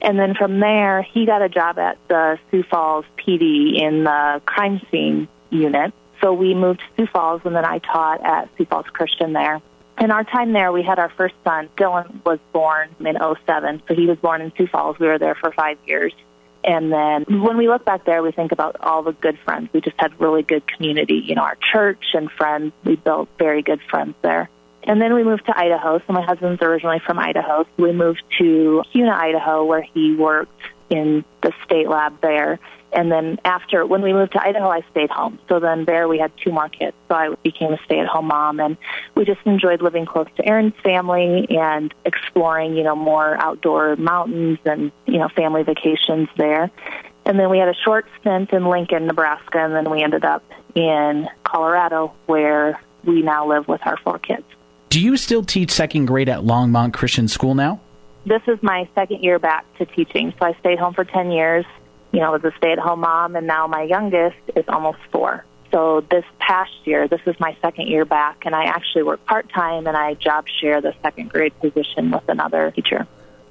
And 0.01 0.19
then 0.19 0.35
from 0.35 0.59
there, 0.59 1.01
he 1.01 1.25
got 1.25 1.41
a 1.41 1.49
job 1.49 1.79
at 1.79 1.97
the 2.07 2.37
Sioux 2.51 2.63
Falls 2.63 3.05
PD 3.17 3.81
in 3.81 4.03
the 4.03 4.41
crime 4.45 4.81
scene 4.91 5.27
unit. 5.49 5.93
So 6.21 6.33
we 6.33 6.53
moved 6.53 6.79
to 6.79 6.85
Sioux 6.97 7.07
Falls 7.11 7.41
and 7.45 7.55
then 7.55 7.65
I 7.65 7.79
taught 7.79 8.23
at 8.23 8.49
Sioux 8.57 8.65
Falls 8.65 8.85
Christian 8.87 9.33
there. 9.33 9.61
In 9.99 10.11
our 10.11 10.25
time 10.25 10.51
there, 10.51 10.71
we 10.71 10.83
had 10.83 10.99
our 10.99 11.09
first 11.09 11.35
son. 11.43 11.69
Dylan 11.77 12.23
was 12.25 12.39
born 12.51 12.89
in 12.99 13.17
07, 13.45 13.81
so 13.87 13.95
he 13.95 14.07
was 14.07 14.17
born 14.17 14.41
in 14.41 14.51
Sioux 14.57 14.67
Falls. 14.67 14.99
We 14.99 15.07
were 15.07 15.17
there 15.17 15.35
for 15.35 15.51
five 15.53 15.77
years. 15.85 16.13
And 16.65 16.91
then 16.91 17.43
when 17.43 17.57
we 17.57 17.67
look 17.69 17.85
back 17.85 18.05
there, 18.05 18.23
we 18.23 18.31
think 18.31 18.51
about 18.51 18.77
all 18.81 19.03
the 19.03 19.11
good 19.11 19.37
friends. 19.45 19.69
We 19.71 19.81
just 19.81 19.95
had 19.99 20.19
really 20.19 20.41
good 20.41 20.63
community. 20.67 21.21
You 21.23 21.35
know, 21.35 21.43
our 21.43 21.57
church 21.71 22.03
and 22.13 22.29
friends, 22.31 22.73
we 22.83 22.95
built 22.95 23.29
very 23.37 23.61
good 23.61 23.81
friends 23.89 24.15
there. 24.23 24.49
And 24.81 24.99
then 24.99 25.13
we 25.13 25.23
moved 25.23 25.45
to 25.45 25.57
Idaho. 25.57 25.99
So 26.05 26.13
my 26.13 26.23
husband's 26.23 26.61
originally 26.61 27.01
from 27.05 27.19
Idaho. 27.19 27.63
So 27.63 27.83
we 27.83 27.91
moved 27.91 28.23
to 28.39 28.83
Kuna, 28.91 29.11
Idaho, 29.11 29.63
where 29.63 29.81
he 29.81 30.15
worked 30.15 30.59
in 30.89 31.25
the 31.41 31.51
state 31.63 31.89
lab 31.89 32.21
there. 32.21 32.59
And 32.93 33.11
then 33.11 33.39
after, 33.43 33.85
when 33.85 34.01
we 34.01 34.13
moved 34.13 34.31
to 34.33 34.41
Idaho, 34.41 34.69
I 34.69 34.81
stayed 34.91 35.09
home. 35.09 35.37
So 35.49 35.59
then 35.59 35.83
there 35.83 36.07
we 36.07 36.17
had 36.17 36.31
two 36.37 36.51
more 36.51 36.69
kids. 36.69 36.95
So 37.09 37.15
I 37.15 37.35
became 37.43 37.73
a 37.73 37.77
stay-at-home 37.83 38.27
mom, 38.27 38.61
and 38.61 38.77
we 39.15 39.25
just 39.25 39.41
enjoyed 39.45 39.81
living 39.81 40.05
close 40.05 40.27
to 40.37 40.45
Aaron's 40.45 40.75
family 40.81 41.45
and 41.49 41.93
exploring, 42.05 42.77
you 42.77 42.83
know, 42.83 42.95
more 42.95 43.35
outdoor 43.35 43.97
mountains 43.97 44.59
and 44.63 44.93
you 45.05 45.17
know 45.17 45.27
family 45.27 45.63
vacations 45.63 46.29
there. 46.37 46.71
And 47.25 47.39
then 47.39 47.49
we 47.49 47.57
had 47.57 47.67
a 47.67 47.73
short 47.73 48.05
stint 48.21 48.53
in 48.53 48.65
Lincoln, 48.67 49.07
Nebraska, 49.07 49.57
and 49.57 49.73
then 49.73 49.89
we 49.89 50.01
ended 50.01 50.23
up 50.23 50.43
in 50.73 51.27
Colorado, 51.43 52.13
where 52.27 52.79
we 53.03 53.23
now 53.23 53.47
live 53.47 53.67
with 53.67 53.81
our 53.85 53.97
four 53.97 54.19
kids. 54.19 54.45
Do 54.89 55.01
you 55.01 55.17
still 55.17 55.43
teach 55.43 55.71
second 55.71 56.05
grade 56.05 56.29
at 56.29 56.39
Longmont 56.39 56.93
Christian 56.93 57.27
School 57.27 57.55
now? 57.55 57.81
This 58.25 58.41
is 58.47 58.61
my 58.61 58.89
second 58.95 59.23
year 59.23 59.39
back 59.39 59.65
to 59.77 59.85
teaching. 59.85 60.33
So 60.39 60.45
I 60.45 60.53
stayed 60.59 60.79
home 60.79 60.93
for 60.93 61.05
10 61.05 61.31
years, 61.31 61.65
you 62.11 62.19
know, 62.19 62.33
as 62.33 62.43
a 62.43 62.51
stay-at-home 62.57 63.01
mom, 63.01 63.35
and 63.35 63.47
now 63.47 63.67
my 63.67 63.83
youngest 63.83 64.37
is 64.55 64.65
almost 64.67 64.99
four. 65.11 65.45
So 65.71 66.01
this 66.09 66.23
past 66.39 66.71
year, 66.85 67.07
this 67.07 67.21
is 67.25 67.39
my 67.39 67.55
second 67.61 67.87
year 67.87 68.05
back, 68.05 68.45
and 68.45 68.55
I 68.55 68.65
actually 68.65 69.03
work 69.03 69.25
part-time 69.25 69.87
and 69.87 69.97
I 69.97 70.13
job 70.13 70.45
share 70.47 70.81
the 70.81 70.93
second 71.01 71.29
grade 71.29 71.57
position 71.59 72.11
with 72.11 72.27
another 72.29 72.71
teacher. 72.71 73.07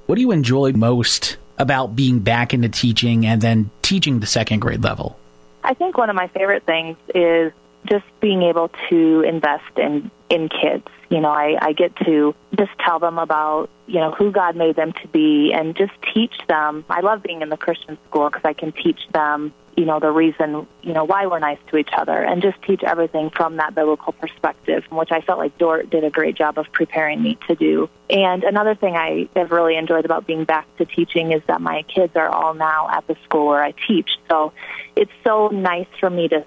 What 0.06 0.16
do 0.16 0.20
you 0.20 0.32
enjoy 0.32 0.72
most 0.72 1.36
about 1.58 1.94
being 1.94 2.20
back 2.20 2.52
into 2.52 2.68
teaching 2.68 3.26
and 3.26 3.40
then 3.40 3.70
teaching 3.82 4.20
the 4.20 4.26
second 4.26 4.60
grade 4.60 4.82
level? 4.82 5.18
I 5.62 5.74
think 5.74 5.96
one 5.96 6.10
of 6.10 6.16
my 6.16 6.28
favorite 6.28 6.64
things 6.64 6.96
is 7.14 7.52
just 7.86 8.04
being 8.20 8.42
able 8.42 8.70
to 8.90 9.20
invest 9.22 9.78
in 9.78 10.10
in 10.30 10.48
kids. 10.48 10.86
You 11.10 11.20
know, 11.20 11.30
I, 11.30 11.56
I 11.60 11.72
get 11.72 11.94
to 12.04 12.34
just 12.58 12.72
tell 12.78 12.98
them 12.98 13.18
about 13.18 13.68
you 13.86 14.00
know 14.00 14.10
who 14.12 14.30
God 14.30 14.56
made 14.56 14.76
them 14.76 14.92
to 15.02 15.08
be, 15.08 15.52
and 15.52 15.76
just 15.76 15.92
teach 16.14 16.34
them. 16.48 16.84
I 16.88 17.00
love 17.00 17.22
being 17.22 17.42
in 17.42 17.48
the 17.48 17.56
Christian 17.56 17.98
school 18.08 18.28
because 18.28 18.44
I 18.44 18.52
can 18.52 18.72
teach 18.72 19.00
them 19.12 19.52
you 19.76 19.84
know 19.84 19.98
the 19.98 20.10
reason 20.10 20.66
you 20.82 20.92
know 20.92 21.04
why 21.04 21.26
we're 21.26 21.38
nice 21.38 21.58
to 21.70 21.76
each 21.76 21.90
other, 21.96 22.22
and 22.22 22.42
just 22.42 22.60
teach 22.62 22.82
everything 22.82 23.30
from 23.30 23.56
that 23.56 23.74
biblical 23.74 24.12
perspective, 24.12 24.84
which 24.90 25.12
I 25.12 25.20
felt 25.20 25.38
like 25.38 25.56
Dordt 25.58 25.90
did 25.90 26.04
a 26.04 26.10
great 26.10 26.36
job 26.36 26.58
of 26.58 26.66
preparing 26.72 27.22
me 27.22 27.38
to 27.48 27.54
do. 27.54 27.88
And 28.08 28.44
another 28.44 28.74
thing 28.74 28.96
I 28.96 29.28
have 29.36 29.50
really 29.50 29.76
enjoyed 29.76 30.04
about 30.04 30.26
being 30.26 30.44
back 30.44 30.66
to 30.76 30.84
teaching 30.84 31.32
is 31.32 31.42
that 31.46 31.60
my 31.60 31.82
kids 31.82 32.14
are 32.16 32.28
all 32.28 32.54
now 32.54 32.88
at 32.90 33.06
the 33.06 33.16
school 33.24 33.46
where 33.46 33.62
I 33.62 33.72
teach. 33.86 34.10
So 34.28 34.52
it's 34.96 35.12
so 35.24 35.48
nice 35.48 35.88
for 35.98 36.10
me 36.10 36.28
to 36.28 36.44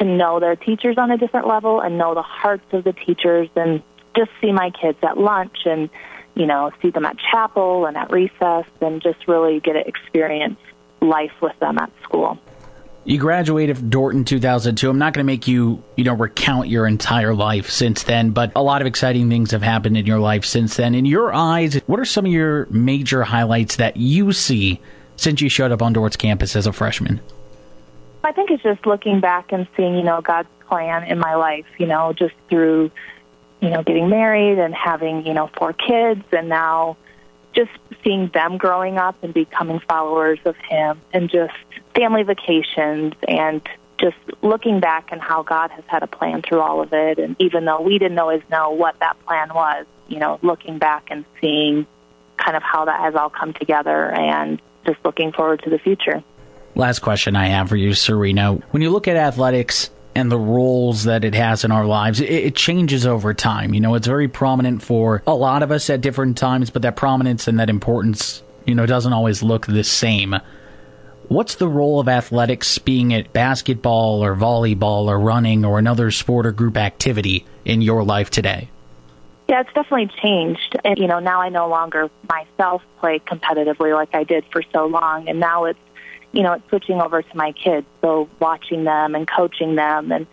to 0.00 0.04
know 0.04 0.40
their 0.40 0.56
teachers 0.56 0.96
on 0.98 1.10
a 1.10 1.16
different 1.16 1.46
level 1.46 1.80
and 1.80 1.96
know 1.96 2.14
the 2.14 2.22
hearts 2.22 2.64
of 2.72 2.84
the 2.84 2.92
teachers 2.92 3.48
and 3.54 3.82
just 4.16 4.30
see 4.40 4.50
my 4.50 4.70
kids 4.70 4.98
at 5.02 5.18
lunch 5.18 5.56
and 5.66 5.88
you 6.34 6.46
know 6.46 6.70
see 6.82 6.90
them 6.90 7.04
at 7.04 7.16
chapel 7.30 7.86
and 7.86 7.96
at 7.96 8.10
recess 8.10 8.66
and 8.80 9.02
just 9.02 9.28
really 9.28 9.60
get 9.60 9.74
to 9.74 9.86
experience 9.86 10.58
life 11.00 11.32
with 11.40 11.58
them 11.60 11.78
at 11.78 11.90
school. 12.02 12.38
You 13.04 13.18
graduated 13.18 13.78
from 13.78 13.88
Dordt 13.88 14.14
in 14.14 14.24
2002. 14.26 14.90
I'm 14.90 14.98
not 14.98 15.14
going 15.14 15.24
to 15.24 15.26
make 15.26 15.48
you, 15.48 15.82
you 15.96 16.04
know, 16.04 16.12
recount 16.12 16.68
your 16.68 16.86
entire 16.86 17.34
life 17.34 17.70
since 17.70 18.02
then, 18.02 18.30
but 18.32 18.52
a 18.54 18.62
lot 18.62 18.82
of 18.82 18.86
exciting 18.86 19.30
things 19.30 19.52
have 19.52 19.62
happened 19.62 19.96
in 19.96 20.04
your 20.04 20.18
life 20.18 20.44
since 20.44 20.76
then. 20.76 20.94
In 20.94 21.06
your 21.06 21.32
eyes, 21.32 21.80
what 21.86 21.98
are 21.98 22.04
some 22.04 22.26
of 22.26 22.32
your 22.32 22.66
major 22.66 23.22
highlights 23.22 23.76
that 23.76 23.96
you 23.96 24.32
see 24.32 24.82
since 25.16 25.40
you 25.40 25.48
showed 25.48 25.72
up 25.72 25.80
on 25.80 25.94
Dordt's 25.94 26.16
campus 26.16 26.54
as 26.54 26.66
a 26.66 26.74
freshman? 26.74 27.20
I 28.30 28.32
think 28.32 28.52
it's 28.52 28.62
just 28.62 28.86
looking 28.86 29.18
back 29.18 29.50
and 29.50 29.66
seeing, 29.76 29.96
you 29.96 30.04
know, 30.04 30.20
God's 30.20 30.48
plan 30.68 31.02
in 31.02 31.18
my 31.18 31.34
life, 31.34 31.66
you 31.78 31.86
know, 31.86 32.12
just 32.12 32.32
through, 32.48 32.92
you 33.60 33.70
know, 33.70 33.82
getting 33.82 34.08
married 34.08 34.56
and 34.56 34.72
having, 34.72 35.26
you 35.26 35.34
know, 35.34 35.50
four 35.58 35.72
kids 35.72 36.22
and 36.30 36.48
now 36.48 36.96
just 37.56 37.72
seeing 38.04 38.28
them 38.28 38.56
growing 38.56 38.98
up 38.98 39.16
and 39.24 39.34
becoming 39.34 39.80
followers 39.80 40.38
of 40.44 40.54
Him 40.58 41.00
and 41.12 41.28
just 41.28 41.52
family 41.96 42.22
vacations 42.22 43.14
and 43.26 43.68
just 44.00 44.16
looking 44.42 44.78
back 44.78 45.10
and 45.10 45.20
how 45.20 45.42
God 45.42 45.72
has 45.72 45.82
had 45.88 46.04
a 46.04 46.06
plan 46.06 46.40
through 46.40 46.60
all 46.60 46.80
of 46.80 46.92
it. 46.92 47.18
And 47.18 47.34
even 47.40 47.64
though 47.64 47.80
we 47.80 47.98
didn't 47.98 48.20
always 48.20 48.42
know 48.48 48.70
what 48.70 48.96
that 49.00 49.16
plan 49.26 49.52
was, 49.52 49.86
you 50.06 50.20
know, 50.20 50.38
looking 50.40 50.78
back 50.78 51.08
and 51.10 51.24
seeing 51.40 51.84
kind 52.36 52.56
of 52.56 52.62
how 52.62 52.84
that 52.84 53.00
has 53.00 53.16
all 53.16 53.28
come 53.28 53.54
together 53.54 54.08
and 54.08 54.62
just 54.86 54.98
looking 55.04 55.32
forward 55.32 55.64
to 55.64 55.70
the 55.70 55.80
future. 55.80 56.22
Last 56.74 57.00
question 57.00 57.36
I 57.36 57.48
have 57.48 57.68
for 57.68 57.76
you, 57.76 57.94
Serena. 57.94 58.54
When 58.70 58.82
you 58.82 58.90
look 58.90 59.08
at 59.08 59.16
athletics 59.16 59.90
and 60.14 60.30
the 60.30 60.38
roles 60.38 61.04
that 61.04 61.24
it 61.24 61.34
has 61.34 61.64
in 61.64 61.72
our 61.72 61.84
lives, 61.84 62.20
it, 62.20 62.30
it, 62.30 62.56
changes 62.56 63.06
over 63.06 63.34
time. 63.34 63.74
You 63.74 63.80
know, 63.80 63.94
it's 63.94 64.06
very 64.06 64.28
prominent 64.28 64.82
for 64.82 65.22
a 65.26 65.34
lot 65.34 65.62
of 65.62 65.70
us 65.70 65.90
at 65.90 66.00
different 66.00 66.36
times, 66.36 66.70
but 66.70 66.82
that 66.82 66.96
prominence 66.96 67.48
and 67.48 67.58
that 67.60 67.70
importance, 67.70 68.42
you 68.66 68.74
know, 68.74 68.86
doesn't 68.86 69.12
always 69.12 69.42
look 69.42 69.66
the 69.66 69.84
same. 69.84 70.36
What's 71.28 71.56
the 71.56 71.68
role 71.68 72.00
of 72.00 72.08
athletics, 72.08 72.78
being 72.78 73.12
it 73.12 73.32
basketball 73.32 74.24
or 74.24 74.34
volleyball 74.34 75.06
or 75.06 75.18
running 75.18 75.64
or 75.64 75.78
another 75.78 76.10
sport 76.10 76.44
or 76.46 76.52
group 76.52 76.76
activity 76.76 77.46
in 77.64 77.82
your 77.82 78.02
life 78.02 78.30
today? 78.30 78.68
Yeah, 79.48 79.60
it's 79.60 79.72
definitely 79.72 80.10
changed. 80.22 80.76
And, 80.84 80.98
you 80.98 81.08
know, 81.08 81.18
now 81.18 81.40
I 81.40 81.48
no 81.48 81.68
longer 81.68 82.10
myself 82.28 82.82
play 82.98 83.20
competitively 83.20 83.94
like 83.94 84.14
I 84.14 84.24
did 84.24 84.44
for 84.52 84.62
so 84.72 84.86
long. 84.86 85.28
And 85.28 85.40
now 85.40 85.64
it's 85.64 85.78
you 86.32 86.42
know, 86.42 86.54
it's 86.54 86.68
switching 86.68 87.00
over 87.00 87.22
to 87.22 87.36
my 87.36 87.52
kids. 87.52 87.86
So 88.00 88.28
watching 88.38 88.84
them 88.84 89.14
and 89.14 89.28
coaching 89.28 89.74
them 89.74 90.12
and 90.12 90.26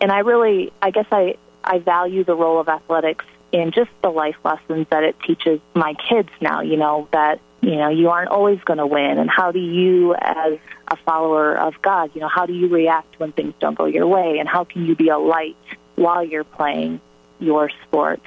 and 0.00 0.10
I 0.10 0.20
really 0.20 0.72
I 0.80 0.90
guess 0.90 1.06
I 1.10 1.36
I 1.64 1.78
value 1.78 2.24
the 2.24 2.34
role 2.34 2.60
of 2.60 2.68
athletics 2.68 3.24
in 3.52 3.70
just 3.70 3.90
the 4.02 4.08
life 4.08 4.36
lessons 4.44 4.86
that 4.90 5.04
it 5.04 5.16
teaches 5.26 5.60
my 5.74 5.94
kids 6.08 6.30
now, 6.40 6.62
you 6.62 6.76
know, 6.76 7.08
that 7.12 7.40
you 7.60 7.76
know, 7.76 7.90
you 7.90 8.08
aren't 8.08 8.30
always 8.30 8.58
going 8.64 8.78
to 8.78 8.86
win 8.86 9.18
and 9.18 9.30
how 9.30 9.52
do 9.52 9.60
you 9.60 10.16
as 10.16 10.58
a 10.88 10.96
follower 10.96 11.56
of 11.56 11.80
God, 11.80 12.10
you 12.12 12.20
know, 12.20 12.28
how 12.28 12.44
do 12.44 12.52
you 12.52 12.68
react 12.68 13.20
when 13.20 13.30
things 13.32 13.54
don't 13.60 13.78
go 13.78 13.84
your 13.84 14.06
way 14.06 14.38
and 14.40 14.48
how 14.48 14.64
can 14.64 14.84
you 14.84 14.96
be 14.96 15.08
a 15.08 15.18
light 15.18 15.56
while 15.94 16.24
you're 16.24 16.42
playing 16.44 17.00
your 17.38 17.70
sport? 17.84 18.20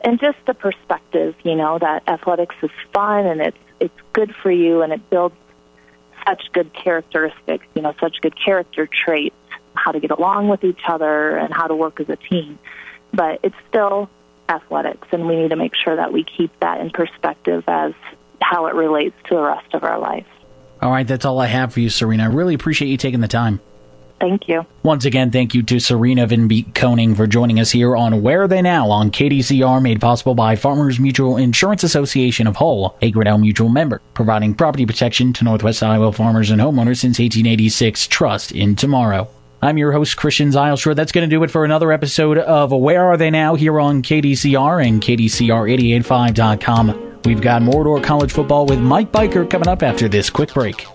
And 0.00 0.18
just 0.18 0.38
the 0.46 0.54
perspective, 0.54 1.34
you 1.44 1.54
know, 1.54 1.78
that 1.78 2.08
athletics 2.08 2.56
is 2.62 2.70
fun 2.94 3.26
and 3.26 3.40
it's 3.42 3.58
it's 3.78 4.00
good 4.12 4.34
for 4.42 4.50
you 4.50 4.82
and 4.82 4.92
it 4.92 5.10
builds 5.10 5.36
such 6.26 6.52
good 6.52 6.72
characteristics, 6.74 7.66
you 7.74 7.82
know, 7.82 7.94
such 8.00 8.20
good 8.20 8.34
character 8.42 8.86
traits, 8.86 9.34
how 9.74 9.92
to 9.92 10.00
get 10.00 10.10
along 10.10 10.48
with 10.48 10.64
each 10.64 10.80
other 10.86 11.36
and 11.36 11.52
how 11.52 11.66
to 11.66 11.74
work 11.74 12.00
as 12.00 12.08
a 12.08 12.16
team. 12.16 12.58
But 13.12 13.40
it's 13.42 13.56
still 13.68 14.08
athletics, 14.48 15.08
and 15.12 15.26
we 15.26 15.36
need 15.36 15.50
to 15.50 15.56
make 15.56 15.74
sure 15.74 15.96
that 15.96 16.12
we 16.12 16.24
keep 16.24 16.50
that 16.60 16.80
in 16.80 16.90
perspective 16.90 17.64
as 17.66 17.92
how 18.40 18.66
it 18.66 18.74
relates 18.74 19.16
to 19.28 19.34
the 19.36 19.42
rest 19.42 19.72
of 19.74 19.84
our 19.84 19.98
life. 19.98 20.26
All 20.80 20.90
right, 20.90 21.06
that's 21.06 21.24
all 21.24 21.38
I 21.38 21.46
have 21.46 21.72
for 21.72 21.80
you, 21.80 21.88
Serena. 21.88 22.24
I 22.24 22.26
really 22.26 22.54
appreciate 22.54 22.88
you 22.88 22.96
taking 22.96 23.20
the 23.20 23.28
time. 23.28 23.60
Thank 24.22 24.46
you. 24.46 24.64
Once 24.84 25.04
again, 25.04 25.32
thank 25.32 25.52
you 25.52 25.64
to 25.64 25.80
Serena 25.80 26.28
Van 26.28 26.46
Beek 26.46 26.76
Koning 26.76 27.16
for 27.16 27.26
joining 27.26 27.58
us 27.58 27.72
here 27.72 27.96
on 27.96 28.22
Where 28.22 28.42
Are 28.42 28.48
They 28.48 28.62
Now 28.62 28.88
on 28.88 29.10
KDCR, 29.10 29.82
made 29.82 30.00
possible 30.00 30.36
by 30.36 30.54
Farmers 30.54 31.00
Mutual 31.00 31.36
Insurance 31.36 31.82
Association 31.82 32.46
of 32.46 32.54
Hull, 32.54 32.96
a 33.02 33.10
Grinnell 33.10 33.38
Mutual 33.38 33.68
member, 33.68 34.00
providing 34.14 34.54
property 34.54 34.86
protection 34.86 35.32
to 35.32 35.42
Northwest 35.42 35.82
Iowa 35.82 36.12
farmers 36.12 36.52
and 36.52 36.60
homeowners 36.60 36.98
since 36.98 37.18
1886. 37.18 38.06
Trust 38.06 38.52
in 38.52 38.76
tomorrow. 38.76 39.28
I'm 39.60 39.76
your 39.76 39.90
host, 39.90 40.16
Christian 40.16 40.50
Zylstra. 40.50 40.94
That's 40.94 41.10
going 41.10 41.28
to 41.28 41.36
do 41.36 41.42
it 41.42 41.50
for 41.50 41.64
another 41.64 41.90
episode 41.90 42.38
of 42.38 42.70
Where 42.70 43.04
Are 43.04 43.16
They 43.16 43.30
Now 43.30 43.56
here 43.56 43.80
on 43.80 44.04
KDCR 44.04 44.86
and 44.86 45.02
KDCR885.com. 45.02 47.18
We've 47.24 47.40
got 47.40 47.62
more 47.62 47.82
Dordt 47.82 48.04
College 48.04 48.30
football 48.30 48.66
with 48.66 48.78
Mike 48.78 49.10
Biker 49.10 49.50
coming 49.50 49.66
up 49.66 49.82
after 49.82 50.08
this 50.08 50.30
quick 50.30 50.54
break. 50.54 50.86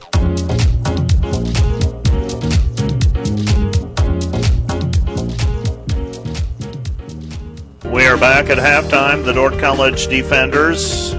We 7.98 8.06
are 8.06 8.16
back 8.16 8.52
at 8.52 8.60
halftime. 8.60 9.26
The 9.26 9.34
Dordt 9.34 9.58
College 9.58 10.06
defenders 10.06 11.14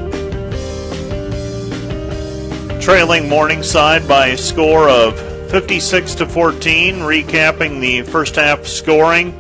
trailing 2.80 3.28
Morningside 3.28 4.06
by 4.06 4.28
a 4.28 4.38
score 4.38 4.88
of 4.88 5.18
56 5.50 6.14
to 6.14 6.26
14. 6.26 6.98
Recapping 6.98 7.80
the 7.80 8.02
first 8.02 8.36
half 8.36 8.64
scoring. 8.64 9.34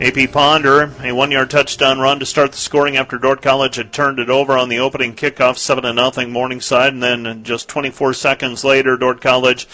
AP 0.00 0.32
Ponder, 0.32 0.92
a 1.00 1.12
one 1.12 1.30
yard 1.30 1.48
touchdown 1.48 2.00
run 2.00 2.18
to 2.18 2.26
start 2.26 2.50
the 2.50 2.58
scoring 2.58 2.96
after 2.96 3.16
Dordt 3.16 3.40
College 3.40 3.76
had 3.76 3.92
turned 3.92 4.18
it 4.18 4.30
over 4.30 4.58
on 4.58 4.68
the 4.68 4.80
opening 4.80 5.14
kickoff, 5.14 5.58
7 5.58 5.84
to 5.84 6.10
0 6.12 6.26
Morningside. 6.26 6.92
And 6.92 7.00
then 7.04 7.44
just 7.44 7.68
24 7.68 8.14
seconds 8.14 8.64
later, 8.64 8.96
Dordt 8.96 9.20
College 9.20 9.68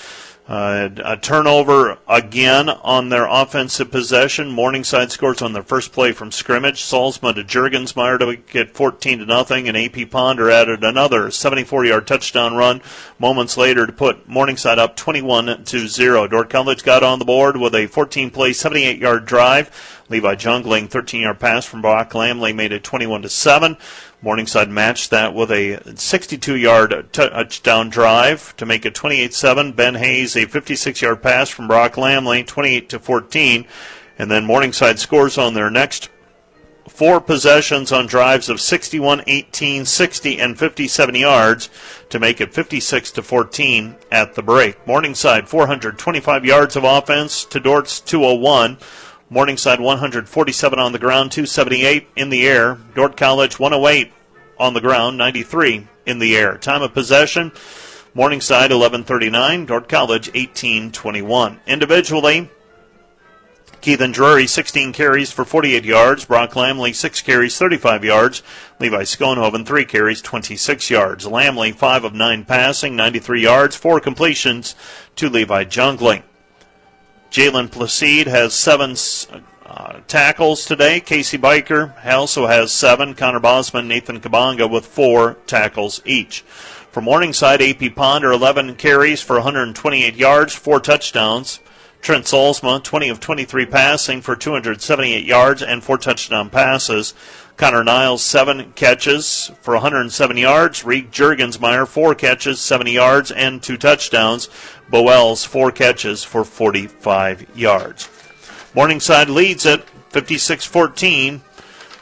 uh, 0.48 0.89
a 1.05 1.16
turnover 1.16 1.98
again 2.06 2.68
on 2.68 3.09
their 3.09 3.27
offensive 3.27 3.90
possession. 3.90 4.48
Morningside 4.51 5.10
scores 5.10 5.43
on 5.43 5.52
their 5.52 5.64
first 5.64 5.90
play 5.90 6.12
from 6.12 6.31
scrimmage. 6.31 6.82
Solsma 6.82 7.35
to 7.35 7.43
Jurgensmeyer 7.43 8.18
to 8.20 8.36
get 8.36 8.70
14 8.70 9.18
to 9.18 9.27
nothing, 9.27 9.68
and 9.68 9.77
AP 9.77 10.09
Ponder 10.09 10.48
added 10.48 10.85
another 10.85 11.24
74-yard 11.28 12.06
touchdown 12.06 12.55
run 12.55 12.81
moments 13.18 13.56
later 13.56 13.86
to 13.86 13.93
put 13.93 14.28
Morningside 14.28 14.78
up 14.78 14.94
21 14.94 15.64
to 15.64 15.89
zero. 15.89 16.28
Dordt 16.28 16.48
College 16.48 16.85
got 16.85 17.02
on 17.02 17.18
the 17.18 17.24
board 17.24 17.56
with 17.56 17.74
a 17.74 17.89
14-play, 17.89 18.51
78-yard 18.51 19.27
drive. 19.27 20.02
Levi 20.09 20.36
Jungling 20.36 20.89
13-yard 20.89 21.40
pass 21.40 21.64
from 21.64 21.82
Brock 21.82 22.12
Lamley 22.12 22.55
made 22.55 22.70
it 22.70 22.85
21 22.85 23.23
to 23.23 23.28
seven. 23.28 23.77
Morningside 24.22 24.70
matched 24.70 25.10
that 25.10 25.34
with 25.34 25.51
a 25.51 25.76
62-yard 25.76 26.93
uh, 26.93 27.02
touchdown 27.12 27.90
drive 27.90 28.56
to 28.56 28.66
make 28.66 28.86
it 28.86 28.94
28-7. 28.94 29.76
Ben 29.76 29.94
Hayes 29.94 30.34
a 30.36 30.47
56-yard 30.47 31.22
pass 31.22 31.51
from 31.51 31.68
Brock 31.68 31.94
Lamley, 31.94 32.47
28 32.47 32.88
to 32.88 32.98
14, 32.98 33.66
and 34.18 34.30
then 34.30 34.47
Morningside 34.47 34.98
scores 34.98 35.36
on 35.36 35.55
their 35.55 35.70
next 35.70 36.09
four 36.88 37.20
possessions 37.20 37.93
on 37.93 38.06
drives 38.06 38.48
of 38.48 38.60
61, 38.60 39.22
18, 39.26 39.84
60, 39.84 40.40
and 40.40 40.59
57 40.59 41.14
yards 41.14 41.68
to 42.09 42.18
make 42.18 42.40
it 42.40 42.55
56 42.55 43.10
to 43.12 43.22
14 43.22 43.97
at 44.10 44.34
the 44.34 44.43
break. 44.43 44.86
Morningside 44.86 45.48
425 45.48 46.44
yards 46.44 46.76
of 46.76 46.84
offense 46.84 47.44
to 47.44 47.60
Dordt's 47.60 48.01
201. 48.01 48.78
Morningside 49.28 49.80
147 49.80 50.78
on 50.78 50.92
the 50.92 50.98
ground, 50.98 51.32
278 51.32 52.08
in 52.14 52.30
the 52.30 52.46
air. 52.46 52.78
Dordt 52.94 53.16
College 53.16 53.58
108 53.58 54.12
on 54.58 54.74
the 54.74 54.80
ground, 54.80 55.18
93 55.18 55.88
in 56.06 56.20
the 56.20 56.36
air. 56.36 56.56
Time 56.58 56.82
of 56.82 56.94
possession, 56.94 57.50
Morningside 58.14 58.70
1139, 58.70 59.66
Dordt 59.66 59.88
College 59.88 60.28
1821. 60.28 61.60
Individually, 61.66 62.50
Keithan 63.82 64.12
Drury, 64.12 64.46
16 64.46 64.92
carries 64.92 65.30
for 65.30 65.44
48 65.44 65.84
yards. 65.84 66.24
Brock 66.24 66.52
Lamley, 66.52 66.94
6 66.94 67.20
carries, 67.22 67.58
35 67.58 68.04
yards. 68.04 68.42
Levi 68.80 69.02
Schoenhoven, 69.02 69.66
3 69.66 69.84
carries, 69.84 70.22
26 70.22 70.88
yards. 70.88 71.26
Lamley, 71.26 71.72
5 71.72 72.04
of 72.04 72.14
9 72.14 72.44
passing, 72.44 72.96
93 72.96 73.42
yards, 73.42 73.76
4 73.76 74.00
completions 74.00 74.76
to 75.16 75.28
Levi 75.28 75.64
Jungling. 75.64 76.22
Jalen 77.36 77.68
Placide 77.68 78.28
has 78.28 78.54
7 78.54 78.96
uh, 79.66 80.00
tackles 80.08 80.64
today. 80.64 81.00
Casey 81.00 81.36
Biker 81.36 81.92
also 82.06 82.46
has 82.46 82.72
7. 82.72 83.12
Connor 83.12 83.40
Bosma, 83.40 83.86
Nathan 83.86 84.20
Kabongo 84.20 84.70
with 84.70 84.86
4 84.86 85.34
tackles 85.46 86.00
each. 86.06 86.40
For 86.40 87.02
Morningside, 87.02 87.60
AP 87.60 87.94
Ponder, 87.94 88.32
11 88.32 88.76
carries 88.76 89.20
for 89.20 89.36
128 89.36 90.16
yards, 90.16 90.54
4 90.54 90.80
touchdowns. 90.80 91.60
Trent 92.06 92.24
Solsma, 92.24 92.80
20 92.82 93.08
of 93.08 93.18
23 93.18 93.66
passing 93.66 94.20
for 94.20 94.36
278 94.36 95.24
yards 95.24 95.60
and 95.60 95.82
four 95.82 95.98
touchdown 95.98 96.50
passes. 96.50 97.14
Connor 97.56 97.82
Niles, 97.82 98.22
seven 98.22 98.72
catches 98.74 99.50
for 99.60 99.74
107 99.74 100.36
yards. 100.36 100.84
Reek 100.84 101.10
Jurgensmeyer, 101.10 101.88
four 101.88 102.14
catches, 102.14 102.60
70 102.60 102.92
yards, 102.92 103.32
and 103.32 103.60
two 103.60 103.76
touchdowns. 103.76 104.48
Bo 104.88 105.08
Els, 105.08 105.44
four 105.44 105.72
catches 105.72 106.22
for 106.22 106.44
45 106.44 107.56
yards. 107.56 108.08
Morningside 108.74 109.28
leads 109.28 109.66
it 109.66 109.82
56 110.10 110.64
14. 110.64 111.42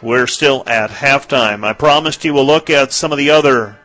We're 0.03 0.27
still 0.27 0.65
at 0.67 0.91
halftime. 0.91 1.65
I 1.65 1.73
promised 1.73 2.25
you 2.25 2.35
we'll 2.35 2.45
look 2.45 2.69
at 2.69 2.93
some 2.93 3.13
of 3.13 3.19
the 3.19 3.31
other 3.31 3.79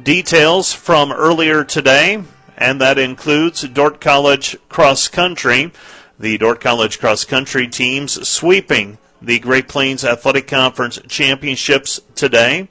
details 0.00 0.72
from 0.72 1.12
earlier 1.12 1.64
today 1.64 2.22
and 2.56 2.80
that 2.80 2.98
includes 2.98 3.62
Dordt 3.62 4.00
College 4.00 4.56
cross 4.68 5.08
country. 5.08 5.72
The 6.18 6.38
Dordt 6.38 6.60
College 6.60 7.00
cross 7.00 7.24
country 7.24 7.66
teams 7.66 8.28
sweeping 8.28 8.98
the 9.20 9.38
Great 9.38 9.68
Plains 9.68 10.04
Athletic 10.04 10.46
Conference 10.46 10.98
championships 11.08 12.00
today. 12.14 12.68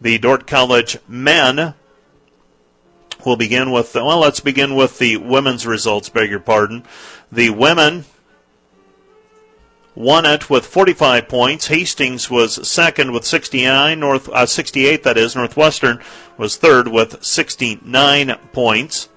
The 0.00 0.18
Dordt 0.18 0.46
College 0.46 0.98
men 1.08 1.74
will 3.26 3.36
begin 3.36 3.70
with, 3.70 3.94
well, 3.94 4.18
let's 4.18 4.40
begin 4.40 4.74
with 4.74 4.98
the 4.98 5.16
women's 5.16 5.66
results, 5.66 6.08
beg 6.08 6.30
your 6.30 6.40
pardon. 6.40 6.84
The 7.30 7.50
women 7.50 8.04
won 9.94 10.26
it 10.26 10.50
with 10.50 10.66
45 10.66 11.28
points. 11.28 11.68
Hastings 11.68 12.30
was 12.30 12.66
second 12.66 13.12
with 13.12 13.24
69, 13.24 13.98
North 13.98 14.28
uh, 14.28 14.46
68 14.46 15.02
that 15.02 15.16
is. 15.16 15.36
Northwestern 15.36 16.00
was 16.36 16.56
third 16.56 16.88
with 16.88 17.22
69 17.24 18.36
points. 18.52 19.08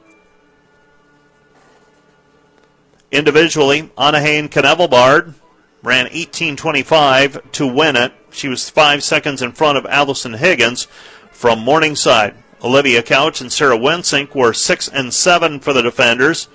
Individually, 3.11 3.89
Anahane 3.97 4.49
Knevelbard 4.49 5.33
ran 5.81 6.07
18.25 6.07 7.51
to 7.53 7.67
win 7.67 7.95
it. 7.95 8.11
She 8.31 8.49
was 8.49 8.69
five 8.69 9.03
seconds 9.03 9.41
in 9.41 9.53
front 9.53 9.77
of 9.77 9.85
Allison 9.85 10.33
Higgins 10.33 10.87
from 11.31 11.59
Morningside. 11.59 12.35
Olivia 12.63 13.03
Couch 13.03 13.41
and 13.41 13.51
Sarah 13.51 13.77
Wensink 13.77 14.33
were 14.33 14.53
six 14.53 14.87
and 14.87 15.13
seven 15.13 15.59
for 15.59 15.73
the 15.73 15.81
defenders. 15.81 16.47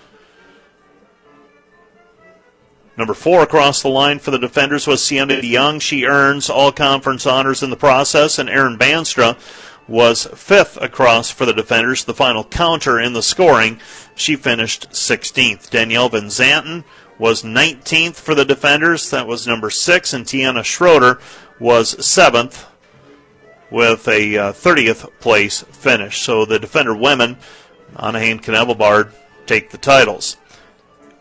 Number 2.96 3.14
four 3.14 3.42
across 3.42 3.82
the 3.82 3.88
line 3.88 4.18
for 4.18 4.30
the 4.30 4.38
defenders 4.38 4.86
was 4.86 5.02
Sienna 5.02 5.40
Young. 5.40 5.78
She 5.78 6.04
earns 6.04 6.50
all 6.50 6.72
conference 6.72 7.24
honors 7.24 7.62
in 7.62 7.70
the 7.70 7.76
process, 7.76 8.38
and 8.38 8.50
Aaron 8.50 8.76
Banstra 8.76 9.38
was 9.88 10.26
fifth 10.34 10.80
across 10.80 11.30
for 11.30 11.46
the 11.46 11.54
defenders. 11.54 12.04
The 12.04 12.14
final 12.14 12.44
counter 12.44 13.00
in 13.00 13.12
the 13.12 13.22
scoring 13.22 13.80
she 14.14 14.36
finished 14.36 14.90
16th. 14.90 15.70
Danielle 15.70 16.10
Van 16.10 16.24
Zanten 16.24 16.84
was 17.18 17.42
19th 17.42 18.16
for 18.16 18.34
the 18.34 18.44
defenders. 18.44 19.08
That 19.10 19.26
was 19.26 19.46
number 19.46 19.70
six. 19.70 20.12
And 20.12 20.26
Tiana 20.26 20.64
Schroeder 20.64 21.18
was 21.58 22.04
seventh 22.04 22.66
with 23.72 24.06
a 24.06 24.36
uh, 24.36 24.52
30th 24.52 25.10
place 25.18 25.62
finish. 25.62 26.20
So 26.20 26.44
the 26.44 26.58
defender 26.58 26.94
women, 26.94 27.38
Anahane 27.96 28.40
Knevelbard, 28.40 29.12
take 29.46 29.70
the 29.70 29.78
titles. 29.78 30.36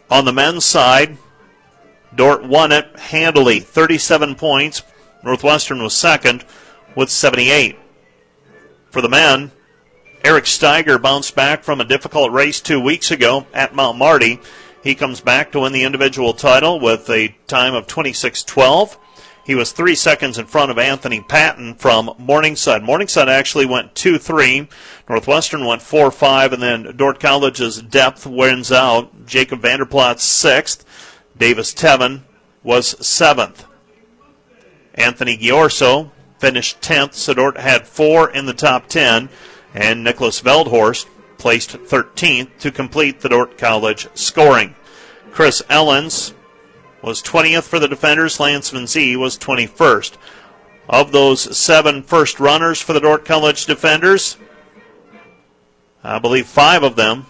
On 0.10 0.26
the 0.26 0.34
men's 0.34 0.66
side, 0.66 1.18
Dordt 2.14 2.44
won 2.44 2.74
it 2.74 3.00
handily, 3.00 3.62
37 3.62 4.36
points. 4.36 4.84
Northwestern 5.24 5.82
was 5.82 5.94
second 5.94 6.44
with 6.96 7.10
78. 7.10 7.78
For 8.90 9.02
the 9.02 9.10
men, 9.10 9.52
Eric 10.26 10.44
Steiger 10.44 11.02
bounced 11.02 11.34
back 11.34 11.64
from 11.64 11.80
a 11.80 11.86
difficult 11.86 12.34
race 12.34 12.60
two 12.60 12.82
weeks 12.82 13.10
ago 13.10 13.48
at 13.54 13.74
Mount 13.74 13.98
Marty. 13.98 14.40
He 14.84 14.96
comes 14.96 15.22
back 15.22 15.52
to 15.52 15.62
win 15.62 15.72
the 15.72 15.84
individual 15.84 16.34
title 16.34 16.80
with 16.80 17.10
a 17.10 17.36
time 17.48 17.74
of 17.74 17.88
26:12. 17.88 18.98
He 19.44 19.56
was 19.56 19.72
three 19.72 19.96
seconds 19.96 20.38
in 20.38 20.46
front 20.46 20.72
of 20.72 20.78
Anthony 20.78 21.22
Patton 21.22 21.76
from 21.76 22.14
Morningside. 22.18 22.84
Morningside 22.84 23.28
actually 23.28 23.66
went 23.66 23.96
2 23.96 24.18
3. 24.18 24.68
Northwestern 25.10 25.66
went 25.66 25.82
4 25.82 26.12
5, 26.12 26.54
and 26.54 26.62
then 26.62 26.96
Dordt 26.96 27.20
College's 27.20 27.82
depth 27.82 28.26
wins 28.26 28.72
out. 28.72 29.26
Jacob 29.26 29.62
Vanderplaat, 29.62 30.20
sixth. 30.20 30.86
Davis 31.38 31.74
Tevin 31.74 32.22
was 32.64 32.96
seventh. 33.06 33.66
Anthony 34.94 35.38
Giorso 35.38 36.12
finished 36.38 36.82
10th. 36.82 37.14
So 37.14 37.34
Dordt 37.34 37.58
had 37.58 37.88
four 37.88 38.30
in 38.30 38.46
the 38.46 38.54
top 38.54 38.88
10 38.88 39.30
and 39.74 40.04
Nicholas 40.04 40.42
Veldhorst 40.42 41.08
placed 41.38 41.72
13th 41.72 42.50
to 42.60 42.72
complete 42.72 43.22
the 43.22 43.30
Dordt 43.30 43.58
College 43.58 44.08
scoring. 44.14 44.76
Chris 45.32 45.62
Ellens 45.70 46.34
was 47.02 47.22
20th 47.22 47.64
for 47.64 47.80
the 47.80 47.88
defenders. 47.88 48.40
Lance 48.40 48.70
Van 48.70 48.88
Z 48.88 49.16
was 49.18 49.38
21st. 49.38 50.18
Of 50.90 51.12
those 51.12 51.58
seven 51.58 52.04
first 52.04 52.40
runners 52.40 52.82
for 52.82 52.94
the 52.94 53.00
Dordt 53.00 53.24
College 53.26 53.66
defenders, 53.66 54.38
I 56.04 56.20
believe 56.20 56.48
five 56.48 56.84
of 56.84 56.96
them 56.96 57.28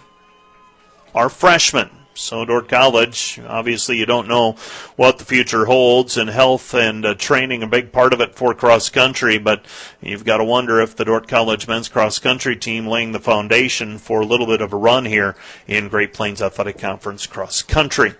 are 1.14 1.28
freshmen. 1.28 1.90
So 2.14 2.44
Dordt 2.44 2.68
College, 2.68 3.40
obviously, 3.46 3.96
you 3.96 4.04
don't 4.04 4.28
know 4.28 4.56
what 4.96 5.18
the 5.18 5.24
future 5.24 5.64
holds, 5.64 6.18
and 6.18 6.28
health 6.28 6.74
and 6.74 7.06
uh, 7.06 7.14
training 7.14 7.62
a 7.62 7.66
big 7.66 7.90
part 7.90 8.12
of 8.12 8.20
it 8.20 8.34
for 8.34 8.52
cross 8.52 8.90
country. 8.90 9.38
But 9.38 9.64
you've 10.02 10.24
got 10.24 10.38
to 10.38 10.44
wonder 10.44 10.80
if 10.80 10.94
the 10.94 11.06
Dordt 11.06 11.26
College 11.26 11.66
men's 11.66 11.88
cross 11.88 12.18
country 12.18 12.54
team 12.54 12.86
laying 12.86 13.12
the 13.12 13.20
foundation 13.20 13.96
for 13.96 14.20
a 14.20 14.26
little 14.26 14.46
bit 14.46 14.60
of 14.60 14.72
a 14.72 14.76
run 14.76 15.06
here 15.06 15.36
in 15.66 15.88
Great 15.88 16.12
Plains 16.12 16.42
Athletic 16.42 16.78
Conference 16.78 17.26
cross 17.26 17.62
country. 17.62 18.14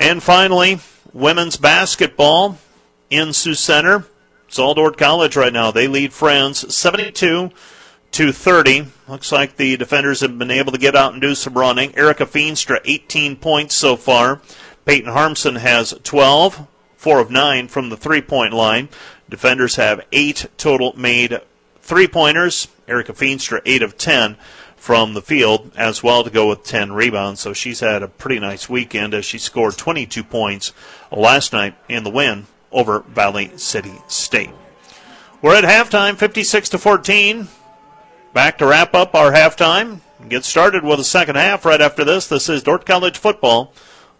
And 0.00 0.22
finally, 0.22 0.80
women's 1.12 1.58
basketball 1.58 2.56
in 3.10 3.34
Sioux 3.34 3.54
Center. 3.54 4.06
All 4.58 4.90
College 4.92 5.36
right 5.36 5.52
now. 5.52 5.70
They 5.70 5.88
lead 5.88 6.14
Friends 6.14 6.74
72 6.74 7.50
230. 8.10 8.86
Looks 9.06 9.30
like 9.30 9.56
the 9.56 9.76
defenders 9.76 10.22
have 10.22 10.38
been 10.38 10.50
able 10.50 10.72
to 10.72 10.78
get 10.78 10.96
out 10.96 11.12
and 11.12 11.20
do 11.20 11.34
some 11.34 11.52
running. 11.52 11.94
Erica 11.96 12.24
Feenstra, 12.24 12.80
18 12.84 13.36
points 13.36 13.74
so 13.74 13.94
far. 13.94 14.40
Peyton 14.86 15.12
Harmson 15.12 15.56
has 15.56 15.94
12, 16.02 16.66
4 16.96 17.18
of 17.20 17.30
9 17.30 17.68
from 17.68 17.90
the 17.90 17.96
three 17.96 18.22
point 18.22 18.54
line. 18.54 18.88
Defenders 19.28 19.76
have 19.76 20.00
8 20.12 20.46
total 20.56 20.94
made 20.96 21.38
three 21.82 22.08
pointers. 22.08 22.68
Erica 22.88 23.12
Feenstra, 23.12 23.60
8 23.66 23.82
of 23.82 23.98
10 23.98 24.38
from 24.80 25.12
the 25.12 25.20
field 25.20 25.70
as 25.76 26.02
well 26.02 26.24
to 26.24 26.30
go 26.30 26.48
with 26.48 26.64
10 26.64 26.92
rebounds. 26.92 27.38
So 27.38 27.52
she's 27.52 27.80
had 27.80 28.02
a 28.02 28.08
pretty 28.08 28.40
nice 28.40 28.66
weekend 28.66 29.12
as 29.12 29.26
she 29.26 29.36
scored 29.36 29.76
22 29.76 30.24
points 30.24 30.72
last 31.12 31.52
night 31.52 31.74
in 31.86 32.02
the 32.02 32.10
win 32.10 32.46
over 32.72 33.00
Valley 33.00 33.52
City 33.56 33.92
State. 34.08 34.50
We're 35.42 35.56
at 35.56 35.64
halftime, 35.64 36.16
56 36.16 36.70
to 36.70 36.78
14. 36.78 37.48
Back 38.32 38.56
to 38.58 38.66
wrap 38.66 38.94
up 38.94 39.14
our 39.14 39.32
halftime. 39.32 40.00
Get 40.28 40.44
started 40.44 40.82
with 40.82 40.98
the 40.98 41.04
second 41.04 41.36
half 41.36 41.66
right 41.66 41.80
after 41.80 42.02
this. 42.02 42.26
This 42.26 42.48
is 42.48 42.62
Dordt 42.62 42.86
College 42.86 43.18
football 43.18 43.74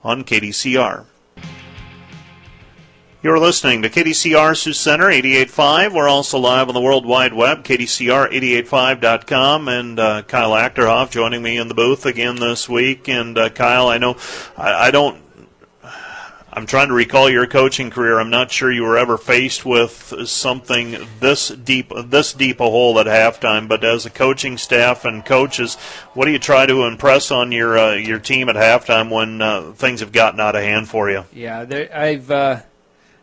on 0.05 0.25
KDCR. 0.25 1.07
You're 3.23 3.39
listening 3.39 3.83
to 3.83 3.91
KDCR 3.91 4.57
Sioux 4.57 4.73
Center 4.73 5.09
88.5. 5.09 5.93
We're 5.93 6.09
also 6.09 6.39
live 6.39 6.69
on 6.69 6.75
the 6.75 6.81
World 6.81 7.05
Wide 7.05 7.35
Web, 7.35 7.65
KDCR885.com. 7.65 9.69
And 9.69 10.01
uh, 10.01 10.23
Kyle 10.23 10.53
Achterhoff 10.53 11.11
joining 11.11 11.43
me 11.43 11.59
in 11.59 11.69
the 11.69 11.75
booth 11.75 12.07
again 12.07 12.37
this 12.37 12.67
week. 12.67 13.11
And 13.11 13.37
uh, 13.37 13.51
Kyle, 13.51 13.89
I 13.89 13.99
know 13.99 14.17
I, 14.57 14.87
I 14.87 14.91
don't 14.91 15.23
I'm 16.53 16.67
trying 16.67 16.89
to 16.89 16.95
recall 16.95 17.31
your 17.31 17.47
coaching 17.47 17.91
career. 17.91 18.19
I'm 18.19 18.31
not 18.31 18.51
sure 18.51 18.73
you 18.73 18.83
were 18.83 18.99
ever 18.99 19.17
faced 19.17 19.65
with 19.65 20.13
something 20.27 20.97
this 21.21 21.49
deep, 21.49 21.93
this 22.07 22.33
deep 22.33 22.59
a 22.59 22.65
hole 22.65 22.99
at 22.99 23.07
halftime. 23.07 23.69
But 23.69 23.85
as 23.85 24.05
a 24.05 24.11
coaching 24.11 24.59
staff 24.59 25.05
and 25.05 25.25
coaches, 25.25 25.77
what 26.15 26.25
do 26.25 26.33
you 26.33 26.41
try 26.41 26.67
to 26.67 26.85
impress 26.85 27.31
on 27.31 27.53
your 27.53 27.79
uh, 27.79 27.93
your 27.93 28.19
team 28.19 28.49
at 28.49 28.57
halftime 28.57 29.11
when 29.11 29.41
uh, 29.41 29.73
things 29.73 30.01
have 30.01 30.11
gotten 30.11 30.41
out 30.41 30.57
of 30.57 30.63
hand 30.63 30.89
for 30.89 31.09
you? 31.09 31.25
Yeah, 31.33 31.65
there, 31.65 31.97
I've 31.97 32.31
uh, 32.31 32.63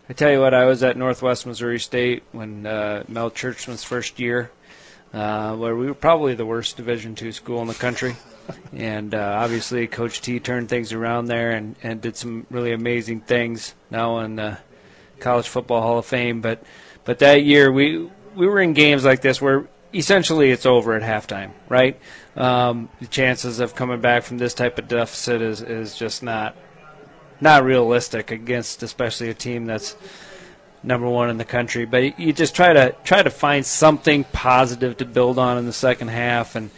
I 0.09 0.13
tell 0.13 0.31
you 0.31 0.39
what, 0.39 0.53
I 0.53 0.63
was 0.65 0.83
at 0.83 0.95
Northwest 0.95 1.45
Missouri 1.45 1.79
State 1.79 2.23
when 2.31 2.65
uh, 2.65 3.03
Mel 3.09 3.29
Tjeerdsma's 3.29 3.83
first 3.83 4.19
year, 4.19 4.51
uh, 5.13 5.53
where 5.57 5.75
we 5.75 5.87
were 5.87 5.93
probably 5.93 6.33
the 6.33 6.45
worst 6.45 6.77
Division 6.77 7.13
two 7.13 7.33
school 7.33 7.61
in 7.61 7.67
the 7.67 7.73
country. 7.73 8.15
And 8.71 9.13
uh, 9.13 9.39
obviously, 9.41 9.87
Coach 9.87 10.21
T 10.21 10.39
turned 10.39 10.69
things 10.69 10.93
around 10.93 11.25
there 11.25 11.51
and, 11.51 11.75
and 11.83 11.99
did 11.99 12.15
some 12.15 12.47
really 12.49 12.71
amazing 12.71 13.19
things 13.19 13.75
now 13.91 14.19
in 14.19 14.37
the 14.37 14.57
College 15.19 15.49
Football 15.49 15.81
Hall 15.81 15.97
of 15.97 16.05
Fame. 16.05 16.39
But 16.39 16.63
but 17.03 17.19
that 17.19 17.43
year 17.43 17.69
we 17.69 18.09
we 18.35 18.47
were 18.47 18.61
in 18.61 18.71
games 18.71 19.03
like 19.03 19.21
this 19.21 19.41
where 19.41 19.67
essentially 19.93 20.51
it's 20.51 20.65
over 20.65 20.93
at 20.93 21.01
halftime, 21.01 21.51
right? 21.67 21.99
Um, 22.37 22.87
the 23.01 23.07
chances 23.07 23.59
of 23.59 23.75
coming 23.75 23.99
back 23.99 24.23
from 24.23 24.37
this 24.37 24.53
type 24.53 24.79
of 24.79 24.87
deficit 24.87 25.41
is, 25.41 25.61
is 25.61 25.97
just 25.97 26.23
not 26.23 26.55
not 27.39 27.63
realistic 27.63 28.31
against 28.31 28.83
especially 28.83 29.29
a 29.29 29.33
team 29.33 29.65
that's 29.65 29.95
number 30.83 31.07
one 31.07 31.29
in 31.29 31.37
the 31.37 31.45
country. 31.45 31.85
But 31.85 32.19
you 32.19 32.33
just 32.33 32.55
try 32.55 32.73
to 32.73 32.95
try 33.03 33.23
to 33.23 33.29
find 33.29 33.65
something 33.65 34.23
positive 34.25 34.97
to 34.97 35.05
build 35.05 35.39
on 35.39 35.57
in 35.57 35.65
the 35.65 35.73
second 35.73 36.09
half 36.09 36.55
and 36.55 36.69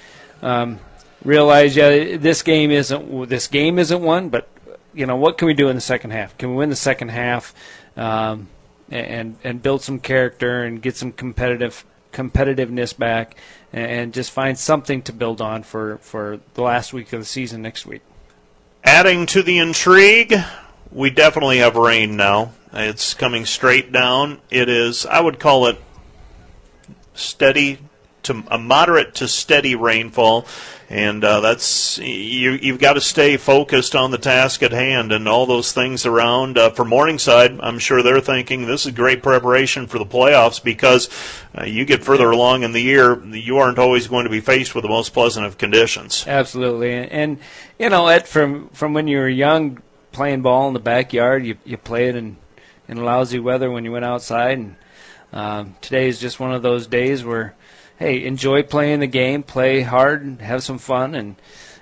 um, 0.42 0.80
realize 1.24 1.76
yeah 1.76 2.18
this 2.18 2.42
game 2.42 2.72
isn't 2.72 3.30
this 3.30 3.48
game 3.48 3.80
isn't 3.80 4.02
one, 4.02 4.30
but 4.30 4.48
you 4.94 5.06
know 5.06 5.16
what 5.16 5.38
can 5.38 5.46
we 5.46 5.54
do 5.54 5.70
in 5.70 5.76
the 5.76 5.82
second 5.82 6.12
half? 6.12 6.38
Can 6.38 6.52
we 6.52 6.56
win 6.56 6.70
the 6.70 6.76
second 6.76 7.10
half? 7.10 7.54
Um, 7.96 8.48
and 8.90 9.38
and 9.44 9.62
build 9.62 9.84
some 9.84 10.00
character 10.00 10.64
and 10.64 10.82
get 10.82 10.96
some 10.96 11.12
competitive 11.12 11.86
competitiveness 12.12 12.98
back 12.98 13.36
and 13.72 14.14
just 14.14 14.32
find 14.32 14.58
something 14.58 15.02
to 15.04 15.14
build 15.14 15.42
on 15.42 15.64
for, 15.64 15.98
for 16.00 16.40
the 16.56 16.62
last 16.62 16.94
week 16.94 17.14
of 17.14 17.20
the 17.20 17.26
season 17.26 17.62
next 17.62 17.86
week. 17.86 18.02
Adding 18.84 19.26
to 19.28 19.44
the 19.44 19.58
intrigue, 19.58 20.36
we 20.92 21.10
definitely 21.10 21.58
have 21.58 21.76
rain 21.76 22.16
now. 22.16 22.54
It's 22.72 23.14
coming 23.14 23.46
straight 23.46 23.92
down. 23.92 24.40
It 24.50 24.70
is, 24.70 25.06
I 25.06 25.20
would 25.20 25.40
call 25.40 25.68
it 25.68 25.82
steady 27.14 27.80
to 28.24 28.44
a 28.48 28.58
moderate 28.58 29.16
to 29.16 29.28
steady 29.28 29.76
rainfall 29.76 30.46
and 30.90 31.24
uh, 31.24 31.40
that's 31.40 32.00
you. 32.00 32.52
You've 32.52 32.80
got 32.80 32.94
to 32.94 33.02
stay 33.02 33.38
focused 33.38 33.96
on 33.96 34.10
the 34.10 34.18
task 34.18 34.64
at 34.64 34.72
hand 34.72 35.12
and 35.12 35.28
all 35.28 35.46
those 35.46 35.72
things 35.72 36.06
around. 36.06 36.58
Uh, 36.58 36.72
for 36.72 36.84
Morningside, 36.84 37.60
I'm 37.62 37.78
sure 37.78 38.02
they're 38.02 38.20
thinking 38.20 38.66
this 38.66 38.88
is 38.88 38.94
great 38.94 39.22
preparation 39.22 39.86
for 39.86 40.00
the 40.00 40.06
playoffs 40.06 40.62
because 40.64 41.08
uh, 41.56 41.64
you 41.64 41.86
get 41.86 42.04
further 42.04 42.32
along 42.32 42.64
in 42.64 42.72
the 42.72 42.82
year, 42.82 43.24
you 43.24 43.60
aren't 43.60 43.78
always 43.78 44.08
going 44.08 44.24
to 44.24 44.32
be 44.32 44.42
faced 44.42 44.74
with 44.74 44.82
the 44.82 44.90
most 44.90 45.14
pleasant 45.14 45.46
of 45.46 45.60
conditions. 45.60 46.26
Absolutely, 46.26 46.92
and, 46.92 47.12
and 47.12 47.40
you 47.78 47.90
know, 47.90 48.20
from 48.22 48.70
from 48.70 48.94
when 48.94 49.08
you 49.08 49.20
were 49.20 49.30
young, 49.30 49.80
playing 50.12 50.42
ball 50.42 50.68
in 50.68 50.74
the 50.74 50.80
backyard, 50.80 51.46
you 51.46 51.58
you 51.66 51.78
played 51.78 52.16
in 52.16 52.38
in 52.88 52.98
lousy 52.98 53.38
weather 53.38 53.70
when 53.70 53.86
you 53.86 53.92
went 53.92 54.06
outside, 54.06 54.58
and 54.58 54.76
um, 55.32 55.76
today 55.82 56.08
is 56.08 56.20
just 56.20 56.40
one 56.40 56.52
of 56.52 56.64
those 56.64 56.88
days 56.88 57.24
where 57.24 57.54
hey, 58.00 58.26
enjoy 58.26 58.64
playing 58.64 59.02
the 59.02 59.08
game, 59.08 59.44
play 59.44 59.82
hard, 59.82 60.24
and 60.24 60.42
have 60.42 60.64
some 60.64 60.80
fun. 60.80 61.14
And 61.14 61.36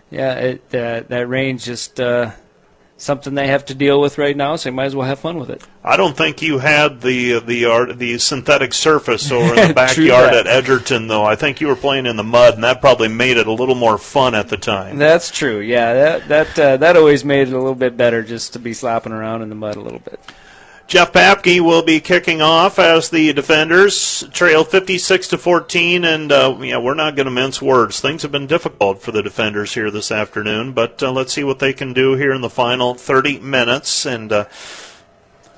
yeah, 0.10 0.34
it, 0.34 0.76
uh, 0.76 1.04
that 1.08 1.30
rain's 1.30 1.64
just 1.64 2.00
uh, 2.00 2.32
something 2.98 3.36
they 3.36 3.48
have 3.48 3.66
to 3.66 3.76
deal 3.76 4.02
with 4.02 4.18
right 4.18 4.36
now, 4.36 4.56
so 4.56 4.70
you 4.70 4.76
might 4.76 4.86
as 4.86 4.96
well 4.96 5.08
have 5.08 5.20
fun 5.20 5.38
with 5.38 5.52
it. 5.52 5.64
I 5.84 5.96
don't 5.96 6.18
think 6.18 6.42
you 6.42 6.58
had 6.58 7.02
the 7.02 7.40
the 7.40 7.66
art, 7.66 7.98
the 7.98 8.18
synthetic 8.18 8.74
surface 8.74 9.32
over 9.32 9.54
in 9.54 9.68
the 9.70 9.74
backyard 9.74 10.34
at 10.34 10.48
Edgerton, 10.48 11.08
though. 11.08 11.24
I 11.24 11.36
think 11.36 11.62
you 11.62 11.68
were 11.68 11.76
playing 11.76 12.08
in 12.08 12.18
the 12.18 12.24
mud, 12.24 12.56
and 12.56 12.64
that 12.64 12.82
probably 12.82 13.08
made 13.08 13.38
it 13.38 13.48
a 13.48 13.54
little 13.54 13.76
more 13.76 13.98
fun 13.98 14.34
at 14.36 14.50
the 14.50 14.58
time. 14.58 14.98
That's 14.98 15.32
true. 15.32 15.60
Yeah, 15.60 15.94
that 15.94 16.28
that 16.28 16.60
uh, 16.60 16.78
that 16.78 16.98
always 16.98 17.24
made 17.24 17.48
it 17.48 17.54
a 17.54 17.58
little 17.58 17.76
bit 17.76 17.96
better 17.96 18.24
just 18.24 18.54
to 18.54 18.60
be 18.60 18.74
slapping 18.74 19.14
around 19.14 19.44
in 19.44 19.50
the 19.50 19.56
mud 19.56 19.76
a 19.76 19.82
little 19.82 20.00
bit. 20.00 20.20
Jeff 20.88 21.12
Papke 21.12 21.60
will 21.60 21.84
be 21.84 22.00
kicking 22.00 22.42
off 22.42 22.80
as 22.80 23.10
the 23.10 23.34
defenders 23.34 24.24
trail 24.32 24.64
56 24.64 25.28
to 25.28 25.38
14, 25.38 26.06
and 26.06 26.32
uh, 26.32 26.58
yeah, 26.62 26.78
we're 26.78 26.94
not 26.94 27.18
going 27.18 27.26
to 27.26 27.32
mince 27.32 27.62
words. 27.62 28.00
Things 28.00 28.22
have 28.22 28.32
been 28.32 28.48
difficult 28.48 29.02
for 29.02 29.12
the 29.12 29.22
defenders 29.22 29.74
here 29.74 29.92
this 29.92 30.14
afternoon, 30.14 30.72
but 30.72 31.04
uh, 31.04 31.12
let's 31.12 31.34
see 31.34 31.44
what 31.44 31.60
they 31.60 31.74
can 31.74 31.92
do 31.92 32.14
here 32.14 32.32
in 32.32 32.40
the 32.40 32.50
final 32.50 32.94
30 32.94 33.42
minutes 33.42 34.06
and 34.06 34.32
uh, 34.32 34.46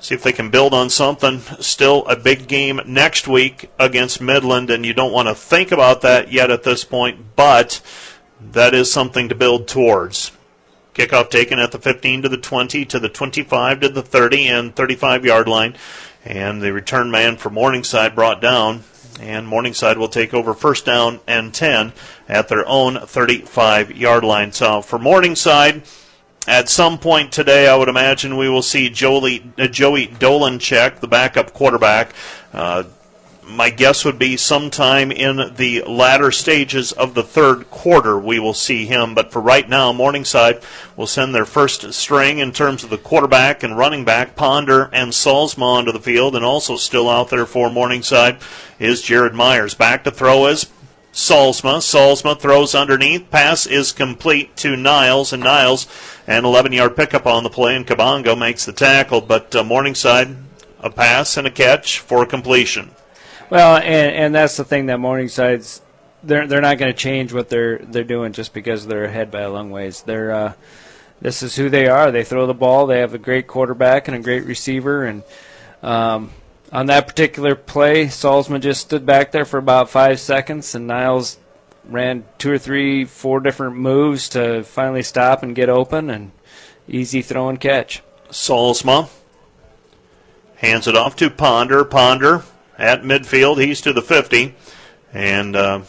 see 0.00 0.16
if 0.16 0.24
they 0.24 0.32
can 0.32 0.50
build 0.50 0.74
on 0.74 0.90
something. 0.90 1.38
Still 1.60 2.04
a 2.08 2.16
big 2.16 2.48
game 2.48 2.80
next 2.84 3.28
week 3.28 3.70
against 3.78 4.20
Midland, 4.20 4.68
and 4.68 4.84
you 4.84 4.94
don't 4.94 5.12
want 5.12 5.28
to 5.28 5.36
think 5.36 5.70
about 5.70 6.00
that 6.00 6.32
yet 6.32 6.50
at 6.50 6.64
this 6.64 6.82
point, 6.82 7.36
but 7.36 7.80
that 8.40 8.74
is 8.74 8.92
something 8.92 9.28
to 9.28 9.36
build 9.36 9.68
towards. 9.68 10.32
Kickoff 11.00 11.30
taken 11.30 11.58
at 11.58 11.72
the 11.72 11.78
15 11.78 12.22
to 12.22 12.28
the 12.28 12.36
20 12.36 12.84
to 12.84 12.98
the 12.98 13.08
25 13.08 13.80
to 13.80 13.88
the 13.88 14.02
30 14.02 14.48
and 14.48 14.76
35 14.76 15.24
yard 15.24 15.48
line. 15.48 15.74
And 16.24 16.60
the 16.60 16.72
return 16.72 17.10
man 17.10 17.36
for 17.36 17.48
Morningside 17.48 18.14
brought 18.14 18.42
down. 18.42 18.84
And 19.20 19.48
Morningside 19.48 19.96
will 19.96 20.08
take 20.08 20.34
over 20.34 20.52
first 20.54 20.84
down 20.84 21.20
and 21.26 21.54
10 21.54 21.92
at 22.28 22.48
their 22.48 22.66
own 22.66 22.98
35 22.98 23.96
yard 23.96 24.24
line. 24.24 24.52
So 24.52 24.82
for 24.82 24.98
Morningside, 24.98 25.82
at 26.46 26.68
some 26.68 26.98
point 26.98 27.32
today, 27.32 27.68
I 27.68 27.76
would 27.76 27.88
imagine 27.88 28.36
we 28.36 28.48
will 28.48 28.62
see 28.62 28.90
Joey, 28.90 29.50
uh, 29.58 29.66
Joey 29.66 30.06
Dolanchek, 30.06 31.00
the 31.00 31.08
backup 31.08 31.52
quarterback, 31.52 32.14
uh, 32.52 32.84
my 33.50 33.70
guess 33.70 34.04
would 34.04 34.18
be 34.18 34.36
sometime 34.36 35.10
in 35.10 35.54
the 35.56 35.82
latter 35.82 36.30
stages 36.30 36.92
of 36.92 37.14
the 37.14 37.22
third 37.22 37.70
quarter 37.70 38.18
we 38.18 38.38
will 38.38 38.54
see 38.54 38.86
him. 38.86 39.14
But 39.14 39.32
for 39.32 39.40
right 39.40 39.68
now, 39.68 39.92
Morningside 39.92 40.62
will 40.96 41.06
send 41.06 41.34
their 41.34 41.44
first 41.44 41.92
string 41.92 42.38
in 42.38 42.52
terms 42.52 42.84
of 42.84 42.90
the 42.90 42.98
quarterback 42.98 43.62
and 43.62 43.76
running 43.76 44.04
back, 44.04 44.36
Ponder 44.36 44.90
and 44.92 45.12
Solsma 45.12 45.62
onto 45.62 45.92
the 45.92 46.00
field, 46.00 46.36
and 46.36 46.44
also 46.44 46.76
still 46.76 47.08
out 47.08 47.30
there 47.30 47.46
for 47.46 47.70
Morningside 47.70 48.38
is 48.78 49.02
Jared 49.02 49.34
Myers. 49.34 49.74
Back 49.74 50.04
to 50.04 50.10
throw 50.10 50.46
is 50.46 50.70
Solsma. 51.12 51.78
Solsma 51.78 52.38
throws 52.38 52.74
underneath. 52.74 53.30
Pass 53.30 53.66
is 53.66 53.92
complete 53.92 54.56
to 54.58 54.76
Niles, 54.76 55.32
and 55.32 55.42
Niles 55.42 55.86
an 56.26 56.44
11 56.44 56.72
yard 56.72 56.96
pickup 56.96 57.26
on 57.26 57.42
the 57.42 57.50
play, 57.50 57.74
and 57.74 57.86
Kabongo 57.86 58.38
makes 58.38 58.64
the 58.64 58.72
tackle. 58.72 59.20
But 59.20 59.54
uh, 59.54 59.64
Morningside, 59.64 60.36
a 60.78 60.90
pass 60.90 61.36
and 61.36 61.46
a 61.46 61.50
catch 61.50 61.98
for 61.98 62.24
completion. 62.24 62.90
Well, 63.50 63.76
and, 63.76 64.14
and 64.14 64.34
that's 64.34 64.56
the 64.56 64.64
thing 64.64 64.86
that 64.86 64.98
Morningside's 64.98 65.82
they're 66.22 66.46
they're 66.46 66.60
not 66.60 66.78
going 66.78 66.92
to 66.92 66.98
change 66.98 67.32
what 67.32 67.48
they're 67.48 67.78
they're 67.78 68.04
doing 68.04 68.32
just 68.32 68.52
because 68.52 68.86
they're 68.86 69.04
ahead 69.04 69.30
by 69.30 69.40
a 69.40 69.50
long 69.50 69.70
ways. 69.70 70.02
They're 70.02 70.32
uh, 70.32 70.52
this 71.20 71.42
is 71.42 71.56
who 71.56 71.68
they 71.68 71.86
are. 71.86 72.10
They 72.10 72.24
throw 72.24 72.46
the 72.46 72.54
ball. 72.54 72.86
They 72.86 73.00
have 73.00 73.14
a 73.14 73.18
great 73.18 73.46
quarterback 73.46 74.08
and 74.08 74.16
a 74.16 74.20
great 74.20 74.44
receiver. 74.44 75.04
And 75.04 75.22
um, 75.82 76.30
on 76.72 76.86
that 76.86 77.08
particular 77.08 77.54
play, 77.54 78.06
Salzman 78.06 78.60
just 78.60 78.82
stood 78.82 79.04
back 79.04 79.32
there 79.32 79.44
for 79.44 79.58
about 79.58 79.90
five 79.90 80.20
seconds, 80.20 80.74
and 80.74 80.86
Niles 80.86 81.38
ran 81.84 82.24
two 82.38 82.52
or 82.52 82.58
three, 82.58 83.04
four 83.04 83.40
different 83.40 83.76
moves 83.76 84.28
to 84.30 84.62
finally 84.62 85.02
stop 85.02 85.42
and 85.42 85.54
get 85.54 85.68
open, 85.68 86.08
and 86.10 86.30
easy 86.88 87.22
throw 87.22 87.48
and 87.48 87.60
catch. 87.60 88.02
Solsma 88.30 89.10
hands 90.56 90.86
it 90.86 90.96
off 90.96 91.16
to 91.16 91.28
Ponder. 91.30 91.84
Ponder 91.84 92.44
at 92.80 93.02
midfield. 93.02 93.62
He's 93.62 93.80
to 93.82 93.92
the 93.92 94.02
50. 94.02 94.54
And 95.12 95.54
uh, 95.54 95.82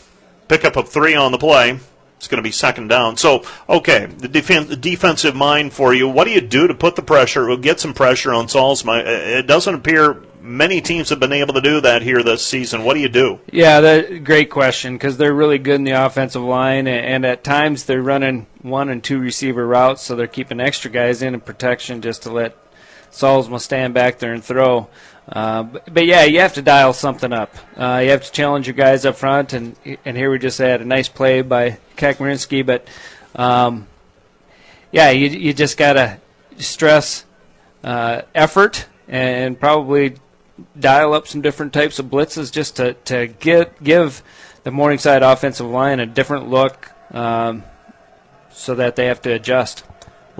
pickup 0.47 0.75
of 0.75 0.89
three 0.89 1.15
on 1.15 1.31
the 1.31 1.37
play. 1.37 1.79
It's 2.17 2.27
going 2.27 2.37
to 2.37 2.47
be 2.47 2.51
second 2.51 2.89
down. 2.89 3.17
So, 3.17 3.43
okay, 3.67 4.05
the, 4.05 4.27
defen- 4.29 4.79
defensive 4.79 5.35
mind 5.35 5.73
for 5.73 5.91
you. 5.91 6.07
What 6.07 6.25
do 6.25 6.31
you 6.31 6.41
do 6.41 6.67
to 6.67 6.75
put 6.75 6.95
the 6.95 7.01
pressure, 7.01 7.55
get 7.57 7.79
some 7.79 7.95
pressure 7.95 8.31
on 8.31 8.45
Solsma? 8.45 9.03
It 9.03 9.47
doesn't 9.47 9.73
appear 9.73 10.21
many 10.41 10.81
teams 10.81 11.09
have 11.09 11.19
been 11.19 11.31
able 11.31 11.53
to 11.53 11.61
do 11.61 11.81
that 11.81 12.01
here 12.01 12.21
this 12.23 12.45
season. 12.45 12.83
What 12.83 12.95
do 12.95 12.99
you 12.99 13.09
do? 13.09 13.39
Yeah, 13.51 13.79
that 13.81 14.23
great 14.23 14.49
question 14.49 14.93
because 14.93 15.17
they're 15.17 15.33
really 15.33 15.57
good 15.57 15.75
in 15.75 15.83
the 15.83 15.91
offensive 16.05 16.41
line, 16.41 16.87
and 16.87 17.25
at 17.25 17.43
times 17.43 17.85
they're 17.85 18.01
running 18.01 18.47
one 18.61 18.89
and 18.89 19.03
two 19.03 19.19
receiver 19.19 19.65
routes, 19.65 20.01
so 20.01 20.15
they're 20.15 20.27
keeping 20.27 20.59
extra 20.59 20.91
guys 20.91 21.21
in 21.21 21.33
in 21.33 21.41
protection 21.41 22.01
just 22.01 22.23
to 22.23 22.31
let 22.31 22.55
Solsma 23.11 23.59
stand 23.59 23.93
back 23.93 24.19
there 24.19 24.33
and 24.33 24.43
throw. 24.43 24.89
Uh, 25.27 25.63
but, 25.63 25.93
but, 25.93 26.05
yeah, 26.05 26.23
you 26.23 26.39
have 26.39 26.55
to 26.55 26.61
dial 26.61 26.93
something 26.93 27.31
up. 27.31 27.55
Uh, 27.77 28.01
you 28.03 28.09
have 28.09 28.25
to 28.25 28.31
challenge 28.31 28.67
your 28.67 28.73
guys 28.73 29.05
up 29.05 29.15
front, 29.15 29.53
and 29.53 29.75
and 30.03 30.17
here 30.17 30.31
we 30.31 30.39
just 30.39 30.57
had 30.57 30.81
a 30.81 30.85
nice 30.85 31.07
play 31.07 31.41
by 31.41 31.77
Kakmarinsky, 31.95 32.65
but 32.65 32.87
um, 33.35 33.87
yeah, 34.91 35.11
you 35.11 35.27
you 35.27 35.53
just 35.53 35.77
gotta 35.77 36.19
stress 36.57 37.25
uh, 37.83 38.23
effort 38.35 38.87
and 39.07 39.59
probably 39.59 40.15
dial 40.79 41.13
up 41.13 41.27
some 41.27 41.41
different 41.41 41.73
types 41.73 41.99
of 41.99 42.07
blitzes 42.07 42.51
just 42.51 42.75
to 42.77 42.93
to 43.05 43.27
get 43.27 43.81
give 43.83 44.23
the 44.63 44.71
Morningside 44.71 45.23
offensive 45.23 45.67
line 45.67 45.99
a 45.99 46.05
different 46.05 46.49
look, 46.49 46.91
um, 47.11 47.63
so 48.51 48.75
that 48.75 48.95
they 48.95 49.05
have 49.05 49.21
to 49.21 49.33
adjust. 49.33 49.83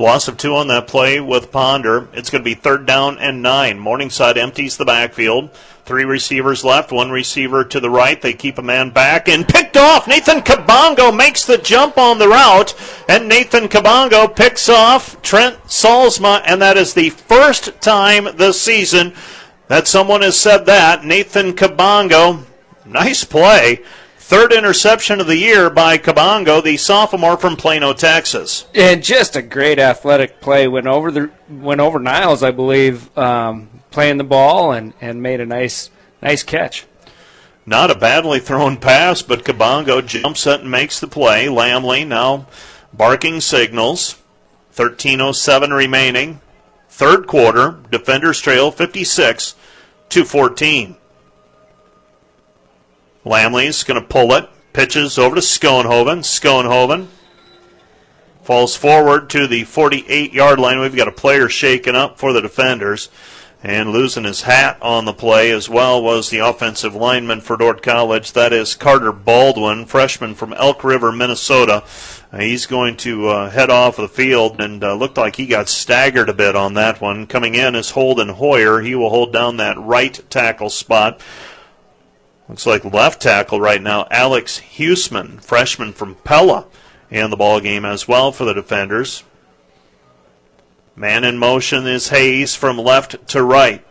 Loss 0.01 0.29
of 0.29 0.37
two 0.37 0.55
on 0.55 0.67
that 0.69 0.87
play 0.87 1.19
with 1.19 1.51
Ponder. 1.51 2.09
It's 2.13 2.31
going 2.31 2.41
to 2.41 2.49
be 2.49 2.55
third 2.55 2.87
down 2.87 3.19
and 3.19 3.43
nine. 3.43 3.77
Morningside 3.77 4.35
empties 4.35 4.75
the 4.75 4.83
backfield. 4.83 5.51
Three 5.85 6.05
receivers 6.05 6.63
left, 6.63 6.91
one 6.91 7.11
receiver 7.11 7.63
to 7.65 7.79
the 7.79 7.89
right. 7.91 8.19
They 8.19 8.33
keep 8.33 8.57
a 8.57 8.63
man 8.63 8.89
back 8.89 9.29
and 9.29 9.47
picked 9.47 9.77
off. 9.77 10.07
Nathan 10.07 10.39
Kabongo 10.39 11.15
makes 11.15 11.45
the 11.45 11.59
jump 11.59 11.99
on 11.99 12.17
the 12.17 12.27
route, 12.27 12.73
and 13.07 13.29
Nathan 13.29 13.67
Kabongo 13.67 14.35
picks 14.35 14.69
off 14.69 15.21
Trent 15.21 15.63
Solsma, 15.65 16.41
and 16.47 16.63
that 16.63 16.77
is 16.77 16.95
the 16.95 17.11
first 17.11 17.79
time 17.79 18.27
this 18.37 18.59
season 18.59 19.13
that 19.67 19.87
someone 19.87 20.23
has 20.23 20.35
said 20.35 20.65
that. 20.65 21.05
Nathan 21.05 21.53
Kabongo, 21.53 22.43
nice 22.87 23.23
play. 23.23 23.83
Third 24.31 24.53
interception 24.53 25.19
of 25.19 25.27
the 25.27 25.35
year 25.35 25.69
by 25.69 25.97
Kabongo, 25.97 26.63
the 26.63 26.77
sophomore 26.77 27.35
from 27.35 27.57
Plano, 27.57 27.91
Texas. 27.91 28.65
And 28.73 29.03
just 29.03 29.35
a 29.35 29.41
great 29.41 29.77
athletic 29.77 30.39
play. 30.39 30.69
Went 30.69 30.87
over 30.87 31.11
the 31.11 31.31
went 31.49 31.81
over 31.81 31.99
Niles, 31.99 32.41
I 32.41 32.51
believe, 32.51 33.17
um, 33.17 33.67
playing 33.89 34.19
the 34.19 34.23
ball 34.23 34.71
and, 34.71 34.93
and 35.01 35.21
made 35.21 35.41
a 35.41 35.45
nice 35.45 35.89
nice 36.21 36.43
catch. 36.43 36.85
Not 37.65 37.91
a 37.91 37.95
badly 37.95 38.39
thrown 38.39 38.77
pass, 38.77 39.21
but 39.21 39.43
Kabongo 39.43 39.99
jumps 40.07 40.47
it 40.47 40.61
and 40.61 40.71
makes 40.71 41.01
the 41.01 41.07
play. 41.07 41.47
Lamley 41.47 42.07
now 42.07 42.47
barking 42.93 43.41
signals. 43.41 44.15
13.07 44.73 45.75
remaining. 45.75 46.39
Third 46.87 47.27
quarter. 47.27 47.81
Defenders 47.91 48.39
trail 48.39 48.71
56 48.71 49.55
to 50.07 50.23
14. 50.23 50.95
Lamley's 53.25 53.83
going 53.83 54.01
to 54.01 54.07
pull 54.07 54.33
it. 54.33 54.49
Pitches 54.73 55.17
over 55.17 55.35
to 55.35 55.41
Schoenhoven. 55.41 56.19
Schoenhoven 56.19 57.07
falls 58.41 58.75
forward 58.75 59.29
to 59.29 59.47
the 59.47 59.63
48 59.63 60.33
yard 60.33 60.59
line. 60.59 60.79
We've 60.79 60.95
got 60.95 61.07
a 61.07 61.11
player 61.11 61.49
shaken 61.49 61.95
up 61.95 62.17
for 62.17 62.33
the 62.33 62.41
defenders. 62.41 63.09
And 63.63 63.91
losing 63.91 64.23
his 64.23 64.41
hat 64.41 64.79
on 64.81 65.05
the 65.05 65.13
play 65.13 65.51
as 65.51 65.69
well 65.69 66.01
was 66.01 66.31
the 66.31 66.39
offensive 66.39 66.95
lineman 66.95 67.41
for 67.41 67.57
Dordt 67.57 67.83
College. 67.83 68.33
That 68.33 68.53
is 68.53 68.73
Carter 68.73 69.11
Baldwin, 69.11 69.85
freshman 69.85 70.33
from 70.33 70.53
Elk 70.53 70.83
River, 70.83 71.11
Minnesota. 71.11 71.83
He's 72.35 72.65
going 72.65 72.97
to 72.97 73.27
uh, 73.27 73.49
head 73.51 73.69
off 73.69 73.97
the 73.97 74.07
field 74.07 74.59
and 74.59 74.83
uh, 74.83 74.95
looked 74.95 75.17
like 75.17 75.35
he 75.35 75.45
got 75.45 75.69
staggered 75.69 76.27
a 76.27 76.33
bit 76.33 76.55
on 76.55 76.73
that 76.73 77.01
one. 77.01 77.27
Coming 77.27 77.53
in 77.53 77.75
is 77.75 77.91
Holden 77.91 78.29
Hoyer. 78.29 78.81
He 78.81 78.95
will 78.95 79.11
hold 79.11 79.31
down 79.31 79.57
that 79.57 79.77
right 79.77 80.19
tackle 80.31 80.71
spot. 80.71 81.21
Looks 82.51 82.65
like 82.65 82.83
left 82.83 83.21
tackle 83.21 83.61
right 83.61 83.81
now, 83.81 84.05
Alex 84.11 84.59
Huseman, 84.59 85.41
freshman 85.41 85.93
from 85.93 86.15
Pella, 86.15 86.65
in 87.09 87.29
the 87.29 87.37
ball 87.37 87.61
game 87.61 87.85
as 87.85 88.09
well 88.09 88.33
for 88.33 88.43
the 88.43 88.53
defenders. 88.53 89.23
Man 90.93 91.23
in 91.23 91.37
motion 91.37 91.87
is 91.87 92.09
Hayes 92.09 92.53
from 92.53 92.77
left 92.77 93.25
to 93.29 93.41
right. 93.41 93.85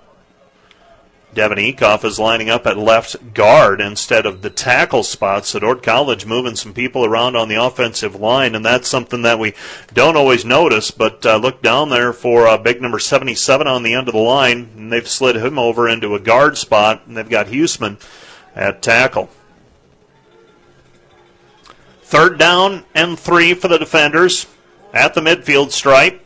Devin 1.32 1.56
Ecoff 1.56 2.04
is 2.04 2.18
lining 2.18 2.50
up 2.50 2.66
at 2.66 2.76
left 2.76 3.32
guard 3.32 3.80
instead 3.80 4.26
of 4.26 4.42
the 4.42 4.50
tackle 4.50 5.04
spot. 5.04 5.46
So 5.46 5.60
Dordt 5.60 5.82
College 5.82 6.26
moving 6.26 6.54
some 6.54 6.74
people 6.74 7.06
around 7.06 7.36
on 7.36 7.48
the 7.48 7.54
offensive 7.64 8.14
line, 8.14 8.54
and 8.54 8.62
that's 8.62 8.88
something 8.88 9.22
that 9.22 9.38
we 9.38 9.54
don't 9.94 10.18
always 10.18 10.44
notice. 10.44 10.90
But 10.90 11.24
uh, 11.24 11.36
look 11.36 11.62
down 11.62 11.88
there 11.88 12.12
for 12.12 12.46
uh, 12.46 12.58
big 12.58 12.82
number 12.82 12.98
77 12.98 13.66
on 13.66 13.84
the 13.84 13.94
end 13.94 14.08
of 14.08 14.12
the 14.12 14.20
line, 14.20 14.68
and 14.76 14.92
they've 14.92 15.08
slid 15.08 15.36
him 15.36 15.58
over 15.58 15.88
into 15.88 16.14
a 16.14 16.20
guard 16.20 16.58
spot, 16.58 17.06
and 17.06 17.16
they've 17.16 17.26
got 17.26 17.46
Huseman 17.46 17.98
at 18.54 18.82
tackle. 18.82 19.28
Third 22.02 22.38
down 22.38 22.84
and 22.94 23.18
three 23.18 23.54
for 23.54 23.68
the 23.68 23.78
defenders 23.78 24.46
at 24.92 25.14
the 25.14 25.20
midfield 25.20 25.70
stripe. 25.70 26.24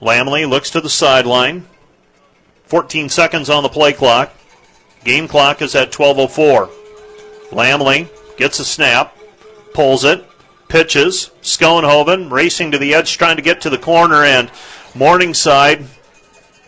Lamley 0.00 0.48
looks 0.48 0.70
to 0.70 0.80
the 0.80 0.90
sideline. 0.90 1.64
14 2.64 3.08
seconds 3.08 3.48
on 3.48 3.62
the 3.62 3.68
play 3.68 3.92
clock. 3.92 4.32
Game 5.04 5.28
clock 5.28 5.62
is 5.62 5.74
at 5.76 5.92
12.04. 5.92 6.68
Lamley 7.50 8.08
gets 8.36 8.58
a 8.58 8.64
snap, 8.64 9.16
pulls 9.74 10.04
it, 10.04 10.26
pitches. 10.68 11.30
Schoenhoven 11.42 12.30
racing 12.32 12.72
to 12.72 12.78
the 12.78 12.94
edge, 12.94 13.16
trying 13.16 13.36
to 13.36 13.42
get 13.42 13.60
to 13.60 13.70
the 13.70 13.78
corner, 13.78 14.24
and 14.24 14.50
Morningside 14.94 15.86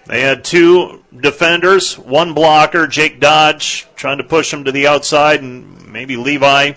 they 0.07 0.21
had 0.21 0.45
two 0.45 1.03
defenders, 1.19 1.99
one 1.99 2.35
blocker, 2.35 2.87
Jake 2.87 3.21
Dodge, 3.21 3.87
trying 3.97 4.19
to 4.19 4.25
push 4.25 4.53
him 4.53 4.65
to 4.65 4.73
the 4.73 4.87
outside, 4.87 5.43
and 5.43 5.87
maybe 5.91 6.17
Levi 6.17 6.73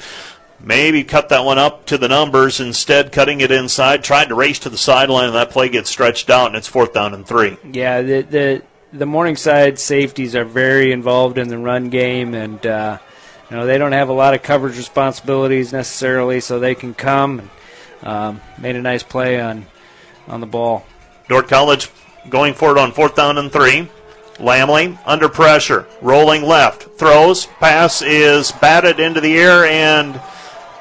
maybe 0.60 1.04
cut 1.04 1.30
that 1.30 1.44
one 1.46 1.58
up 1.58 1.86
to 1.86 1.98
the 1.98 2.08
numbers 2.08 2.60
instead 2.60 3.12
cutting 3.12 3.42
it 3.42 3.52
inside 3.52 4.04
tried 4.04 4.30
to 4.30 4.36
race 4.36 4.60
to 4.60 4.70
the 4.70 4.78
sideline 4.78 5.28
and 5.28 5.36
that 5.36 5.52
play 5.52 5.70
gets 5.70 5.90
stretched 5.90 6.30
out 6.30 6.48
and 6.48 6.56
it's 6.56 6.68
fourth 6.68 6.94
down 6.94 7.14
and 7.14 7.28
three. 7.28 7.58
Yeah 7.72 8.02
the 8.02 8.22
the, 8.24 8.62
the 8.92 9.06
morningside 9.06 9.78
safeties 9.78 10.36
are 10.36 10.46
very 10.46 10.92
involved 10.92 11.38
in 11.38 11.48
the 11.48 11.58
run 11.58 11.90
game 11.90 12.34
and 12.34 12.66
uh, 12.66 12.98
you 13.50 13.56
know 13.56 13.66
they 13.66 13.78
don't 13.78 13.92
have 13.92 14.10
a 14.10 14.14
lot 14.14 14.34
of 14.34 14.42
coverage 14.42 14.78
responsibilities 14.78 15.72
necessarily 15.72 16.40
so 16.40 16.60
they 16.60 16.76
can 16.76 16.94
come 16.94 17.40
and 17.40 17.50
um, 18.04 18.42
made 18.58 18.76
a 18.76 18.82
nice 18.82 19.04
play 19.04 19.40
on 19.40 19.66
on 20.28 20.40
the 20.42 20.48
ball. 20.48 20.86
Dordt 21.28 21.48
College 21.48 21.90
going 22.30 22.54
for 22.54 22.72
it 22.72 22.78
on 22.78 22.92
fourth 22.92 23.16
down 23.16 23.38
and 23.38 23.52
three. 23.52 23.90
Lamley 24.40 24.98
under 25.06 25.30
pressure, 25.30 25.88
rolling 26.02 26.44
left, 26.44 26.84
throws, 27.00 27.48
pass 27.60 28.04
is 28.04 28.52
batted 28.52 29.00
into 29.00 29.20
the 29.20 29.36
air 29.36 29.66
and 29.66 30.22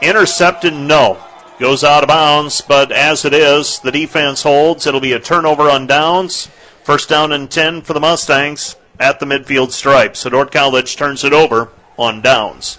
intercepted. 0.03 0.75
No, 0.75 1.19
goes 1.59 1.83
out 1.83 2.03
of 2.03 2.09
bounds. 2.09 2.61
But 2.61 2.93
as 2.93 3.25
it 3.25 3.33
is, 3.33 3.79
the 3.81 3.93
defense 3.93 4.43
holds. 4.43 4.87
It'll 4.87 5.01
be 5.01 5.13
a 5.13 5.21
turnover 5.21 5.71
on 5.71 5.87
downs. 5.87 6.49
First 6.85 7.09
down 7.09 7.33
and 7.33 7.51
ten 7.51 7.83
for 7.83 7.95
the 7.95 8.01
Mustangs 8.01 8.77
at 9.01 9.21
the 9.21 9.27
midfield 9.27 9.73
stripe. 9.73 10.17
So 10.17 10.31
Dordt 10.31 10.53
College 10.53 10.97
turns 10.97 11.25
it 11.25 11.33
over 11.33 11.71
on 11.99 12.21
downs. 12.21 12.79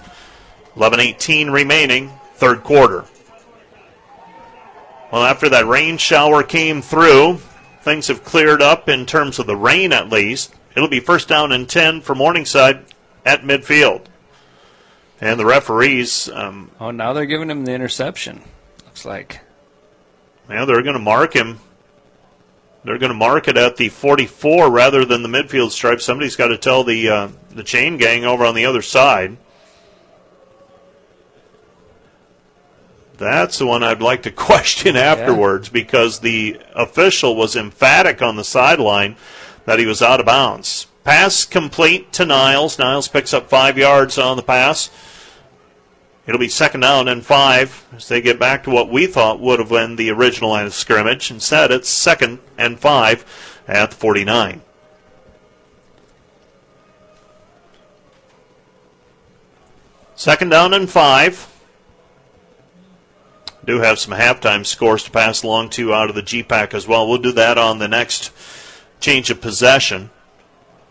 11:18 0.76 1.49
remaining, 1.52 2.11
third 2.35 2.64
quarter. 2.64 3.06
Well, 5.11 5.23
after 5.23 5.49
that 5.49 5.68
rain 5.68 5.98
shower 5.98 6.44
came 6.44 6.81
through, 6.81 7.39
things 7.88 8.07
have 8.07 8.23
cleared 8.23 8.61
up 8.61 8.89
in 8.89 9.05
terms 9.05 9.39
of 9.39 9.47
the 9.47 9.55
rain 9.55 9.93
at 9.93 10.09
least. 10.09 10.53
It'll 10.76 10.89
be 10.89 10.99
first 10.99 11.30
down 11.30 11.53
and 11.53 11.68
10 11.68 12.01
for 12.01 12.14
Morningside 12.14 12.84
at 13.26 13.43
midfield. 13.43 14.05
And 15.22 15.39
the 15.39 15.45
referees. 15.45 16.30
Um, 16.30 16.69
oh, 16.81 16.91
now 16.91 17.14
they're 17.14 17.26
giving 17.26 17.49
him 17.49 17.64
the 17.64 17.72
interception. 17.72 18.43
Looks 18.85 19.05
like. 19.05 19.39
Yeah, 20.49 20.65
they're 20.65 20.84
going 20.84 20.93
to 20.93 20.99
mark 20.99 21.34
him. 21.34 21.59
They're 22.84 22.97
going 22.97 23.11
to 23.11 23.18
mark 23.18 23.47
it 23.47 23.57
at 23.57 23.77
the 23.77 23.89
44 23.89 24.69
rather 24.69 25.05
than 25.05 25.23
the 25.23 25.30
midfield 25.30 25.72
stripe. 25.72 26.01
Somebody's 26.01 26.35
got 26.35 26.49
to 26.49 26.57
tell 26.57 26.84
the 26.84 27.09
uh, 27.09 27.27
the 27.49 27.64
chain 27.64 27.97
gang 27.97 28.26
over 28.26 28.45
on 28.45 28.53
the 28.53 28.65
other 28.65 28.81
side. 28.81 29.38
That's 33.18 33.57
the 33.57 33.65
one 33.65 33.84
I'd 33.84 34.02
like 34.02 34.23
to 34.23 34.31
question 34.49 34.95
afterwards 34.95 35.68
yeah. 35.68 35.73
because 35.73 36.19
the 36.19 36.60
official 36.76 37.35
was 37.35 37.56
emphatic 37.56 38.22
on 38.22 38.35
the 38.35 38.44
sideline 38.44 39.15
that 39.65 39.80
he 39.80 39.85
was 39.85 40.02
out 40.02 40.19
of 40.19 40.26
bounds. 40.26 40.88
Pass 41.03 41.45
complete 41.45 42.11
to 42.14 42.26
Niles. 42.26 42.77
Niles 42.77 43.07
picks 43.07 43.34
up 43.34 43.49
five 43.49 43.77
yards 43.77 44.18
on 44.18 44.38
the 44.38 44.44
pass. 44.44 44.89
It'll 46.26 46.39
be 46.39 46.49
second 46.49 46.81
down 46.81 47.07
and 47.07 47.26
five 47.26 47.85
as 47.95 48.10
they 48.10 48.22
get 48.22 48.38
back 48.38 48.65
to 48.65 48.69
what 48.69 48.89
we 48.89 49.07
thought 49.07 49.39
would 49.39 49.60
have 49.60 49.69
been 49.69 49.95
the 49.95 50.11
original 50.11 50.49
line 50.49 50.65
of 50.65 50.73
scrimmage. 50.73 51.31
Instead, 51.31 51.72
it's 51.72 51.88
second 51.88 52.39
and 52.57 52.77
five 52.77 53.26
at 53.68 53.91
the 53.91 53.95
49. 53.95 54.61
Second 60.15 60.49
down 60.49 60.73
and 60.73 60.89
five 60.89 61.48
do 63.68 63.80
have 63.80 63.99
some 63.99 64.18
halftime 64.18 64.65
scores 64.65 65.03
to 65.03 65.11
pass 65.11 65.44
along 65.44 65.69
to 65.72 65.94
out 65.94 66.10
of 66.10 66.15
the 66.15 66.23
GPAC 66.23 66.73
as 66.73 66.88
well. 66.88 67.07
We'll 67.07 67.18
do 67.18 67.34
that 67.34 67.57
on 67.57 67.80
the 67.80 67.89
next 67.89 68.31
change 69.02 69.30
of 69.30 69.41
possession. 69.41 70.10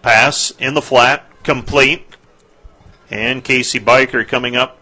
Pass 0.03 0.53
in 0.59 0.75
the 0.75 0.83
flat, 0.83 1.25
complete. 1.43 2.05
And 3.11 3.43
Casey 3.43 3.81
Biker 3.81 4.29
coming 4.29 4.57
up. 4.57 4.79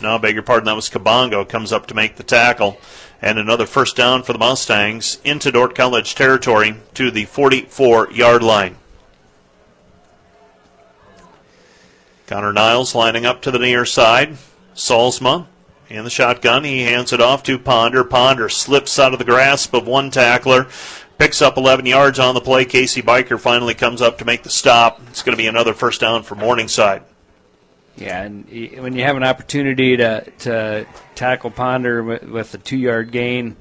No, 0.00 0.18
beg 0.18 0.34
your 0.34 0.42
pardon, 0.42 0.66
that 0.66 0.76
was 0.76 0.90
Kabongo 0.90 1.48
comes 1.48 1.72
up 1.72 1.86
to 1.86 1.94
make 1.94 2.16
the 2.16 2.22
tackle. 2.22 2.78
And 3.22 3.38
another 3.38 3.66
first 3.66 3.96
down 3.96 4.22
for 4.22 4.34
the 4.34 4.38
Mustangs 4.38 5.18
into 5.24 5.50
Dordt 5.50 5.74
College 5.74 6.14
territory 6.14 6.76
to 6.94 7.10
the 7.10 7.24
44 7.24 8.12
yard 8.12 8.42
line. 8.42 8.76
Connor 12.26 12.52
Niles 12.52 12.94
lining 12.94 13.24
up 13.24 13.40
to 13.42 13.50
the 13.50 13.58
near 13.58 13.86
side. 13.86 14.36
Solsma 14.74 15.46
in 15.88 16.04
the 16.04 16.10
shotgun. 16.10 16.64
He 16.64 16.82
hands 16.82 17.12
it 17.12 17.20
off 17.20 17.42
to 17.44 17.58
Ponder. 17.58 18.04
Ponder 18.04 18.48
slips 18.48 18.98
out 18.98 19.12
of 19.12 19.18
the 19.18 19.24
grasp 19.24 19.74
of 19.74 19.86
one 19.86 20.10
tackler, 20.10 20.68
picks 21.18 21.42
up 21.42 21.56
11 21.56 21.86
yards 21.86 22.18
on 22.18 22.34
the 22.34 22.40
play. 22.40 22.64
Casey 22.64 23.02
Biker 23.02 23.40
finally 23.40 23.74
comes 23.74 24.02
up 24.02 24.18
to 24.18 24.24
make 24.24 24.42
the 24.42 24.50
stop. 24.50 25.00
It's 25.08 25.22
going 25.22 25.36
to 25.36 25.42
be 25.42 25.48
another 25.48 25.74
first 25.74 26.00
down 26.00 26.22
for 26.22 26.34
Morningside. 26.34 27.02
Yeah, 27.96 28.22
and 28.22 28.48
when 28.80 28.94
you 28.94 29.02
have 29.02 29.16
an 29.16 29.24
opportunity 29.24 29.96
to 29.96 30.30
to 30.40 30.86
tackle 31.16 31.50
Ponder 31.50 32.04
with, 32.04 32.22
with 32.22 32.54
a 32.54 32.58
two 32.58 32.76
yard 32.76 33.10
gain 33.10 33.56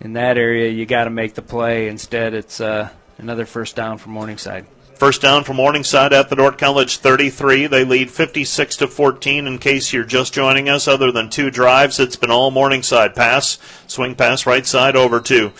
in 0.00 0.12
that 0.12 0.38
area, 0.38 0.70
you 0.70 0.86
got 0.86 1.04
to 1.04 1.10
make 1.10 1.34
the 1.34 1.42
play. 1.42 1.88
Instead, 1.88 2.32
it's 2.32 2.60
uh, 2.60 2.90
another 3.18 3.44
first 3.44 3.74
down 3.74 3.98
for 3.98 4.10
Morningside. 4.10 4.66
First 5.02 5.20
down 5.20 5.42
for 5.42 5.52
Morningside 5.52 6.12
at 6.12 6.30
the 6.30 6.36
Dordt 6.36 6.58
College 6.58 6.98
33. 6.98 7.66
They 7.66 7.84
lead 7.84 8.08
56 8.08 8.76
to 8.76 8.86
14. 8.86 9.48
In 9.48 9.58
case 9.58 9.92
you're 9.92 10.04
just 10.04 10.32
joining 10.32 10.68
us, 10.68 10.86
other 10.86 11.10
than 11.10 11.28
two 11.28 11.50
drives, 11.50 11.98
it's 11.98 12.14
been 12.14 12.30
all 12.30 12.52
Morningside 12.52 13.16
pass, 13.16 13.58
swing 13.88 14.14
pass 14.14 14.46
right 14.46 14.64
side 14.64 14.94
over 14.94 15.18
to 15.22 15.50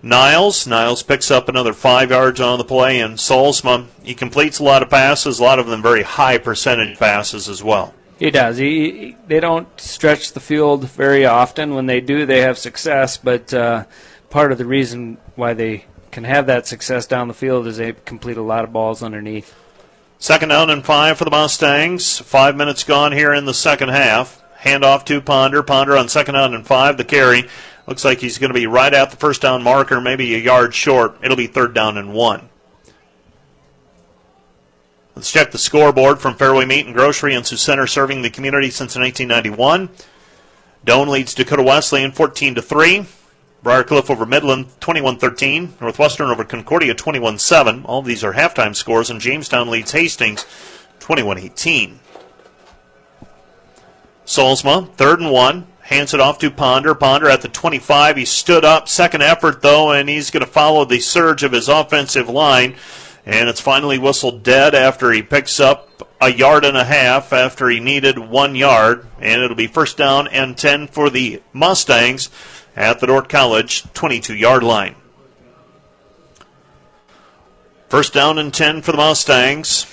Niles. 0.00 0.66
Niles 0.66 1.02
picks 1.02 1.30
up 1.30 1.50
another 1.50 1.74
five 1.74 2.12
yards 2.12 2.40
on 2.40 2.56
the 2.56 2.64
play, 2.64 2.98
and 2.98 3.18
Solsma, 3.18 3.88
he 4.02 4.14
completes 4.14 4.58
a 4.58 4.64
lot 4.64 4.82
of 4.82 4.88
passes, 4.88 5.38
a 5.38 5.42
lot 5.42 5.58
of 5.58 5.66
them 5.66 5.82
very 5.82 6.02
high 6.02 6.38
percentage 6.38 6.98
passes 6.98 7.46
as 7.46 7.62
well. 7.62 7.92
He 8.18 8.30
does. 8.30 8.56
He, 8.56 9.18
they 9.26 9.40
don't 9.40 9.68
stretch 9.78 10.32
the 10.32 10.40
field 10.40 10.88
very 10.88 11.26
often. 11.26 11.74
When 11.74 11.84
they 11.84 12.00
do, 12.00 12.24
they 12.24 12.40
have 12.40 12.56
success, 12.56 13.18
but 13.18 13.52
uh, 13.52 13.84
part 14.30 14.50
of 14.50 14.56
the 14.56 14.64
reason 14.64 15.18
why 15.34 15.52
they 15.52 15.84
can 16.14 16.24
have 16.24 16.46
that 16.46 16.64
success 16.64 17.06
down 17.06 17.26
the 17.26 17.34
field 17.34 17.66
as 17.66 17.76
they 17.76 17.92
complete 17.92 18.36
a 18.36 18.42
lot 18.42 18.62
of 18.62 18.72
balls 18.72 19.02
underneath. 19.02 19.52
Second 20.20 20.50
down 20.50 20.70
and 20.70 20.84
five 20.84 21.18
for 21.18 21.24
the 21.24 21.30
Mustangs. 21.30 22.20
Five 22.20 22.56
minutes 22.56 22.84
gone 22.84 23.10
here 23.10 23.34
in 23.34 23.46
the 23.46 23.52
second 23.52 23.88
half. 23.88 24.40
Handoff 24.60 25.04
to 25.06 25.20
Ponder. 25.20 25.62
Ponder 25.64 25.96
on 25.96 26.08
second 26.08 26.34
down 26.34 26.54
and 26.54 26.64
five. 26.64 26.96
The 26.96 27.04
carry. 27.04 27.48
Looks 27.88 28.04
like 28.04 28.20
he's 28.20 28.38
going 28.38 28.50
to 28.50 28.58
be 28.58 28.68
right 28.68 28.94
at 28.94 29.10
the 29.10 29.16
first 29.16 29.42
down 29.42 29.64
marker, 29.64 30.00
maybe 30.00 30.34
a 30.36 30.38
yard 30.38 30.72
short. 30.72 31.16
It'll 31.22 31.36
be 31.36 31.48
third 31.48 31.74
down 31.74 31.98
and 31.98 32.14
one. 32.14 32.48
Let's 35.16 35.32
check 35.32 35.50
the 35.50 35.58
scoreboard 35.58 36.20
from 36.20 36.36
Fairway 36.36 36.64
Meat 36.64 36.86
and 36.86 36.94
Grocery 36.94 37.34
in 37.34 37.42
Sioux 37.42 37.56
Center, 37.56 37.88
serving 37.88 38.22
the 38.22 38.30
community 38.30 38.70
since 38.70 38.96
1991. 38.96 39.90
Doane 40.86 41.08
leads 41.08 41.34
Dakota 41.34 41.62
Wesleyan 41.62 42.12
14 42.12 42.54
to 42.54 42.62
3. 42.62 43.06
Briar 43.64 43.82
Cliff 43.82 44.10
over 44.10 44.26
Midland 44.26 44.66
21-13. 44.80 45.80
Northwestern 45.80 46.30
over 46.30 46.44
Concordia 46.44 46.94
21-7. 46.94 47.86
All 47.86 48.02
these 48.02 48.22
are 48.22 48.34
halftime 48.34 48.76
scores, 48.76 49.08
and 49.08 49.22
Jamestown 49.22 49.70
leads 49.70 49.92
Hastings 49.92 50.44
21-18. 51.00 51.94
Solsma, 54.26 54.92
third 54.92 55.20
and 55.20 55.30
one. 55.30 55.66
Hands 55.80 56.12
it 56.12 56.20
off 56.20 56.38
to 56.40 56.50
Ponder. 56.50 56.94
Ponder 56.94 57.30
at 57.30 57.40
the 57.40 57.48
25. 57.48 58.18
He 58.18 58.26
stood 58.26 58.66
up. 58.66 58.86
Second 58.86 59.22
effort, 59.22 59.62
though, 59.62 59.92
and 59.92 60.10
he's 60.10 60.30
going 60.30 60.44
to 60.44 60.50
follow 60.50 60.84
the 60.84 61.00
surge 61.00 61.42
of 61.42 61.52
his 61.52 61.70
offensive 61.70 62.28
line. 62.28 62.76
And 63.24 63.48
it's 63.48 63.62
finally 63.62 63.96
whistled 63.96 64.42
dead 64.42 64.74
after 64.74 65.10
he 65.10 65.22
picks 65.22 65.58
up 65.58 66.14
a 66.20 66.30
yard 66.30 66.66
and 66.66 66.76
a 66.76 66.84
half 66.84 67.32
after 67.32 67.70
he 67.70 67.80
needed 67.80 68.18
one 68.18 68.54
yard. 68.54 69.06
And 69.20 69.40
it'll 69.40 69.56
be 69.56 69.66
first 69.68 69.96
down 69.96 70.28
and 70.28 70.54
10 70.54 70.88
for 70.88 71.08
the 71.08 71.42
Mustangs 71.54 72.28
at 72.76 73.00
the 73.00 73.06
Dordt 73.06 73.28
College 73.28 73.84
22 73.94 74.34
yard 74.34 74.62
line. 74.62 74.96
First 77.88 78.12
down 78.12 78.38
and 78.38 78.52
10 78.52 78.82
for 78.82 78.92
the 78.92 78.98
Mustangs, 78.98 79.86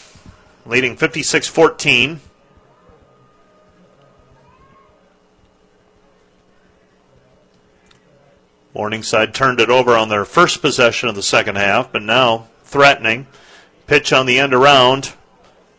leading 0.65 0.95
56 0.95 1.47
14. 1.47 2.19
Morningside 8.73 9.33
turned 9.33 9.59
it 9.59 9.69
over 9.69 9.95
on 9.97 10.09
their 10.09 10.25
first 10.25 10.61
possession 10.61 11.09
of 11.09 11.15
the 11.15 11.21
second 11.21 11.57
half, 11.57 11.91
but 11.91 12.01
now 12.01 12.47
threatening. 12.63 13.27
Pitch 13.85 14.13
on 14.13 14.25
the 14.25 14.39
end 14.39 14.53
around, 14.53 15.13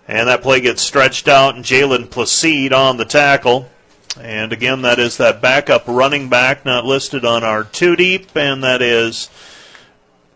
and 0.06 0.28
that 0.28 0.42
play 0.42 0.60
gets 0.60 0.82
stretched 0.82 1.26
out, 1.26 1.54
and 1.54 1.64
Jalen 1.64 2.08
Placide 2.08 2.72
on 2.72 2.98
the 2.98 3.06
tackle. 3.06 3.70
And 4.20 4.52
again, 4.52 4.82
that 4.82 4.98
is 4.98 5.16
that 5.16 5.40
backup 5.40 5.84
running 5.86 6.28
back 6.28 6.64
not 6.64 6.84
listed 6.84 7.24
on 7.24 7.44
our 7.44 7.64
two 7.64 7.96
deep, 7.96 8.36
and 8.36 8.62
that 8.62 8.82
is 8.82 9.30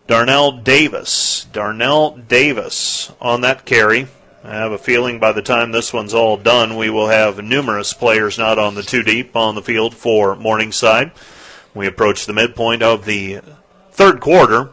Darnell 0.07 0.51
Davis. 0.53 1.45
Darnell 1.53 2.17
Davis 2.17 3.11
on 3.21 3.41
that 3.41 3.65
carry. 3.65 4.07
I 4.43 4.55
have 4.55 4.71
a 4.71 4.77
feeling 4.77 5.19
by 5.19 5.31
the 5.31 5.41
time 5.41 5.71
this 5.71 5.91
one's 5.91 6.13
all 6.13 6.37
done, 6.37 6.77
we 6.77 6.89
will 6.89 7.09
have 7.09 7.43
numerous 7.43 7.93
players 7.93 8.37
not 8.37 8.57
on 8.57 8.75
the 8.75 8.83
two 8.83 9.03
deep 9.03 9.35
on 9.35 9.55
the 9.55 9.61
field 9.61 9.93
for 9.93 10.35
Morningside. 10.35 11.11
We 11.75 11.85
approach 11.85 12.25
the 12.25 12.33
midpoint 12.33 12.81
of 12.81 13.05
the 13.05 13.41
third 13.91 14.21
quarter, 14.21 14.69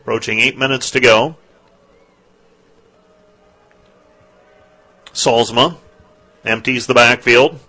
approaching 0.00 0.40
eight 0.40 0.58
minutes 0.58 0.90
to 0.90 1.00
go. 1.00 1.36
Solsma 5.12 5.76
empties 6.44 6.86
the 6.86 6.94
backfield. 6.94 7.60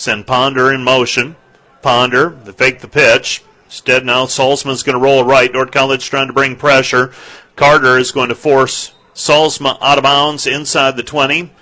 Send 0.00 0.26
Ponder 0.26 0.72
in 0.72 0.82
motion. 0.82 1.36
Ponder, 1.82 2.30
the 2.30 2.54
fake 2.54 2.80
the 2.80 2.88
pitch. 2.88 3.44
Instead, 3.66 4.06
now 4.06 4.24
Solsma's 4.24 4.82
going 4.82 4.96
to 4.96 5.04
roll 5.04 5.24
right. 5.24 5.52
Dordt 5.52 5.72
College 5.72 6.08
trying 6.08 6.28
to 6.28 6.32
bring 6.32 6.56
pressure. 6.56 7.12
Carter 7.54 7.98
is 7.98 8.10
going 8.10 8.30
to 8.30 8.34
force 8.34 8.94
Solsma 9.14 9.76
out 9.82 9.98
of 9.98 10.04
bounds 10.04 10.46
inside 10.46 10.96
the 10.96 11.02
20, 11.02 11.52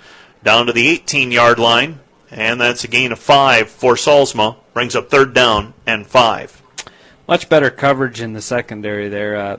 down 0.41 0.67
to 0.67 0.71
the 0.71 0.87
18 0.87 1.33
yard 1.33 1.59
line. 1.59 1.99
And 2.31 2.61
that's 2.61 2.85
a 2.85 2.87
gain 2.87 3.11
of 3.11 3.19
five 3.19 3.69
for 3.69 3.95
Solsma. 3.95 4.55
Brings 4.73 4.95
up 4.95 5.09
third 5.09 5.33
down 5.33 5.73
and 5.85 6.07
five. 6.07 6.61
Much 7.27 7.49
better 7.49 7.69
coverage 7.69 8.21
in 8.21 8.31
the 8.31 8.41
secondary 8.41 9.09
there. 9.09 9.35
Uh, 9.35 9.57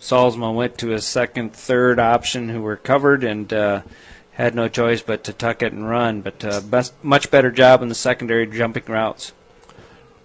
Solsma 0.00 0.54
went 0.54 0.78
to 0.78 0.90
his 0.90 1.04
second, 1.04 1.52
third 1.52 1.98
option 1.98 2.48
who 2.48 2.62
were 2.62 2.76
covered, 2.76 3.24
and 3.24 3.52
uh, 3.52 3.82
had 4.38 4.54
no 4.54 4.68
choice 4.68 5.02
but 5.02 5.24
to 5.24 5.32
tuck 5.32 5.62
it 5.62 5.72
and 5.72 5.88
run. 5.88 6.22
But 6.22 6.44
uh, 6.44 6.60
best, 6.60 6.94
much 7.02 7.30
better 7.30 7.50
job 7.50 7.82
in 7.82 7.88
the 7.88 7.94
secondary 7.94 8.46
jumping 8.46 8.84
routes. 8.86 9.32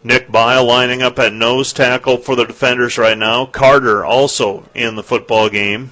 Nick 0.04 0.32
Bile 0.32 0.66
lining 0.66 1.02
up 1.02 1.18
at 1.18 1.34
nose 1.34 1.74
tackle 1.74 2.18
for 2.18 2.36
the 2.36 2.46
defenders 2.46 2.98
right 2.98 3.18
now. 3.18 3.46
Carter 3.46 4.06
also 4.06 4.70
in 4.76 4.96
the 4.96 5.04
football 5.04 5.50
game. 5.50 5.92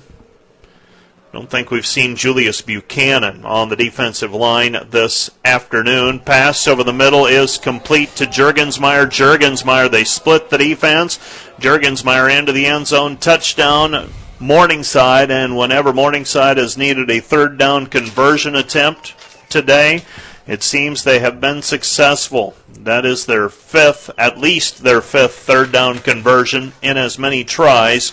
Don't 1.33 1.49
think 1.49 1.71
we've 1.71 1.85
seen 1.85 2.17
Julius 2.17 2.61
Buchanan 2.61 3.45
on 3.45 3.69
the 3.69 3.77
defensive 3.77 4.33
line 4.33 4.75
this 4.89 5.31
afternoon. 5.45 6.19
Pass 6.19 6.67
over 6.67 6.83
the 6.83 6.91
middle 6.91 7.25
is 7.25 7.57
complete 7.57 8.09
to 8.17 8.25
Jurgensmeyer. 8.25 9.05
Jurgensmeyer, 9.05 9.89
they 9.89 10.03
split 10.03 10.49
the 10.49 10.57
defense. 10.57 11.17
Jurgensmeyer 11.57 12.37
into 12.37 12.51
the 12.51 12.65
end 12.65 12.87
zone. 12.87 13.15
Touchdown 13.15 14.11
Morningside, 14.41 15.29
and 15.29 15.55
whenever 15.55 15.93
Morningside 15.93 16.57
has 16.57 16.75
needed 16.75 17.11
a 17.11 17.19
third 17.19 17.59
down 17.59 17.85
conversion 17.85 18.55
attempt 18.55 19.13
today, 19.49 20.03
it 20.47 20.63
seems 20.63 21.03
they 21.03 21.19
have 21.19 21.39
been 21.39 21.61
successful. 21.61 22.55
That 22.67 23.05
is 23.05 23.27
their 23.27 23.49
fifth, 23.49 24.09
at 24.17 24.39
least 24.39 24.83
their 24.83 24.99
fifth 24.99 25.35
third 25.35 25.71
down 25.71 25.99
conversion 25.99 26.73
in 26.81 26.97
as 26.97 27.19
many 27.19 27.43
tries. 27.43 28.11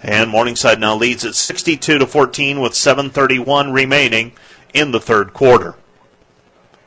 And 0.00 0.30
Morningside 0.30 0.78
now 0.78 0.94
leads 0.94 1.24
at 1.24 1.34
62 1.34 1.98
to 1.98 2.06
14 2.06 2.60
with 2.60 2.74
7:31 2.74 3.72
remaining 3.72 4.30
in 4.72 4.92
the 4.92 5.00
third 5.00 5.32
quarter. 5.32 5.74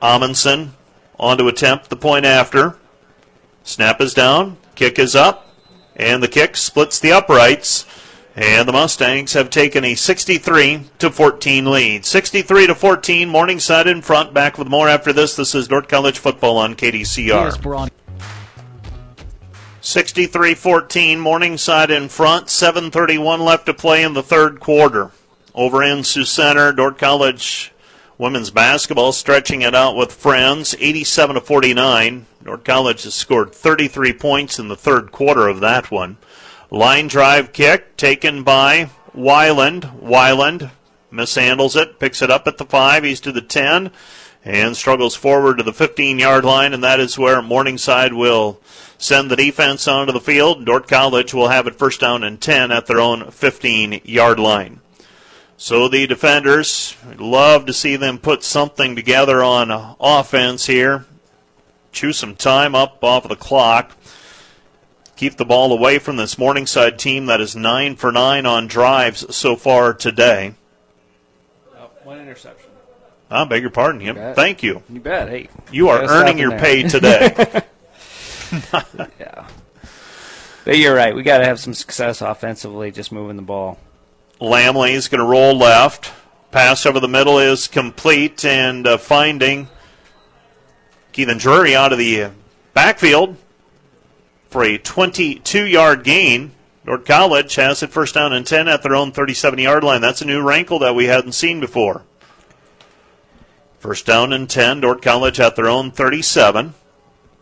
Amundsen 0.02 0.76
on 1.20 1.38
to 1.40 1.50
attempt 1.50 1.90
the 1.90 1.98
point 1.98 2.26
after. 2.26 2.78
Snap 3.66 4.00
is 4.00 4.14
down, 4.14 4.56
kick 4.76 4.98
is 4.98 5.14
up, 5.14 5.50
and 5.98 6.24
the 6.24 6.28
kick 6.30 6.56
splits 6.56 7.00
the 7.00 7.12
uprights. 7.12 7.86
And 8.38 8.68
the 8.68 8.74
Mustangs 8.74 9.34
have 9.34 9.50
taken 9.50 9.84
a 9.84 9.96
63 9.96 10.84
to 11.00 11.10
14 11.10 11.66
lead. 11.72 12.06
63 12.06 12.68
to 12.68 12.76
14, 12.76 13.28
Morningside 13.28 13.88
in 13.88 14.04
front. 14.04 14.32
Back 14.32 14.60
with 14.60 14.68
more 14.68 14.88
after 14.88 15.12
this. 15.12 15.36
This 15.36 15.56
is 15.56 15.68
Dordt 15.68 15.90
College 15.90 16.20
football 16.20 16.60
on 16.60 16.76
KDCR. 16.76 17.32
63 19.82 20.54
14, 20.54 21.20
Morningside 21.20 21.90
in 21.90 22.10
front. 22.10 22.46
7.31 22.46 23.40
left 23.40 23.66
to 23.66 23.74
play 23.74 24.04
in 24.04 24.14
the 24.14 24.22
third 24.22 24.60
quarter. 24.60 25.10
Over 25.56 25.82
in 25.82 26.04
Sioux 26.04 26.24
Center, 26.24 26.72
Dordt 26.72 27.00
College 27.00 27.74
women's 28.20 28.52
basketball 28.52 29.14
stretching 29.14 29.64
it 29.64 29.74
out 29.74 29.96
with 29.96 30.14
friends. 30.14 30.76
87 30.80 31.34
to 31.34 31.42
49. 31.42 32.28
Dordt 32.44 32.64
College 32.64 33.02
has 33.02 33.16
scored 33.16 33.52
33 33.52 34.14
points 34.14 34.60
in 34.60 34.68
the 34.68 34.76
third 34.76 35.12
quarter 35.12 35.48
of 35.48 35.60
that 35.62 35.90
one. 35.90 36.18
Line 36.70 37.08
drive 37.08 37.54
kick 37.54 37.96
taken 37.96 38.44
by 38.44 38.90
Weiland. 39.16 40.02
Weiland 40.02 40.72
mishandles 41.12 41.82
it, 41.82 41.98
picks 41.98 42.22
it 42.22 42.30
up 42.30 42.46
at 42.46 42.58
the 42.58 42.66
5. 42.66 43.04
He's 43.06 43.22
to 43.22 43.32
the 43.32 43.42
10 43.42 43.90
and 44.44 44.76
struggles 44.76 45.16
forward 45.16 45.58
to 45.58 45.64
the 45.64 45.74
15 45.74 46.20
yard 46.20 46.44
line, 46.44 46.74
and 46.74 46.84
that 46.84 47.00
is 47.00 47.18
where 47.18 47.42
Morningside 47.42 48.14
will 48.14 48.60
send 48.98 49.32
the 49.32 49.38
defense 49.38 49.88
onto 49.88 50.12
the 50.12 50.20
field. 50.20 50.66
Dordt 50.66 50.90
College 50.90 51.34
will 51.34 51.48
have 51.48 51.68
it 51.68 51.76
first 51.76 52.02
down 52.02 52.24
and 52.24 52.40
10 52.40 52.72
at 52.72 52.86
their 52.86 53.00
own 53.00 53.32
15 53.32 54.02
yard 54.04 54.38
line. 54.38 54.82
So 55.56 55.88
the 55.88 56.06
defenders, 56.06 56.96
love 57.18 57.66
to 57.66 57.74
see 57.74 57.96
them 57.96 58.20
put 58.20 58.44
something 58.44 58.96
together 58.96 59.42
on 59.42 59.96
offense 60.00 60.66
here. 60.66 61.06
Chew 61.94 62.12
some 62.12 62.36
time 62.36 62.76
up 62.76 63.04
off 63.04 63.24
of 63.24 63.30
the 63.30 63.36
clock 63.38 63.98
keep 65.18 65.36
the 65.36 65.46
ball 65.46 65.74
away 65.74 66.00
from 66.00 66.16
this 66.16 66.38
Morningside 66.38 66.98
team 66.98 67.26
that 67.26 67.42
is 67.42 67.56
nine 67.56 67.96
for 67.96 68.12
nine 68.12 68.46
on 68.46 68.68
drives 68.68 69.36
so 69.36 69.56
far 69.56 69.94
today. 69.94 70.54
Oh, 71.76 71.90
one 72.04 72.20
interception. 72.20 72.70
I 73.30 73.44
beg 73.44 73.62
your 73.62 73.72
pardon. 73.72 74.00
You 74.00 74.14
Thank 74.14 74.64
you. 74.64 74.84
You 74.88 75.02
bet. 75.02 75.28
Hey, 75.28 75.50
you 75.72 75.90
are 75.90 76.02
earning 76.02 76.38
your 76.38 76.52
there. 76.52 76.60
pay 76.60 76.84
today. 76.84 77.34
yeah. 79.20 79.48
But 80.64 80.78
you're 80.78 80.96
right. 80.96 81.14
We 81.14 81.24
got 81.24 81.40
to 81.40 81.46
have 81.46 81.60
some 81.60 81.74
success 81.74 82.22
offensively, 82.22 82.92
just 82.92 83.12
moving 83.12 83.36
the 83.36 83.42
ball. 83.42 83.78
Lamley 84.40 84.92
is 84.92 85.10
going 85.10 85.20
to 85.20 85.26
roll 85.26 85.58
left. 85.58 86.14
Pass 86.52 86.86
over 86.86 87.02
the 87.02 87.10
middle 87.10 87.40
is 87.40 87.68
complete, 87.68 88.46
and 88.46 88.88
uh, 88.88 88.98
finding 88.98 89.68
Keithan 91.12 91.40
Drury 91.40 91.76
out 91.76 91.92
of 91.92 91.98
the 91.98 92.30
backfield 92.74 93.36
for 94.50 94.64
a 94.64 94.78
22 94.78 95.66
yard 95.66 96.04
gain. 96.04 96.52
Dordt 96.86 97.06
College 97.06 97.56
has 97.56 97.84
it 97.84 97.90
first 97.90 98.16
down 98.16 98.32
and 98.32 98.48
10 98.48 98.68
at 98.68 98.82
their 98.82 98.96
own 98.96 99.12
37 99.12 99.60
yard 99.60 99.84
line. 99.84 100.02
That's 100.02 100.22
a 100.22 100.26
new 100.26 100.42
wrinkle 100.42 100.80
that 100.80 100.96
we 100.96 101.06
hadn't 101.06 101.34
seen 101.34 101.60
before. 101.60 102.04
First 103.80 104.06
down 104.06 104.34
and 104.34 104.50
10, 104.50 104.82
Dordt 104.82 105.02
College 105.02 105.40
at 105.40 105.56
their 105.56 105.68
own 105.68 105.92
37. 105.92 106.74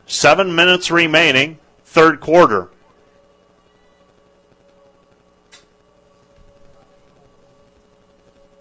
Seven 0.07 0.56
minutes 0.56 0.91
remaining, 0.91 1.60
third 1.84 2.19
quarter. 2.19 2.69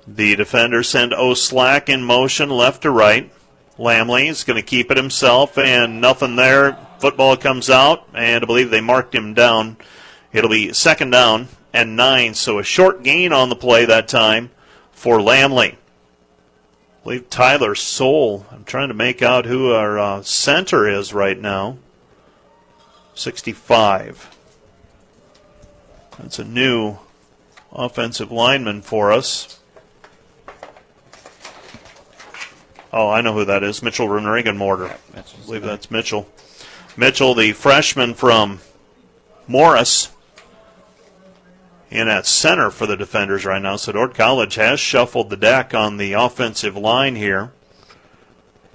The 0.07 0.37
defenders 0.37 0.89
send 0.89 1.15
O'Slack 1.15 1.89
in 1.89 2.05
motion 2.05 2.51
left 2.51 2.83
to 2.83 2.91
right. 2.91 3.31
Lamley 3.79 4.29
is 4.29 4.45
going 4.45 4.57
to 4.57 4.63
keep 4.63 4.91
it 4.91 4.97
himself, 4.97 5.59
and 5.59 6.01
nothing 6.01 6.37
there. 6.37 6.79
Football 6.99 7.37
comes 7.37 7.69
out, 7.69 8.09
and 8.15 8.43
I 8.43 8.47
believe 8.47 8.71
they 8.71 8.81
marked 8.81 9.15
him 9.15 9.35
down. 9.35 9.77
It'll 10.33 10.51
be 10.51 10.73
second 10.73 11.11
down 11.11 11.49
and 11.73 11.97
nine, 11.97 12.35
so 12.35 12.59
a 12.59 12.65
short 12.65 13.03
gain 13.03 13.33
on 13.33 13.49
the 13.49 13.57
play 13.57 13.85
that 13.85 14.09
time 14.09 14.51
for 14.93 15.19
Lamley. 15.19 15.73
I 15.73 15.77
believe 17.03 17.29
Tyler 17.29 17.75
Soul. 17.75 18.47
I'm 18.51 18.65
trying 18.65 18.89
to 18.89 18.95
make 18.95 19.21
out 19.21 19.45
who 19.45 19.73
our 19.73 19.99
uh, 19.99 20.23
center 20.23 20.89
is 20.89 21.13
right 21.13 21.39
now. 21.39 21.79
65. 23.15 24.35
That's 26.19 26.39
a 26.39 26.45
new 26.45 26.99
offensive 27.73 28.31
lineman 28.31 28.83
for 28.83 29.13
us. 29.13 29.61
Oh, 32.93 33.11
I 33.11 33.21
know 33.21 33.33
who 33.33 33.45
that 33.45 33.65
is. 33.65 33.83
Mitchell 33.83 34.09
Regan 34.09 34.57
Mortar. 34.57 34.95
I 35.17 35.25
believe 35.45 35.63
that's 35.63 35.91
Mitchell. 35.91 36.29
Mitchell, 36.97 37.35
the 37.35 37.53
freshman 37.53 38.15
from 38.15 38.61
Morris, 39.47 40.11
in 41.91 42.09
at 42.09 42.27
center 42.27 42.71
for 42.71 42.87
the 42.87 42.97
defenders 42.97 43.45
right 43.45 43.63
now. 43.63 43.77
So 43.77 43.93
Dordt 43.93 44.15
College 44.15 44.55
has 44.57 44.81
shuffled 44.81 45.31
the 45.31 45.37
deck 45.37 45.75
on 45.75 45.97
the 45.97 46.13
offensive 46.15 46.77
line 46.77 47.17
here. 47.17 47.53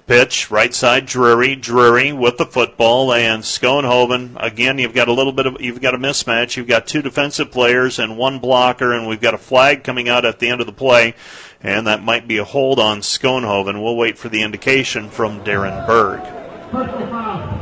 Pitch, 0.06 0.50
right 0.50 0.74
side, 0.74 1.06
Drury, 1.06 1.54
Drury 1.54 2.12
with 2.12 2.36
the 2.36 2.46
football, 2.46 3.12
and 3.12 3.44
Schoenhoven. 3.44 4.36
Again, 4.42 4.78
you've 4.78 4.94
got 4.94 5.06
a 5.06 5.12
little 5.12 5.32
bit 5.32 5.46
of, 5.46 5.60
you've 5.60 5.80
got 5.80 5.94
a 5.94 5.98
mismatch. 5.98 6.56
You've 6.56 6.66
got 6.66 6.88
two 6.88 7.00
defensive 7.00 7.52
players 7.52 7.98
and 8.00 8.18
one 8.18 8.40
blocker, 8.40 8.92
and 8.92 9.06
we've 9.06 9.20
got 9.20 9.34
a 9.34 9.38
flag 9.38 9.84
coming 9.84 10.08
out 10.08 10.24
at 10.24 10.40
the 10.40 10.48
end 10.48 10.60
of 10.60 10.66
the 10.66 10.72
play 10.72 11.14
and 11.62 11.86
that 11.86 12.02
might 12.02 12.26
be 12.26 12.38
a 12.38 12.44
hold 12.44 12.78
on 12.78 13.00
Schoenhoven. 13.00 13.82
We'll 13.82 13.96
wait 13.96 14.16
for 14.16 14.28
the 14.28 14.42
indication 14.42 15.10
from 15.10 15.44
Darren 15.44 15.86
Berg. 15.86 17.59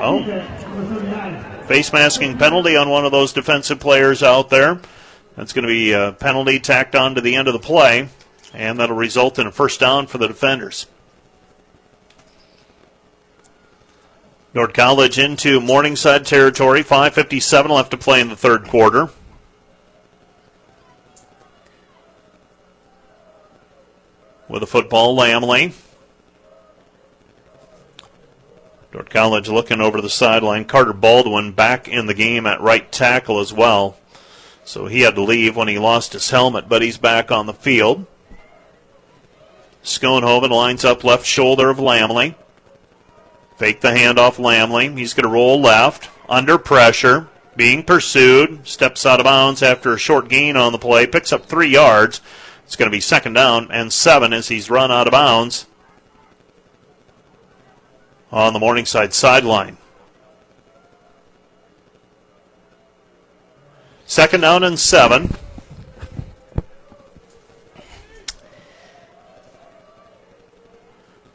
Oh. 0.00 0.24
Face 1.66 1.92
masking 1.92 2.38
penalty 2.38 2.76
on 2.76 2.88
one 2.88 3.04
of 3.04 3.12
those 3.12 3.32
defensive 3.32 3.80
players 3.80 4.22
out 4.22 4.48
there. 4.50 4.80
That's 5.36 5.52
going 5.52 5.64
to 5.64 5.68
be 5.68 5.92
a 5.92 6.12
penalty 6.12 6.60
tacked 6.60 6.94
on 6.94 7.14
to 7.14 7.20
the 7.20 7.36
end 7.36 7.48
of 7.48 7.54
the 7.54 7.60
play, 7.60 8.08
and 8.54 8.78
that'll 8.78 8.96
result 8.96 9.38
in 9.38 9.46
a 9.46 9.52
first 9.52 9.80
down 9.80 10.06
for 10.06 10.18
the 10.18 10.28
defenders. 10.28 10.86
Dordt 14.54 14.74
College 14.74 15.18
into 15.18 15.60
Morningside 15.60 16.24
territory. 16.24 16.82
5.57 16.82 17.68
left 17.68 17.90
to 17.90 17.96
play 17.96 18.20
in 18.20 18.28
the 18.28 18.36
third 18.36 18.64
quarter. 18.64 19.10
with 24.48 24.62
a 24.62 24.66
football, 24.66 25.16
Lamley. 25.16 25.72
Dordt 28.90 29.10
College 29.10 29.48
looking 29.48 29.80
over 29.80 30.00
the 30.00 30.08
sideline. 30.08 30.64
Carter 30.64 30.94
Baldwin 30.94 31.52
back 31.52 31.88
in 31.88 32.06
the 32.06 32.14
game 32.14 32.46
at 32.46 32.60
right 32.60 32.90
tackle 32.90 33.38
as 33.38 33.52
well. 33.52 33.98
So 34.64 34.86
he 34.86 35.02
had 35.02 35.14
to 35.16 35.22
leave 35.22 35.56
when 35.56 35.68
he 35.68 35.78
lost 35.78 36.14
his 36.14 36.30
helmet, 36.30 36.68
but 36.68 36.82
he's 36.82 36.98
back 36.98 37.30
on 37.30 37.46
the 37.46 37.54
field. 37.54 38.06
Schoenhoven 39.84 40.50
lines 40.50 40.84
up 40.84 41.04
left 41.04 41.26
shoulder 41.26 41.70
of 41.70 41.78
Lamley. 41.78 42.34
Fake 43.56 43.80
the 43.80 43.88
handoff, 43.88 44.36
Lamley. 44.36 44.96
He's 44.96 45.14
going 45.14 45.24
to 45.24 45.30
roll 45.30 45.60
left. 45.60 46.08
Under 46.28 46.58
pressure. 46.58 47.28
Being 47.56 47.82
pursued. 47.82 48.66
Steps 48.66 49.04
out 49.04 49.20
of 49.20 49.24
bounds 49.24 49.62
after 49.62 49.92
a 49.92 49.98
short 49.98 50.28
gain 50.28 50.56
on 50.56 50.72
the 50.72 50.78
play. 50.78 51.06
Picks 51.06 51.32
up 51.32 51.46
three 51.46 51.68
yards. 51.68 52.20
It's 52.64 52.76
going 52.76 52.90
to 52.90 52.96
be 52.96 53.00
second 53.00 53.32
down 53.34 53.68
and 53.70 53.92
seven 53.92 54.32
as 54.32 54.48
he's 54.48 54.70
run 54.70 54.90
out 54.90 55.06
of 55.06 55.12
bounds 55.12 55.66
on 58.30 58.52
the 58.52 58.58
Morningside 58.58 59.14
sideline. 59.14 59.76
Second 64.06 64.40
down 64.40 64.64
and 64.64 64.78
seven. 64.78 65.34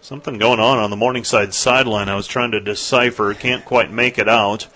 Something 0.02 0.38
going 0.38 0.60
on 0.60 0.80
on 0.80 0.90
the 0.90 0.98
Morningside 0.98 1.54
sideline. 1.54 2.10
I 2.10 2.16
was 2.16 2.28
trying 2.28 2.52
to 2.52 2.60
decipher. 2.60 3.34
Can't 3.34 3.64
quite 3.64 3.92
make 3.92 4.18
it 4.18 4.28
out. 4.28 4.68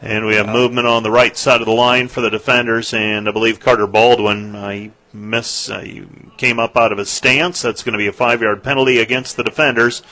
And 0.00 0.26
we 0.26 0.34
have 0.36 0.48
movement 0.48 0.86
on 0.86 1.02
the 1.02 1.10
right 1.10 1.36
side 1.36 1.60
of 1.60 1.66
the 1.66 1.72
line 1.72 2.08
for 2.08 2.20
the 2.20 2.30
defenders, 2.30 2.92
and 2.92 3.28
I 3.28 3.32
believe 3.32 3.58
Carter 3.58 3.86
Baldwin. 3.86 4.54
He 4.70 4.90
miss. 5.14 5.68
He 5.68 6.04
came 6.36 6.58
up 6.58 6.76
out 6.76 6.92
of 6.92 6.98
his 6.98 7.08
stance. 7.08 7.62
That's 7.62 7.82
going 7.82 7.94
to 7.94 7.98
be 7.98 8.06
a 8.06 8.12
five 8.12 8.42
yard 8.42 8.62
penalty 8.62 8.98
against 8.98 9.36
the 9.36 9.42
defenders. 9.44 10.02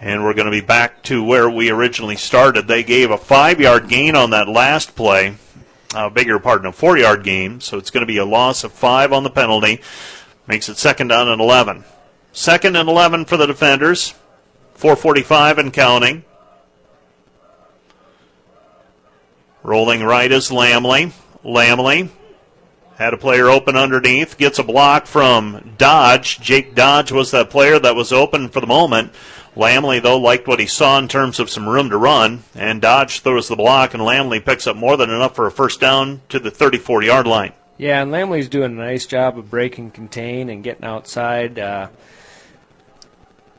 And 0.00 0.22
we're 0.22 0.34
going 0.34 0.46
to 0.46 0.52
be 0.52 0.60
back 0.60 1.02
to 1.04 1.24
where 1.24 1.50
we 1.50 1.70
originally 1.70 2.16
started. 2.16 2.68
They 2.68 2.84
gave 2.84 3.10
a 3.10 3.18
five 3.18 3.60
yard 3.60 3.88
gain 3.88 4.14
on 4.14 4.30
that 4.30 4.48
last 4.48 4.94
play. 4.94 5.36
Uh, 5.94 6.08
bigger 6.08 6.38
pardon, 6.38 6.66
a 6.66 6.72
four 6.72 6.96
yard 6.96 7.24
gain. 7.24 7.60
So 7.60 7.78
it's 7.78 7.90
going 7.90 8.02
to 8.02 8.06
be 8.06 8.18
a 8.18 8.24
loss 8.24 8.62
of 8.62 8.72
five 8.72 9.12
on 9.12 9.24
the 9.24 9.30
penalty. 9.30 9.80
Makes 10.46 10.68
it 10.68 10.78
second 10.78 11.08
down 11.08 11.28
and 11.28 11.40
11. 11.40 11.84
Second 12.32 12.76
and 12.76 12.88
11 12.88 13.24
for 13.24 13.36
the 13.36 13.46
defenders. 13.46 14.14
445 14.74 15.58
and 15.58 15.72
counting. 15.72 16.24
Rolling 19.64 20.04
right 20.04 20.30
is 20.30 20.50
Lamley. 20.50 21.12
Lamley 21.44 22.10
had 22.96 23.12
a 23.12 23.16
player 23.16 23.48
open 23.48 23.76
underneath, 23.76 24.38
gets 24.38 24.58
a 24.58 24.64
block 24.64 25.06
from 25.06 25.74
Dodge. 25.78 26.40
Jake 26.40 26.74
Dodge 26.74 27.12
was 27.12 27.30
that 27.32 27.50
player 27.50 27.78
that 27.78 27.94
was 27.94 28.12
open 28.12 28.48
for 28.48 28.60
the 28.60 28.66
moment. 28.66 29.12
Lamley, 29.58 30.00
though, 30.00 30.18
liked 30.18 30.46
what 30.46 30.60
he 30.60 30.66
saw 30.66 30.98
in 30.98 31.08
terms 31.08 31.40
of 31.40 31.50
some 31.50 31.68
room 31.68 31.90
to 31.90 31.96
run, 31.98 32.44
and 32.54 32.80
Dodge 32.80 33.20
throws 33.20 33.48
the 33.48 33.56
block, 33.56 33.92
and 33.92 34.02
Lamley 34.02 34.42
picks 34.42 34.68
up 34.68 34.76
more 34.76 34.96
than 34.96 35.10
enough 35.10 35.34
for 35.34 35.48
a 35.48 35.50
first 35.50 35.80
down 35.80 36.20
to 36.28 36.38
the 36.38 36.50
34 36.50 37.02
yard 37.02 37.26
line. 37.26 37.52
Yeah, 37.76 38.00
and 38.00 38.12
Lamley's 38.12 38.48
doing 38.48 38.72
a 38.78 38.84
nice 38.84 39.04
job 39.04 39.36
of 39.36 39.50
breaking 39.50 39.90
contain 39.90 40.48
and 40.48 40.62
getting 40.62 40.84
outside, 40.84 41.58
uh, 41.58 41.88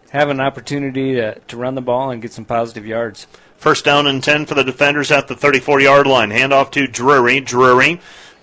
having 0.10 0.38
an 0.38 0.42
opportunity 0.42 1.16
to, 1.16 1.38
to 1.38 1.58
run 1.58 1.76
the 1.76 1.82
ball 1.82 2.12
and 2.12 2.22
get 2.22 2.32
some 2.32 2.46
positive 2.46 2.86
yards. 2.86 3.28
First 3.58 3.84
down 3.84 4.08
and 4.08 4.24
10 4.24 4.46
for 4.46 4.56
the 4.56 4.64
defenders 4.64 5.12
at 5.12 5.28
the 5.28 5.36
34 5.36 5.82
yard 5.82 6.08
line. 6.08 6.30
Handoff 6.30 6.72
to 6.72 6.88
Drury. 6.88 7.42
Drury 7.42 8.00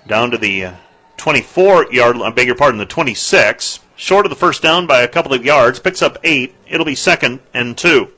down 0.07 0.31
to 0.31 0.39
the 0.39 0.67
uh, 0.67 0.75
24 1.17 1.93
yard, 1.93 2.17
I 2.17 2.31
beg 2.31 2.47
your 2.47 2.57
pardon, 2.57 2.79
the 2.79 2.87
26. 2.87 3.81
Short 3.97 4.27
of 4.27 4.31
the 4.31 4.37
first 4.37 4.63
down 4.63 4.87
by 4.87 5.01
a 5.01 5.09
couple 5.09 5.33
of 5.33 5.45
yards, 5.45 5.79
picks 5.79 6.03
up 6.03 6.19
eight. 6.23 6.55
It'll 6.69 6.85
be 6.85 6.95
second 6.95 7.41
and 7.55 7.77
two. 7.77 8.11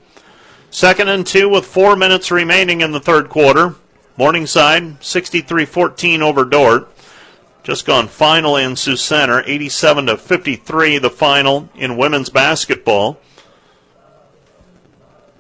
Second 0.71 1.09
and 1.09 1.27
two 1.27 1.49
with 1.49 1.65
four 1.65 1.97
minutes 1.97 2.31
remaining 2.31 2.81
in 2.81 2.93
the 2.93 3.01
third 3.01 3.29
quarter. 3.29 3.77
Morningside 4.17 5.03
63 5.03 5.65
14 5.65 6.23
over 6.23 6.45
Dordt. 6.45 6.89
Just 7.63 7.87
gone 7.87 8.09
final 8.09 8.57
in 8.57 8.77
Sioux 8.77 8.97
Center, 8.97 9.43
87 9.47 10.07
to 10.07 10.17
53, 10.17 10.99
the 10.99 11.11
final 11.11 11.69
in 11.75 11.97
women's 11.97 12.31
basketball. 12.31 13.21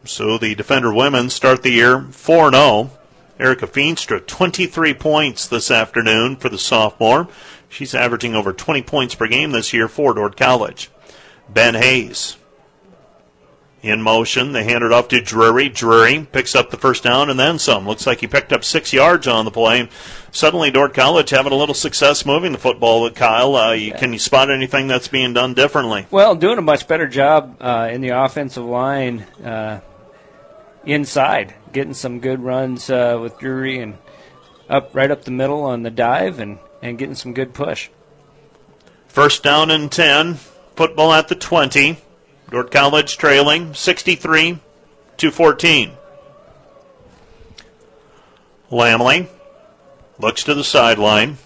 So 0.04 0.38
the 0.38 0.54
Defender 0.54 0.92
women 0.92 1.30
start 1.30 1.62
the 1.62 1.70
year 1.70 2.02
4 2.02 2.52
0. 2.52 2.90
Erica 3.38 3.66
Feenstra, 3.66 4.24
23 4.26 4.94
points 4.94 5.46
this 5.46 5.70
afternoon 5.70 6.36
for 6.36 6.48
the 6.48 6.58
sophomore. 6.58 7.28
She's 7.68 7.94
averaging 7.94 8.34
over 8.34 8.52
20 8.52 8.82
points 8.82 9.14
per 9.14 9.28
game 9.28 9.52
this 9.52 9.72
year 9.72 9.88
for 9.88 10.14
Dordt 10.14 10.36
College. 10.36 10.90
Ben 11.48 11.74
Hayes 11.74 12.36
in 13.82 14.02
motion. 14.02 14.52
They 14.52 14.64
hand 14.64 14.82
it 14.82 14.92
off 14.92 15.08
to 15.08 15.20
Drury. 15.20 15.68
Drury 15.68 16.26
picks 16.30 16.54
up 16.54 16.70
the 16.70 16.76
first 16.76 17.04
down 17.04 17.30
and 17.30 17.38
then 17.38 17.58
some. 17.58 17.86
Looks 17.86 18.06
like 18.06 18.20
he 18.20 18.26
picked 18.26 18.52
up 18.52 18.64
six 18.64 18.92
yards 18.92 19.26
on 19.26 19.44
the 19.44 19.50
play. 19.50 19.88
Suddenly, 20.30 20.70
Dordt 20.70 20.94
College 20.94 21.30
having 21.30 21.52
a 21.52 21.56
little 21.56 21.74
success 21.74 22.26
moving 22.26 22.52
the 22.52 22.58
football. 22.58 23.02
With 23.02 23.14
Kyle, 23.14 23.54
uh, 23.56 23.72
you, 23.72 23.92
can 23.92 24.12
you 24.12 24.18
spot 24.18 24.50
anything 24.50 24.88
that's 24.88 25.08
being 25.08 25.32
done 25.32 25.54
differently? 25.54 26.06
Well, 26.10 26.34
doing 26.34 26.58
a 26.58 26.62
much 26.62 26.88
better 26.88 27.06
job 27.06 27.56
uh, 27.60 27.88
in 27.90 28.00
the 28.00 28.10
offensive 28.10 28.64
line 28.64 29.20
uh, 29.44 29.80
inside, 30.88 31.54
getting 31.72 31.94
some 31.94 32.20
good 32.20 32.40
runs 32.40 32.90
uh, 32.90 33.18
with 33.20 33.38
Drury 33.38 33.78
and 33.80 33.98
up 34.68 34.94
right 34.94 35.10
up 35.10 35.24
the 35.24 35.30
middle 35.30 35.62
on 35.62 35.82
the 35.82 35.90
dive 35.90 36.40
and 36.40 36.58
and 36.82 36.98
getting 36.98 37.14
some 37.14 37.32
good 37.32 37.54
push. 37.54 37.88
First 39.08 39.42
down 39.42 39.70
and 39.70 39.90
10. 39.90 40.34
Football 40.76 41.12
at 41.12 41.28
the 41.28 41.34
20. 41.34 41.98
Dordt 42.50 42.70
College 42.70 43.16
trailing 43.18 43.74
63 43.74 44.58
to 45.18 45.30
14. 45.30 45.92
Lamley 48.70 49.28
looks 50.18 50.44
to 50.44 50.54
the 50.54 50.64
sideline, 50.64 51.38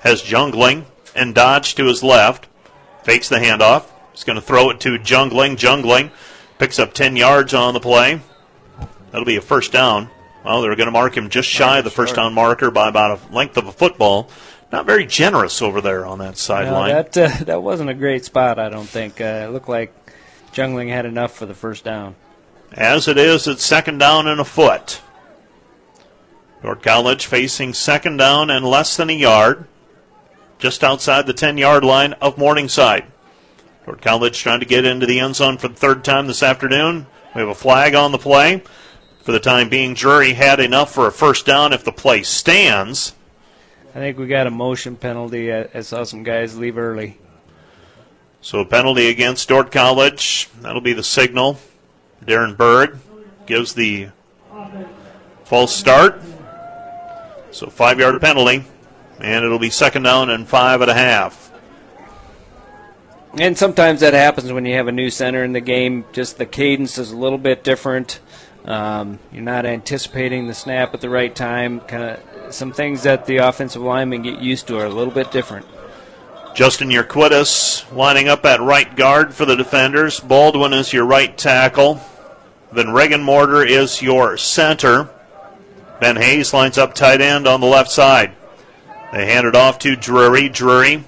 has 0.00 0.22
Jungling 0.22 0.84
and 1.14 1.34
Dodge 1.34 1.74
to 1.74 1.86
his 1.86 2.02
left, 2.02 2.46
fakes 3.02 3.28
the 3.28 3.36
handoff. 3.36 3.86
He's 4.12 4.24
going 4.24 4.36
to 4.36 4.42
throw 4.42 4.70
it 4.70 4.80
to 4.80 4.98
Jungling. 4.98 5.56
Jungling 5.56 6.10
picks 6.58 6.78
up 6.78 6.92
10 6.94 7.16
yards 7.16 7.52
on 7.52 7.74
the 7.74 7.80
play. 7.80 8.20
That'll 9.16 9.24
be 9.24 9.36
a 9.36 9.40
first 9.40 9.72
down. 9.72 10.10
Well, 10.44 10.60
they're 10.60 10.76
going 10.76 10.88
to 10.88 10.92
mark 10.92 11.16
him 11.16 11.30
just 11.30 11.48
shy 11.48 11.78
of 11.78 11.84
the 11.84 11.90
first 11.90 12.16
down 12.16 12.34
marker 12.34 12.70
by 12.70 12.86
about 12.86 13.18
a 13.18 13.34
length 13.34 13.56
of 13.56 13.66
a 13.66 13.72
football. 13.72 14.28
Not 14.70 14.84
very 14.84 15.06
generous 15.06 15.62
over 15.62 15.80
there 15.80 16.04
on 16.04 16.18
that 16.18 16.36
sideline. 16.36 16.90
No, 16.90 17.02
that 17.02 17.16
uh, 17.16 17.28
that 17.44 17.62
wasn't 17.62 17.88
a 17.88 17.94
great 17.94 18.26
spot, 18.26 18.58
I 18.58 18.68
don't 18.68 18.86
think. 18.86 19.18
Uh, 19.18 19.46
it 19.48 19.52
looked 19.52 19.70
like 19.70 19.94
Jungling 20.52 20.90
had 20.90 21.06
enough 21.06 21.34
for 21.34 21.46
the 21.46 21.54
first 21.54 21.82
down. 21.82 22.14
As 22.72 23.08
it 23.08 23.16
is, 23.16 23.48
it's 23.48 23.64
second 23.64 23.96
down 23.96 24.28
and 24.28 24.38
a 24.38 24.44
foot. 24.44 25.00
Dordt 26.62 26.82
College 26.82 27.24
facing 27.24 27.72
second 27.72 28.18
down 28.18 28.50
and 28.50 28.66
less 28.66 28.98
than 28.98 29.08
a 29.08 29.14
yard, 29.14 29.66
just 30.58 30.84
outside 30.84 31.26
the 31.26 31.32
10 31.32 31.56
yard 31.56 31.84
line 31.84 32.12
of 32.20 32.36
Morningside. 32.36 33.06
Dordt 33.86 34.02
College 34.02 34.38
trying 34.38 34.60
to 34.60 34.66
get 34.66 34.84
into 34.84 35.06
the 35.06 35.20
end 35.20 35.36
zone 35.36 35.56
for 35.56 35.68
the 35.68 35.74
third 35.74 36.04
time 36.04 36.26
this 36.26 36.42
afternoon. 36.42 37.06
We 37.34 37.40
have 37.40 37.48
a 37.48 37.54
flag 37.54 37.94
on 37.94 38.12
the 38.12 38.18
play. 38.18 38.62
For 39.26 39.32
the 39.32 39.40
time 39.40 39.68
being, 39.68 39.94
Drury 39.94 40.34
had 40.34 40.60
enough 40.60 40.94
for 40.94 41.08
a 41.08 41.10
first 41.10 41.46
down 41.46 41.72
if 41.72 41.82
the 41.82 41.90
play 41.90 42.22
stands. 42.22 43.12
I 43.92 43.98
think 43.98 44.18
we 44.18 44.28
got 44.28 44.46
a 44.46 44.52
motion 44.52 44.94
penalty. 44.94 45.52
I 45.52 45.80
saw 45.80 46.04
some 46.04 46.22
guys 46.22 46.56
leave 46.56 46.78
early. 46.78 47.18
So 48.40 48.60
a 48.60 48.64
penalty 48.64 49.08
against 49.08 49.48
Dordt 49.48 49.72
College. 49.72 50.48
That'll 50.60 50.80
be 50.80 50.92
the 50.92 51.02
signal. 51.02 51.58
Darren 52.24 52.56
Berg 52.56 52.98
gives 53.46 53.74
the 53.74 54.10
false 55.42 55.74
start. 55.74 56.22
So 57.50 57.66
five 57.66 57.98
yard 57.98 58.20
penalty. 58.20 58.62
And 59.18 59.44
it'll 59.44 59.58
be 59.58 59.70
second 59.70 60.04
down 60.04 60.30
and 60.30 60.46
five 60.46 60.82
and 60.82 60.90
a 60.90 60.94
half. 60.94 61.50
And 63.40 63.58
sometimes 63.58 64.02
that 64.02 64.14
happens 64.14 64.52
when 64.52 64.66
you 64.66 64.76
have 64.76 64.86
a 64.86 64.92
new 64.92 65.10
center 65.10 65.42
in 65.42 65.52
the 65.52 65.60
game. 65.60 66.04
Just 66.12 66.38
the 66.38 66.46
cadence 66.46 66.96
is 66.96 67.10
a 67.10 67.16
little 67.16 67.38
bit 67.38 67.64
different. 67.64 68.20
Um, 68.66 69.20
you're 69.30 69.44
not 69.44 69.64
anticipating 69.64 70.48
the 70.48 70.54
snap 70.54 70.92
at 70.92 71.00
the 71.00 71.08
right 71.08 71.34
time. 71.34 71.80
Kind 71.80 72.02
of 72.02 72.54
some 72.54 72.72
things 72.72 73.04
that 73.04 73.26
the 73.26 73.38
offensive 73.38 73.80
linemen 73.80 74.22
get 74.22 74.40
used 74.40 74.66
to 74.68 74.78
are 74.78 74.86
a 74.86 74.90
little 74.90 75.14
bit 75.14 75.30
different. 75.30 75.66
Justin 76.54 76.88
Urquidis 76.88 77.92
lining 77.94 78.28
up 78.28 78.44
at 78.44 78.60
right 78.60 78.96
guard 78.96 79.34
for 79.34 79.44
the 79.44 79.56
defenders. 79.56 80.18
Baldwin 80.18 80.72
is 80.72 80.92
your 80.92 81.04
right 81.04 81.36
tackle. 81.36 82.00
Then 82.72 82.90
Reagan 82.90 83.22
Mortar 83.22 83.62
is 83.62 84.02
your 84.02 84.36
center. 84.36 85.10
Ben 86.00 86.16
Hayes 86.16 86.52
lines 86.52 86.76
up 86.76 86.94
tight 86.94 87.20
end 87.20 87.46
on 87.46 87.60
the 87.60 87.66
left 87.66 87.90
side. 87.90 88.32
They 89.12 89.26
hand 89.26 89.46
it 89.46 89.54
off 89.54 89.78
to 89.80 89.94
Drury. 89.94 90.48
Drury 90.48 91.04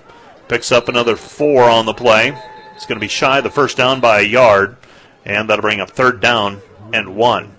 picks 0.46 0.70
up 0.70 0.88
another 0.88 1.16
four 1.16 1.64
on 1.64 1.86
the 1.86 1.94
play. 1.94 2.40
It's 2.76 2.86
going 2.86 2.96
to 2.96 3.04
be 3.04 3.08
shy 3.08 3.40
the 3.40 3.50
first 3.50 3.76
down 3.76 4.00
by 4.00 4.20
a 4.20 4.24
yard, 4.24 4.76
and 5.24 5.50
that'll 5.50 5.62
bring 5.62 5.80
up 5.80 5.90
third 5.90 6.20
down 6.20 6.60
and 6.92 7.16
one. 7.16 7.54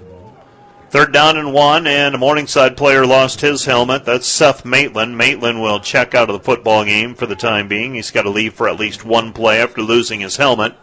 Third 0.90 1.14
down 1.14 1.38
and 1.38 1.54
one, 1.54 1.86
and 1.86 2.16
a 2.16 2.18
Morningside 2.18 2.76
player 2.76 3.06
lost 3.06 3.42
his 3.42 3.66
helmet. 3.66 4.06
That's 4.06 4.26
Seth 4.26 4.66
Maitland. 4.66 5.16
Maitland 5.16 5.62
will 5.62 5.80
check 5.80 6.16
out 6.16 6.30
of 6.30 6.34
the 6.34 6.44
football 6.44 6.84
game 6.84 7.14
for 7.14 7.28
the 7.28 7.36
time 7.36 7.68
being. 7.68 7.94
He's 7.94 8.10
got 8.10 8.24
to 8.24 8.32
leave 8.32 8.56
for 8.56 8.68
at 8.68 8.80
least 8.80 9.06
one 9.06 9.32
play 9.32 9.62
after 9.62 9.84
losing 9.84 10.22
his 10.22 10.38
helmet. 10.38 10.74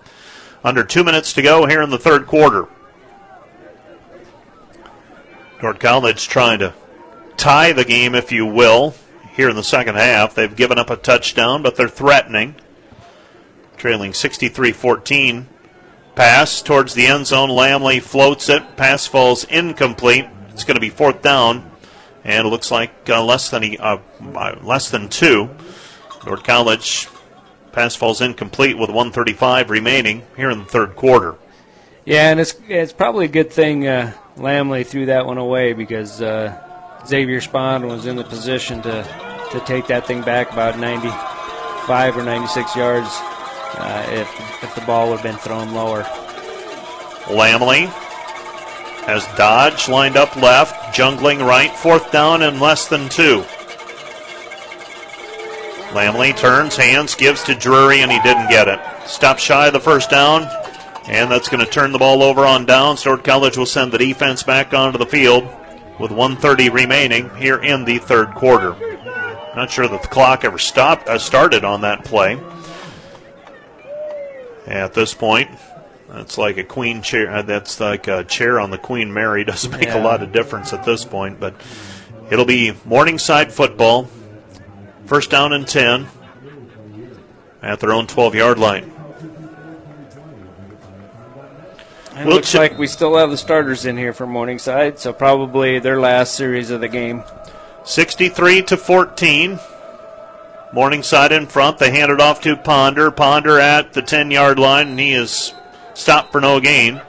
Under 0.63 0.85
two 0.85 1.03
minutes 1.03 1.33
to 1.33 1.43
go 1.43 1.67
here 1.67 1.83
in 1.83 1.91
the 1.91 1.99
third 1.99 2.27
quarter. 2.27 2.69
Dordt 5.61 5.81
College 5.81 6.29
trying 6.29 6.61
to 6.61 6.75
tie 7.37 7.73
the 7.73 7.85
game, 7.85 8.15
if 8.15 8.31
you 8.31 8.47
will, 8.47 8.95
here 9.33 9.49
in 9.49 9.57
the 9.57 9.65
second 9.65 9.97
half. 9.97 10.35
They've 10.35 10.55
given 10.55 10.79
up 10.79 10.91
a 10.91 10.97
touchdown, 10.97 11.63
but 11.63 11.75
they're 11.75 11.89
threatening. 11.89 12.55
Trailing 13.77 14.15
63 14.15 14.71
14. 14.73 15.49
Pass 16.17 16.63
towards 16.63 16.95
the 16.95 17.07
end 17.07 17.27
zone. 17.27 17.51
Lamley 17.51 18.01
floats 18.01 18.49
it. 18.49 18.77
Pass 18.77 19.07
falls 19.07 19.45
incomplete. 19.45 20.25
It's 20.49 20.65
going 20.65 20.77
to 20.77 20.81
be 20.81 20.89
fourth 20.89 21.21
down, 21.21 21.71
and 22.25 22.47
it 22.47 22.51
looks 22.51 22.71
like 22.71 22.91
uh, 23.11 23.23
less 23.23 23.51
than 23.51 23.63
a, 23.63 23.77
uh, 23.77 23.99
uh, 24.35 24.57
less 24.63 24.91
than 24.91 25.11
two. 25.11 25.51
Dordt 26.25 26.43
College 26.43 27.07
pass 27.71 27.95
falls 27.95 28.23
incomplete 28.23 28.79
with 28.79 28.89
135 28.89 29.69
remaining 29.69 30.23
here 30.39 30.49
in 30.49 30.61
the 30.61 30.65
third 30.65 30.97
quarter. 30.97 31.37
Yeah, 32.07 32.31
and 32.31 32.41
it's 32.41 32.55
it's 32.67 32.95
probably 32.95 33.27
a 33.27 33.29
good 33.29 33.53
thing 33.53 33.87
uh, 33.87 34.15
Lamley 34.39 34.87
threw 34.87 35.07
that 35.07 35.27
one 35.27 35.37
away 35.37 35.75
because 35.75 36.23
uh, 36.23 36.57
Xavier 37.07 37.43
Spahn 37.43 37.87
was 37.87 38.07
in 38.07 38.17
the 38.17 38.25
position 38.25 38.81
to 38.83 39.03
to 39.53 39.61
take 39.61 39.87
that 39.89 40.07
thing 40.07 40.23
back 40.23 40.51
about 40.51 40.79
95 40.79 42.17
or 42.17 42.23
96 42.23 42.75
yards 42.75 43.11
uh, 43.77 44.07
if, 44.11 44.65
if 44.65 44.75
the 44.75 44.81
ball 44.83 45.11
would 45.11 45.21
have 45.21 45.23
been 45.23 45.37
thrown 45.37 45.73
lower. 45.73 46.03
Lamley 47.27 47.87
has 49.07 49.25
Dodge 49.37 49.89
lined 49.89 50.17
up 50.17 50.35
left, 50.37 50.95
jungling 50.97 51.47
right, 51.47 51.71
fourth 51.71 52.11
down 52.11 52.43
and 52.43 52.61
less 52.61 52.89
than 52.89 53.09
two. 53.09 53.45
Lamley 55.93 56.37
turns, 56.37 56.77
hands, 56.77 57.15
gives 57.15 57.45
to 57.45 57.55
Drury, 57.55 58.01
and 58.01 58.11
he 58.11 58.21
didn't 58.21 58.49
get 58.49 58.69
it. 58.69 58.81
Stop 59.07 59.39
shy 59.39 59.69
of 59.69 59.73
the 59.73 59.81
first 59.81 60.11
down, 60.11 60.43
and 61.09 61.31
that's 61.31 61.49
going 61.49 61.65
to 61.65 61.71
turn 61.71 61.93
the 61.93 61.99
ball 61.99 62.23
over 62.23 62.45
on 62.45 62.67
down. 62.67 62.97
Dordt 62.97 63.25
College 63.25 63.57
will 63.57 63.67
send 63.67 63.93
the 63.93 63.99
defense 63.99 64.43
back 64.43 64.75
onto 64.75 64.99
the 64.99 65.07
field 65.07 65.45
with 65.99 66.11
130 66.11 66.71
remaining 66.71 67.35
here 67.37 67.63
in 67.63 67.85
the 67.85 67.99
third 67.99 68.35
quarter. 68.35 68.75
Not 69.55 69.71
sure 69.71 69.89
that 69.89 70.03
the 70.03 70.09
clock 70.09 70.45
ever 70.45 70.59
stopped 70.59 71.09
uh, 71.09 71.19
started 71.19 71.65
on 71.65 71.81
that 71.81 72.05
play. 72.05 72.39
At 74.67 74.95
this 74.95 75.15
point, 75.15 75.51
that's 76.09 76.39
like 76.39 76.57
a 76.57 76.65
queen 76.65 77.03
chair. 77.03 77.31
Uh, 77.31 77.43
that's 77.43 77.79
like 77.79 78.09
a 78.09 78.25
chair 78.25 78.59
on 78.59 78.71
the 78.71 78.79
Queen 78.79 79.13
Mary. 79.13 79.45
Doesn't 79.47 79.71
make 79.71 79.85
yeah. 79.85 80.01
a 80.01 80.03
lot 80.03 80.23
of 80.23 80.33
difference 80.33 80.73
at 80.73 80.85
this 80.85 81.05
point, 81.05 81.39
but 81.39 81.55
it'll 82.31 82.45
be 82.45 82.75
Morningside 82.85 83.53
football. 83.53 84.09
First 85.07 85.31
down 85.31 85.53
and 85.53 85.69
10 85.69 86.09
at 87.63 87.79
their 87.79 87.93
own 87.93 88.09
12 88.09 88.35
yard 88.35 88.59
line. 88.59 88.93
It 92.17 92.27
looks 92.27 92.53
ch- 92.53 92.55
like 92.55 92.79
we 92.79 92.87
still 92.87 93.17
have 93.19 93.31
the 93.31 93.37
starters 93.37 93.85
in 93.85 93.97
here 93.97 94.13
for 94.13 94.27
Morningside, 94.27 94.99
so 94.99 95.13
probably 95.13 95.79
their 95.79 96.01
last 96.01 96.35
series 96.35 96.71
of 96.71 96.81
the 96.81 96.89
game. 96.89 97.23
63 97.85 98.63
to 98.63 98.77
14. 98.77 99.61
Morningside 100.73 101.33
in 101.33 101.47
front. 101.47 101.79
They 101.79 101.91
hand 101.91 102.11
it 102.11 102.21
off 102.21 102.41
to 102.43 102.57
Ponder. 102.57 103.11
Ponder 103.11 103.59
at 103.59 103.93
the 103.93 104.03
10 104.03 104.31
yard 104.31 104.59
line, 104.59 104.89
and 104.89 105.01
he 105.01 105.13
is 105.13 105.55
stopped 105.95 106.33
for 106.33 106.41
no 106.41 106.61
gain. 106.61 107.01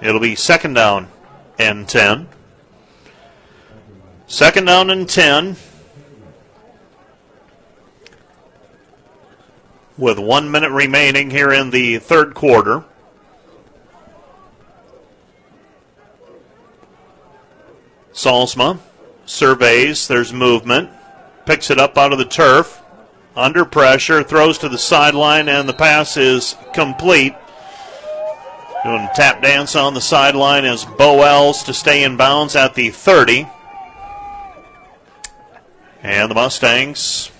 It'll 0.00 0.20
be 0.20 0.34
second 0.34 0.74
down 0.74 1.08
and 1.58 1.88
10. 1.88 2.28
Second 4.26 4.64
down 4.64 4.90
and 4.90 5.08
10. 5.08 5.56
With 9.98 10.18
one 10.18 10.50
minute 10.50 10.70
remaining 10.70 11.30
here 11.30 11.52
in 11.52 11.70
the 11.70 11.98
third 11.98 12.34
quarter. 12.34 12.84
Solsma 18.12 18.78
surveys. 19.26 20.08
There's 20.08 20.32
movement 20.32 20.90
picks 21.46 21.70
it 21.70 21.78
up 21.78 21.96
out 21.98 22.12
of 22.12 22.18
the 22.18 22.24
turf, 22.24 22.82
under 23.34 23.64
pressure, 23.64 24.22
throws 24.22 24.58
to 24.58 24.68
the 24.68 24.78
sideline, 24.78 25.48
and 25.48 25.68
the 25.68 25.74
pass 25.74 26.16
is 26.16 26.56
complete. 26.72 27.34
Doing 28.84 29.08
tap 29.14 29.42
dance 29.42 29.76
on 29.76 29.94
the 29.94 30.00
sideline 30.00 30.64
is 30.64 30.84
Bo 30.84 31.22
Els 31.22 31.62
to 31.64 31.74
stay 31.74 32.02
in 32.02 32.16
bounds 32.16 32.56
at 32.56 32.74
the 32.74 32.90
30. 32.90 33.46
And 36.02 36.28
the 36.28 36.34
Mustangs, 36.34 37.30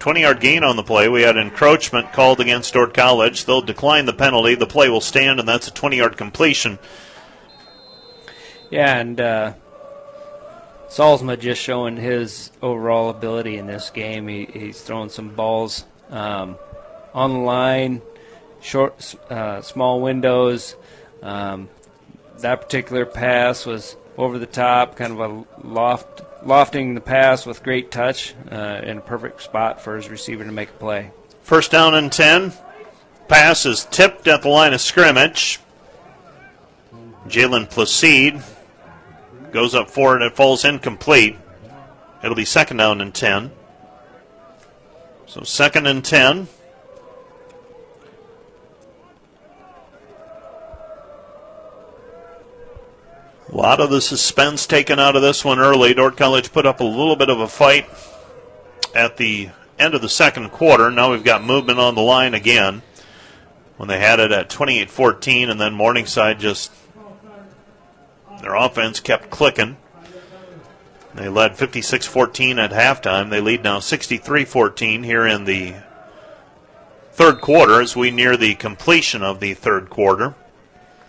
20 0.00 0.20
yard 0.20 0.40
gain 0.40 0.64
on 0.64 0.74
the 0.74 0.82
play. 0.82 1.08
We 1.08 1.22
had 1.22 1.36
encroachment 1.36 2.12
called 2.12 2.40
against 2.40 2.74
Dordt 2.74 2.92
College. 2.92 3.44
They'll 3.44 3.60
decline 3.60 4.06
the 4.06 4.12
penalty. 4.12 4.56
The 4.56 4.66
play 4.66 4.88
will 4.88 5.00
stand, 5.00 5.38
and 5.38 5.48
that's 5.48 5.68
a 5.68 5.72
20 5.72 5.96
yard 5.96 6.16
completion. 6.16 6.80
Yeah, 8.70 8.98
and 8.98 9.20
uh, 9.20 9.52
Solsma 10.88 11.38
just 11.38 11.60
showing 11.60 11.96
his 11.96 12.50
overall 12.62 13.10
ability 13.10 13.58
in 13.58 13.66
this 13.66 13.90
game. 13.90 14.26
He, 14.26 14.46
he's 14.46 14.80
throwing 14.80 15.10
some 15.10 15.34
balls 15.34 15.84
um, 16.10 16.56
on 17.14 17.32
the 17.34 17.38
line, 17.40 18.00
short, 18.60 19.14
uh, 19.30 19.60
small 19.60 20.00
windows. 20.00 20.76
Um, 21.22 21.68
that 22.38 22.62
particular 22.62 23.04
pass 23.04 23.66
was 23.66 23.96
over 24.16 24.38
the 24.38 24.46
top, 24.46 24.96
kind 24.96 25.12
of 25.12 25.20
a 25.20 25.66
loft, 25.66 26.22
lofting 26.44 26.94
the 26.94 27.00
pass 27.00 27.44
with 27.44 27.62
great 27.62 27.90
touch 27.90 28.34
uh, 28.50 28.80
in 28.82 28.98
a 28.98 29.00
perfect 29.00 29.42
spot 29.42 29.82
for 29.82 29.96
his 29.96 30.08
receiver 30.08 30.44
to 30.44 30.52
make 30.52 30.70
a 30.70 30.72
play. 30.72 31.10
First 31.42 31.70
down 31.70 31.94
and 31.94 32.10
10. 32.10 32.52
Pass 33.28 33.66
is 33.66 33.86
tipped 33.90 34.26
at 34.26 34.42
the 34.42 34.48
line 34.48 34.72
of 34.72 34.80
scrimmage. 34.80 35.60
Jalen 37.26 37.70
Placide 37.70 38.42
Goes 39.52 39.74
up 39.74 39.90
for 39.90 40.16
it. 40.16 40.22
It 40.22 40.36
falls 40.36 40.64
incomplete. 40.64 41.36
It'll 42.22 42.36
be 42.36 42.44
second 42.44 42.78
down 42.78 43.00
and 43.00 43.14
10. 43.14 43.50
So 45.26 45.42
second 45.42 45.86
and 45.86 46.04
10. 46.04 46.48
A 53.50 53.56
lot 53.56 53.80
of 53.80 53.88
the 53.90 54.00
suspense 54.00 54.66
taken 54.66 54.98
out 54.98 55.16
of 55.16 55.22
this 55.22 55.44
one 55.44 55.58
early. 55.58 55.94
Dordt 55.94 56.16
College 56.16 56.52
put 56.52 56.66
up 56.66 56.80
a 56.80 56.84
little 56.84 57.16
bit 57.16 57.30
of 57.30 57.40
a 57.40 57.48
fight 57.48 57.88
at 58.94 59.16
the 59.16 59.48
end 59.78 59.94
of 59.94 60.02
the 60.02 60.08
second 60.08 60.50
quarter. 60.50 60.90
Now 60.90 61.12
we've 61.12 61.24
got 61.24 61.42
movement 61.42 61.78
on 61.78 61.94
the 61.94 62.02
line 62.02 62.34
again 62.34 62.82
when 63.78 63.88
they 63.88 63.98
had 63.98 64.20
it 64.20 64.32
at 64.32 64.50
28 64.50 64.90
14, 64.90 65.50
and 65.50 65.60
then 65.60 65.72
Morningside 65.72 66.40
just, 66.40 66.72
their 68.40 68.54
offense 68.54 69.00
kept 69.00 69.30
clicking. 69.30 69.76
They 71.14 71.28
led 71.28 71.56
56 71.56 72.06
14 72.06 72.58
at 72.58 72.70
halftime. 72.70 73.30
They 73.30 73.40
lead 73.40 73.62
now 73.62 73.80
63 73.80 74.44
14 74.44 75.02
here 75.02 75.26
in 75.26 75.44
the 75.44 75.74
third 77.12 77.40
quarter 77.40 77.80
as 77.80 77.96
we 77.96 78.10
near 78.10 78.36
the 78.36 78.54
completion 78.54 79.22
of 79.22 79.40
the 79.40 79.54
third 79.54 79.90
quarter. 79.90 80.34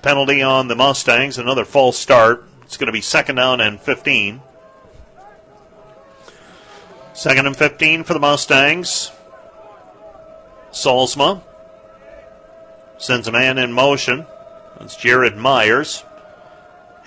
Penalty 0.02 0.42
on 0.42 0.68
the 0.68 0.76
Mustangs, 0.76 1.38
another 1.38 1.66
false 1.66 1.98
start. 1.98 2.46
It's 2.64 2.78
going 2.78 2.88
to 2.88 2.94
be 2.94 3.02
second 3.02 3.36
down 3.36 3.62
and 3.62 3.80
15. 3.80 4.42
Second 7.14 7.46
and 7.46 7.56
15 7.56 8.04
for 8.04 8.14
the 8.14 8.20
Mustangs. 8.20 9.12
Solsma 10.72 11.42
sends 12.98 13.28
a 13.28 13.32
man 13.32 13.58
in 13.58 13.74
motion. 13.74 14.26
That's 14.80 14.96
Jared 14.96 15.36
Myers. 15.36 16.04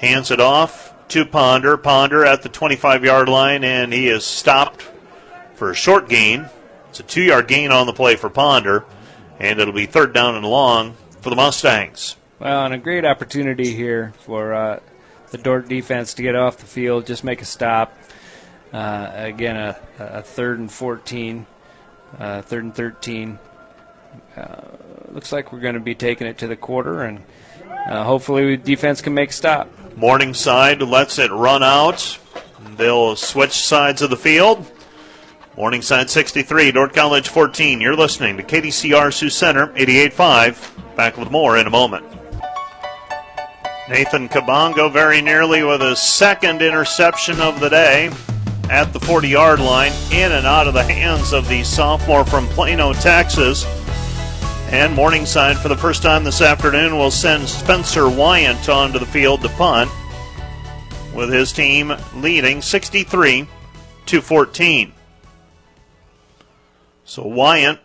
Hands 0.02 0.28
it 0.32 0.40
off 0.40 0.92
to 1.08 1.24
Ponder. 1.24 1.76
Ponder 1.76 2.24
at 2.24 2.42
the 2.42 2.48
25 2.48 3.04
yard 3.04 3.28
line, 3.28 3.62
and 3.62 3.92
he 3.92 4.08
is 4.08 4.26
stopped 4.26 4.82
for 5.54 5.70
a 5.70 5.76
short 5.76 6.08
gain. 6.08 6.50
It's 6.90 6.98
a 6.98 7.04
two 7.04 7.22
yard 7.22 7.46
gain 7.46 7.70
on 7.70 7.86
the 7.86 7.92
play 7.92 8.16
for 8.16 8.28
Ponder, 8.28 8.84
and 9.38 9.60
it'll 9.60 9.72
be 9.72 9.86
third 9.86 10.12
down 10.12 10.34
and 10.34 10.44
long 10.44 10.96
for 11.20 11.30
the 11.30 11.36
Mustangs. 11.36 12.16
Well, 12.40 12.64
and 12.64 12.74
a 12.74 12.78
great 12.78 13.04
opportunity 13.04 13.74
here 13.74 14.12
for 14.18 14.52
uh, 14.52 14.80
the 15.30 15.38
Dordt 15.38 15.68
defense 15.68 16.14
to 16.14 16.22
get 16.22 16.34
off 16.34 16.56
the 16.56 16.66
field, 16.66 17.06
just 17.06 17.22
make 17.22 17.40
a 17.40 17.44
stop. 17.44 17.96
Uh, 18.72 19.08
again, 19.14 19.56
a, 19.56 19.78
a, 20.00 20.22
third 20.22 20.58
and 20.58 20.72
14, 20.72 21.46
uh, 22.18 22.42
third 22.42 22.64
and 22.64 22.74
13. 22.74 23.38
Uh, 24.36 24.60
looks 25.10 25.30
like 25.30 25.52
we're 25.52 25.60
going 25.60 25.74
to 25.74 25.80
be 25.80 25.94
taking 25.94 26.26
it 26.26 26.38
to 26.38 26.48
the 26.48 26.56
quarter, 26.56 27.02
and 27.02 27.22
uh, 27.86 28.02
hopefully, 28.02 28.56
the 28.56 28.62
defense 28.62 29.00
can 29.00 29.14
make 29.14 29.30
a 29.30 29.32
stop. 29.32 29.68
Morningside 29.96 30.82
lets 30.82 31.18
it 31.18 31.30
run 31.30 31.62
out. 31.62 32.18
They'll 32.76 33.16
switch 33.16 33.52
sides 33.52 34.02
of 34.02 34.10
the 34.10 34.16
field. 34.16 34.70
Morningside 35.56 36.08
63, 36.08 36.72
Dordt 36.72 36.94
College 36.94 37.28
14. 37.28 37.80
You're 37.80 37.96
listening 37.96 38.36
to 38.38 38.42
KDCR 38.42 39.12
Sioux 39.12 39.28
Center 39.28 39.68
88.5. 39.68 40.96
Back 40.96 41.16
with 41.18 41.30
more 41.30 41.58
in 41.58 41.66
a 41.66 41.70
moment. 41.70 42.06
Nathan 43.88 44.28
Kabongo 44.28 44.90
very 44.90 45.20
nearly 45.20 45.62
with 45.62 45.82
a 45.82 45.94
second 45.96 46.62
interception 46.62 47.40
of 47.40 47.60
the 47.60 47.68
day 47.68 48.10
at 48.70 48.92
the 48.92 49.00
40 49.00 49.28
yard 49.28 49.60
line, 49.60 49.92
in 50.10 50.32
and 50.32 50.46
out 50.46 50.66
of 50.66 50.74
the 50.74 50.82
hands 50.82 51.32
of 51.32 51.46
the 51.48 51.62
sophomore 51.62 52.24
from 52.24 52.46
Plano, 52.48 52.92
Texas. 52.94 53.64
And 54.72 54.94
Morningside, 54.94 55.58
for 55.58 55.68
the 55.68 55.76
first 55.76 56.02
time 56.02 56.24
this 56.24 56.40
afternoon, 56.40 56.96
will 56.96 57.10
send 57.10 57.46
Spencer 57.46 58.08
Wyant 58.08 58.70
onto 58.70 58.98
the 58.98 59.04
field 59.04 59.42
to 59.42 59.50
punt, 59.50 59.90
with 61.14 61.30
his 61.30 61.52
team 61.52 61.92
leading 62.16 62.62
63 62.62 63.46
to 64.06 64.22
14. 64.22 64.94
So 67.04 67.26
Wyant, 67.26 67.80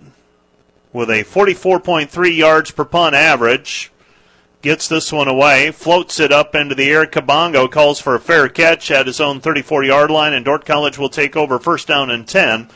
with 0.94 1.10
a 1.10 1.26
44.3 1.26 2.38
yards 2.38 2.72
per 2.72 2.86
punt 2.86 3.16
average, 3.16 3.92
gets 4.62 4.88
this 4.88 5.12
one 5.12 5.28
away, 5.28 5.72
floats 5.72 6.22
it 6.22 6.32
up 6.32 6.56
into 6.56 6.74
the 6.74 6.90
air. 6.90 7.06
Kabongo 7.06 7.70
calls 7.70 8.00
for 8.00 8.16
a 8.16 8.20
fair 8.22 8.48
catch 8.48 8.92
at 8.92 9.08
his 9.08 9.20
own 9.20 9.42
34 9.42 9.84
yard 9.84 10.10
line, 10.10 10.32
and 10.32 10.46
Dordt 10.46 10.66
College 10.66 10.98
will 10.98 11.10
take 11.10 11.36
over 11.36 11.60
first 11.60 11.90
down 11.90 12.10
and 12.10 12.26
10 12.26 12.70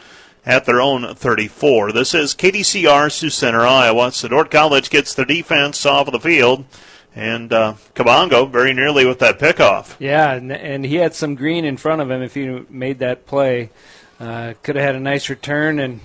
at 0.45 0.65
their 0.65 0.81
own 0.81 1.13
34. 1.15 1.91
This 1.91 2.13
is 2.13 2.33
KDCR 2.33 3.11
Sioux 3.11 3.29
Center, 3.29 3.61
Iowa. 3.61 4.11
So 4.11 4.27
Dordt 4.27 4.51
College 4.51 4.89
gets 4.89 5.13
the 5.13 5.25
defense 5.25 5.85
off 5.85 6.07
of 6.07 6.13
the 6.13 6.19
field. 6.19 6.65
And 7.13 7.51
uh, 7.51 7.73
Kabongo 7.93 8.49
very 8.49 8.73
nearly 8.73 9.05
with 9.05 9.19
that 9.19 9.37
pickoff. 9.37 9.95
Yeah, 9.99 10.33
and, 10.33 10.51
and, 10.51 10.85
he 10.85 10.95
had 10.95 11.13
some 11.13 11.35
green 11.35 11.65
in 11.65 11.75
front 11.75 12.01
of 12.01 12.09
him 12.09 12.21
if 12.21 12.33
he 12.33 12.63
made 12.69 12.99
that 12.99 13.25
play. 13.25 13.69
Uh, 14.17 14.53
could 14.63 14.77
have 14.77 14.85
had 14.85 14.95
a 14.95 14.99
nice 14.99 15.29
return 15.29 15.77
and 15.79 15.99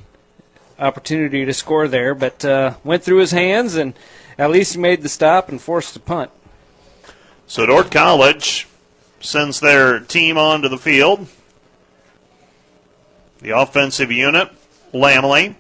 opportunity 0.80 1.44
to 1.44 1.54
score 1.54 1.86
there, 1.86 2.14
but 2.14 2.44
uh, 2.44 2.74
went 2.82 3.04
through 3.04 3.18
his 3.18 3.30
hands 3.30 3.76
and 3.76 3.94
at 4.36 4.50
least 4.50 4.74
he 4.74 4.80
made 4.80 5.02
the 5.02 5.08
stop 5.08 5.48
and 5.48 5.60
forced 5.60 5.94
the 5.94 6.00
punt. 6.00 6.30
So 7.46 7.66
Dordt 7.66 7.92
College 7.92 8.66
sends 9.20 9.60
their 9.60 10.00
team 10.00 10.36
onto 10.36 10.68
the 10.68 10.78
field. 10.78 11.28
The 13.47 13.56
offensive 13.56 14.10
unit, 14.10 14.51
Lamley, 14.93 15.55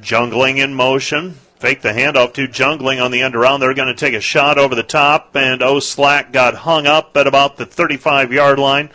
jungling 0.00 0.56
in 0.56 0.74
motion. 0.74 1.34
Fake 1.60 1.82
the 1.82 1.90
handoff 1.90 2.32
to 2.32 2.48
jungling 2.48 3.00
on 3.00 3.12
the 3.12 3.22
end 3.22 3.36
around. 3.36 3.60
They're 3.60 3.72
going 3.72 3.86
to 3.86 3.94
take 3.94 4.14
a 4.14 4.20
shot 4.20 4.58
over 4.58 4.74
the 4.74 4.82
top, 4.82 5.36
and 5.36 5.62
O'Slack 5.62 6.32
got 6.32 6.54
hung 6.54 6.88
up 6.88 7.16
at 7.16 7.28
about 7.28 7.56
the 7.56 7.66
35 7.66 8.32
yard 8.32 8.58
line. 8.58 8.90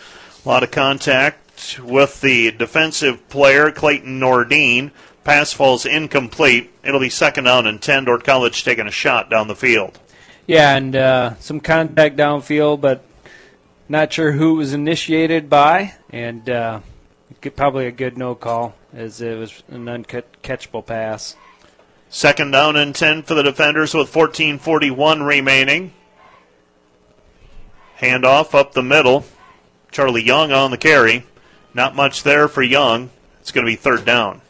A 0.45 0.49
lot 0.49 0.63
of 0.63 0.71
contact 0.71 1.79
with 1.81 2.19
the 2.19 2.51
defensive 2.51 3.29
player, 3.29 3.71
Clayton 3.71 4.19
Nordine. 4.19 4.91
Pass 5.23 5.53
falls 5.53 5.85
incomplete. 5.85 6.73
It'll 6.83 6.99
be 6.99 7.07
second 7.07 7.45
down 7.45 7.67
and 7.67 7.81
10. 7.81 8.03
Dordt 8.03 8.25
College 8.25 8.65
taking 8.65 8.85
a 8.85 8.91
shot 8.91 9.29
down 9.29 9.47
the 9.47 9.55
field. 9.55 9.97
Yeah, 10.45 10.75
and 10.75 10.93
uh, 10.93 11.35
some 11.39 11.61
contact 11.61 12.17
downfield, 12.17 12.81
but 12.81 13.04
not 13.87 14.13
sure 14.13 14.31
who 14.33 14.55
it 14.55 14.57
was 14.57 14.73
initiated 14.73 15.49
by, 15.49 15.93
and 16.09 16.49
uh, 16.49 16.79
probably 17.55 17.87
a 17.87 17.91
good 17.91 18.17
no 18.17 18.35
call 18.35 18.75
as 18.93 19.21
it 19.21 19.37
was 19.37 19.63
an 19.69 19.85
uncatchable 19.85 20.85
pass. 20.85 21.35
Second 22.09 22.51
down 22.51 22.75
and 22.75 22.95
10 22.95 23.23
for 23.23 23.33
the 23.33 23.43
defenders 23.43 23.93
with 23.93 24.11
14.41 24.11 25.27
remaining. 25.27 25.93
Handoff 27.99 28.53
up 28.53 28.73
the 28.73 28.83
middle. 28.83 29.25
Charlie 29.91 30.23
Young 30.23 30.51
on 30.51 30.71
the 30.71 30.77
carry. 30.77 31.23
Not 31.73 31.95
much 31.95 32.23
there 32.23 32.47
for 32.47 32.61
Young. 32.61 33.09
It's 33.41 33.51
going 33.51 33.65
to 33.65 33.71
be 33.71 33.75
third 33.75 34.05
down. 34.05 34.41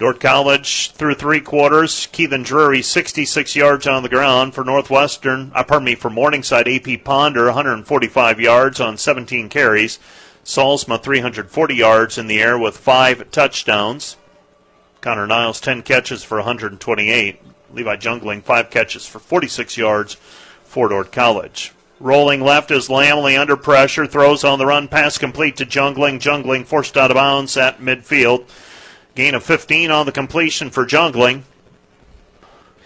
Dordt 0.00 0.18
College 0.18 0.92
through 0.92 1.16
three 1.16 1.42
quarters. 1.42 2.08
Keithan 2.10 2.42
Drury, 2.42 2.80
66 2.80 3.54
yards 3.54 3.86
on 3.86 4.02
the 4.02 4.08
ground 4.08 4.54
for 4.54 4.64
Northwestern. 4.64 5.52
Uh, 5.54 5.62
pardon 5.62 5.84
me, 5.84 5.94
for 5.94 6.08
Morningside. 6.08 6.66
AP 6.66 7.04
Ponder, 7.04 7.44
145 7.44 8.40
yards 8.40 8.80
on 8.80 8.96
17 8.96 9.50
carries. 9.50 9.98
Solsma, 10.42 11.02
340 11.02 11.74
yards 11.74 12.16
in 12.16 12.28
the 12.28 12.40
air 12.40 12.58
with 12.58 12.78
five 12.78 13.30
touchdowns. 13.30 14.16
Connor 15.02 15.26
Niles, 15.26 15.60
10 15.60 15.82
catches 15.82 16.24
for 16.24 16.38
128. 16.38 17.38
Levi 17.74 17.96
Jungling, 17.96 18.42
five 18.42 18.70
catches 18.70 19.04
for 19.04 19.18
46 19.18 19.76
yards 19.76 20.14
for 20.64 20.88
Dordt 20.88 21.12
College. 21.12 21.74
Rolling 22.00 22.40
left 22.40 22.70
is 22.70 22.88
Lamley 22.88 23.38
under 23.38 23.54
pressure, 23.54 24.06
throws 24.06 24.44
on 24.44 24.58
the 24.58 24.64
run, 24.64 24.88
pass 24.88 25.18
complete 25.18 25.58
to 25.58 25.66
Jungling. 25.66 26.18
Jungling 26.20 26.64
forced 26.64 26.96
out 26.96 27.10
of 27.10 27.16
bounds 27.16 27.58
at 27.58 27.80
midfield. 27.80 28.46
Gain 29.20 29.34
of 29.34 29.42
15 29.44 29.90
on 29.90 30.06
the 30.06 30.12
completion 30.12 30.70
for 30.70 30.86
Jungling. 30.86 31.42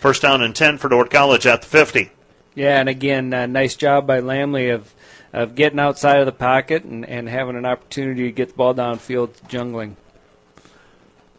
First 0.01 0.23
down 0.23 0.43
and 0.43 0.53
10 0.53 0.79
for 0.79 0.89
Dordt 0.89 1.09
College 1.09 1.47
at 1.47 1.63
the 1.63 1.69
50. 1.69 2.11
Yeah, 2.57 2.81
and 2.81 2.89
again, 2.89 3.33
uh, 3.33 3.47
nice 3.47 3.77
job 3.77 4.05
by 4.09 4.19
Lamley 4.19 4.75
of 4.75 4.93
of 5.33 5.55
getting 5.55 5.79
outside 5.79 6.19
of 6.19 6.27
the 6.27 6.33
pocket 6.33 6.83
and, 6.83 7.09
and 7.09 7.29
having 7.29 7.55
an 7.55 7.65
opportunity 7.65 8.25
to 8.25 8.33
get 8.33 8.49
the 8.49 8.55
ball 8.55 8.75
downfield 8.75 9.37
to 9.37 9.45
Jungling. 9.45 9.95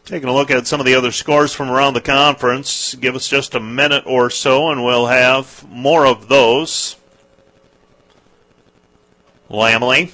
Taking 0.06 0.30
a 0.30 0.32
look 0.32 0.50
at 0.50 0.66
some 0.66 0.80
of 0.80 0.86
the 0.86 0.94
other 0.94 1.12
scores 1.12 1.52
from 1.52 1.70
around 1.70 1.92
the 1.92 2.00
conference. 2.00 2.94
Give 2.94 3.14
us 3.14 3.28
just 3.28 3.54
a 3.54 3.60
minute 3.60 4.04
or 4.06 4.30
so, 4.30 4.70
and 4.70 4.82
we'll 4.82 5.08
have 5.08 5.62
more 5.68 6.06
of 6.06 6.28
those. 6.28 6.96
Lamley 9.50 10.12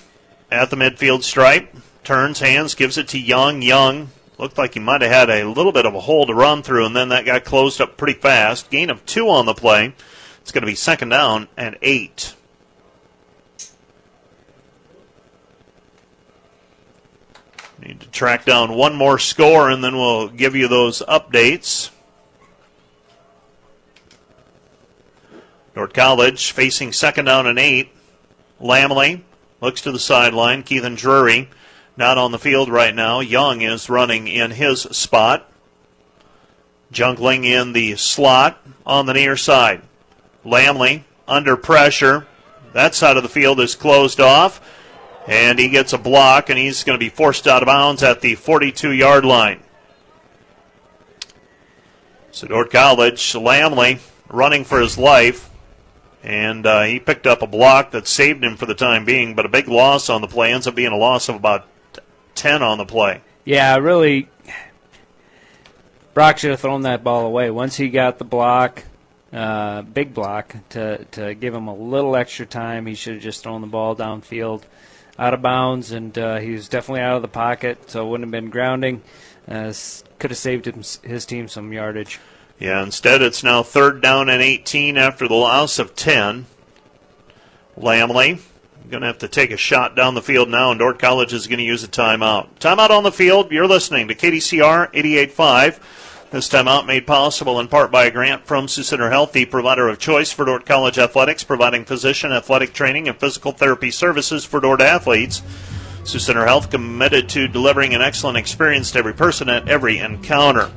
at 0.50 0.70
the 0.70 0.76
midfield 0.76 1.22
stripe. 1.22 1.72
Turns 2.02 2.40
hands, 2.40 2.74
gives 2.74 2.98
it 2.98 3.06
to 3.10 3.18
Young. 3.20 3.62
Young 3.62 4.08
Looked 4.42 4.58
like 4.58 4.74
he 4.74 4.80
might 4.80 5.02
have 5.02 5.10
had 5.12 5.30
a 5.30 5.44
little 5.44 5.70
bit 5.70 5.86
of 5.86 5.94
a 5.94 6.00
hole 6.00 6.26
to 6.26 6.34
run 6.34 6.64
through, 6.64 6.86
and 6.86 6.96
then 6.96 7.10
that 7.10 7.24
got 7.24 7.44
closed 7.44 7.80
up 7.80 7.96
pretty 7.96 8.18
fast. 8.18 8.70
Gain 8.70 8.90
of 8.90 9.06
two 9.06 9.30
on 9.30 9.46
the 9.46 9.54
play. 9.54 9.94
It's 10.40 10.50
going 10.50 10.62
to 10.62 10.66
be 10.66 10.74
second 10.74 11.10
down 11.10 11.46
and 11.56 11.78
eight. 11.80 12.34
Need 17.78 18.00
to 18.00 18.08
track 18.08 18.44
down 18.44 18.74
one 18.74 18.96
more 18.96 19.20
score, 19.20 19.70
and 19.70 19.84
then 19.84 19.94
we'll 19.94 20.26
give 20.26 20.56
you 20.56 20.66
those 20.66 21.02
updates. 21.02 21.90
Dordt 25.76 25.94
College 25.94 26.50
facing 26.50 26.92
second 26.92 27.26
down 27.26 27.46
and 27.46 27.60
eight. 27.60 27.90
Lamley 28.60 29.20
looks 29.60 29.82
to 29.82 29.92
the 29.92 30.00
sideline. 30.00 30.64
Keithan 30.64 30.96
Drury 30.96 31.48
not 31.96 32.18
on 32.18 32.32
the 32.32 32.38
field 32.38 32.68
right 32.68 32.94
now. 32.94 33.20
Young 33.20 33.60
is 33.60 33.90
running 33.90 34.26
in 34.28 34.52
his 34.52 34.82
spot. 34.82 35.48
Jungling 36.92 37.44
in 37.44 37.72
the 37.72 37.96
slot 37.96 38.60
on 38.84 39.06
the 39.06 39.14
near 39.14 39.36
side. 39.36 39.82
Lamley 40.44 41.04
under 41.26 41.56
pressure. 41.56 42.26
That 42.72 42.94
side 42.94 43.16
of 43.16 43.22
the 43.22 43.28
field 43.28 43.60
is 43.60 43.74
closed 43.74 44.20
off. 44.20 44.60
And 45.26 45.58
he 45.58 45.68
gets 45.68 45.92
a 45.92 45.98
block, 45.98 46.50
and 46.50 46.58
he's 46.58 46.82
going 46.82 46.98
to 46.98 47.04
be 47.04 47.08
forced 47.08 47.46
out 47.46 47.62
of 47.62 47.66
bounds 47.66 48.02
at 48.02 48.20
the 48.20 48.34
42 48.34 48.90
yard 48.90 49.24
line. 49.24 49.62
So, 52.32 52.48
Dordt 52.48 52.72
College, 52.72 53.20
Lamley 53.34 54.00
running 54.28 54.64
for 54.64 54.80
his 54.80 54.98
life. 54.98 55.50
And 56.24 56.66
uh, 56.66 56.82
he 56.82 56.98
picked 56.98 57.26
up 57.26 57.42
a 57.42 57.46
block 57.46 57.92
that 57.92 58.06
saved 58.06 58.42
him 58.42 58.56
for 58.56 58.66
the 58.66 58.74
time 58.74 59.04
being, 59.04 59.34
but 59.34 59.46
a 59.46 59.48
big 59.48 59.68
loss 59.68 60.08
on 60.08 60.20
the 60.20 60.28
play 60.28 60.52
ends 60.52 60.66
up 60.66 60.74
being 60.74 60.92
a 60.92 60.96
loss 60.96 61.28
of 61.28 61.34
about 61.34 61.66
10 62.34 62.62
on 62.62 62.78
the 62.78 62.84
play. 62.84 63.20
Yeah, 63.44 63.76
really. 63.76 64.28
Brock 66.14 66.38
should 66.38 66.50
have 66.50 66.60
thrown 66.60 66.82
that 66.82 67.02
ball 67.02 67.26
away. 67.26 67.50
Once 67.50 67.76
he 67.76 67.88
got 67.88 68.18
the 68.18 68.24
block, 68.24 68.84
uh, 69.32 69.82
big 69.82 70.12
block, 70.12 70.54
to, 70.70 71.04
to 71.06 71.34
give 71.34 71.54
him 71.54 71.68
a 71.68 71.74
little 71.74 72.16
extra 72.16 72.44
time, 72.44 72.86
he 72.86 72.94
should 72.94 73.14
have 73.14 73.22
just 73.22 73.42
thrown 73.42 73.60
the 73.60 73.66
ball 73.66 73.96
downfield 73.96 74.62
out 75.18 75.34
of 75.34 75.42
bounds, 75.42 75.92
and 75.92 76.16
uh, 76.18 76.38
he 76.38 76.50
was 76.52 76.68
definitely 76.68 77.00
out 77.00 77.16
of 77.16 77.22
the 77.22 77.28
pocket, 77.28 77.90
so 77.90 78.06
it 78.06 78.10
wouldn't 78.10 78.26
have 78.26 78.42
been 78.42 78.50
grounding. 78.50 79.02
Uh, 79.48 79.72
could 80.18 80.30
have 80.30 80.38
saved 80.38 80.66
him, 80.66 80.82
his 81.02 81.26
team 81.26 81.48
some 81.48 81.72
yardage. 81.72 82.20
Yeah, 82.58 82.82
instead 82.82 83.22
it's 83.22 83.42
now 83.42 83.62
third 83.62 84.00
down 84.00 84.28
and 84.28 84.40
18 84.40 84.96
after 84.96 85.26
the 85.26 85.34
loss 85.34 85.78
of 85.78 85.96
10. 85.96 86.46
Lamley 87.76 88.40
going 88.90 89.02
to 89.02 89.06
have 89.06 89.18
to 89.18 89.28
take 89.28 89.50
a 89.50 89.56
shot 89.56 89.96
down 89.96 90.14
the 90.14 90.22
field 90.22 90.48
now, 90.48 90.70
and 90.70 90.78
Dordt 90.78 90.98
College 90.98 91.32
is 91.32 91.46
going 91.46 91.58
to 91.58 91.64
use 91.64 91.84
a 91.84 91.88
timeout. 91.88 92.48
Timeout 92.58 92.90
on 92.90 93.02
the 93.02 93.12
field. 93.12 93.50
You're 93.50 93.66
listening 93.66 94.08
to 94.08 94.14
KDCR 94.14 94.92
88.5. 94.92 95.80
This 96.30 96.48
timeout 96.48 96.86
made 96.86 97.06
possible 97.06 97.60
in 97.60 97.68
part 97.68 97.90
by 97.90 98.04
a 98.04 98.10
grant 98.10 98.46
from 98.46 98.66
Sioux 98.66 98.82
Center 98.82 99.10
Health, 99.10 99.32
the 99.32 99.44
provider 99.44 99.88
of 99.88 99.98
choice 99.98 100.32
for 100.32 100.46
Dordt 100.46 100.64
College 100.64 100.98
athletics, 100.98 101.44
providing 101.44 101.84
physician, 101.84 102.32
athletic 102.32 102.72
training, 102.72 103.08
and 103.08 103.18
physical 103.20 103.52
therapy 103.52 103.90
services 103.90 104.44
for 104.44 104.58
Dordt 104.58 104.80
athletes. 104.80 105.42
Sioux 106.04 106.18
Center 106.18 106.46
Health 106.46 106.70
committed 106.70 107.28
to 107.30 107.48
delivering 107.48 107.94
an 107.94 108.02
excellent 108.02 108.38
experience 108.38 108.90
to 108.92 108.98
every 108.98 109.14
person 109.14 109.48
at 109.48 109.68
every 109.68 109.98
encounter. 109.98 110.70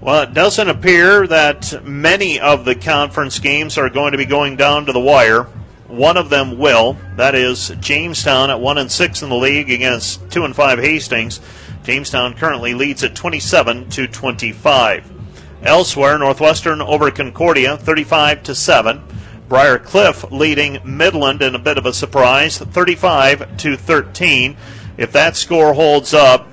Well, 0.00 0.22
it 0.22 0.32
doesn't 0.32 0.68
appear 0.68 1.26
that 1.26 1.84
many 1.84 2.38
of 2.38 2.64
the 2.64 2.76
conference 2.76 3.40
games 3.40 3.78
are 3.78 3.90
going 3.90 4.12
to 4.12 4.18
be 4.18 4.26
going 4.26 4.56
down 4.56 4.86
to 4.86 4.92
the 4.92 5.00
wire. 5.00 5.48
One 5.88 6.18
of 6.18 6.28
them 6.28 6.58
will. 6.58 6.96
That 7.16 7.34
is 7.34 7.70
Jamestown 7.80 8.50
at 8.50 8.60
one 8.60 8.78
and 8.78 8.92
six 8.92 9.22
in 9.22 9.30
the 9.30 9.34
league 9.34 9.70
against 9.70 10.30
two 10.30 10.44
and 10.44 10.54
five 10.54 10.78
Hastings. 10.78 11.40
Jamestown 11.82 12.34
currently 12.34 12.74
leads 12.74 13.02
at 13.02 13.14
27 13.14 13.88
to 13.90 14.06
25. 14.06 15.10
Elsewhere, 15.62 16.18
Northwestern 16.18 16.82
over 16.82 17.10
Concordia, 17.10 17.78
35 17.78 18.42
to 18.44 18.54
seven. 18.54 19.02
Briar 19.48 19.78
Cliff 19.78 20.30
leading 20.30 20.78
Midland 20.84 21.40
in 21.40 21.54
a 21.54 21.58
bit 21.58 21.78
of 21.78 21.86
a 21.86 21.94
surprise, 21.94 22.58
35 22.58 23.56
to 23.56 23.76
13. 23.76 24.56
If 24.98 25.12
that 25.12 25.36
score 25.36 25.72
holds 25.72 26.12
up, 26.12 26.46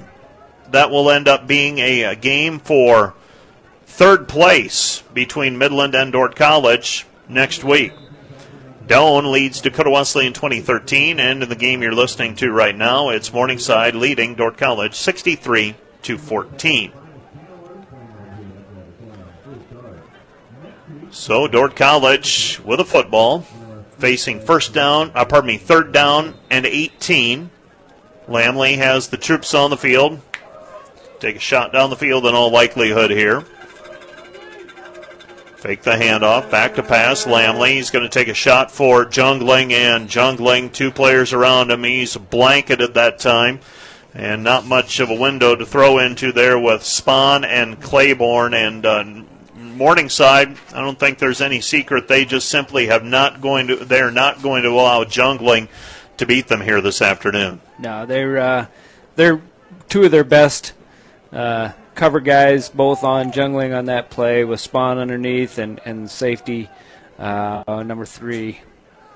that 0.72 0.90
will 0.90 1.12
end 1.12 1.28
up 1.28 1.45
being 1.45 1.80
a, 1.80 2.03
a 2.03 2.16
game 2.16 2.60
for 2.60 3.14
third 3.86 4.30
place 4.30 5.03
between 5.14 5.57
Midland 5.57 5.94
and 5.94 6.14
Dordt 6.14 6.36
College 6.36 7.06
next 7.28 7.64
week. 7.64 7.91
Doane 8.88 9.32
leads 9.32 9.62
Dakota 9.62 9.90
Wesleyan 9.90 10.28
in 10.28 10.34
2013, 10.34 11.20
and 11.20 11.41
in 11.41 11.49
the 11.49 11.56
game 11.56 11.82
you're 11.82 11.91
listening 11.91 12.36
to 12.36 12.52
right 12.52 12.76
now, 12.76 13.10
it's 13.10 13.34
Morningside 13.34 13.95
leading 13.95 14.36
Dordt 14.36 14.57
College 14.57 14.94
63 14.94 15.76
to 16.03 16.18
14. 16.20 16.91
So 21.10 21.48
Dordt 21.48 21.76
College 21.76 22.60
with 22.64 22.80
a 22.80 22.86
football, 22.86 23.40
facing 23.98 24.40
first 24.40 24.74
down, 24.74 25.12
uh, 25.16 25.26
pardon 25.26 25.48
me, 25.48 25.57
third 25.57 25.91
down 25.91 26.36
and 26.52 26.68
18. 26.68 27.49
Lamley 28.28 28.78
has 28.78 29.07
the 29.07 29.18
troops 29.18 29.56
on 29.56 29.72
the 29.72 29.78
field. 29.78 30.22
Take 31.20 31.38
a 31.38 31.40
shot 31.40 31.74
down 31.74 31.90
the 31.90 31.95
field 31.95 32.28
in 32.28 32.36
all 32.36 32.52
likelihood 32.52 33.10
here. 33.10 33.45
Fake 35.66 35.82
the 35.82 35.94
handoff. 35.94 36.52
Back 36.52 36.76
to 36.76 36.84
pass. 36.84 37.26
Lamley. 37.26 37.72
He's 37.72 37.90
going 37.90 38.04
to 38.04 38.10
take 38.10 38.28
a 38.28 38.36
shot 38.36 38.70
for 38.70 39.04
Jungling, 39.04 39.72
and 39.72 40.08
Jungling, 40.08 40.72
two 40.72 40.92
players 40.92 41.34
around 41.34 41.72
him. 41.72 41.84
He's 41.84 42.16
blanketed 42.16 42.94
that 42.94 43.18
time. 43.18 43.62
And 44.14 44.44
not 44.44 44.68
much 44.68 45.00
of 45.00 45.10
a 45.10 45.16
window 45.16 45.56
to 45.56 45.66
throw 45.66 45.98
into 45.98 46.32
there 46.32 46.60
with 46.60 46.84
Spawn 46.84 47.44
and 47.44 47.82
Claiborne 47.82 48.54
and 48.54 48.86
uh, 48.86 49.24
Morningside. 49.56 50.56
I 50.72 50.82
don't 50.82 51.00
think 51.00 51.18
there's 51.18 51.42
any 51.42 51.62
secret. 51.62 52.08
They 52.08 52.26
just 52.26 52.48
simply 52.48 52.86
have 52.86 53.04
not 53.04 53.42
going 53.42 53.66
to. 53.66 53.78
They're 53.78 54.12
not 54.12 54.44
going 54.44 54.62
to 54.62 54.70
allow 54.70 55.04
Jungling 55.04 55.68
to 56.18 56.28
beat 56.28 56.48
them 56.48 56.62
here 56.62 56.80
this 56.80 57.02
afternoon. 57.02 57.60
No, 57.80 58.06
they're 58.06 58.38
uh, 58.38 58.66
they're 59.16 59.42
two 59.90 60.04
of 60.04 60.12
their 60.12 60.24
best 60.24 60.74
uh, 61.34 61.72
cover 61.95 62.19
guys 62.19 62.69
both 62.69 63.03
on 63.03 63.31
jungling 63.31 63.76
on 63.76 63.85
that 63.85 64.09
play 64.09 64.43
with 64.43 64.59
Spawn 64.59 64.97
underneath 64.97 65.57
and, 65.57 65.80
and 65.85 66.09
safety 66.11 66.69
uh, 67.17 67.84
number 67.85 68.05
three, 68.05 68.59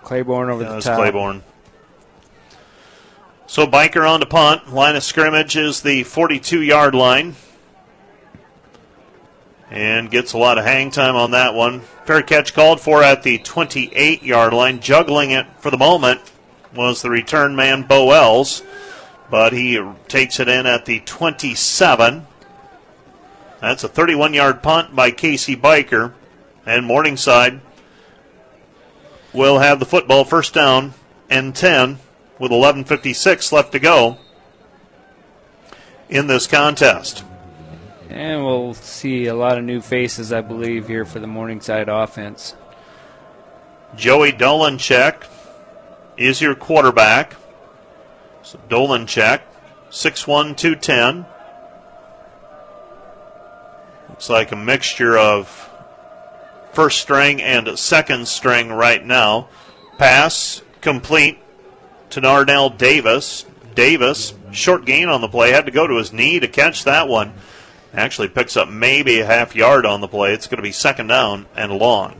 Claiborne 0.03 0.49
over 0.49 0.63
yeah, 0.63 0.75
the 0.75 0.81
top. 0.81 0.97
Claiborne. 0.97 1.43
So 3.47 3.65
Biker 3.65 4.09
on 4.09 4.19
the 4.19 4.25
punt. 4.25 4.73
Line 4.73 4.95
of 4.95 5.03
scrimmage 5.03 5.57
is 5.57 5.81
the 5.81 6.03
42 6.03 6.61
yard 6.61 6.95
line. 6.95 7.35
And 9.71 10.09
gets 10.09 10.33
a 10.33 10.37
lot 10.37 10.57
of 10.57 10.65
hang 10.65 10.89
time 10.91 11.15
on 11.15 11.31
that 11.31 11.53
one. 11.53 11.81
Fair 12.05 12.23
catch 12.23 12.53
called 12.53 12.79
for 12.79 13.03
at 13.03 13.23
the 13.23 13.37
28 13.39 14.23
yard 14.23 14.53
line. 14.53 14.79
Juggling 14.79 15.31
it 15.31 15.45
for 15.59 15.69
the 15.69 15.77
moment 15.77 16.21
was 16.75 17.01
the 17.01 17.09
return 17.09 17.55
man, 17.55 17.83
Bo 17.83 18.11
Els. 18.11 18.63
But 19.29 19.53
he 19.53 19.79
takes 20.07 20.39
it 20.39 20.47
in 20.47 20.65
at 20.65 20.85
the 20.85 21.01
27. 21.01 22.25
That's 23.61 23.83
a 23.83 23.87
31 23.87 24.33
yard 24.33 24.63
punt 24.63 24.95
by 24.95 25.11
Casey 25.11 25.55
Biker. 25.55 26.13
And 26.65 26.85
Morningside 26.85 27.61
will 29.33 29.59
have 29.59 29.79
the 29.79 29.85
football 29.85 30.23
first 30.23 30.53
down 30.53 30.93
and 31.29 31.55
10 31.55 31.99
with 32.37 32.51
11.56 32.51 33.51
left 33.51 33.71
to 33.71 33.79
go 33.79 34.17
in 36.09 36.27
this 36.27 36.47
contest. 36.47 37.23
And 38.09 38.43
we'll 38.43 38.73
see 38.73 39.27
a 39.27 39.35
lot 39.35 39.57
of 39.57 39.63
new 39.63 39.81
faces, 39.81 40.33
I 40.33 40.41
believe, 40.41 40.87
here 40.87 41.05
for 41.05 41.19
the 41.19 41.27
Morningside 41.27 41.89
offense. 41.89 42.55
Joey 43.95 44.31
Dolanchek 44.31 45.27
is 46.17 46.41
your 46.41 46.55
quarterback. 46.55 47.35
So 48.41 48.59
Dolanchek, 48.67 49.41
6'1, 49.91 50.57
210. 50.57 51.25
Looks 54.19 54.29
like 54.29 54.51
a 54.51 54.57
mixture 54.57 55.17
of 55.17 55.47
first 56.73 56.99
string 56.99 57.41
and 57.41 57.79
second 57.79 58.27
string 58.27 58.69
right 58.69 59.01
now. 59.01 59.47
Pass 59.97 60.61
complete 60.81 61.39
to 62.09 62.19
Darnell 62.19 62.69
Davis. 62.69 63.45
Davis, 63.75 64.33
short 64.51 64.83
gain 64.83 65.07
on 65.07 65.21
the 65.21 65.29
play, 65.29 65.51
had 65.51 65.67
to 65.67 65.71
go 65.71 65.87
to 65.87 65.95
his 65.95 66.11
knee 66.11 66.37
to 66.37 66.49
catch 66.49 66.83
that 66.83 67.07
one. 67.07 67.31
Actually 67.93 68.27
picks 68.27 68.57
up 68.57 68.67
maybe 68.67 69.21
a 69.21 69.25
half 69.25 69.55
yard 69.55 69.85
on 69.85 70.01
the 70.01 70.07
play. 70.09 70.33
It's 70.33 70.47
going 70.47 70.57
to 70.57 70.63
be 70.63 70.73
second 70.73 71.07
down 71.07 71.45
and 71.55 71.71
long. 71.71 72.13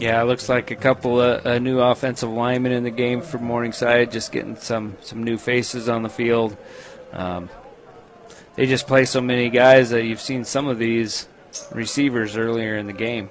Yeah, 0.00 0.20
it 0.20 0.24
looks 0.24 0.48
like 0.48 0.72
a 0.72 0.76
couple 0.76 1.20
of 1.20 1.46
uh, 1.46 1.60
new 1.60 1.78
offensive 1.78 2.28
linemen 2.28 2.72
in 2.72 2.82
the 2.82 2.90
game 2.90 3.20
for 3.20 3.38
Morningside, 3.38 4.10
just 4.10 4.32
getting 4.32 4.56
some 4.56 4.96
some 5.00 5.22
new 5.22 5.38
faces 5.38 5.88
on 5.88 6.02
the 6.02 6.08
field. 6.08 6.56
Um, 7.12 7.50
they 8.54 8.66
just 8.66 8.86
play 8.86 9.04
so 9.04 9.20
many 9.20 9.48
guys 9.48 9.90
that 9.90 10.04
you've 10.04 10.20
seen 10.20 10.44
some 10.44 10.68
of 10.68 10.78
these 10.78 11.28
receivers 11.72 12.36
earlier 12.36 12.76
in 12.76 12.86
the 12.86 12.92
game. 12.92 13.30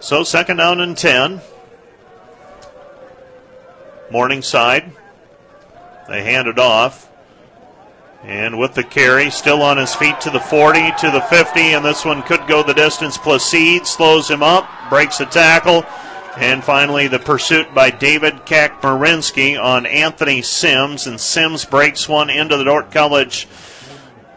So 0.00 0.24
second 0.24 0.58
down 0.58 0.80
and 0.80 0.96
10. 0.96 1.40
Morningside. 4.10 4.92
They 6.08 6.22
hand 6.22 6.48
it 6.48 6.58
off. 6.58 7.10
And 8.22 8.58
with 8.58 8.74
the 8.74 8.82
carry, 8.82 9.30
still 9.30 9.62
on 9.62 9.76
his 9.76 9.94
feet 9.94 10.20
to 10.22 10.30
the 10.30 10.40
40, 10.40 10.92
to 10.98 11.10
the 11.10 11.20
50, 11.20 11.60
and 11.74 11.84
this 11.84 12.04
one 12.04 12.22
could 12.22 12.46
go 12.48 12.62
the 12.62 12.74
distance. 12.74 13.16
Placide 13.16 13.86
slows 13.86 14.28
him 14.28 14.42
up, 14.42 14.68
breaks 14.90 15.18
the 15.18 15.26
tackle, 15.26 15.84
and 16.38 16.62
finally 16.62 17.08
the 17.08 17.18
pursuit 17.18 17.74
by 17.74 17.90
David 17.90 18.46
Kakmarinsky 18.46 19.60
on 19.60 19.86
Anthony 19.86 20.40
Sims, 20.40 21.08
and 21.08 21.20
Sims 21.20 21.64
breaks 21.64 22.08
one 22.08 22.30
into 22.30 22.56
the 22.56 22.64
Dordt 22.64 22.92
College 22.92 23.48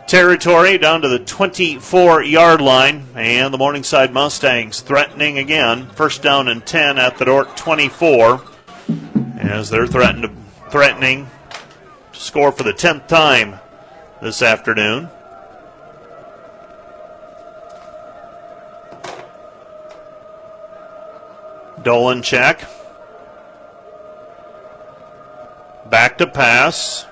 territory 0.07 0.79
down 0.79 1.03
to 1.03 1.07
the 1.07 1.19
24 1.19 2.23
yard 2.23 2.59
line. 2.59 3.05
And 3.15 3.53
the 3.53 3.57
Morningside 3.59 4.11
Mustangs 4.11 4.81
threatening 4.81 5.37
again. 5.37 5.87
First 5.91 6.23
down 6.23 6.47
and 6.47 6.65
10 6.65 6.97
at 6.97 7.17
the 7.17 7.25
Dordt 7.25 7.55
24 7.55 8.41
as 9.37 9.69
they're 9.69 9.85
threatening 9.85 10.35
to, 10.35 10.69
threatening 10.71 11.29
to 12.13 12.19
score 12.19 12.51
for 12.51 12.63
the 12.63 12.73
10th 12.73 13.07
time 13.07 13.59
this 14.21 14.41
afternoon. 14.41 15.09
Dolanchek. 21.83 22.67
Back 25.89 26.17
to 26.19 26.27
pass. 26.27 27.05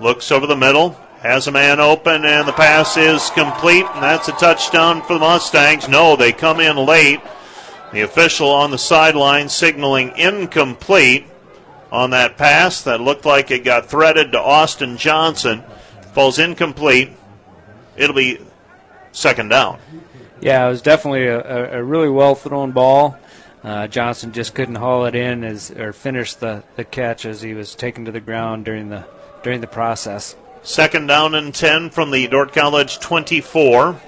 Looks 0.00 0.30
over 0.30 0.46
the 0.46 0.56
middle. 0.56 0.90
Has 1.20 1.46
a 1.46 1.52
man 1.52 1.80
open, 1.80 2.24
and 2.24 2.46
the 2.46 2.52
pass 2.52 2.96
is 2.96 3.30
complete, 3.30 3.86
and 3.86 4.02
that's 4.02 4.28
a 4.28 4.32
touchdown 4.32 5.02
for 5.02 5.14
the 5.14 5.20
Mustangs. 5.20 5.88
No, 5.88 6.14
they 6.14 6.32
come 6.32 6.60
in 6.60 6.76
late. 6.76 7.20
The 7.92 8.02
official 8.02 8.48
on 8.48 8.70
the 8.70 8.78
sideline 8.78 9.48
signaling 9.48 10.16
incomplete 10.16 11.26
on 11.90 12.10
that 12.10 12.36
pass 12.36 12.82
that 12.82 13.00
looked 13.00 13.24
like 13.24 13.50
it 13.50 13.64
got 13.64 13.86
threaded 13.86 14.32
to 14.32 14.40
Austin 14.40 14.98
Johnson. 14.98 15.64
Falls 16.12 16.38
incomplete. 16.38 17.10
It'll 17.96 18.14
be 18.14 18.38
second 19.12 19.48
down. 19.48 19.78
Yeah, 20.40 20.66
it 20.66 20.68
was 20.68 20.82
definitely 20.82 21.26
a, 21.26 21.78
a 21.78 21.82
really 21.82 22.10
well 22.10 22.34
thrown 22.34 22.72
ball. 22.72 23.18
Uh, 23.62 23.86
Johnson 23.86 24.32
just 24.32 24.54
couldn't 24.54 24.76
haul 24.76 25.06
it 25.06 25.14
in 25.14 25.42
as 25.42 25.70
or 25.70 25.92
finish 25.92 26.34
the, 26.34 26.62
the 26.76 26.84
catch 26.84 27.26
as 27.26 27.42
he 27.42 27.54
was 27.54 27.74
taken 27.74 28.04
to 28.04 28.12
the 28.12 28.20
ground 28.20 28.64
during 28.64 28.90
the 28.90 29.06
during 29.42 29.60
the 29.60 29.66
process. 29.66 30.36
Second 30.62 31.06
down 31.06 31.34
and 31.34 31.54
ten 31.54 31.90
from 31.90 32.10
the 32.10 32.26
Dordt 32.26 32.52
College 32.52 32.98
24. 32.98 34.00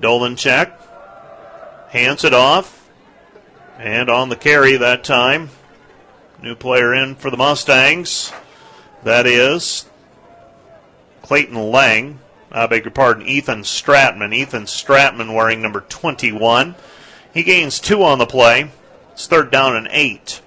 Dolanchek. 0.00 0.72
Hands 1.90 2.24
it 2.24 2.32
off. 2.32 2.88
And 3.78 4.08
on 4.08 4.28
the 4.28 4.36
carry 4.36 4.76
that 4.76 5.04
time. 5.04 5.50
New 6.42 6.54
player 6.54 6.94
in 6.94 7.16
for 7.16 7.30
the 7.30 7.36
Mustangs. 7.36 8.32
That 9.02 9.26
is 9.26 9.86
Clayton 11.22 11.70
Lang. 11.70 12.20
I 12.52 12.66
beg 12.66 12.84
your 12.84 12.90
pardon, 12.90 13.26
Ethan 13.26 13.62
Stratman. 13.62 14.34
Ethan 14.34 14.64
Stratman 14.64 15.34
wearing 15.34 15.62
number 15.62 15.80
21. 15.80 16.74
He 17.32 17.42
gains 17.42 17.78
two 17.78 18.02
on 18.02 18.18
the 18.18 18.26
play. 18.26 18.70
It's 19.12 19.26
third 19.26 19.50
down 19.50 19.76
and 19.76 19.88
eight. 19.90 20.40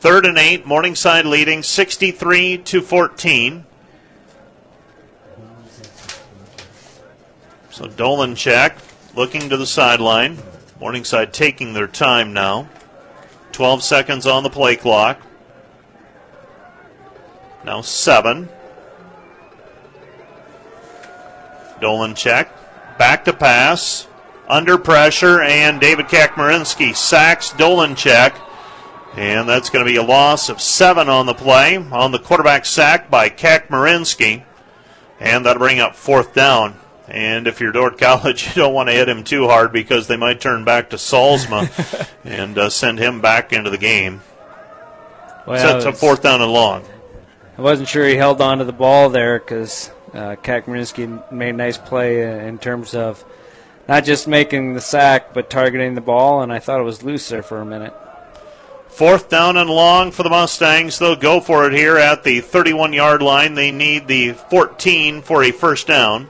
Third 0.00 0.24
and 0.24 0.38
eight, 0.38 0.66
Morningside 0.66 1.26
leading 1.26 1.62
63 1.62 2.58
to 2.58 2.80
14. 2.80 3.64
So 7.70 7.86
Dolanchek, 7.86 8.74
looking 9.14 9.48
to 9.48 9.56
the 9.56 9.66
sideline. 9.66 10.38
Morningside 10.80 11.32
taking 11.32 11.72
their 11.72 11.86
time 11.86 12.32
now. 12.32 12.68
12 13.52 13.82
seconds 13.82 14.26
on 14.26 14.42
the 14.42 14.50
play 14.50 14.76
clock. 14.76 15.20
Now 17.64 17.82
seven. 17.82 18.48
Dolanchek. 21.82 22.48
Back 22.98 23.24
to 23.26 23.32
pass. 23.32 24.06
Under 24.48 24.76
pressure, 24.76 25.40
and 25.40 25.80
David 25.80 26.06
Kakmarinsky 26.06 26.94
sacks 26.94 27.50
Dolanchek. 27.50 28.38
And 29.16 29.48
that's 29.48 29.70
going 29.70 29.84
to 29.84 29.90
be 29.90 29.96
a 29.96 30.02
loss 30.02 30.48
of 30.48 30.60
seven 30.60 31.08
on 31.08 31.26
the 31.26 31.34
play. 31.34 31.76
On 31.76 32.12
the 32.12 32.18
quarterback 32.18 32.64
sack 32.64 33.10
by 33.10 33.28
Kakmarinsky. 33.28 34.44
And 35.20 35.46
that'll 35.46 35.60
bring 35.60 35.80
up 35.80 35.94
fourth 35.94 36.34
down. 36.34 36.78
And 37.08 37.46
if 37.46 37.60
you're 37.60 37.72
Dordt 37.72 37.98
College, 37.98 38.48
you 38.48 38.54
don't 38.54 38.74
want 38.74 38.88
to 38.88 38.94
hit 38.94 39.08
him 39.08 39.24
too 39.24 39.46
hard 39.46 39.72
because 39.72 40.06
they 40.06 40.16
might 40.16 40.40
turn 40.40 40.64
back 40.64 40.90
to 40.90 40.96
Solsma 40.96 42.08
and 42.24 42.56
uh, 42.56 42.70
send 42.70 42.98
him 42.98 43.20
back 43.20 43.52
into 43.52 43.70
the 43.70 43.78
game. 43.78 44.22
Well, 45.46 45.58
Sets 45.58 45.84
up 45.84 45.96
fourth 45.96 46.22
down 46.22 46.40
and 46.40 46.52
long. 46.52 46.84
I 47.58 47.62
wasn't 47.62 47.88
sure 47.88 48.06
he 48.06 48.14
held 48.14 48.40
on 48.40 48.58
to 48.58 48.64
the 48.64 48.72
ball 48.72 49.10
there 49.10 49.38
because 49.38 49.90
uh, 50.14 50.36
made 51.30 51.50
a 51.50 51.52
nice 51.52 51.78
play 51.78 52.46
in 52.46 52.58
terms 52.58 52.94
of 52.94 53.24
not 53.88 54.04
just 54.04 54.28
making 54.28 54.74
the 54.74 54.80
sack, 54.80 55.34
but 55.34 55.50
targeting 55.50 55.94
the 55.94 56.00
ball, 56.00 56.42
and 56.42 56.52
I 56.52 56.58
thought 56.58 56.80
it 56.80 56.84
was 56.84 57.02
loose 57.02 57.28
there 57.28 57.42
for 57.42 57.60
a 57.60 57.64
minute. 57.64 57.94
Fourth 58.88 59.30
down 59.30 59.56
and 59.56 59.70
long 59.70 60.10
for 60.10 60.22
the 60.22 60.30
Mustangs. 60.30 60.98
They'll 60.98 61.16
go 61.16 61.40
for 61.40 61.66
it 61.66 61.72
here 61.72 61.96
at 61.96 62.24
the 62.24 62.40
31 62.40 62.92
yard 62.92 63.22
line. 63.22 63.54
They 63.54 63.72
need 63.72 64.06
the 64.06 64.32
14 64.32 65.22
for 65.22 65.42
a 65.42 65.50
first 65.50 65.86
down. 65.86 66.28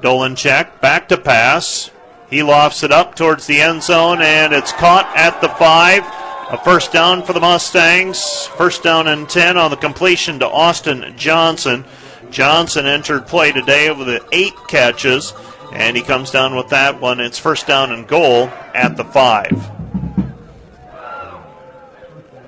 Dolanchek, 0.00 0.80
back 0.80 1.08
to 1.08 1.18
pass. 1.18 1.90
He 2.30 2.42
lofts 2.42 2.84
it 2.84 2.92
up 2.92 3.16
towards 3.16 3.46
the 3.46 3.60
end 3.60 3.82
zone, 3.82 4.22
and 4.22 4.52
it's 4.52 4.72
caught 4.72 5.10
at 5.16 5.40
the 5.40 5.48
five. 5.48 6.04
A 6.50 6.58
first 6.64 6.92
down 6.92 7.24
for 7.24 7.32
the 7.32 7.40
Mustangs. 7.40 8.46
First 8.46 8.82
down 8.82 9.08
and 9.08 9.28
10 9.28 9.56
on 9.56 9.70
the 9.70 9.76
completion 9.76 10.38
to 10.38 10.48
Austin 10.48 11.14
Johnson. 11.16 11.84
Johnson 12.30 12.86
entered 12.86 13.26
play 13.26 13.52
today 13.52 13.90
with 13.90 14.22
eight 14.32 14.54
catches, 14.68 15.32
and 15.72 15.96
he 15.96 16.02
comes 16.02 16.30
down 16.30 16.54
with 16.56 16.68
that 16.68 17.00
one. 17.00 17.20
It's 17.20 17.38
first 17.38 17.66
down 17.66 17.92
and 17.92 18.06
goal 18.06 18.48
at 18.74 18.96
the 18.96 19.04
five. 19.04 19.70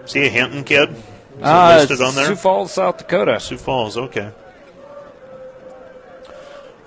See 0.07 0.27
a 0.27 0.29
Hinton 0.29 0.65
kid? 0.65 0.95
Ah, 1.43 1.75
uh, 1.75 1.77
listed 1.79 2.01
on 2.01 2.15
there? 2.15 2.27
Sioux 2.27 2.37
Falls, 2.37 2.73
South 2.73 2.99
Dakota. 2.99 3.39
Sioux 3.39 3.57
Falls, 3.57 3.97
okay. 3.97 4.33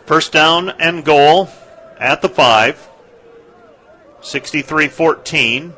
First 0.05 0.33
down 0.33 0.69
and 0.69 1.05
goal 1.05 1.49
at 1.99 2.21
the 2.21 2.29
five. 2.29 2.89
63 4.21 4.87
14. 4.89 5.73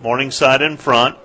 Morningside 0.00 0.62
in 0.62 0.76
front. 0.76 1.18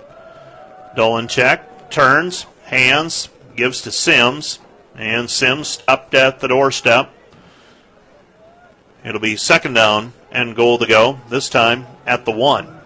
Dolanchek, 0.96 1.90
turns, 1.90 2.46
hands, 2.64 3.28
gives 3.54 3.82
to 3.82 3.90
Sims. 3.90 4.58
And 4.96 5.28
Sims 5.28 5.68
stopped 5.68 6.14
at 6.14 6.40
the 6.40 6.48
doorstep. 6.48 7.12
It'll 9.04 9.20
be 9.20 9.36
second 9.36 9.74
down 9.74 10.14
and 10.32 10.56
goal 10.56 10.78
to 10.78 10.86
go, 10.86 11.20
this 11.28 11.48
time 11.48 11.86
at 12.06 12.24
the 12.24 12.32
one. 12.32 12.76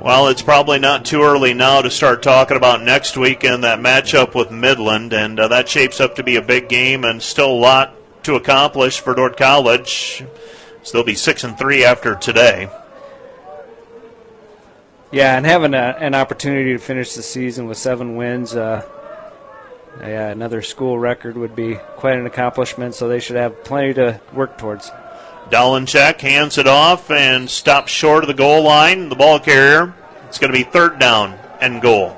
Well, 0.00 0.28
it's 0.28 0.40
probably 0.40 0.78
not 0.78 1.04
too 1.04 1.22
early 1.22 1.52
now 1.52 1.82
to 1.82 1.90
start 1.90 2.22
talking 2.22 2.56
about 2.56 2.82
next 2.82 3.18
week 3.18 3.44
and 3.44 3.62
that 3.64 3.80
matchup 3.80 4.34
with 4.34 4.50
Midland, 4.50 5.12
and 5.12 5.38
uh, 5.38 5.48
that 5.48 5.68
shapes 5.68 6.00
up 6.00 6.14
to 6.14 6.22
be 6.22 6.36
a 6.36 6.42
big 6.42 6.70
game 6.70 7.04
and 7.04 7.22
still 7.22 7.50
a 7.50 7.52
lot 7.52 7.94
to 8.22 8.34
accomplish 8.34 9.00
for 9.00 9.14
Dordt 9.14 9.36
College. 9.36 10.24
So 10.82 10.92
they'll 10.92 11.04
be 11.04 11.14
six 11.14 11.44
and 11.44 11.58
three 11.58 11.84
after 11.84 12.14
today. 12.14 12.70
Yeah, 15.12 15.36
and 15.36 15.44
having 15.44 15.74
a, 15.74 15.96
an 15.98 16.14
opportunity 16.14 16.72
to 16.72 16.78
finish 16.78 17.14
the 17.14 17.22
season 17.22 17.66
with 17.66 17.78
seven 17.78 18.14
wins, 18.14 18.54
uh, 18.54 18.86
yeah, 19.98 20.28
another 20.28 20.62
school 20.62 20.98
record 20.98 21.36
would 21.36 21.56
be 21.56 21.74
quite 21.96 22.16
an 22.16 22.26
accomplishment. 22.26 22.94
So 22.94 23.08
they 23.08 23.18
should 23.18 23.36
have 23.36 23.64
plenty 23.64 23.94
to 23.94 24.20
work 24.32 24.56
towards. 24.56 24.90
Dolanchek 25.50 26.20
hands 26.20 26.58
it 26.58 26.68
off 26.68 27.10
and 27.10 27.50
stops 27.50 27.90
short 27.90 28.22
of 28.22 28.28
the 28.28 28.34
goal 28.34 28.62
line. 28.62 29.08
The 29.08 29.16
ball 29.16 29.40
carrier. 29.40 29.94
It's 30.28 30.38
going 30.38 30.52
to 30.52 30.56
be 30.56 30.62
third 30.62 31.00
down 31.00 31.36
and 31.60 31.82
goal. 31.82 32.16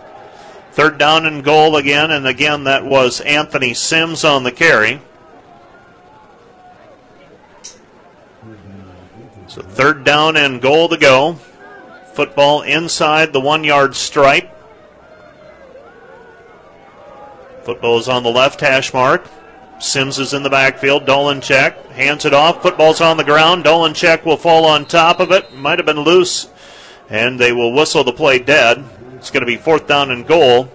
Third 0.73 0.99
down 0.99 1.25
and 1.25 1.43
goal 1.43 1.77
again, 1.77 2.11
and 2.11 2.27
again 2.27 2.65
that 2.65 2.85
was 2.85 3.23
Anthony 3.23 3.73
Sims 3.73 4.23
on 4.23 4.43
the 4.43 4.53
carry. 4.53 5.01
So 9.49 9.63
third 9.63 10.05
down 10.05 10.37
and 10.37 10.61
goal 10.61 10.91
to 10.91 10.99
go. 10.99 11.39
Football 12.13 12.63
inside 12.63 13.33
the 13.33 13.41
one 13.41 13.65
yard 13.65 13.97
stripe. 13.97 14.51
Football 17.63 17.99
is 17.99 18.09
on 18.09 18.23
the 18.23 18.31
left 18.31 18.61
hash 18.61 18.93
mark. 18.93 19.27
Sims 19.79 20.19
is 20.19 20.35
in 20.35 20.43
the 20.43 20.51
backfield. 20.51 21.07
Dolanchek. 21.07 21.75
Hands 21.93 22.25
it 22.25 22.35
off. 22.35 22.63
Football's 22.63 23.01
on 23.01 23.17
the 23.17 23.25
ground. 23.25 23.65
Dolanchek 23.65 24.25
will 24.25 24.37
fall 24.37 24.65
on 24.65 24.85
top 24.85 25.21
of 25.21 25.31
it. 25.31 25.55
Might 25.55 25.79
have 25.79 25.87
been 25.87 26.01
loose. 26.01 26.49
And 27.09 27.39
they 27.39 27.53
will 27.53 27.73
whistle 27.73 28.05
the 28.05 28.13
play 28.13 28.39
dead. 28.39 28.85
It's 29.17 29.31
going 29.31 29.41
to 29.41 29.47
be 29.47 29.57
fourth 29.57 29.87
down 29.87 30.11
and 30.11 30.27
goal 30.27 30.71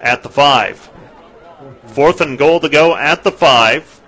at 0.00 0.22
the 0.22 0.28
five. 0.28 0.90
Fourth 1.86 2.20
and 2.20 2.38
goal 2.38 2.60
to 2.60 2.68
go 2.68 2.94
at 2.96 3.24
the 3.24 3.32
five. 3.32 4.00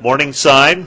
Morningside 0.00 0.86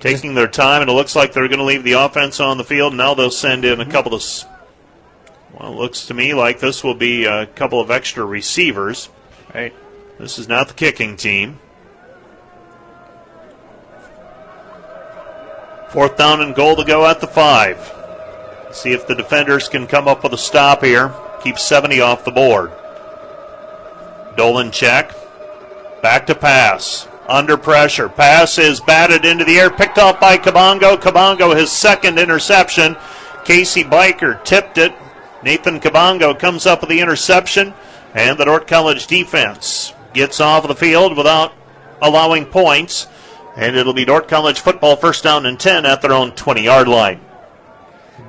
taking 0.00 0.34
their 0.34 0.48
time, 0.48 0.82
and 0.82 0.90
it 0.90 0.94
looks 0.94 1.16
like 1.16 1.32
they're 1.32 1.48
going 1.48 1.58
to 1.58 1.64
leave 1.64 1.84
the 1.84 1.92
offense 1.92 2.40
on 2.40 2.58
the 2.58 2.64
field. 2.64 2.94
Now 2.94 3.14
they'll 3.14 3.30
send 3.30 3.64
in 3.64 3.80
a 3.80 3.82
mm-hmm. 3.82 3.92
couple 3.92 4.14
of. 4.14 4.22
Well, 5.52 5.72
it 5.72 5.76
looks 5.76 6.06
to 6.06 6.14
me 6.14 6.34
like 6.34 6.60
this 6.60 6.84
will 6.84 6.94
be 6.94 7.24
a 7.24 7.46
couple 7.46 7.80
of 7.80 7.90
extra 7.90 8.24
receivers. 8.24 9.08
Right. 9.54 9.74
This 10.18 10.38
is 10.38 10.48
not 10.48 10.68
the 10.68 10.74
kicking 10.74 11.16
team. 11.16 11.58
Fourth 15.90 16.16
down 16.16 16.40
and 16.42 16.54
goal 16.54 16.76
to 16.76 16.84
go 16.84 17.06
at 17.06 17.20
the 17.20 17.26
five. 17.26 17.92
See 18.72 18.92
if 18.92 19.06
the 19.06 19.14
defenders 19.14 19.68
can 19.68 19.86
come 19.86 20.08
up 20.08 20.22
with 20.22 20.34
a 20.34 20.38
stop 20.38 20.84
here. 20.84 21.14
Keep 21.42 21.58
70 21.58 22.00
off 22.00 22.24
the 22.24 22.32
board. 22.32 22.70
Dolanchek. 24.36 25.14
Back 26.02 26.26
to 26.26 26.34
pass. 26.34 27.08
Under 27.28 27.56
pressure. 27.56 28.08
Pass 28.08 28.58
is 28.58 28.80
batted 28.80 29.24
into 29.24 29.44
the 29.44 29.58
air, 29.58 29.70
picked 29.70 29.98
off 29.98 30.20
by 30.20 30.36
Kabongo. 30.36 30.96
Kabongo, 30.96 31.56
his 31.56 31.72
second 31.72 32.18
interception. 32.18 32.96
Casey 33.44 33.82
Biker 33.82 34.42
tipped 34.44 34.78
it. 34.78 34.94
Nathan 35.42 35.80
Kabongo 35.80 36.38
comes 36.38 36.66
up 36.66 36.80
with 36.80 36.90
the 36.90 37.00
interception, 37.00 37.74
and 38.14 38.38
the 38.38 38.44
Dordt 38.44 38.66
College 38.66 39.06
defense 39.06 39.92
gets 40.12 40.40
off 40.40 40.66
the 40.66 40.74
field 40.74 41.16
without 41.16 41.52
allowing 42.00 42.46
points. 42.46 43.06
And 43.56 43.76
it'll 43.76 43.94
be 43.94 44.04
Dordt 44.04 44.28
College 44.28 44.60
football 44.60 44.96
first 44.96 45.24
down 45.24 45.46
and 45.46 45.58
10 45.58 45.86
at 45.86 46.02
their 46.02 46.12
own 46.12 46.32
20 46.32 46.62
yard 46.62 46.88
line. 46.88 47.20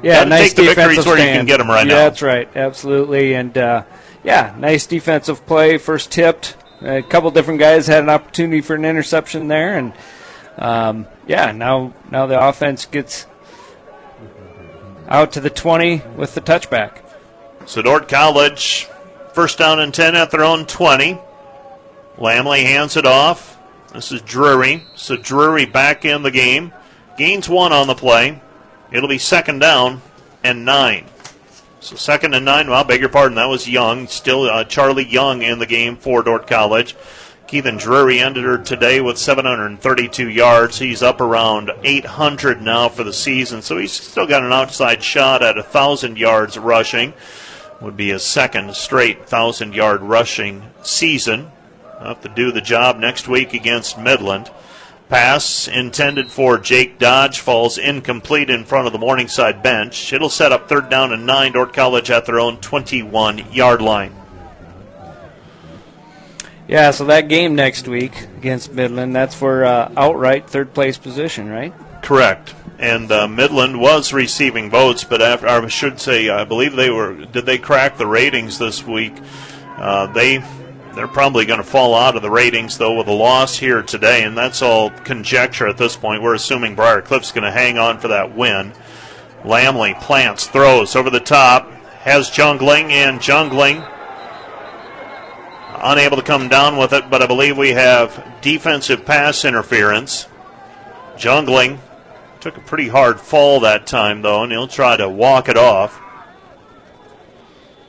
Yeah, 0.01 0.23
nice 0.23 0.53
take 0.53 0.55
the 0.57 0.63
victories 0.73 1.05
where 1.05 1.17
you 1.17 1.23
stand. 1.23 1.39
can 1.39 1.45
get 1.45 1.59
'em 1.59 1.69
right 1.69 1.87
yeah, 1.87 1.93
now. 1.93 1.99
That's 1.99 2.21
right, 2.21 2.49
absolutely, 2.55 3.33
and 3.33 3.57
uh, 3.57 3.83
yeah, 4.23 4.53
nice 4.57 4.85
defensive 4.85 5.45
play. 5.45 5.77
First 5.77 6.11
tipped. 6.11 6.55
A 6.81 7.01
couple 7.01 7.31
different 7.31 7.59
guys 7.59 7.87
had 7.87 8.03
an 8.03 8.09
opportunity 8.09 8.61
for 8.61 8.75
an 8.75 8.85
interception 8.85 9.47
there, 9.47 9.77
and 9.77 9.93
um, 10.57 11.07
yeah, 11.27 11.51
now 11.51 11.93
now 12.11 12.27
the 12.27 12.39
offense 12.39 12.85
gets 12.85 13.25
out 15.07 15.31
to 15.33 15.39
the 15.39 15.49
20 15.49 16.01
with 16.15 16.35
the 16.35 16.41
touchback. 16.41 17.01
So 17.65 17.81
Dordt 17.81 18.07
College, 18.07 18.87
first 19.33 19.57
down 19.57 19.79
and 19.79 19.93
10 19.93 20.15
at 20.15 20.31
their 20.31 20.43
own 20.43 20.65
20. 20.65 21.19
Lamley 22.17 22.63
hands 22.63 22.97
it 22.97 23.05
off. 23.05 23.57
This 23.93 24.11
is 24.11 24.21
Drury. 24.21 24.83
So 24.95 25.15
Drury 25.15 25.65
back 25.65 26.05
in 26.05 26.23
the 26.23 26.31
game. 26.31 26.73
Gains 27.17 27.49
one 27.49 27.73
on 27.73 27.87
the 27.87 27.95
play. 27.95 28.41
It'll 28.91 29.09
be 29.09 29.17
second 29.17 29.59
down 29.59 30.01
and 30.43 30.65
nine. 30.65 31.05
So 31.87 31.95
second 31.95 32.33
and 32.33 32.43
nine. 32.43 32.69
Well, 32.69 32.83
beg 32.83 32.99
your 32.99 33.07
pardon. 33.07 33.35
That 33.35 33.47
was 33.47 33.65
Young. 33.65 34.07
Still 34.07 34.41
uh, 34.41 34.65
Charlie 34.65 35.05
Young 35.05 35.41
in 35.41 35.59
the 35.59 35.65
game 35.65 35.95
for 35.95 36.21
Dordt 36.21 36.45
College. 36.45 36.97
Keithan 37.47 37.79
Drury 37.79 38.19
ended 38.19 38.43
her 38.43 38.57
today 38.57 38.99
with 38.99 39.17
732 39.17 40.27
yards. 40.27 40.79
He's 40.79 41.01
up 41.01 41.21
around 41.21 41.71
800 41.81 42.61
now 42.61 42.89
for 42.89 43.05
the 43.05 43.13
season, 43.13 43.61
so 43.61 43.77
he's 43.77 43.93
still 43.93 44.27
got 44.27 44.43
an 44.43 44.51
outside 44.51 45.01
shot 45.01 45.41
at 45.41 45.55
1,000 45.55 46.17
yards 46.17 46.57
rushing. 46.57 47.13
Would 47.79 47.95
be 47.95 48.09
his 48.09 48.25
second 48.25 48.75
straight 48.75 49.19
1,000 49.19 49.73
yard 49.73 50.01
rushing 50.01 50.63
season. 50.81 51.49
Have 52.01 52.19
to 52.23 52.27
do 52.27 52.51
the 52.51 52.59
job 52.59 52.99
next 52.99 53.29
week 53.29 53.53
against 53.53 53.97
Midland. 53.97 54.51
Pass 55.09 55.69
intended 55.69 56.29
for 56.29 56.57
Jake 56.57 56.99
Dodge 56.99 57.39
falls 57.39 57.77
incomplete 57.77 58.49
in 58.49 58.65
front 58.65 58.87
of 58.87 58.93
the 58.93 58.99
Morningside 58.99 59.63
bench. 59.63 60.11
It'll 60.11 60.29
set 60.29 60.51
up 60.51 60.67
third 60.67 60.89
down 60.89 61.13
and 61.13 61.25
nine. 61.25 61.53
Dordt 61.53 61.73
College 61.73 62.11
at 62.11 62.25
their 62.25 62.41
own 62.41 62.57
21 62.57 63.53
yard 63.53 63.81
line. 63.81 64.13
Yeah, 66.67 66.91
so 66.91 67.05
that 67.05 67.29
game 67.29 67.55
next 67.55 67.87
week 67.87 68.13
against 68.37 68.73
Midland, 68.73 69.15
that's 69.15 69.33
for 69.33 69.63
uh, 69.63 69.89
outright 69.95 70.49
third 70.49 70.73
place 70.73 70.97
position, 70.97 71.47
right? 71.47 71.73
Correct. 72.01 72.53
And 72.77 73.09
uh, 73.09 73.29
Midland 73.29 73.79
was 73.79 74.11
receiving 74.11 74.69
votes, 74.69 75.05
but 75.05 75.21
after, 75.21 75.47
I 75.47 75.65
should 75.69 76.01
say, 76.01 76.29
I 76.29 76.43
believe 76.43 76.75
they 76.75 76.89
were. 76.89 77.25
Did 77.25 77.45
they 77.45 77.57
crack 77.57 77.97
the 77.97 78.05
ratings 78.05 78.59
this 78.59 78.85
week? 78.85 79.13
Uh, 79.77 80.07
they 80.07 80.43
they're 80.97 81.07
probably 81.07 81.45
going 81.45 81.61
to 81.61 81.65
fall 81.65 81.95
out 81.95 82.15
of 82.15 82.21
the 82.21 82.31
ratings 82.31 82.77
though 82.77 82.97
with 82.97 83.07
a 83.07 83.13
loss 83.13 83.57
here 83.57 83.81
today, 83.83 84.23
and 84.23 84.37
that's 84.37 84.61
all 84.61 84.89
conjecture 84.89 85.67
at 85.67 85.77
this 85.77 85.95
point. 85.95 86.21
We're 86.21 86.33
assuming 86.33 86.75
Briar 86.75 87.01
Cliff's 87.01 87.31
going 87.31 87.43
to 87.43 87.51
hang 87.51 87.77
on 87.77 87.99
for 87.99 88.09
that 88.09 88.35
win. 88.35 88.73
Lamley 89.43 89.99
plants, 90.01 90.47
throws 90.47 90.95
over 90.95 91.09
the 91.09 91.19
top, 91.19 91.71
has 92.01 92.29
Jungling 92.29 92.91
and 92.91 93.19
Jungling 93.19 93.87
unable 95.81 96.17
to 96.17 96.23
come 96.23 96.49
down 96.49 96.77
with 96.77 96.93
it, 96.93 97.09
but 97.09 97.21
I 97.21 97.27
believe 97.27 97.57
we 97.57 97.69
have 97.69 98.39
defensive 98.41 99.05
pass 99.05 99.45
interference. 99.45 100.27
Jungling 101.15 101.79
took 102.39 102.57
a 102.57 102.61
pretty 102.61 102.87
hard 102.87 103.19
fall 103.19 103.59
that 103.61 103.87
time, 103.87 104.21
though, 104.21 104.43
and 104.43 104.51
he'll 104.51 104.67
try 104.67 104.97
to 104.97 105.09
walk 105.09 105.49
it 105.49 105.57
off. 105.57 105.99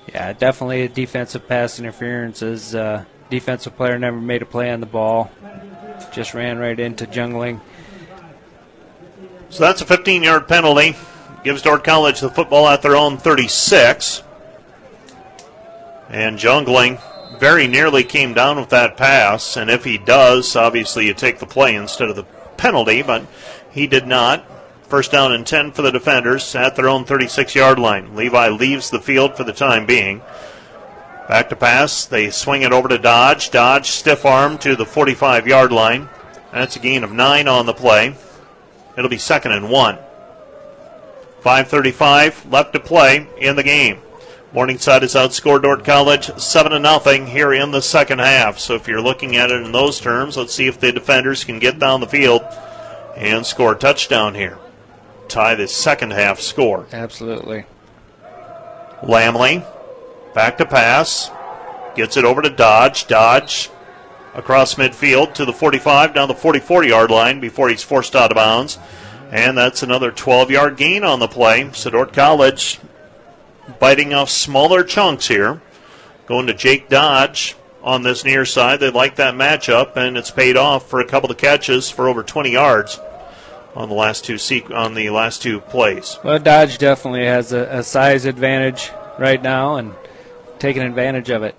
Yeah, 0.09 0.33
definitely 0.33 0.83
a 0.83 0.89
defensive 0.89 1.47
pass 1.47 1.79
interference. 1.79 2.43
As 2.43 2.75
uh, 2.75 3.05
defensive 3.31 3.77
player 3.77 3.99
never 3.99 4.21
made 4.21 4.43
a 4.43 4.47
play 4.47 4.71
on 4.71 4.81
the 4.81 4.87
ball, 4.87 5.31
just 6.13 6.35
ran 6.35 6.59
right 6.59 6.79
into 6.79 7.07
Jungling. 7.07 7.61
So 9.51 9.65
that's 9.65 9.81
a 9.81 9.87
15 9.87 10.23
yard 10.23 10.49
penalty. 10.49 10.97
Gives 11.45 11.63
Dordt 11.63 11.85
College 11.85 12.21
the 12.21 12.31
football 12.31 12.69
at 12.69 12.83
their 12.83 12.97
own 12.97 13.19
36. 13.19 14.23
And 16.09 16.39
Jungling 16.39 17.01
very 17.39 17.67
nearly 17.67 18.03
came 18.03 18.35
down 18.35 18.57
with 18.59 18.71
that 18.71 18.97
pass, 18.97 19.57
and 19.57 19.71
if 19.71 19.85
he 19.85 19.99
does, 19.99 20.57
obviously 20.57 21.07
you 21.07 21.15
take 21.15 21.39
the 21.39 21.47
play 21.47 21.75
instead 21.75 22.09
of 22.09 22.17
the 22.17 22.25
penalty, 22.57 23.03
but 23.03 23.25
he 23.71 23.87
did 23.87 24.07
not. 24.07 24.45
First 24.89 25.13
down 25.13 25.33
and 25.33 25.47
10 25.47 25.73
for 25.73 25.83
the 25.83 25.93
defenders 25.93 26.55
at 26.55 26.75
their 26.75 26.89
own 26.89 27.05
36 27.05 27.55
yard 27.55 27.79
line. 27.79 28.17
Levi 28.17 28.49
leaves 28.49 28.89
the 28.89 29.01
field 29.01 29.37
for 29.37 29.45
the 29.45 29.53
time 29.53 29.85
being. 29.85 30.23
Back 31.29 31.51
to 31.51 31.57
pass. 31.57 32.07
They 32.07 32.31
swing 32.31 32.63
it 32.63 32.73
over 32.73 32.89
to 32.89 32.97
Dodge. 32.97 33.51
Dodge 33.51 33.89
stiff 33.89 34.25
arm 34.25 34.57
to 34.59 34.77
the 34.77 34.87
45 34.87 35.47
yard 35.47 35.73
line. 35.73 36.09
That's 36.53 36.77
a 36.77 36.81
gain 36.81 37.05
of 37.05 37.13
nine 37.13 37.49
on 37.49 37.67
the 37.67 37.75
play. 37.75 38.17
It'll 38.97 39.11
be 39.11 39.19
second 39.19 39.53
and 39.53 39.69
one. 39.69 39.99
5.35 41.43 42.51
left 42.51 42.73
to 42.73 42.81
play 42.81 43.29
in 43.39 43.57
the 43.57 43.63
game. 43.63 44.01
Morningside 44.55 45.03
has 45.03 45.15
outscored 45.15 45.63
Dordt 45.63 45.85
College 45.85 46.35
7 46.39 46.73
to 46.73 46.79
nothing 46.79 47.27
here 47.27 47.53
in 47.53 47.71
the 47.71 47.83
second 47.83 48.21
half. 48.21 48.59
So 48.59 48.75
if 48.75 48.89
you're 48.89 49.03
looking 49.03 49.37
at 49.37 49.51
it 49.51 49.63
in 49.63 49.73
those 49.73 50.01
terms, 50.01 50.39
let's 50.39 50.55
see 50.55 50.67
if 50.67 50.81
the 50.81 50.91
defenders 50.91 51.45
can 51.45 51.59
get 51.59 51.79
down 51.79 52.01
the 52.01 52.07
field 52.07 52.41
and 53.15 53.45
score 53.45 53.75
a 53.75 53.79
touchdown 53.79 54.35
here. 54.35 54.59
Tie 55.29 55.55
the 55.55 55.69
second 55.69 56.13
half 56.13 56.41
score. 56.41 56.87
Absolutely. 56.93 57.67
Lamley 59.03 59.65
back 60.35 60.59
to 60.59 60.67
pass. 60.67 61.31
Gets 61.95 62.17
it 62.17 62.25
over 62.25 62.43
to 62.43 62.51
Dodge. 62.51 63.07
Dodge 63.07 63.71
across 64.35 64.77
midfield 64.77 65.35
to 65.35 65.45
the 65.45 65.53
45, 65.53 66.15
down 66.15 66.29
the 66.29 66.35
44 66.35 66.85
yard 66.85 67.11
line 67.11 67.41
before 67.41 67.69
he's 67.69 67.83
forced 67.83 68.15
out 68.15 68.31
of 68.31 68.37
bounds. 68.37 68.79
And 69.31 69.59
that's 69.59 69.83
another 69.83 70.11
12 70.11 70.51
yard 70.51 70.77
gain 70.77 71.05
on 71.05 71.19
the 71.19 71.29
play. 71.29 71.71
So 71.73 71.91
Dordt 71.91 72.13
College 72.13 72.81
biting 73.79 74.15
off 74.15 74.31
smaller 74.31 74.85
chunks 74.85 75.29
here. 75.29 75.61
Going 76.27 76.47
to 76.47 76.55
Jake 76.55 76.89
Dodge 76.89 77.57
on 77.83 78.03
this 78.03 78.25
near 78.25 78.45
side. 78.45 78.81
They 78.81 78.91
like 78.91 79.17
that 79.17 79.35
matchup, 79.35 79.97
and 79.97 80.17
it's 80.17 80.31
paid 80.31 80.57
off 80.57 80.89
for 80.89 81.01
a 81.01 81.07
couple 81.07 81.31
of 81.31 81.39
catches 81.39 81.91
for 81.91 82.09
over 82.09 82.23
20 82.23 82.51
yards 82.51 83.01
on 83.75 83.89
the 83.89 83.95
last 83.95 84.25
two 84.25 84.35
sequ- 84.35 84.75
on 84.75 84.95
the 84.95 85.11
last 85.11 85.43
two 85.43 85.61
plays. 85.61 86.19
Well, 86.25 86.39
Dodge 86.39 86.79
definitely 86.79 87.27
has 87.27 87.53
a, 87.53 87.79
a 87.79 87.83
size 87.83 88.25
advantage 88.25 88.91
right 89.19 89.43
now 89.43 89.77
and 89.77 89.95
taking 90.59 90.83
advantage 90.83 91.31
of 91.31 91.43
it. 91.43 91.55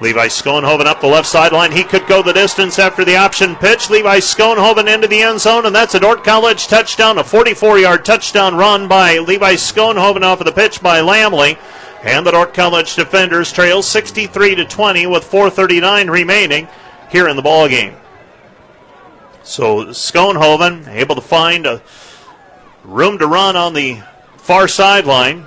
Levi 0.00 0.28
Schoenhoven 0.28 0.86
up 0.86 1.02
the 1.02 1.06
left 1.06 1.28
sideline. 1.28 1.72
He 1.72 1.84
could 1.84 2.06
go 2.06 2.22
the 2.22 2.32
distance 2.32 2.78
after 2.78 3.04
the 3.04 3.16
option 3.16 3.54
pitch. 3.56 3.90
Levi 3.90 4.18
Schoenhoven 4.18 4.92
into 4.92 5.06
the 5.06 5.20
end 5.20 5.40
zone, 5.40 5.66
and 5.66 5.74
that's 5.74 5.94
a 5.94 6.00
Dordt 6.00 6.24
College 6.24 6.66
touchdown, 6.68 7.18
a 7.18 7.24
44 7.24 7.78
yard 7.78 8.04
touchdown 8.04 8.54
run 8.54 8.88
by 8.88 9.18
Levi 9.18 9.54
Schoenhoven 9.54 10.22
off 10.22 10.40
of 10.40 10.46
the 10.46 10.52
pitch 10.52 10.80
by 10.80 11.00
Lamley. 11.00 11.58
And 12.02 12.26
the 12.26 12.30
Dordt 12.30 12.54
College 12.54 12.96
defenders 12.96 13.52
trail 13.52 13.82
63 13.82 14.54
to 14.54 14.64
20 14.64 15.06
with 15.06 15.22
4:39 15.30 16.08
remaining 16.08 16.66
here 17.10 17.28
in 17.28 17.36
the 17.36 17.42
ball 17.42 17.68
game. 17.68 17.94
So 19.42 19.86
Schoenhoven 19.86 20.88
able 20.88 21.14
to 21.14 21.20
find 21.20 21.66
a 21.66 21.82
room 22.84 23.18
to 23.18 23.26
run 23.26 23.56
on 23.56 23.74
the 23.74 24.00
far 24.36 24.68
sideline, 24.68 25.46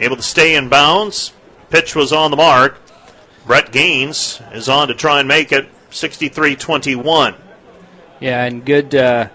able 0.00 0.16
to 0.16 0.22
stay 0.22 0.56
in 0.56 0.68
bounds. 0.68 1.32
Pitch 1.70 1.94
was 1.94 2.12
on 2.12 2.30
the 2.30 2.36
mark. 2.36 2.80
Brett 3.46 3.72
Gaines 3.72 4.40
is 4.52 4.68
on 4.68 4.88
to 4.88 4.94
try 4.94 5.18
and 5.18 5.28
make 5.28 5.52
it 5.52 5.68
63 5.90 6.56
21. 6.56 7.34
Yeah, 8.20 8.44
and 8.44 8.64
good 8.64 8.94
uh, 8.94 9.28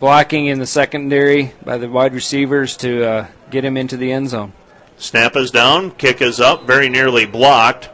blocking 0.00 0.46
in 0.46 0.58
the 0.58 0.66
secondary 0.66 1.52
by 1.64 1.78
the 1.78 1.88
wide 1.88 2.14
receivers 2.14 2.76
to 2.78 3.04
uh, 3.04 3.26
get 3.50 3.64
him 3.64 3.76
into 3.76 3.96
the 3.96 4.12
end 4.12 4.30
zone. 4.30 4.52
Snap 4.96 5.36
is 5.36 5.50
down, 5.50 5.90
kick 5.90 6.22
is 6.22 6.40
up, 6.40 6.64
very 6.64 6.88
nearly 6.88 7.26
blocked, 7.26 7.90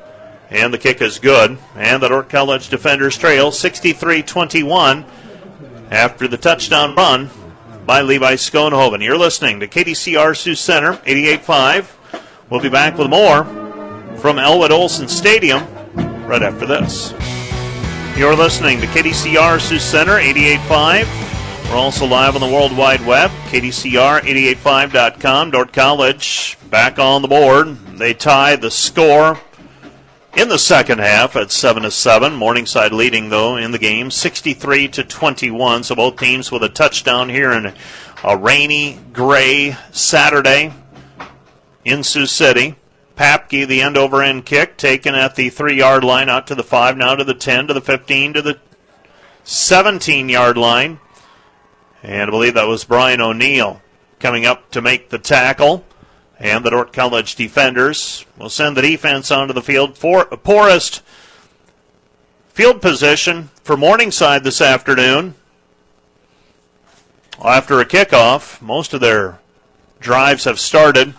and 0.50 0.72
the 0.72 0.78
kick 0.78 1.00
is 1.00 1.18
good. 1.18 1.58
And 1.76 2.02
the 2.02 2.08
Dordt 2.08 2.28
College 2.28 2.68
defenders 2.68 3.18
trail 3.18 3.52
63 3.52 4.22
21 4.22 5.04
after 5.90 6.28
the 6.28 6.36
touchdown 6.36 6.94
run 6.94 7.30
by 7.86 8.02
Levi 8.02 8.34
Schoenhoven. 8.34 9.02
You're 9.02 9.18
listening 9.18 9.60
to 9.60 9.68
KDCR 9.68 10.36
Sioux 10.36 10.54
Center 10.54 10.92
88.5. 10.94 12.20
We'll 12.50 12.60
be 12.60 12.68
back 12.68 12.98
with 12.98 13.08
more 13.08 13.44
from 14.16 14.38
Elwood 14.38 14.72
Olsen 14.72 15.08
Stadium 15.08 15.62
right 16.26 16.42
after 16.42 16.66
this. 16.66 17.14
You're 18.16 18.36
listening 18.36 18.80
to 18.80 18.86
KDCR 18.88 19.60
Sioux 19.60 19.78
Center 19.78 20.18
88.5. 20.18 21.70
We're 21.70 21.76
also 21.76 22.06
live 22.06 22.34
on 22.34 22.40
the 22.40 22.48
World 22.48 22.76
Wide 22.76 23.04
Web, 23.06 23.30
KDCR885.com. 23.50 25.50
Dordt 25.50 25.72
College 25.72 26.58
back 26.70 26.98
on 26.98 27.22
the 27.22 27.28
board. 27.28 27.76
They 27.98 28.14
tie 28.14 28.56
the 28.56 28.70
score 28.70 29.38
in 30.38 30.48
the 30.48 30.58
second 30.58 31.00
half 31.00 31.34
at 31.34 31.50
7 31.50 31.82
to 31.82 31.90
7. 31.90 32.32
Morningside 32.36 32.92
leading, 32.92 33.28
though, 33.28 33.56
in 33.56 33.72
the 33.72 33.78
game 33.78 34.08
63 34.08 34.86
to 34.86 35.02
21. 35.02 35.82
So 35.82 35.96
both 35.96 36.16
teams 36.16 36.52
with 36.52 36.62
a 36.62 36.68
touchdown 36.68 37.28
here 37.28 37.50
in 37.50 37.74
a 38.22 38.36
rainy, 38.36 39.00
gray 39.12 39.76
Saturday 39.90 40.72
in 41.84 42.04
Sioux 42.04 42.26
City. 42.26 42.76
Papke, 43.16 43.66
the 43.66 43.82
end 43.82 43.96
over 43.96 44.22
end 44.22 44.46
kick, 44.46 44.76
taken 44.76 45.16
at 45.16 45.34
the 45.34 45.50
three 45.50 45.76
yard 45.76 46.04
line, 46.04 46.28
out 46.28 46.46
to 46.46 46.54
the 46.54 46.62
five, 46.62 46.96
now 46.96 47.16
to 47.16 47.24
the 47.24 47.34
10, 47.34 47.66
to 47.66 47.74
the 47.74 47.80
15, 47.80 48.34
to 48.34 48.42
the 48.42 48.60
17 49.42 50.28
yard 50.28 50.56
line. 50.56 51.00
And 52.04 52.22
I 52.22 52.30
believe 52.30 52.54
that 52.54 52.68
was 52.68 52.84
Brian 52.84 53.20
O'Neill 53.20 53.82
coming 54.20 54.46
up 54.46 54.70
to 54.70 54.80
make 54.80 55.08
the 55.08 55.18
tackle. 55.18 55.84
And 56.40 56.64
the 56.64 56.70
Dordt 56.70 56.92
College 56.92 57.34
defenders 57.34 58.24
will 58.36 58.50
send 58.50 58.76
the 58.76 58.82
defense 58.82 59.30
onto 59.30 59.52
the 59.52 59.62
field. 59.62 59.98
For 59.98 60.24
poorest 60.24 61.02
field 62.48 62.80
position 62.80 63.50
for 63.64 63.76
Morningside 63.76 64.44
this 64.44 64.60
afternoon. 64.60 65.34
After 67.44 67.80
a 67.80 67.84
kickoff, 67.84 68.60
most 68.60 68.94
of 68.94 69.00
their 69.00 69.38
drives 70.00 70.44
have 70.44 70.58
started. 70.58 71.14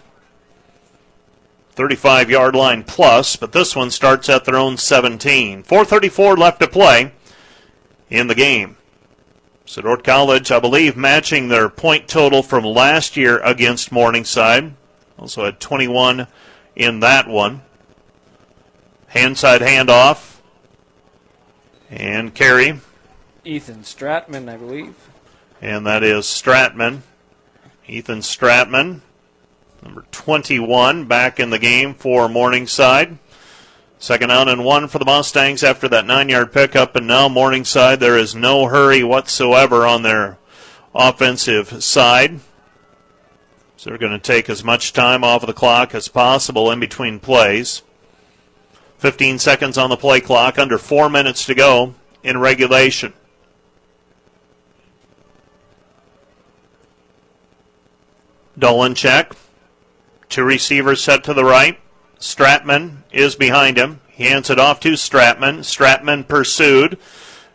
35 1.71 2.29
yard 2.29 2.55
line 2.55 2.83
plus, 2.83 3.37
but 3.37 3.53
this 3.53 3.73
one 3.73 3.89
starts 3.89 4.27
at 4.27 4.43
their 4.43 4.57
own 4.57 4.75
17. 4.75 5.63
4.34 5.63 6.37
left 6.37 6.59
to 6.59 6.67
play 6.67 7.13
in 8.09 8.27
the 8.27 8.35
game. 8.35 8.75
So 9.65 9.81
Dordt 9.81 10.03
College, 10.03 10.51
I 10.51 10.59
believe, 10.59 10.97
matching 10.97 11.47
their 11.47 11.69
point 11.69 12.07
total 12.07 12.43
from 12.43 12.65
last 12.65 13.15
year 13.15 13.39
against 13.39 13.91
Morningside. 13.91 14.73
Also 15.19 15.45
had 15.45 15.59
21 15.59 16.27
in 16.75 17.01
that 17.01 17.27
one. 17.27 17.61
Handside 19.13 19.59
handoff. 19.59 20.37
And 21.91 22.33
carry. 22.33 22.79
Ethan 23.45 23.81
Stratman, 23.81 24.49
I 24.49 24.57
believe. 24.57 24.95
And 25.61 25.85
that 25.85 26.03
is 26.03 26.25
Stratman. 26.25 27.01
Ethan 27.87 28.19
Stratman 28.19 29.01
Number 29.83 30.05
21 30.11 31.05
back 31.05 31.39
in 31.39 31.51
the 31.51 31.59
game 31.59 31.93
for 31.93 32.27
Morningside. 32.27 33.17
Second 33.97 34.31
out 34.31 34.49
and 34.49 34.65
one 34.65 34.87
for 34.87 34.99
the 34.99 35.05
Mustangs 35.05 35.63
after 35.63 35.87
that 35.87 36.05
nine 36.05 36.27
yard 36.29 36.51
pickup, 36.51 36.95
and 36.95 37.07
now 37.07 37.29
Morningside, 37.29 37.99
there 37.99 38.17
is 38.17 38.35
no 38.35 38.67
hurry 38.67 39.03
whatsoever 39.03 39.85
on 39.85 40.03
their 40.03 40.37
offensive 40.93 41.81
side. 41.83 42.39
So 43.79 43.89
they're 43.89 43.97
going 43.97 44.11
to 44.11 44.19
take 44.19 44.49
as 44.49 44.61
much 44.61 44.91
time 44.91 45.23
off 45.23 45.41
of 45.41 45.47
the 45.47 45.53
clock 45.53 45.95
as 45.95 46.09
possible 46.09 46.69
in 46.69 46.81
between 46.81 47.17
plays. 47.17 47.81
15 48.97 49.39
seconds 49.39 49.77
on 49.77 49.89
the 49.89 49.95
play 49.95 50.19
clock, 50.19 50.59
under 50.59 50.77
four 50.77 51.09
minutes 51.09 51.45
to 51.45 51.55
go 51.55 51.95
in 52.21 52.39
regulation. 52.39 53.13
Dolanchek. 58.59 59.31
Two 60.27 60.43
receivers 60.43 61.01
set 61.01 61.23
to 61.23 61.33
the 61.33 61.45
right. 61.45 61.79
Stratman 62.19 63.03
is 63.13 63.37
behind 63.37 63.77
him. 63.77 64.01
He 64.09 64.25
hands 64.25 64.49
it 64.49 64.59
off 64.59 64.81
to 64.81 64.97
Stratman. 64.97 65.59
Stratman 65.59 66.27
pursued. 66.27 66.99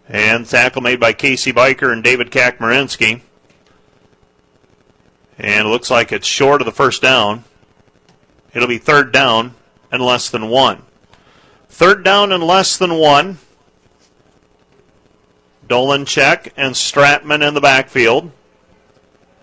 And 0.08 0.46
tackle 0.46 0.80
made 0.80 1.00
by 1.00 1.12
Casey 1.12 1.52
Biker 1.52 1.92
and 1.92 2.02
David 2.02 2.30
Kakmarinsky. 2.30 3.20
And 5.38 5.66
it 5.66 5.70
looks 5.70 5.90
like 5.90 6.12
it's 6.12 6.26
short 6.26 6.60
of 6.60 6.66
the 6.66 6.72
first 6.72 7.02
down. 7.02 7.44
It'll 8.52 8.68
be 8.68 8.78
third 8.78 9.12
down 9.12 9.54
and 9.90 10.02
less 10.02 10.30
than 10.30 10.48
one. 10.48 10.82
Third 11.68 12.04
down 12.04 12.30
and 12.30 12.42
less 12.42 12.76
than 12.76 12.94
one. 12.94 13.38
Dolanchek 15.66 16.52
and 16.56 16.74
Stratman 16.74 17.46
in 17.46 17.54
the 17.54 17.60
backfield. 17.60 18.30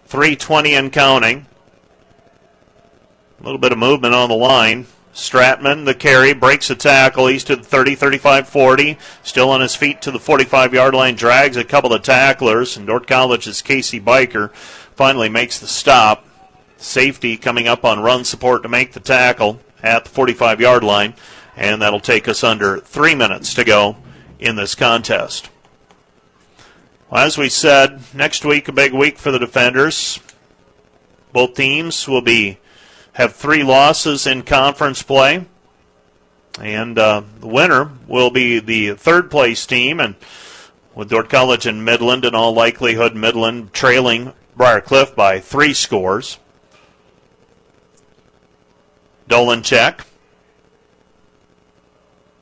320 0.05 0.75
and 0.75 0.93
counting. 0.93 1.45
A 3.39 3.43
little 3.43 3.57
bit 3.57 3.71
of 3.71 3.77
movement 3.77 4.13
on 4.13 4.29
the 4.29 4.35
line. 4.35 4.85
Stratman, 5.13 5.83
the 5.83 5.93
carry, 5.93 6.33
breaks 6.33 6.69
a 6.69 6.75
tackle. 6.75 7.27
He's 7.27 7.43
to 7.45 7.57
the 7.57 7.63
30, 7.63 7.95
35, 7.95 8.47
40. 8.47 8.97
Still 9.23 9.49
on 9.49 9.59
his 9.59 9.75
feet 9.75 10.01
to 10.03 10.11
the 10.11 10.19
45 10.19 10.73
yard 10.73 10.93
line, 10.93 11.15
drags 11.15 11.57
a 11.57 11.63
couple 11.63 11.93
of 11.93 12.03
tacklers. 12.03 12.77
And 12.77 12.87
Dordt 12.87 13.07
College's 13.07 13.61
Casey 13.61 13.99
Biker 13.99 14.53
finally 14.95 15.29
makes 15.29 15.59
the 15.59 15.67
stop. 15.67 16.25
Safety 16.77 17.37
coming 17.37 17.67
up 17.67 17.85
on 17.85 17.99
run 17.99 18.23
support 18.23 18.63
to 18.63 18.69
make 18.69 18.93
the 18.93 18.99
tackle 18.99 19.59
at 19.83 20.05
the 20.05 20.09
45 20.09 20.59
yard 20.59 20.83
line. 20.83 21.13
And 21.55 21.81
that'll 21.81 21.99
take 21.99 22.27
us 22.27 22.43
under 22.43 22.79
three 22.79 23.13
minutes 23.13 23.53
to 23.53 23.63
go 23.63 23.97
in 24.39 24.55
this 24.55 24.73
contest. 24.73 25.49
Well, 27.09 27.25
as 27.25 27.37
we 27.37 27.49
said, 27.49 28.01
next 28.13 28.45
week 28.45 28.67
a 28.67 28.71
big 28.71 28.93
week 28.93 29.17
for 29.17 29.31
the 29.31 29.39
defenders. 29.39 30.19
Both 31.33 31.55
teams 31.55 32.07
will 32.07 32.21
be 32.21 32.57
have 33.13 33.35
three 33.35 33.63
losses 33.63 34.25
in 34.25 34.43
conference 34.43 35.03
play. 35.03 35.45
And 36.59 36.97
uh, 36.97 37.23
the 37.39 37.47
winner 37.47 37.91
will 38.07 38.29
be 38.29 38.59
the 38.59 38.93
third 38.95 39.31
place 39.31 39.65
team, 39.65 39.99
and 39.99 40.15
with 40.93 41.09
Dordt 41.09 41.29
College 41.29 41.65
and 41.65 41.85
Midland, 41.85 42.25
in 42.25 42.35
all 42.35 42.53
likelihood, 42.53 43.15
Midland 43.15 43.71
trailing 43.71 44.33
Briar 44.55 44.81
Cliff 44.81 45.15
by 45.15 45.39
three 45.39 45.73
scores. 45.73 46.39
Dolanchek. 49.29 50.05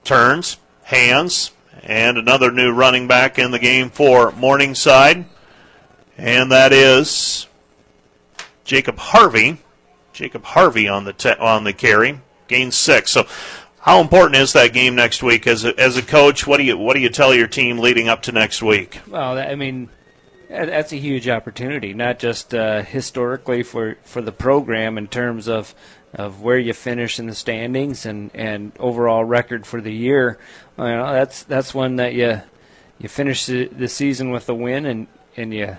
Turns, 0.03 0.57
hands, 0.83 1.51
and 1.83 2.17
another 2.17 2.51
new 2.51 2.71
running 2.71 3.07
back 3.07 3.37
in 3.37 3.51
the 3.51 3.59
game 3.59 3.89
for 3.89 4.31
Morningside. 4.31 5.25
And 6.17 6.51
that 6.51 6.73
is 6.73 7.47
Jacob 8.63 8.97
Harvey. 8.97 9.57
Jacob 10.13 10.43
Harvey 10.43 10.87
on 10.87 11.05
the 11.05 11.13
te- 11.13 11.37
on 11.39 11.63
the 11.63 11.71
carry, 11.71 12.19
gains 12.47 12.75
six. 12.75 13.11
So, 13.11 13.25
how 13.79 14.01
important 14.01 14.35
is 14.35 14.51
that 14.53 14.73
game 14.73 14.95
next 14.95 15.23
week 15.23 15.47
as 15.47 15.63
a, 15.63 15.79
as 15.79 15.95
a 15.95 16.01
coach? 16.01 16.45
What 16.45 16.57
do 16.57 16.63
you 16.63 16.77
what 16.77 16.95
do 16.95 16.99
you 16.99 17.09
tell 17.09 17.33
your 17.33 17.47
team 17.47 17.77
leading 17.77 18.09
up 18.09 18.23
to 18.23 18.31
next 18.31 18.61
week? 18.61 18.99
Well, 19.07 19.37
I 19.37 19.55
mean, 19.55 19.89
that's 20.49 20.91
a 20.91 20.97
huge 20.97 21.29
opportunity, 21.29 21.93
not 21.93 22.19
just 22.19 22.53
uh, 22.53 22.81
historically 22.81 23.63
for, 23.63 23.97
for 24.03 24.21
the 24.21 24.31
program 24.31 24.97
in 24.97 25.07
terms 25.07 25.47
of 25.47 25.73
of 26.11 26.41
where 26.41 26.57
you 26.57 26.73
finish 26.73 27.19
in 27.19 27.27
the 27.27 27.35
standings 27.35 28.03
and, 28.03 28.31
and 28.33 28.71
overall 28.79 29.23
record 29.23 29.67
for 29.67 29.79
the 29.79 29.93
year. 29.93 30.39
You 30.75 30.85
know, 30.85 31.13
that's 31.13 31.43
that's 31.43 31.73
one 31.73 31.97
that 31.97 32.13
you 32.15 32.41
you 32.97 33.07
finish 33.07 33.45
the, 33.45 33.67
the 33.67 33.87
season 33.87 34.31
with 34.31 34.49
a 34.49 34.55
win 34.55 34.85
and 34.87 35.07
and 35.37 35.53
you 35.53 35.77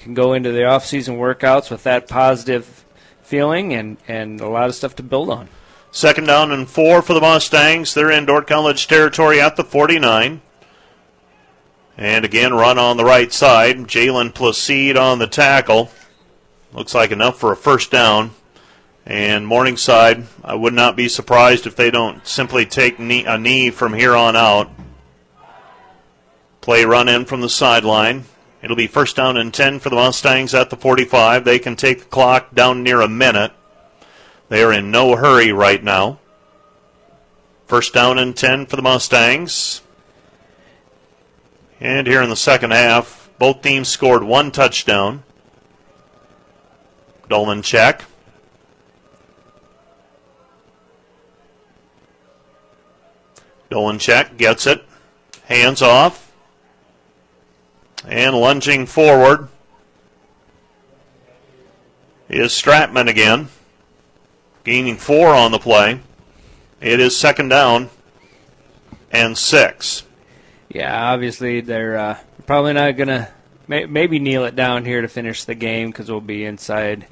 can 0.00 0.14
go 0.14 0.32
into 0.32 0.50
the 0.50 0.64
off 0.64 0.86
season 0.86 1.18
workouts 1.18 1.70
with 1.70 1.82
that 1.82 2.08
positive 2.08 2.86
feeling 3.22 3.74
and, 3.74 3.98
and 4.08 4.40
a 4.40 4.48
lot 4.48 4.68
of 4.68 4.74
stuff 4.74 4.96
to 4.96 5.02
build 5.02 5.28
on. 5.28 5.48
Second 5.92 6.26
down 6.26 6.52
and 6.52 6.68
four 6.68 7.02
for 7.02 7.14
the 7.14 7.20
Mustangs. 7.20 7.94
They're 7.94 8.10
in 8.10 8.24
Dordt 8.24 8.46
College 8.46 8.88
territory 8.88 9.40
at 9.40 9.56
the 9.56 9.64
49. 9.64 10.40
And 12.00 12.24
again, 12.24 12.54
run 12.54 12.78
on 12.78 12.96
the 12.96 13.04
right 13.04 13.30
side. 13.30 13.76
Jalen 13.80 14.32
Placide 14.32 14.96
on 14.96 15.18
the 15.18 15.26
tackle. 15.26 15.90
Looks 16.72 16.94
like 16.94 17.10
enough 17.10 17.38
for 17.38 17.52
a 17.52 17.56
first 17.56 17.90
down. 17.90 18.30
And 19.04 19.46
Morningside, 19.46 20.26
I 20.42 20.54
would 20.54 20.72
not 20.72 20.96
be 20.96 21.10
surprised 21.10 21.66
if 21.66 21.76
they 21.76 21.90
don't 21.90 22.26
simply 22.26 22.64
take 22.64 22.98
knee, 22.98 23.26
a 23.26 23.36
knee 23.36 23.68
from 23.68 23.92
here 23.92 24.16
on 24.16 24.34
out. 24.34 24.70
Play 26.62 26.86
run 26.86 27.06
in 27.06 27.26
from 27.26 27.42
the 27.42 27.50
sideline. 27.50 28.24
It'll 28.62 28.76
be 28.76 28.86
first 28.86 29.16
down 29.16 29.36
and 29.36 29.52
10 29.52 29.78
for 29.78 29.90
the 29.90 29.96
Mustangs 29.96 30.54
at 30.54 30.70
the 30.70 30.76
45. 30.76 31.44
They 31.44 31.58
can 31.58 31.76
take 31.76 31.98
the 31.98 32.04
clock 32.06 32.54
down 32.54 32.82
near 32.82 33.02
a 33.02 33.08
minute. 33.08 33.52
They 34.48 34.62
are 34.62 34.72
in 34.72 34.90
no 34.90 35.16
hurry 35.16 35.52
right 35.52 35.84
now. 35.84 36.18
First 37.66 37.92
down 37.92 38.18
and 38.18 38.34
10 38.34 38.66
for 38.66 38.76
the 38.76 38.82
Mustangs. 38.82 39.82
And 41.80 42.06
here 42.06 42.22
in 42.22 42.28
the 42.28 42.36
second 42.36 42.72
half, 42.72 43.30
both 43.38 43.62
teams 43.62 43.88
scored 43.88 44.22
one 44.22 44.50
touchdown. 44.50 45.22
Dolanchek. 47.28 48.02
Dolan 53.70 53.98
check, 53.98 54.36
gets 54.36 54.66
it. 54.66 54.84
Hands 55.44 55.80
off. 55.80 56.32
And 58.06 58.34
lunging 58.34 58.86
forward 58.86 59.48
is 62.28 62.52
Stratman 62.52 63.08
again, 63.08 63.48
gaining 64.64 64.96
four 64.96 65.34
on 65.34 65.52
the 65.52 65.58
play. 65.58 66.00
It 66.80 66.98
is 66.98 67.16
second 67.16 67.48
down 67.48 67.90
and 69.12 69.36
six. 69.36 70.04
Yeah, 70.70 71.12
obviously 71.12 71.60
they're 71.60 71.98
uh, 71.98 72.18
probably 72.46 72.72
not 72.72 72.96
going 72.96 73.08
to 73.08 73.28
may- 73.66 73.86
maybe 73.86 74.18
kneel 74.18 74.44
it 74.44 74.54
down 74.56 74.84
here 74.84 75.02
to 75.02 75.08
finish 75.08 75.44
the 75.44 75.54
game 75.54 75.90
because 75.90 76.10
we'll 76.10 76.20
be 76.20 76.44
inside 76.44 77.06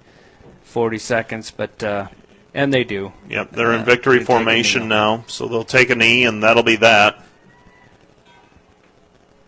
40 0.63 0.99
seconds. 0.99 1.51
But 1.51 1.83
uh, 1.83 2.09
And 2.55 2.73
they 2.73 2.85
do. 2.85 3.13
Yep, 3.29 3.53
they're 3.53 3.73
in 3.73 3.85
victory 3.85 4.25
formation 4.25 4.89
now, 4.89 5.25
so 5.27 5.49
they'll 5.49 5.65
take 5.65 5.91
a 5.91 5.95
knee, 5.95 6.25
and 6.25 6.43
that'll 6.43 6.63
be 6.63 6.77
that. 6.77 7.25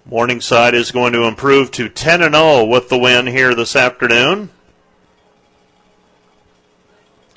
Morningside 0.07 0.75
is 0.75 0.91
going 0.91 1.13
to 1.13 1.25
improve 1.25 1.71
to 1.73 1.89
10 1.89 2.23
and 2.23 2.35
0 2.35 2.65
with 2.65 2.89
the 2.89 2.99
win 2.99 3.27
here 3.29 3.55
this 3.55 3.77
afternoon. 3.77 4.51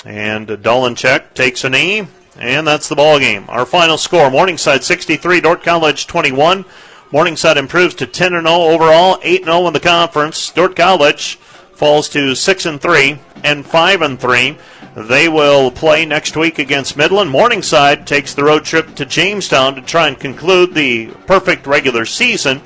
And 0.05 0.47
Dolanchek 0.47 1.33
takes 1.33 1.63
a 1.63 1.69
knee, 1.69 2.07
and 2.39 2.67
that's 2.67 2.89
the 2.89 2.95
ball 2.95 3.19
game. 3.19 3.45
Our 3.47 3.65
final 3.65 3.97
score: 3.97 4.29
Morningside 4.29 4.83
63, 4.83 5.41
Dordt 5.41 5.63
College 5.63 6.07
21. 6.07 6.65
Morningside 7.11 7.57
improves 7.57 7.93
to 7.95 8.07
10 8.07 8.33
and 8.33 8.47
0 8.47 8.59
overall, 8.59 9.19
8 9.21 9.45
0 9.45 9.67
in 9.67 9.73
the 9.73 9.79
conference. 9.79 10.49
Dordt 10.51 10.75
College 10.75 11.35
falls 11.73 12.09
to 12.09 12.33
6 12.35 12.65
and 12.65 12.81
3 12.81 13.19
and 13.43 13.65
5 13.65 14.01
and 14.01 14.19
3. 14.19 14.57
They 14.95 15.27
will 15.27 15.71
play 15.71 16.05
next 16.05 16.37
week 16.37 16.59
against 16.59 16.97
Midland. 16.97 17.29
Morningside 17.29 18.05
takes 18.05 18.33
the 18.33 18.43
road 18.43 18.63
trip 18.63 18.95
to 18.95 19.05
Jamestown 19.05 19.75
to 19.75 19.81
try 19.81 20.07
and 20.07 20.19
conclude 20.19 20.73
the 20.73 21.07
perfect 21.27 21.65
regular 21.65 22.05
season, 22.05 22.61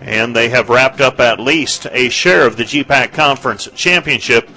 and 0.00 0.34
they 0.34 0.48
have 0.48 0.68
wrapped 0.68 1.00
up 1.00 1.20
at 1.20 1.40
least 1.40 1.86
a 1.90 2.08
share 2.08 2.46
of 2.46 2.56
the 2.56 2.64
GPAC 2.64 3.12
Conference 3.12 3.68
Championship 3.74 4.48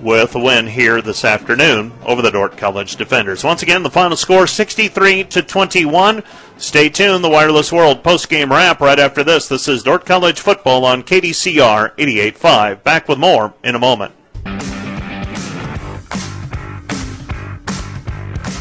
with 0.00 0.34
a 0.34 0.38
win 0.38 0.66
here 0.66 1.02
this 1.02 1.24
afternoon 1.24 1.92
over 2.04 2.22
the 2.22 2.30
Dordt 2.30 2.56
College 2.56 2.96
Defenders. 2.96 3.44
Once 3.44 3.62
again, 3.62 3.82
the 3.82 3.90
final 3.90 4.16
score 4.16 4.46
63 4.46 5.24
to 5.24 5.42
21. 5.42 6.22
Stay 6.56 6.88
tuned, 6.88 7.24
the 7.24 7.28
Wireless 7.28 7.72
World 7.72 8.02
post-game 8.02 8.50
wrap 8.50 8.80
right 8.80 8.98
after 8.98 9.24
this. 9.24 9.48
This 9.48 9.68
is 9.68 9.82
Dordt 9.82 10.04
College 10.04 10.40
football 10.40 10.84
on 10.84 11.02
KDCR 11.02 11.96
88.5. 11.96 12.82
Back 12.82 13.08
with 13.08 13.18
more 13.18 13.54
in 13.64 13.74
a 13.74 13.78
moment. 13.78 14.12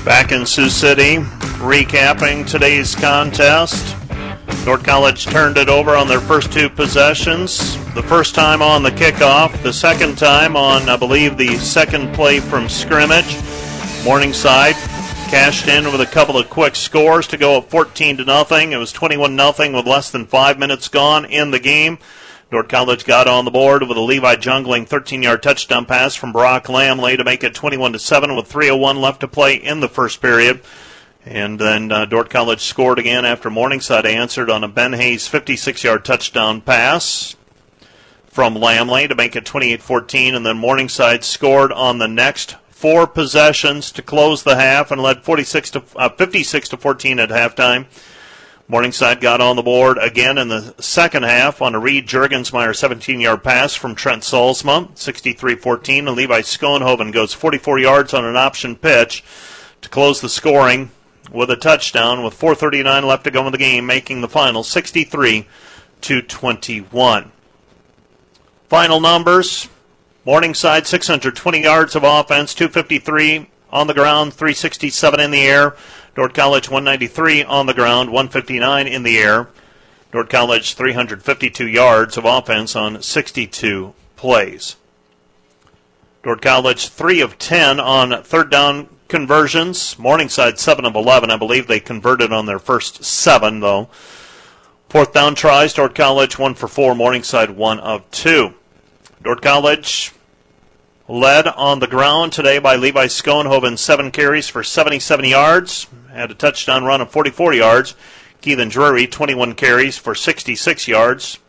Back 0.06 0.32
in 0.32 0.46
Sioux 0.46 0.70
City, 0.70 1.18
recapping 1.58 2.48
today's 2.48 2.96
contest. 2.96 3.96
Dordt 4.66 4.84
College 4.84 5.26
turned 5.26 5.58
it 5.58 5.70
over 5.70 5.96
on 5.96 6.08
their 6.08 6.20
first 6.20 6.52
two 6.52 6.70
possessions. 6.70 7.76
The 7.94 8.04
first 8.04 8.36
time 8.36 8.62
on 8.62 8.84
the 8.84 8.92
kickoff, 8.92 9.62
the 9.64 9.72
second 9.72 10.18
time 10.18 10.56
on, 10.56 10.90
I 10.90 10.98
believe, 10.98 11.38
the 11.38 11.56
second 11.58 12.14
play 12.14 12.40
from 12.40 12.68
scrimmage. 12.68 13.38
Morningside 14.04 14.76
cashed 15.30 15.68
in 15.68 15.92
with 15.92 16.02
a 16.02 16.06
couple 16.06 16.38
of 16.38 16.50
quick 16.50 16.76
scores 16.76 17.28
to 17.28 17.38
go 17.38 17.58
up 17.58 17.70
14 17.70 18.18
to 18.18 18.26
nothing. 18.26 18.72
It 18.72 18.78
was 18.78 18.92
21 18.92 19.36
nothing 19.36 19.74
with 19.74 19.86
less 19.86 20.10
than 20.10 20.26
five 20.26 20.58
minutes 20.58 20.88
gone 20.88 21.26
in 21.26 21.52
the 21.52 21.60
game. 21.60 21.98
Dordt 22.50 22.70
College 22.70 23.04
got 23.04 23.28
on 23.28 23.44
the 23.44 23.52
board 23.52 23.82
with 23.82 23.98
a 23.98 24.02
Levi 24.02 24.38
Jungling 24.38 24.88
13-yard 24.88 25.44
touchdown 25.44 25.86
pass 25.86 26.16
from 26.16 26.32
Brock 26.32 26.68
Lamley 26.68 27.18
to 27.18 27.26
make 27.26 27.44
it 27.44 27.54
21 27.54 27.92
to 27.92 28.00
7 28.00 28.38
with 28.38 28.50
3:01 28.50 29.02
left 29.02 29.20
to 29.20 29.28
play 29.28 29.56
in 29.56 29.82
the 29.82 29.90
first 29.90 30.22
period. 30.22 30.62
And 31.30 31.60
then 31.60 31.92
uh, 31.92 32.06
Dordt 32.06 32.30
College 32.30 32.62
scored 32.62 33.00
again 33.00 33.26
after 33.26 33.50
Morningside 33.50 34.06
answered 34.06 34.50
on 34.50 34.64
a 34.64 34.68
Ben 34.70 34.94
Hayes 34.94 35.28
56-yard 35.28 36.06
touchdown 36.06 36.62
pass 36.62 37.36
from 38.28 38.56
Lamley 38.56 39.10
to 39.10 39.16
make 39.16 39.36
it 39.36 39.44
28-14, 39.44 40.36
and 40.36 40.46
then 40.46 40.58
Morningside 40.58 41.26
scored 41.26 41.74
on 41.74 41.98
the 41.98 42.08
next 42.08 42.56
four 42.70 43.08
possessions 43.08 43.92
to 43.92 44.02
close 44.02 44.44
the 44.44 44.56
half 44.56 44.90
and 44.90 45.02
led 45.02 45.24
46 45.24 45.72
to 45.72 45.84
uh, 45.98 46.10
56 46.10 46.70
to 46.70 46.78
14 46.78 47.20
at 47.20 47.30
halftime. 47.30 47.88
Morningside 48.70 49.20
got 49.20 49.42
on 49.42 49.58
the 49.58 49.64
board 49.64 49.98
again 49.98 50.38
in 50.38 50.48
the 50.48 50.76
second 50.80 51.24
half 51.24 51.62
on 51.62 51.76
a 51.76 51.80
Reed 51.80 52.08
Jurgensmeyer 52.08 52.76
17 52.76 53.20
yard 53.20 53.44
pass 53.44 53.76
from 53.76 53.96
Trent 53.96 54.24
Solsma, 54.24 54.98
63 54.98 55.56
14. 55.56 56.08
And 56.08 56.16
Levi 56.16 56.42
Schoenhoven 56.42 57.12
goes 57.12 57.34
44 57.34 57.80
yards 57.80 58.14
on 58.14 58.24
an 58.24 58.38
option 58.38 58.76
pitch 58.76 59.24
to 59.82 59.90
close 59.90 60.22
the 60.22 60.30
scoring 60.30 60.92
with 61.32 61.50
a 61.50 61.56
touchdown 61.56 62.24
with 62.24 62.40
4.39 62.40 63.04
left 63.04 63.24
to 63.26 63.32
go 63.32 63.46
in 63.46 63.52
the 63.52 63.58
game, 63.58 63.86
making 63.86 64.22
the 64.22 64.28
final 64.28 64.64
63 64.64 65.48
to 66.02 66.22
21. 66.22 67.32
Final 68.70 69.00
numbers 69.00 69.68
Morningside 70.28 70.86
620 70.86 71.64
yards 71.64 71.96
of 71.96 72.04
offense, 72.04 72.54
253 72.54 73.50
on 73.72 73.88
the 73.88 73.94
ground, 73.94 74.34
367 74.34 75.22
in 75.22 75.32
the 75.32 75.40
air. 75.40 75.74
Dordt 76.16 76.34
College 76.34 76.70
193 76.70 77.46
on 77.46 77.66
the 77.66 77.74
ground, 77.74 78.10
159 78.10 78.88
in 78.88 79.04
the 79.04 79.18
air. 79.18 79.48
Dordt 80.12 80.30
College 80.30 80.74
352 80.74 81.66
yards 81.66 82.18
of 82.18 82.26
offense 82.26 82.76
on 82.76 83.02
62 83.02 83.94
plays. 84.18 84.76
Dordt 86.24 86.42
College 86.42 86.90
3 86.90 87.22
of 87.22 87.40
10 87.40 87.80
on 87.80 88.22
third 88.22 88.52
down 88.52 88.90
conversions. 89.08 89.98
Morningside 89.98 90.60
7 90.60 90.86
of 90.86 90.96
11. 90.96 91.32
I 91.32 91.38
believe 91.38 91.68
they 91.68 91.80
converted 91.80 92.32
on 92.32 92.46
their 92.46 92.60
first 92.60 93.04
7, 93.04 93.60
though. 93.60 93.90
Fourth 94.90 95.14
down 95.14 95.36
tries, 95.36 95.74
Dordt 95.74 95.96
College 95.96 96.40
1 96.40 96.56
for 96.56 96.68
4. 96.68 96.96
Morningside 96.96 97.52
1 97.52 97.80
of 97.80 98.10
2. 98.12 98.54
Dordt 99.22 99.42
College 99.42 100.14
led 101.08 101.48
on 101.48 101.80
the 101.80 101.88
ground 101.88 102.34
today 102.34 102.60
by 102.60 102.76
Levi 102.76 103.08
Schoenhoven, 103.08 103.78
7 103.78 104.12
carries 104.12 104.48
for 104.48 104.64
77 104.64 105.26
yards 105.26 105.88
had 106.18 106.32
a 106.32 106.36
touchdown 106.36 106.84
run 106.84 107.00
of 107.00 107.12
44 107.12 107.54
yards. 107.54 107.96
Keithan 108.42 108.70
Drury, 108.70 109.08
21 109.08 109.54
carries 109.54 109.98
for 109.98 110.16
66 110.16 110.88
yards. 110.88 111.40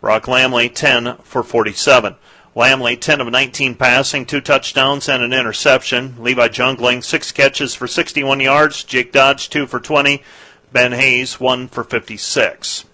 Brock 0.00 0.24
Lamley, 0.24 0.72
10 0.72 1.16
for 1.22 1.42
47. 1.42 2.16
Lamley, 2.54 3.00
10 3.00 3.22
of 3.22 3.28
19 3.28 3.76
passing, 3.76 4.26
two 4.26 4.42
touchdowns 4.42 5.08
and 5.08 5.22
an 5.22 5.32
interception. 5.32 6.16
Levi 6.18 6.48
Jungling, 6.48 7.02
six 7.02 7.32
catches 7.32 7.74
for 7.74 7.86
61 7.86 8.40
yards. 8.40 8.84
Jake 8.84 9.10
Dodge, 9.10 9.48
two 9.48 9.66
for 9.66 9.80
20. 9.80 10.22
Ben 10.70 10.92
Hayes, 10.92 11.40
one 11.40 11.66
for 11.66 11.82
56. 11.82 12.84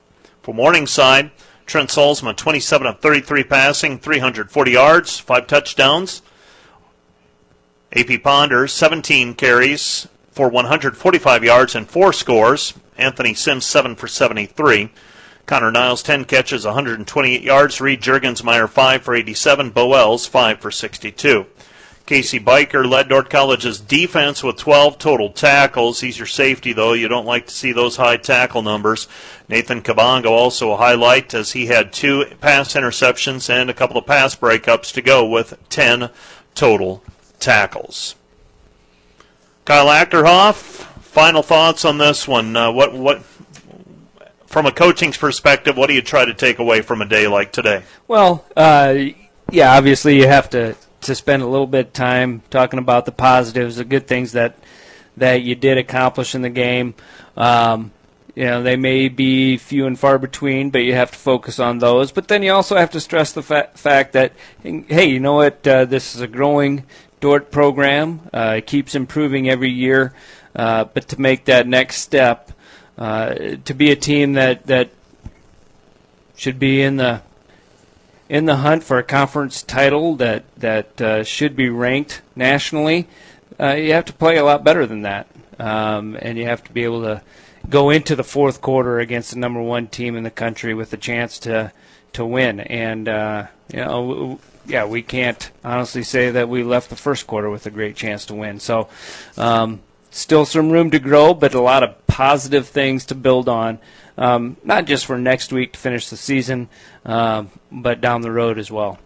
For 0.43 0.55
Morningside, 0.55 1.33
Trent 1.67 1.91
Salzman, 1.91 2.37
27 2.37 2.87
of 2.87 3.01
33 3.01 3.45
passing, 3.45 3.99
340 3.99 4.71
yards, 4.71 5.19
five 5.19 5.47
touchdowns. 5.49 6.23
AP 7.95 8.23
Ponder, 8.23 8.69
17 8.69 9.35
carries, 9.35 10.07
for 10.31 10.49
145 10.49 11.43
yards 11.43 11.75
and 11.75 11.89
four 11.89 12.13
scores. 12.13 12.75
Anthony 12.97 13.35
Sims, 13.35 13.67
7 13.67 13.97
for 13.97 14.07
73. 14.07 14.91
Connor 15.49 15.71
Niles, 15.71 16.03
10 16.03 16.27
catches, 16.27 16.67
128 16.67 17.41
yards. 17.41 17.81
Reed 17.81 18.03
Jurgensmeyer, 18.03 18.69
5 18.69 19.03
for 19.03 19.15
87. 19.15 19.71
Bo 19.71 19.95
Els, 19.95 20.27
5 20.27 20.61
for 20.61 20.71
62. 20.71 21.47
Casey 22.05 22.39
Biker 22.39 22.87
led 22.89 23.09
Dordt 23.09 23.31
College's 23.31 23.81
defense 23.81 24.43
with 24.43 24.59
12 24.59 24.99
total 24.99 25.31
tackles. 25.31 26.01
He's 26.01 26.19
your 26.19 26.27
safety, 26.27 26.75
though. 26.75 26.93
You 26.93 27.09
don't 27.09 27.25
like 27.25 27.47
to 27.47 27.55
see 27.55 27.73
those 27.73 27.97
high 27.97 28.19
tackle 28.19 28.61
numbers. 28.61 29.09
Nathan 29.49 29.81
Kabongo 29.81 30.27
also 30.27 30.73
a 30.73 30.77
highlight 30.77 31.33
as 31.33 31.53
he 31.53 31.67
had 31.67 31.95
two 31.95 32.27
pass 32.43 32.75
interceptions 32.75 33.49
and 33.49 33.71
a 33.71 33.75
couple 33.75 33.97
of 33.97 34.05
pass 34.05 34.37
breakups 34.37 34.93
to 34.93 35.01
go 35.01 35.27
with 35.27 35.59
10 35.71 36.11
total 36.55 37.03
tackles. 37.41 38.17
Kyle 39.65 39.87
Achterhoff, 39.87 40.55
final 41.01 41.43
thoughts 41.43 41.87
on 41.87 41.97
this 41.97 42.29
one. 42.29 42.55
Uh, 42.55 42.71
what 42.71 42.93
what 42.93 43.23
from 44.49 44.65
a 44.65 44.73
coaching's 44.73 45.19
perspective, 45.19 45.77
what 45.77 45.89
do 45.89 45.95
you 45.95 46.03
try 46.03 46.25
to 46.25 46.35
take 46.35 46.59
away 46.59 46.81
from 46.81 47.03
a 47.03 47.07
day 47.07 47.29
like 47.29 47.53
today? 47.53 47.83
Well, 48.09 48.45
uh, 48.57 48.95
yeah, 49.51 49.77
obviously 49.77 50.17
you 50.17 50.27
have 50.27 50.51
to 50.51 50.75
to 51.01 51.15
spend 51.15 51.43
a 51.43 51.47
little 51.47 51.67
bit 51.67 51.87
of 51.87 51.93
time 51.93 52.43
talking 52.51 52.79
about 52.79 53.05
the 53.05 53.13
positives, 53.13 53.77
the 53.77 53.85
good 53.85 54.07
things 54.09 54.33
that 54.33 54.59
that 55.19 55.43
you 55.43 55.55
did 55.55 55.79
accomplish 55.79 56.35
in 56.35 56.43
the 56.43 56.51
game. 56.51 56.95
Um, 57.37 57.93
you 58.35 58.45
know, 58.45 58.63
they 58.63 58.77
may 58.77 59.09
be 59.09 59.59
few 59.59 59.87
and 59.87 59.99
far 59.99 60.19
between, 60.19 60.71
but 60.71 60.79
you 60.79 60.95
have 60.95 61.11
to 61.11 61.19
focus 61.19 61.59
on 61.59 61.79
those. 61.79 62.11
But 62.11 62.29
then 62.29 62.43
you 62.43 62.53
also 62.53 62.77
have 62.77 62.91
to 62.93 63.01
stress 63.01 63.33
the 63.33 63.43
fa- 63.43 63.71
fact 63.75 64.13
that, 64.13 64.33
hey, 64.63 65.07
you 65.07 65.21
know 65.21 65.35
what? 65.35 65.67
Uh, 65.67 65.85
this 65.85 66.15
is 66.15 66.21
a 66.21 66.29
growing 66.29 66.85
Dordt 67.21 67.51
program. 67.51 68.21
Uh, 68.33 68.55
it 68.59 68.67
keeps 68.67 68.95
improving 68.95 69.51
every 69.51 69.71
year, 69.71 70.15
uh, 70.55 70.85
but 70.85 71.09
to 71.09 71.21
make 71.21 71.47
that 71.47 71.67
next 71.67 71.97
step, 71.97 72.53
to 72.99 73.75
be 73.75 73.91
a 73.91 73.97
team 73.97 74.35
that 74.35 74.67
that 74.67 74.91
should 76.37 76.59
be 76.59 76.83
in 76.83 76.97
the 76.97 77.23
in 78.29 78.45
the 78.45 78.57
hunt 78.57 78.85
for 78.85 78.99
a 78.99 79.03
conference 79.03 79.63
title 79.63 80.17
that 80.17 80.45
that 80.57 81.01
uh, 81.01 81.25
should 81.25 81.57
be 81.57 81.69
ranked 81.69 82.21
nationally, 82.37 83.07
uh, 83.59 83.73
you 83.73 83.93
have 83.93 84.05
to 84.05 84.13
play 84.13 84.37
a 84.37 84.45
lot 84.45 84.63
better 84.65 84.87
than 84.87 85.03
that, 85.03 85.27
um, 85.59 86.17
and 86.21 86.39
you 86.39 86.45
have 86.45 86.63
to 86.65 86.73
be 86.73 86.85
able 86.85 87.03
to 87.03 87.23
go 87.69 87.91
into 87.91 88.15
the 88.17 88.25
fourth 88.25 88.61
quarter 88.61 88.99
against 88.99 89.31
the 89.33 89.39
number 89.39 89.61
one 89.61 89.87
team 89.87 90.17
in 90.17 90.25
the 90.25 90.31
country 90.31 90.75
with 90.75 90.93
a 90.93 90.97
chance 90.97 91.39
to 91.39 91.73
to 92.13 92.25
win. 92.25 92.61
And 92.61 93.09
uh, 93.09 93.47
you 93.73 93.79
know, 93.79 94.41
yeah, 94.67 94.85
we 94.85 95.03
can't 95.03 95.51
honestly 95.65 96.03
say 96.03 96.31
that 96.31 96.49
we 96.49 96.63
left 96.63 96.91
the 96.91 96.97
first 96.97 97.27
quarter 97.27 97.51
with 97.51 97.67
a 97.67 97.71
great 97.71 97.97
chance 97.97 98.27
to 98.27 98.35
win. 98.35 98.61
So, 98.61 98.89
um, 99.37 99.81
still 100.19 100.45
some 100.45 100.71
room 100.71 100.91
to 100.91 100.99
grow, 100.99 101.35
but 101.35 101.55
a 101.55 101.61
lot 101.61 101.83
of 101.83 102.07
positive 102.07 102.69
things 102.69 103.07
to 103.07 103.15
build 103.15 103.49
on. 103.49 103.79
Um, 104.17 104.57
not 104.65 104.87
just 104.87 105.07
for 105.07 105.19
next 105.19 105.53
week 105.53 105.75
to 105.75 105.79
finish 105.79 106.11
the 106.11 106.17
season, 106.17 106.69
um, 107.05 107.51
but 107.71 108.01
down 108.01 108.23
the 108.23 108.33
road 108.33 108.59
as 108.59 108.71
well. 108.71 108.99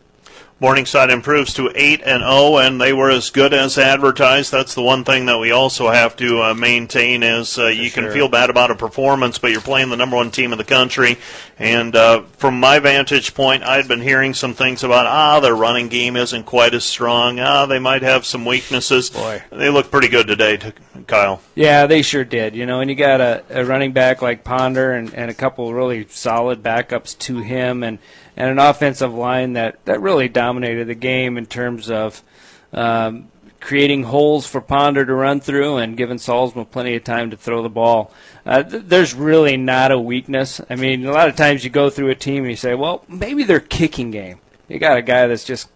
Morningside 0.62 1.10
improves 1.10 1.54
to 1.54 1.72
8 1.74 2.02
and 2.06 2.22
0 2.22 2.58
and 2.58 2.80
they 2.80 2.92
were 2.92 3.10
as 3.10 3.30
good 3.30 3.52
as 3.52 3.76
advertised. 3.76 4.52
That's 4.52 4.76
the 4.76 4.80
one 4.80 5.02
thing 5.02 5.26
that 5.26 5.40
we 5.40 5.50
also 5.50 5.90
have 5.90 6.14
to 6.18 6.40
uh, 6.40 6.54
maintain 6.54 7.24
is 7.24 7.58
uh, 7.58 7.66
you 7.66 7.90
can 7.90 8.12
feel 8.12 8.28
bad 8.28 8.48
about 8.48 8.70
a 8.70 8.76
performance 8.76 9.38
but 9.38 9.50
you're 9.50 9.60
playing 9.60 9.88
the 9.88 9.96
number 9.96 10.14
1 10.14 10.30
team 10.30 10.52
in 10.52 10.58
the 10.58 10.64
country 10.64 11.18
and 11.58 11.96
uh, 11.96 12.22
from 12.36 12.60
my 12.60 12.78
vantage 12.78 13.34
point 13.34 13.64
I'd 13.64 13.88
been 13.88 14.02
hearing 14.02 14.34
some 14.34 14.54
things 14.54 14.84
about 14.84 15.06
ah 15.06 15.40
their 15.40 15.56
running 15.56 15.88
game 15.88 16.14
isn't 16.14 16.44
quite 16.44 16.74
as 16.74 16.84
strong. 16.84 17.40
Ah 17.40 17.66
they 17.66 17.80
might 17.80 18.02
have 18.02 18.24
some 18.24 18.44
weaknesses. 18.44 19.10
Boy. 19.10 19.42
They 19.50 19.68
look 19.68 19.90
pretty 19.90 20.08
good 20.08 20.28
today, 20.28 20.58
to 20.58 20.72
Kyle. 21.08 21.42
Yeah, 21.56 21.86
they 21.86 22.02
sure 22.02 22.24
did. 22.24 22.54
You 22.54 22.66
know, 22.66 22.78
and 22.78 22.88
you 22.88 22.94
got 22.94 23.20
a, 23.20 23.42
a 23.50 23.64
running 23.64 23.90
back 23.90 24.22
like 24.22 24.44
Ponder 24.44 24.92
and, 24.92 25.12
and 25.12 25.28
a 25.28 25.34
couple 25.34 25.74
really 25.74 26.06
solid 26.08 26.62
backups 26.62 27.18
to 27.18 27.40
him 27.40 27.82
and 27.82 27.98
and 28.36 28.50
an 28.50 28.58
offensive 28.58 29.12
line 29.14 29.54
that, 29.54 29.84
that 29.84 30.00
really 30.00 30.28
dominated 30.28 30.86
the 30.86 30.94
game 30.94 31.36
in 31.36 31.46
terms 31.46 31.90
of 31.90 32.22
um, 32.72 33.28
creating 33.60 34.02
holes 34.02 34.46
for 34.46 34.60
Ponder 34.60 35.04
to 35.06 35.14
run 35.14 35.40
through 35.40 35.76
and 35.76 35.96
giving 35.96 36.16
Salzman 36.16 36.70
plenty 36.70 36.96
of 36.96 37.04
time 37.04 37.30
to 37.30 37.36
throw 37.36 37.62
the 37.62 37.68
ball. 37.68 38.12
Uh, 38.44 38.62
th- 38.62 38.84
there's 38.86 39.14
really 39.14 39.56
not 39.56 39.92
a 39.92 39.98
weakness. 39.98 40.60
I 40.68 40.74
mean, 40.74 41.06
a 41.06 41.12
lot 41.12 41.28
of 41.28 41.36
times 41.36 41.62
you 41.62 41.70
go 41.70 41.88
through 41.90 42.10
a 42.10 42.14
team 42.14 42.42
and 42.42 42.50
you 42.50 42.56
say, 42.56 42.74
well, 42.74 43.04
maybe 43.08 43.44
their 43.44 43.60
kicking 43.60 44.10
game. 44.10 44.40
You 44.68 44.78
got 44.78 44.96
a 44.98 45.02
guy 45.02 45.26
that's 45.26 45.44
just 45.44 45.68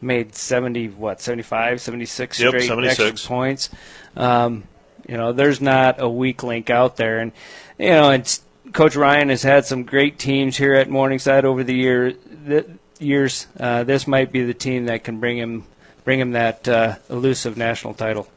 made 0.00 0.34
70, 0.34 0.88
what, 0.90 1.20
75, 1.20 1.80
76 1.80 2.40
Yep, 2.40 2.48
straight 2.48 2.68
76. 2.68 3.00
extra 3.00 3.28
points. 3.28 3.70
Um, 4.16 4.64
you 5.08 5.16
know, 5.16 5.32
there's 5.32 5.60
not 5.60 6.00
a 6.00 6.08
weak 6.08 6.42
link 6.42 6.70
out 6.70 6.96
there. 6.96 7.18
And, 7.18 7.32
you 7.78 7.90
know, 7.90 8.10
and 8.10 8.40
Coach 8.72 8.96
Ryan 8.96 9.28
has 9.28 9.42
had 9.42 9.64
some 9.66 9.84
great 9.84 10.18
teams 10.18 10.56
here 10.56 10.74
at 10.74 10.88
Morningside 10.88 11.44
over 11.44 11.64
the 11.64 11.74
year, 11.74 12.12
the 12.12 12.66
years. 12.98 13.46
Uh, 13.58 13.84
this 13.84 14.06
might 14.06 14.32
be 14.32 14.44
the 14.44 14.54
team 14.54 14.86
that 14.86 15.04
can 15.04 15.20
bring 15.20 15.38
him 15.38 15.64
bring 16.04 16.20
him 16.20 16.32
that 16.32 16.66
uh, 16.68 16.96
elusive 17.10 17.56
national 17.56 17.94
title. 17.94 18.28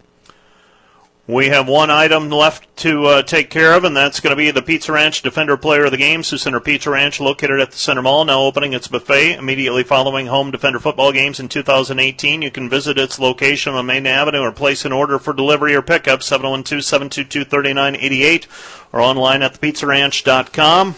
We 1.28 1.50
have 1.50 1.68
one 1.68 1.92
item 1.92 2.30
left 2.30 2.76
to 2.78 3.06
uh, 3.06 3.22
take 3.22 3.52
care 3.52 3.74
of, 3.74 3.84
and 3.84 3.96
that's 3.96 4.20
going 4.20 4.32
to 4.32 4.36
be 4.36 4.50
the 4.50 4.64
Pizza 4.64 4.92
Ranch 4.92 5.22
Defender 5.22 5.56
Player 5.56 5.86
of 5.86 5.92
the 5.92 5.98
Game. 5.98 6.24
Sioux 6.24 6.40
Center 6.40 6.60
Pizza 6.60 6.90
Ranch, 6.90 7.20
located 7.20 7.60
at 7.60 7.70
the 7.72 7.78
Center 7.78 8.02
Mall, 8.02 8.26
now 8.26 8.42
opening 8.42 8.74
its 8.74 8.88
buffet 8.88 9.36
immediately 9.36 9.84
following 9.84 10.26
home 10.26 10.50
Defender 10.50 10.80
football 10.80 11.12
games 11.12 11.40
in 11.40 11.48
2018. 11.48 12.42
You 12.42 12.50
can 12.50 12.70
visit 12.70 12.98
its 12.98 13.20
location 13.20 13.76
on 13.76 13.86
Main 13.86 14.08
Avenue 14.08 14.40
or 14.40 14.52
place 14.52 14.84
an 14.84 14.92
order 14.92 15.20
for 15.20 15.32
delivery 15.32 15.76
or 15.76 15.84
pickup 15.84 16.22
712-722-3988 16.22 18.48
or 18.92 19.00
online 19.00 19.44
at 19.44 19.62
thepizzaranch.com. 19.62 20.96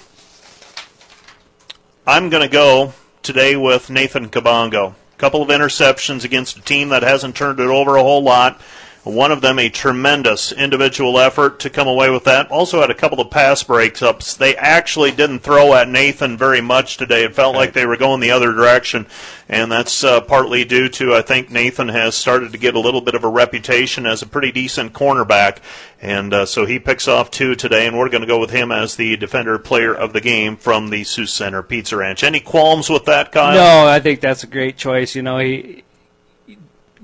I'm 2.08 2.30
going 2.30 2.44
to 2.44 2.50
go 2.50 2.94
today 3.22 3.58
with 3.58 3.90
Nathan 3.90 4.30
Kabongo. 4.30 4.94
Couple 5.18 5.42
of 5.42 5.50
interceptions 5.50 6.24
against 6.24 6.58
a 6.58 6.62
team 6.62 6.88
that 6.90 7.04
hasn't 7.04 7.36
turned 7.36 7.60
it 7.60 7.68
over 7.68 7.98
a 7.98 8.04
whole 8.04 8.24
lot. 8.24 8.62
One 9.04 9.34
of 9.34 9.42
them 9.42 9.60
a 9.60 9.68
tremendous 9.68 10.54
individual 10.54 11.20
effort 11.20 11.60
to 11.60 11.70
come 11.70 11.90
away 11.90 12.10
with 12.10 12.24
that. 12.24 12.50
Also 12.50 12.80
had 12.80 12.90
a 12.90 12.96
couple 12.96 13.20
of 13.20 13.30
pass 13.30 13.62
breaks 13.62 14.02
ups. 14.02 14.34
They 14.34 14.56
actually 14.56 15.12
didn't 15.12 15.40
throw 15.40 15.74
at 15.74 15.90
Nathan 15.90 16.38
very 16.38 16.62
much 16.62 16.96
today. 16.96 17.26
It 17.26 17.36
felt 17.36 17.54
like 17.54 17.74
they 17.74 17.86
were 17.86 17.98
going 17.98 18.22
the 18.22 18.32
other 18.32 18.54
direction, 18.54 19.06
and 19.50 19.70
that's 19.70 20.06
uh, 20.06 20.22
partly 20.22 20.64
due 20.64 20.88
to 20.88 21.14
I 21.14 21.22
think 21.22 21.52
Nathan 21.52 21.90
has 21.90 22.16
started 22.16 22.54
to 22.54 22.58
get 22.58 22.76
a 22.76 22.80
little 22.80 23.02
bit 23.02 23.14
of 23.14 23.26
a 23.26 23.30
reputation 23.30 24.06
as 24.06 24.22
a 24.22 24.28
pretty 24.28 24.54
decent 24.54 24.94
cornerback, 24.94 25.58
and 26.02 26.34
uh, 26.34 26.46
so 26.46 26.66
he 26.66 26.80
picks 26.80 27.06
off 27.06 27.30
two 27.30 27.56
today, 27.56 27.86
and 27.86 28.00
we're 28.00 28.08
going 28.08 28.22
to 28.22 28.28
go 28.28 28.40
with 28.40 28.52
him 28.52 28.72
as 28.72 28.96
the 28.96 29.18
defender 29.18 29.60
player 29.60 29.94
of 29.94 30.14
the 30.14 30.22
game 30.22 30.56
from 30.56 30.92
the 30.92 31.04
Sioux 31.04 31.26
Center 31.26 31.62
Pizza 31.62 31.98
Ranch. 31.98 32.24
Any 32.24 32.40
qualms 32.40 32.90
with 32.90 33.04
that, 33.04 33.34
Kyle? 33.34 33.54
No, 33.54 33.86
I 33.86 34.00
think 34.00 34.22
that's 34.22 34.46
a 34.46 34.48
great 34.48 34.78
choice. 34.78 35.14
You 35.14 35.24
know, 35.24 35.40
he 35.40 35.84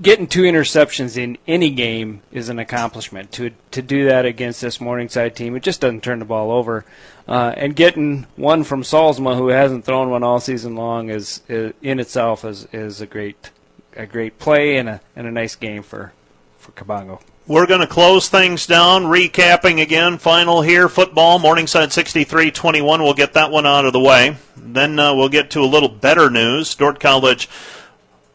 getting 0.01 0.27
two 0.27 0.43
interceptions 0.43 1.17
in 1.17 1.37
any 1.47 1.69
game 1.69 2.21
is 2.31 2.49
an 2.49 2.59
accomplishment. 2.59 3.31
To 3.33 3.51
to 3.71 3.81
do 3.81 4.05
that 4.05 4.25
against 4.25 4.61
this 4.61 4.79
Morningside 4.79 5.35
team, 5.35 5.55
it 5.55 5.63
just 5.63 5.81
doesn't 5.81 6.03
turn 6.03 6.19
the 6.19 6.25
ball 6.25 6.51
over. 6.51 6.85
Uh, 7.27 7.53
and 7.55 7.75
getting 7.75 8.25
one 8.35 8.63
from 8.63 8.81
Solsma, 8.81 9.37
who 9.37 9.49
hasn't 9.49 9.85
thrown 9.85 10.09
one 10.09 10.23
all 10.23 10.39
season 10.39 10.75
long, 10.75 11.09
is, 11.09 11.41
is 11.47 11.73
in 11.81 11.99
itself 11.99 12.43
is, 12.43 12.67
is 12.71 13.01
a 13.01 13.05
great 13.05 13.51
a 13.95 14.05
great 14.05 14.39
play 14.39 14.77
and 14.77 14.89
a 14.89 15.01
and 15.15 15.27
a 15.27 15.31
nice 15.31 15.55
game 15.55 15.83
for 15.83 16.13
for 16.57 16.71
Kabongo. 16.71 17.21
We're 17.47 17.65
going 17.65 17.81
to 17.81 17.87
close 17.87 18.29
things 18.29 18.67
down, 18.67 19.05
recapping 19.05 19.81
again. 19.81 20.19
Final 20.19 20.61
here, 20.61 20.87
football, 20.87 21.39
Morningside 21.39 21.89
63-21. 21.89 22.83
We'll 22.99 23.15
get 23.15 23.33
that 23.33 23.49
one 23.49 23.65
out 23.65 23.85
of 23.85 23.93
the 23.93 23.99
way. 23.99 24.37
Then 24.55 24.99
uh, 24.99 25.15
we'll 25.15 25.29
get 25.29 25.49
to 25.51 25.61
a 25.61 25.65
little 25.65 25.89
better 25.89 26.29
news. 26.29 26.75
Dordt 26.75 26.99
College 26.99 27.49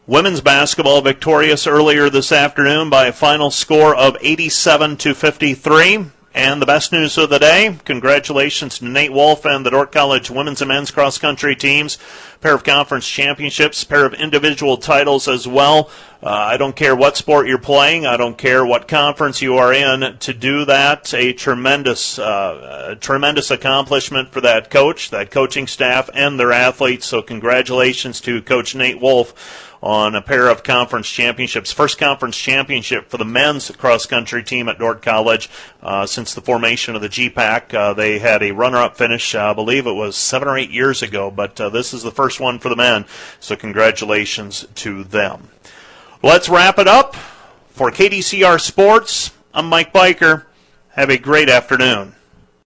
women's 0.07 0.41
basketball 0.41 1.01
victorious 1.01 1.65
earlier 1.65 2.09
this 2.09 2.31
afternoon 2.31 2.89
by 2.89 3.07
a 3.07 3.13
final 3.13 3.49
score 3.49 3.95
of 3.95 4.15
87 4.21 4.97
to 4.97 5.15
53. 5.15 6.05
And 6.35 6.61
the 6.61 6.65
best 6.65 6.91
news 6.91 7.17
of 7.17 7.29
the 7.29 7.39
day, 7.39 7.77
congratulations 7.85 8.79
to 8.79 8.85
Nate 8.85 9.13
Wolf 9.13 9.45
and 9.45 9.65
the 9.65 9.69
Dordt 9.69 9.93
College 9.93 10.29
women's 10.29 10.61
and 10.61 10.67
men's 10.67 10.91
cross 10.91 11.17
country 11.17 11.55
teams. 11.55 11.97
Pair 12.41 12.53
of 12.53 12.65
conference 12.65 13.07
championships, 13.07 13.85
pair 13.85 14.05
of 14.05 14.13
individual 14.13 14.75
titles 14.75 15.29
as 15.29 15.47
well. 15.47 15.89
Uh, 16.21 16.29
I 16.29 16.57
don't 16.57 16.75
care 16.75 16.93
what 16.93 17.15
sport 17.15 17.47
you're 17.47 17.57
playing. 17.57 18.05
I 18.05 18.17
don't 18.17 18.37
care 18.37 18.65
what 18.65 18.89
conference 18.89 19.41
you 19.41 19.55
are 19.55 19.71
in. 19.71 20.17
To 20.17 20.33
do 20.33 20.65
that, 20.65 21.13
a 21.13 21.31
tremendous, 21.31 22.19
uh, 22.19 22.89
a 22.89 22.95
tremendous 22.97 23.49
accomplishment 23.49 24.33
for 24.33 24.41
that 24.41 24.69
coach, 24.69 25.11
that 25.11 25.31
coaching 25.31 25.67
staff, 25.67 26.09
and 26.13 26.37
their 26.37 26.51
athletes. 26.51 27.05
So 27.05 27.21
congratulations 27.21 28.19
to 28.21 28.41
Coach 28.41 28.75
Nate 28.75 28.99
Wolf 28.99 29.64
on 29.81 30.15
a 30.15 30.21
pair 30.21 30.47
of 30.47 30.63
conference 30.63 31.07
championships. 31.07 31.71
First 31.71 31.97
conference 31.97 32.37
championship 32.37 33.09
for 33.09 33.17
the 33.17 33.25
men's 33.25 33.69
cross 33.71 34.05
country 34.05 34.43
team 34.43 34.67
at 34.69 34.79
Dordt 34.79 35.01
College 35.01 35.49
uh, 35.81 36.05
since 36.05 36.33
the 36.33 36.41
formation 36.41 36.95
of 36.95 37.01
the 37.01 37.09
GPAC. 37.09 37.73
Uh, 37.73 37.93
they 37.93 38.19
had 38.19 38.41
a 38.41 38.51
runner 38.51 38.77
up 38.77 38.97
finish, 38.97 39.35
uh, 39.35 39.51
I 39.51 39.53
believe 39.53 39.85
it 39.87 39.93
was 39.93 40.15
seven 40.15 40.47
or 40.47 40.57
eight 40.57 40.71
years 40.71 41.01
ago, 41.01 41.29
but 41.29 41.59
uh, 41.59 41.69
this 41.69 41.93
is 41.93 42.03
the 42.03 42.11
first 42.11 42.39
one 42.39 42.59
for 42.59 42.69
the 42.69 42.75
men. 42.75 43.05
So 43.39 43.55
congratulations 43.55 44.65
to 44.75 45.03
them. 45.03 45.49
Let's 46.23 46.49
wrap 46.49 46.79
it 46.79 46.87
up. 46.87 47.15
For 47.69 47.91
KDCR 47.91 48.59
Sports, 48.61 49.31
I'm 49.53 49.67
Mike 49.67 49.91
Biker. 49.91 50.45
Have 50.91 51.09
a 51.09 51.17
great 51.17 51.49
afternoon. 51.49 52.14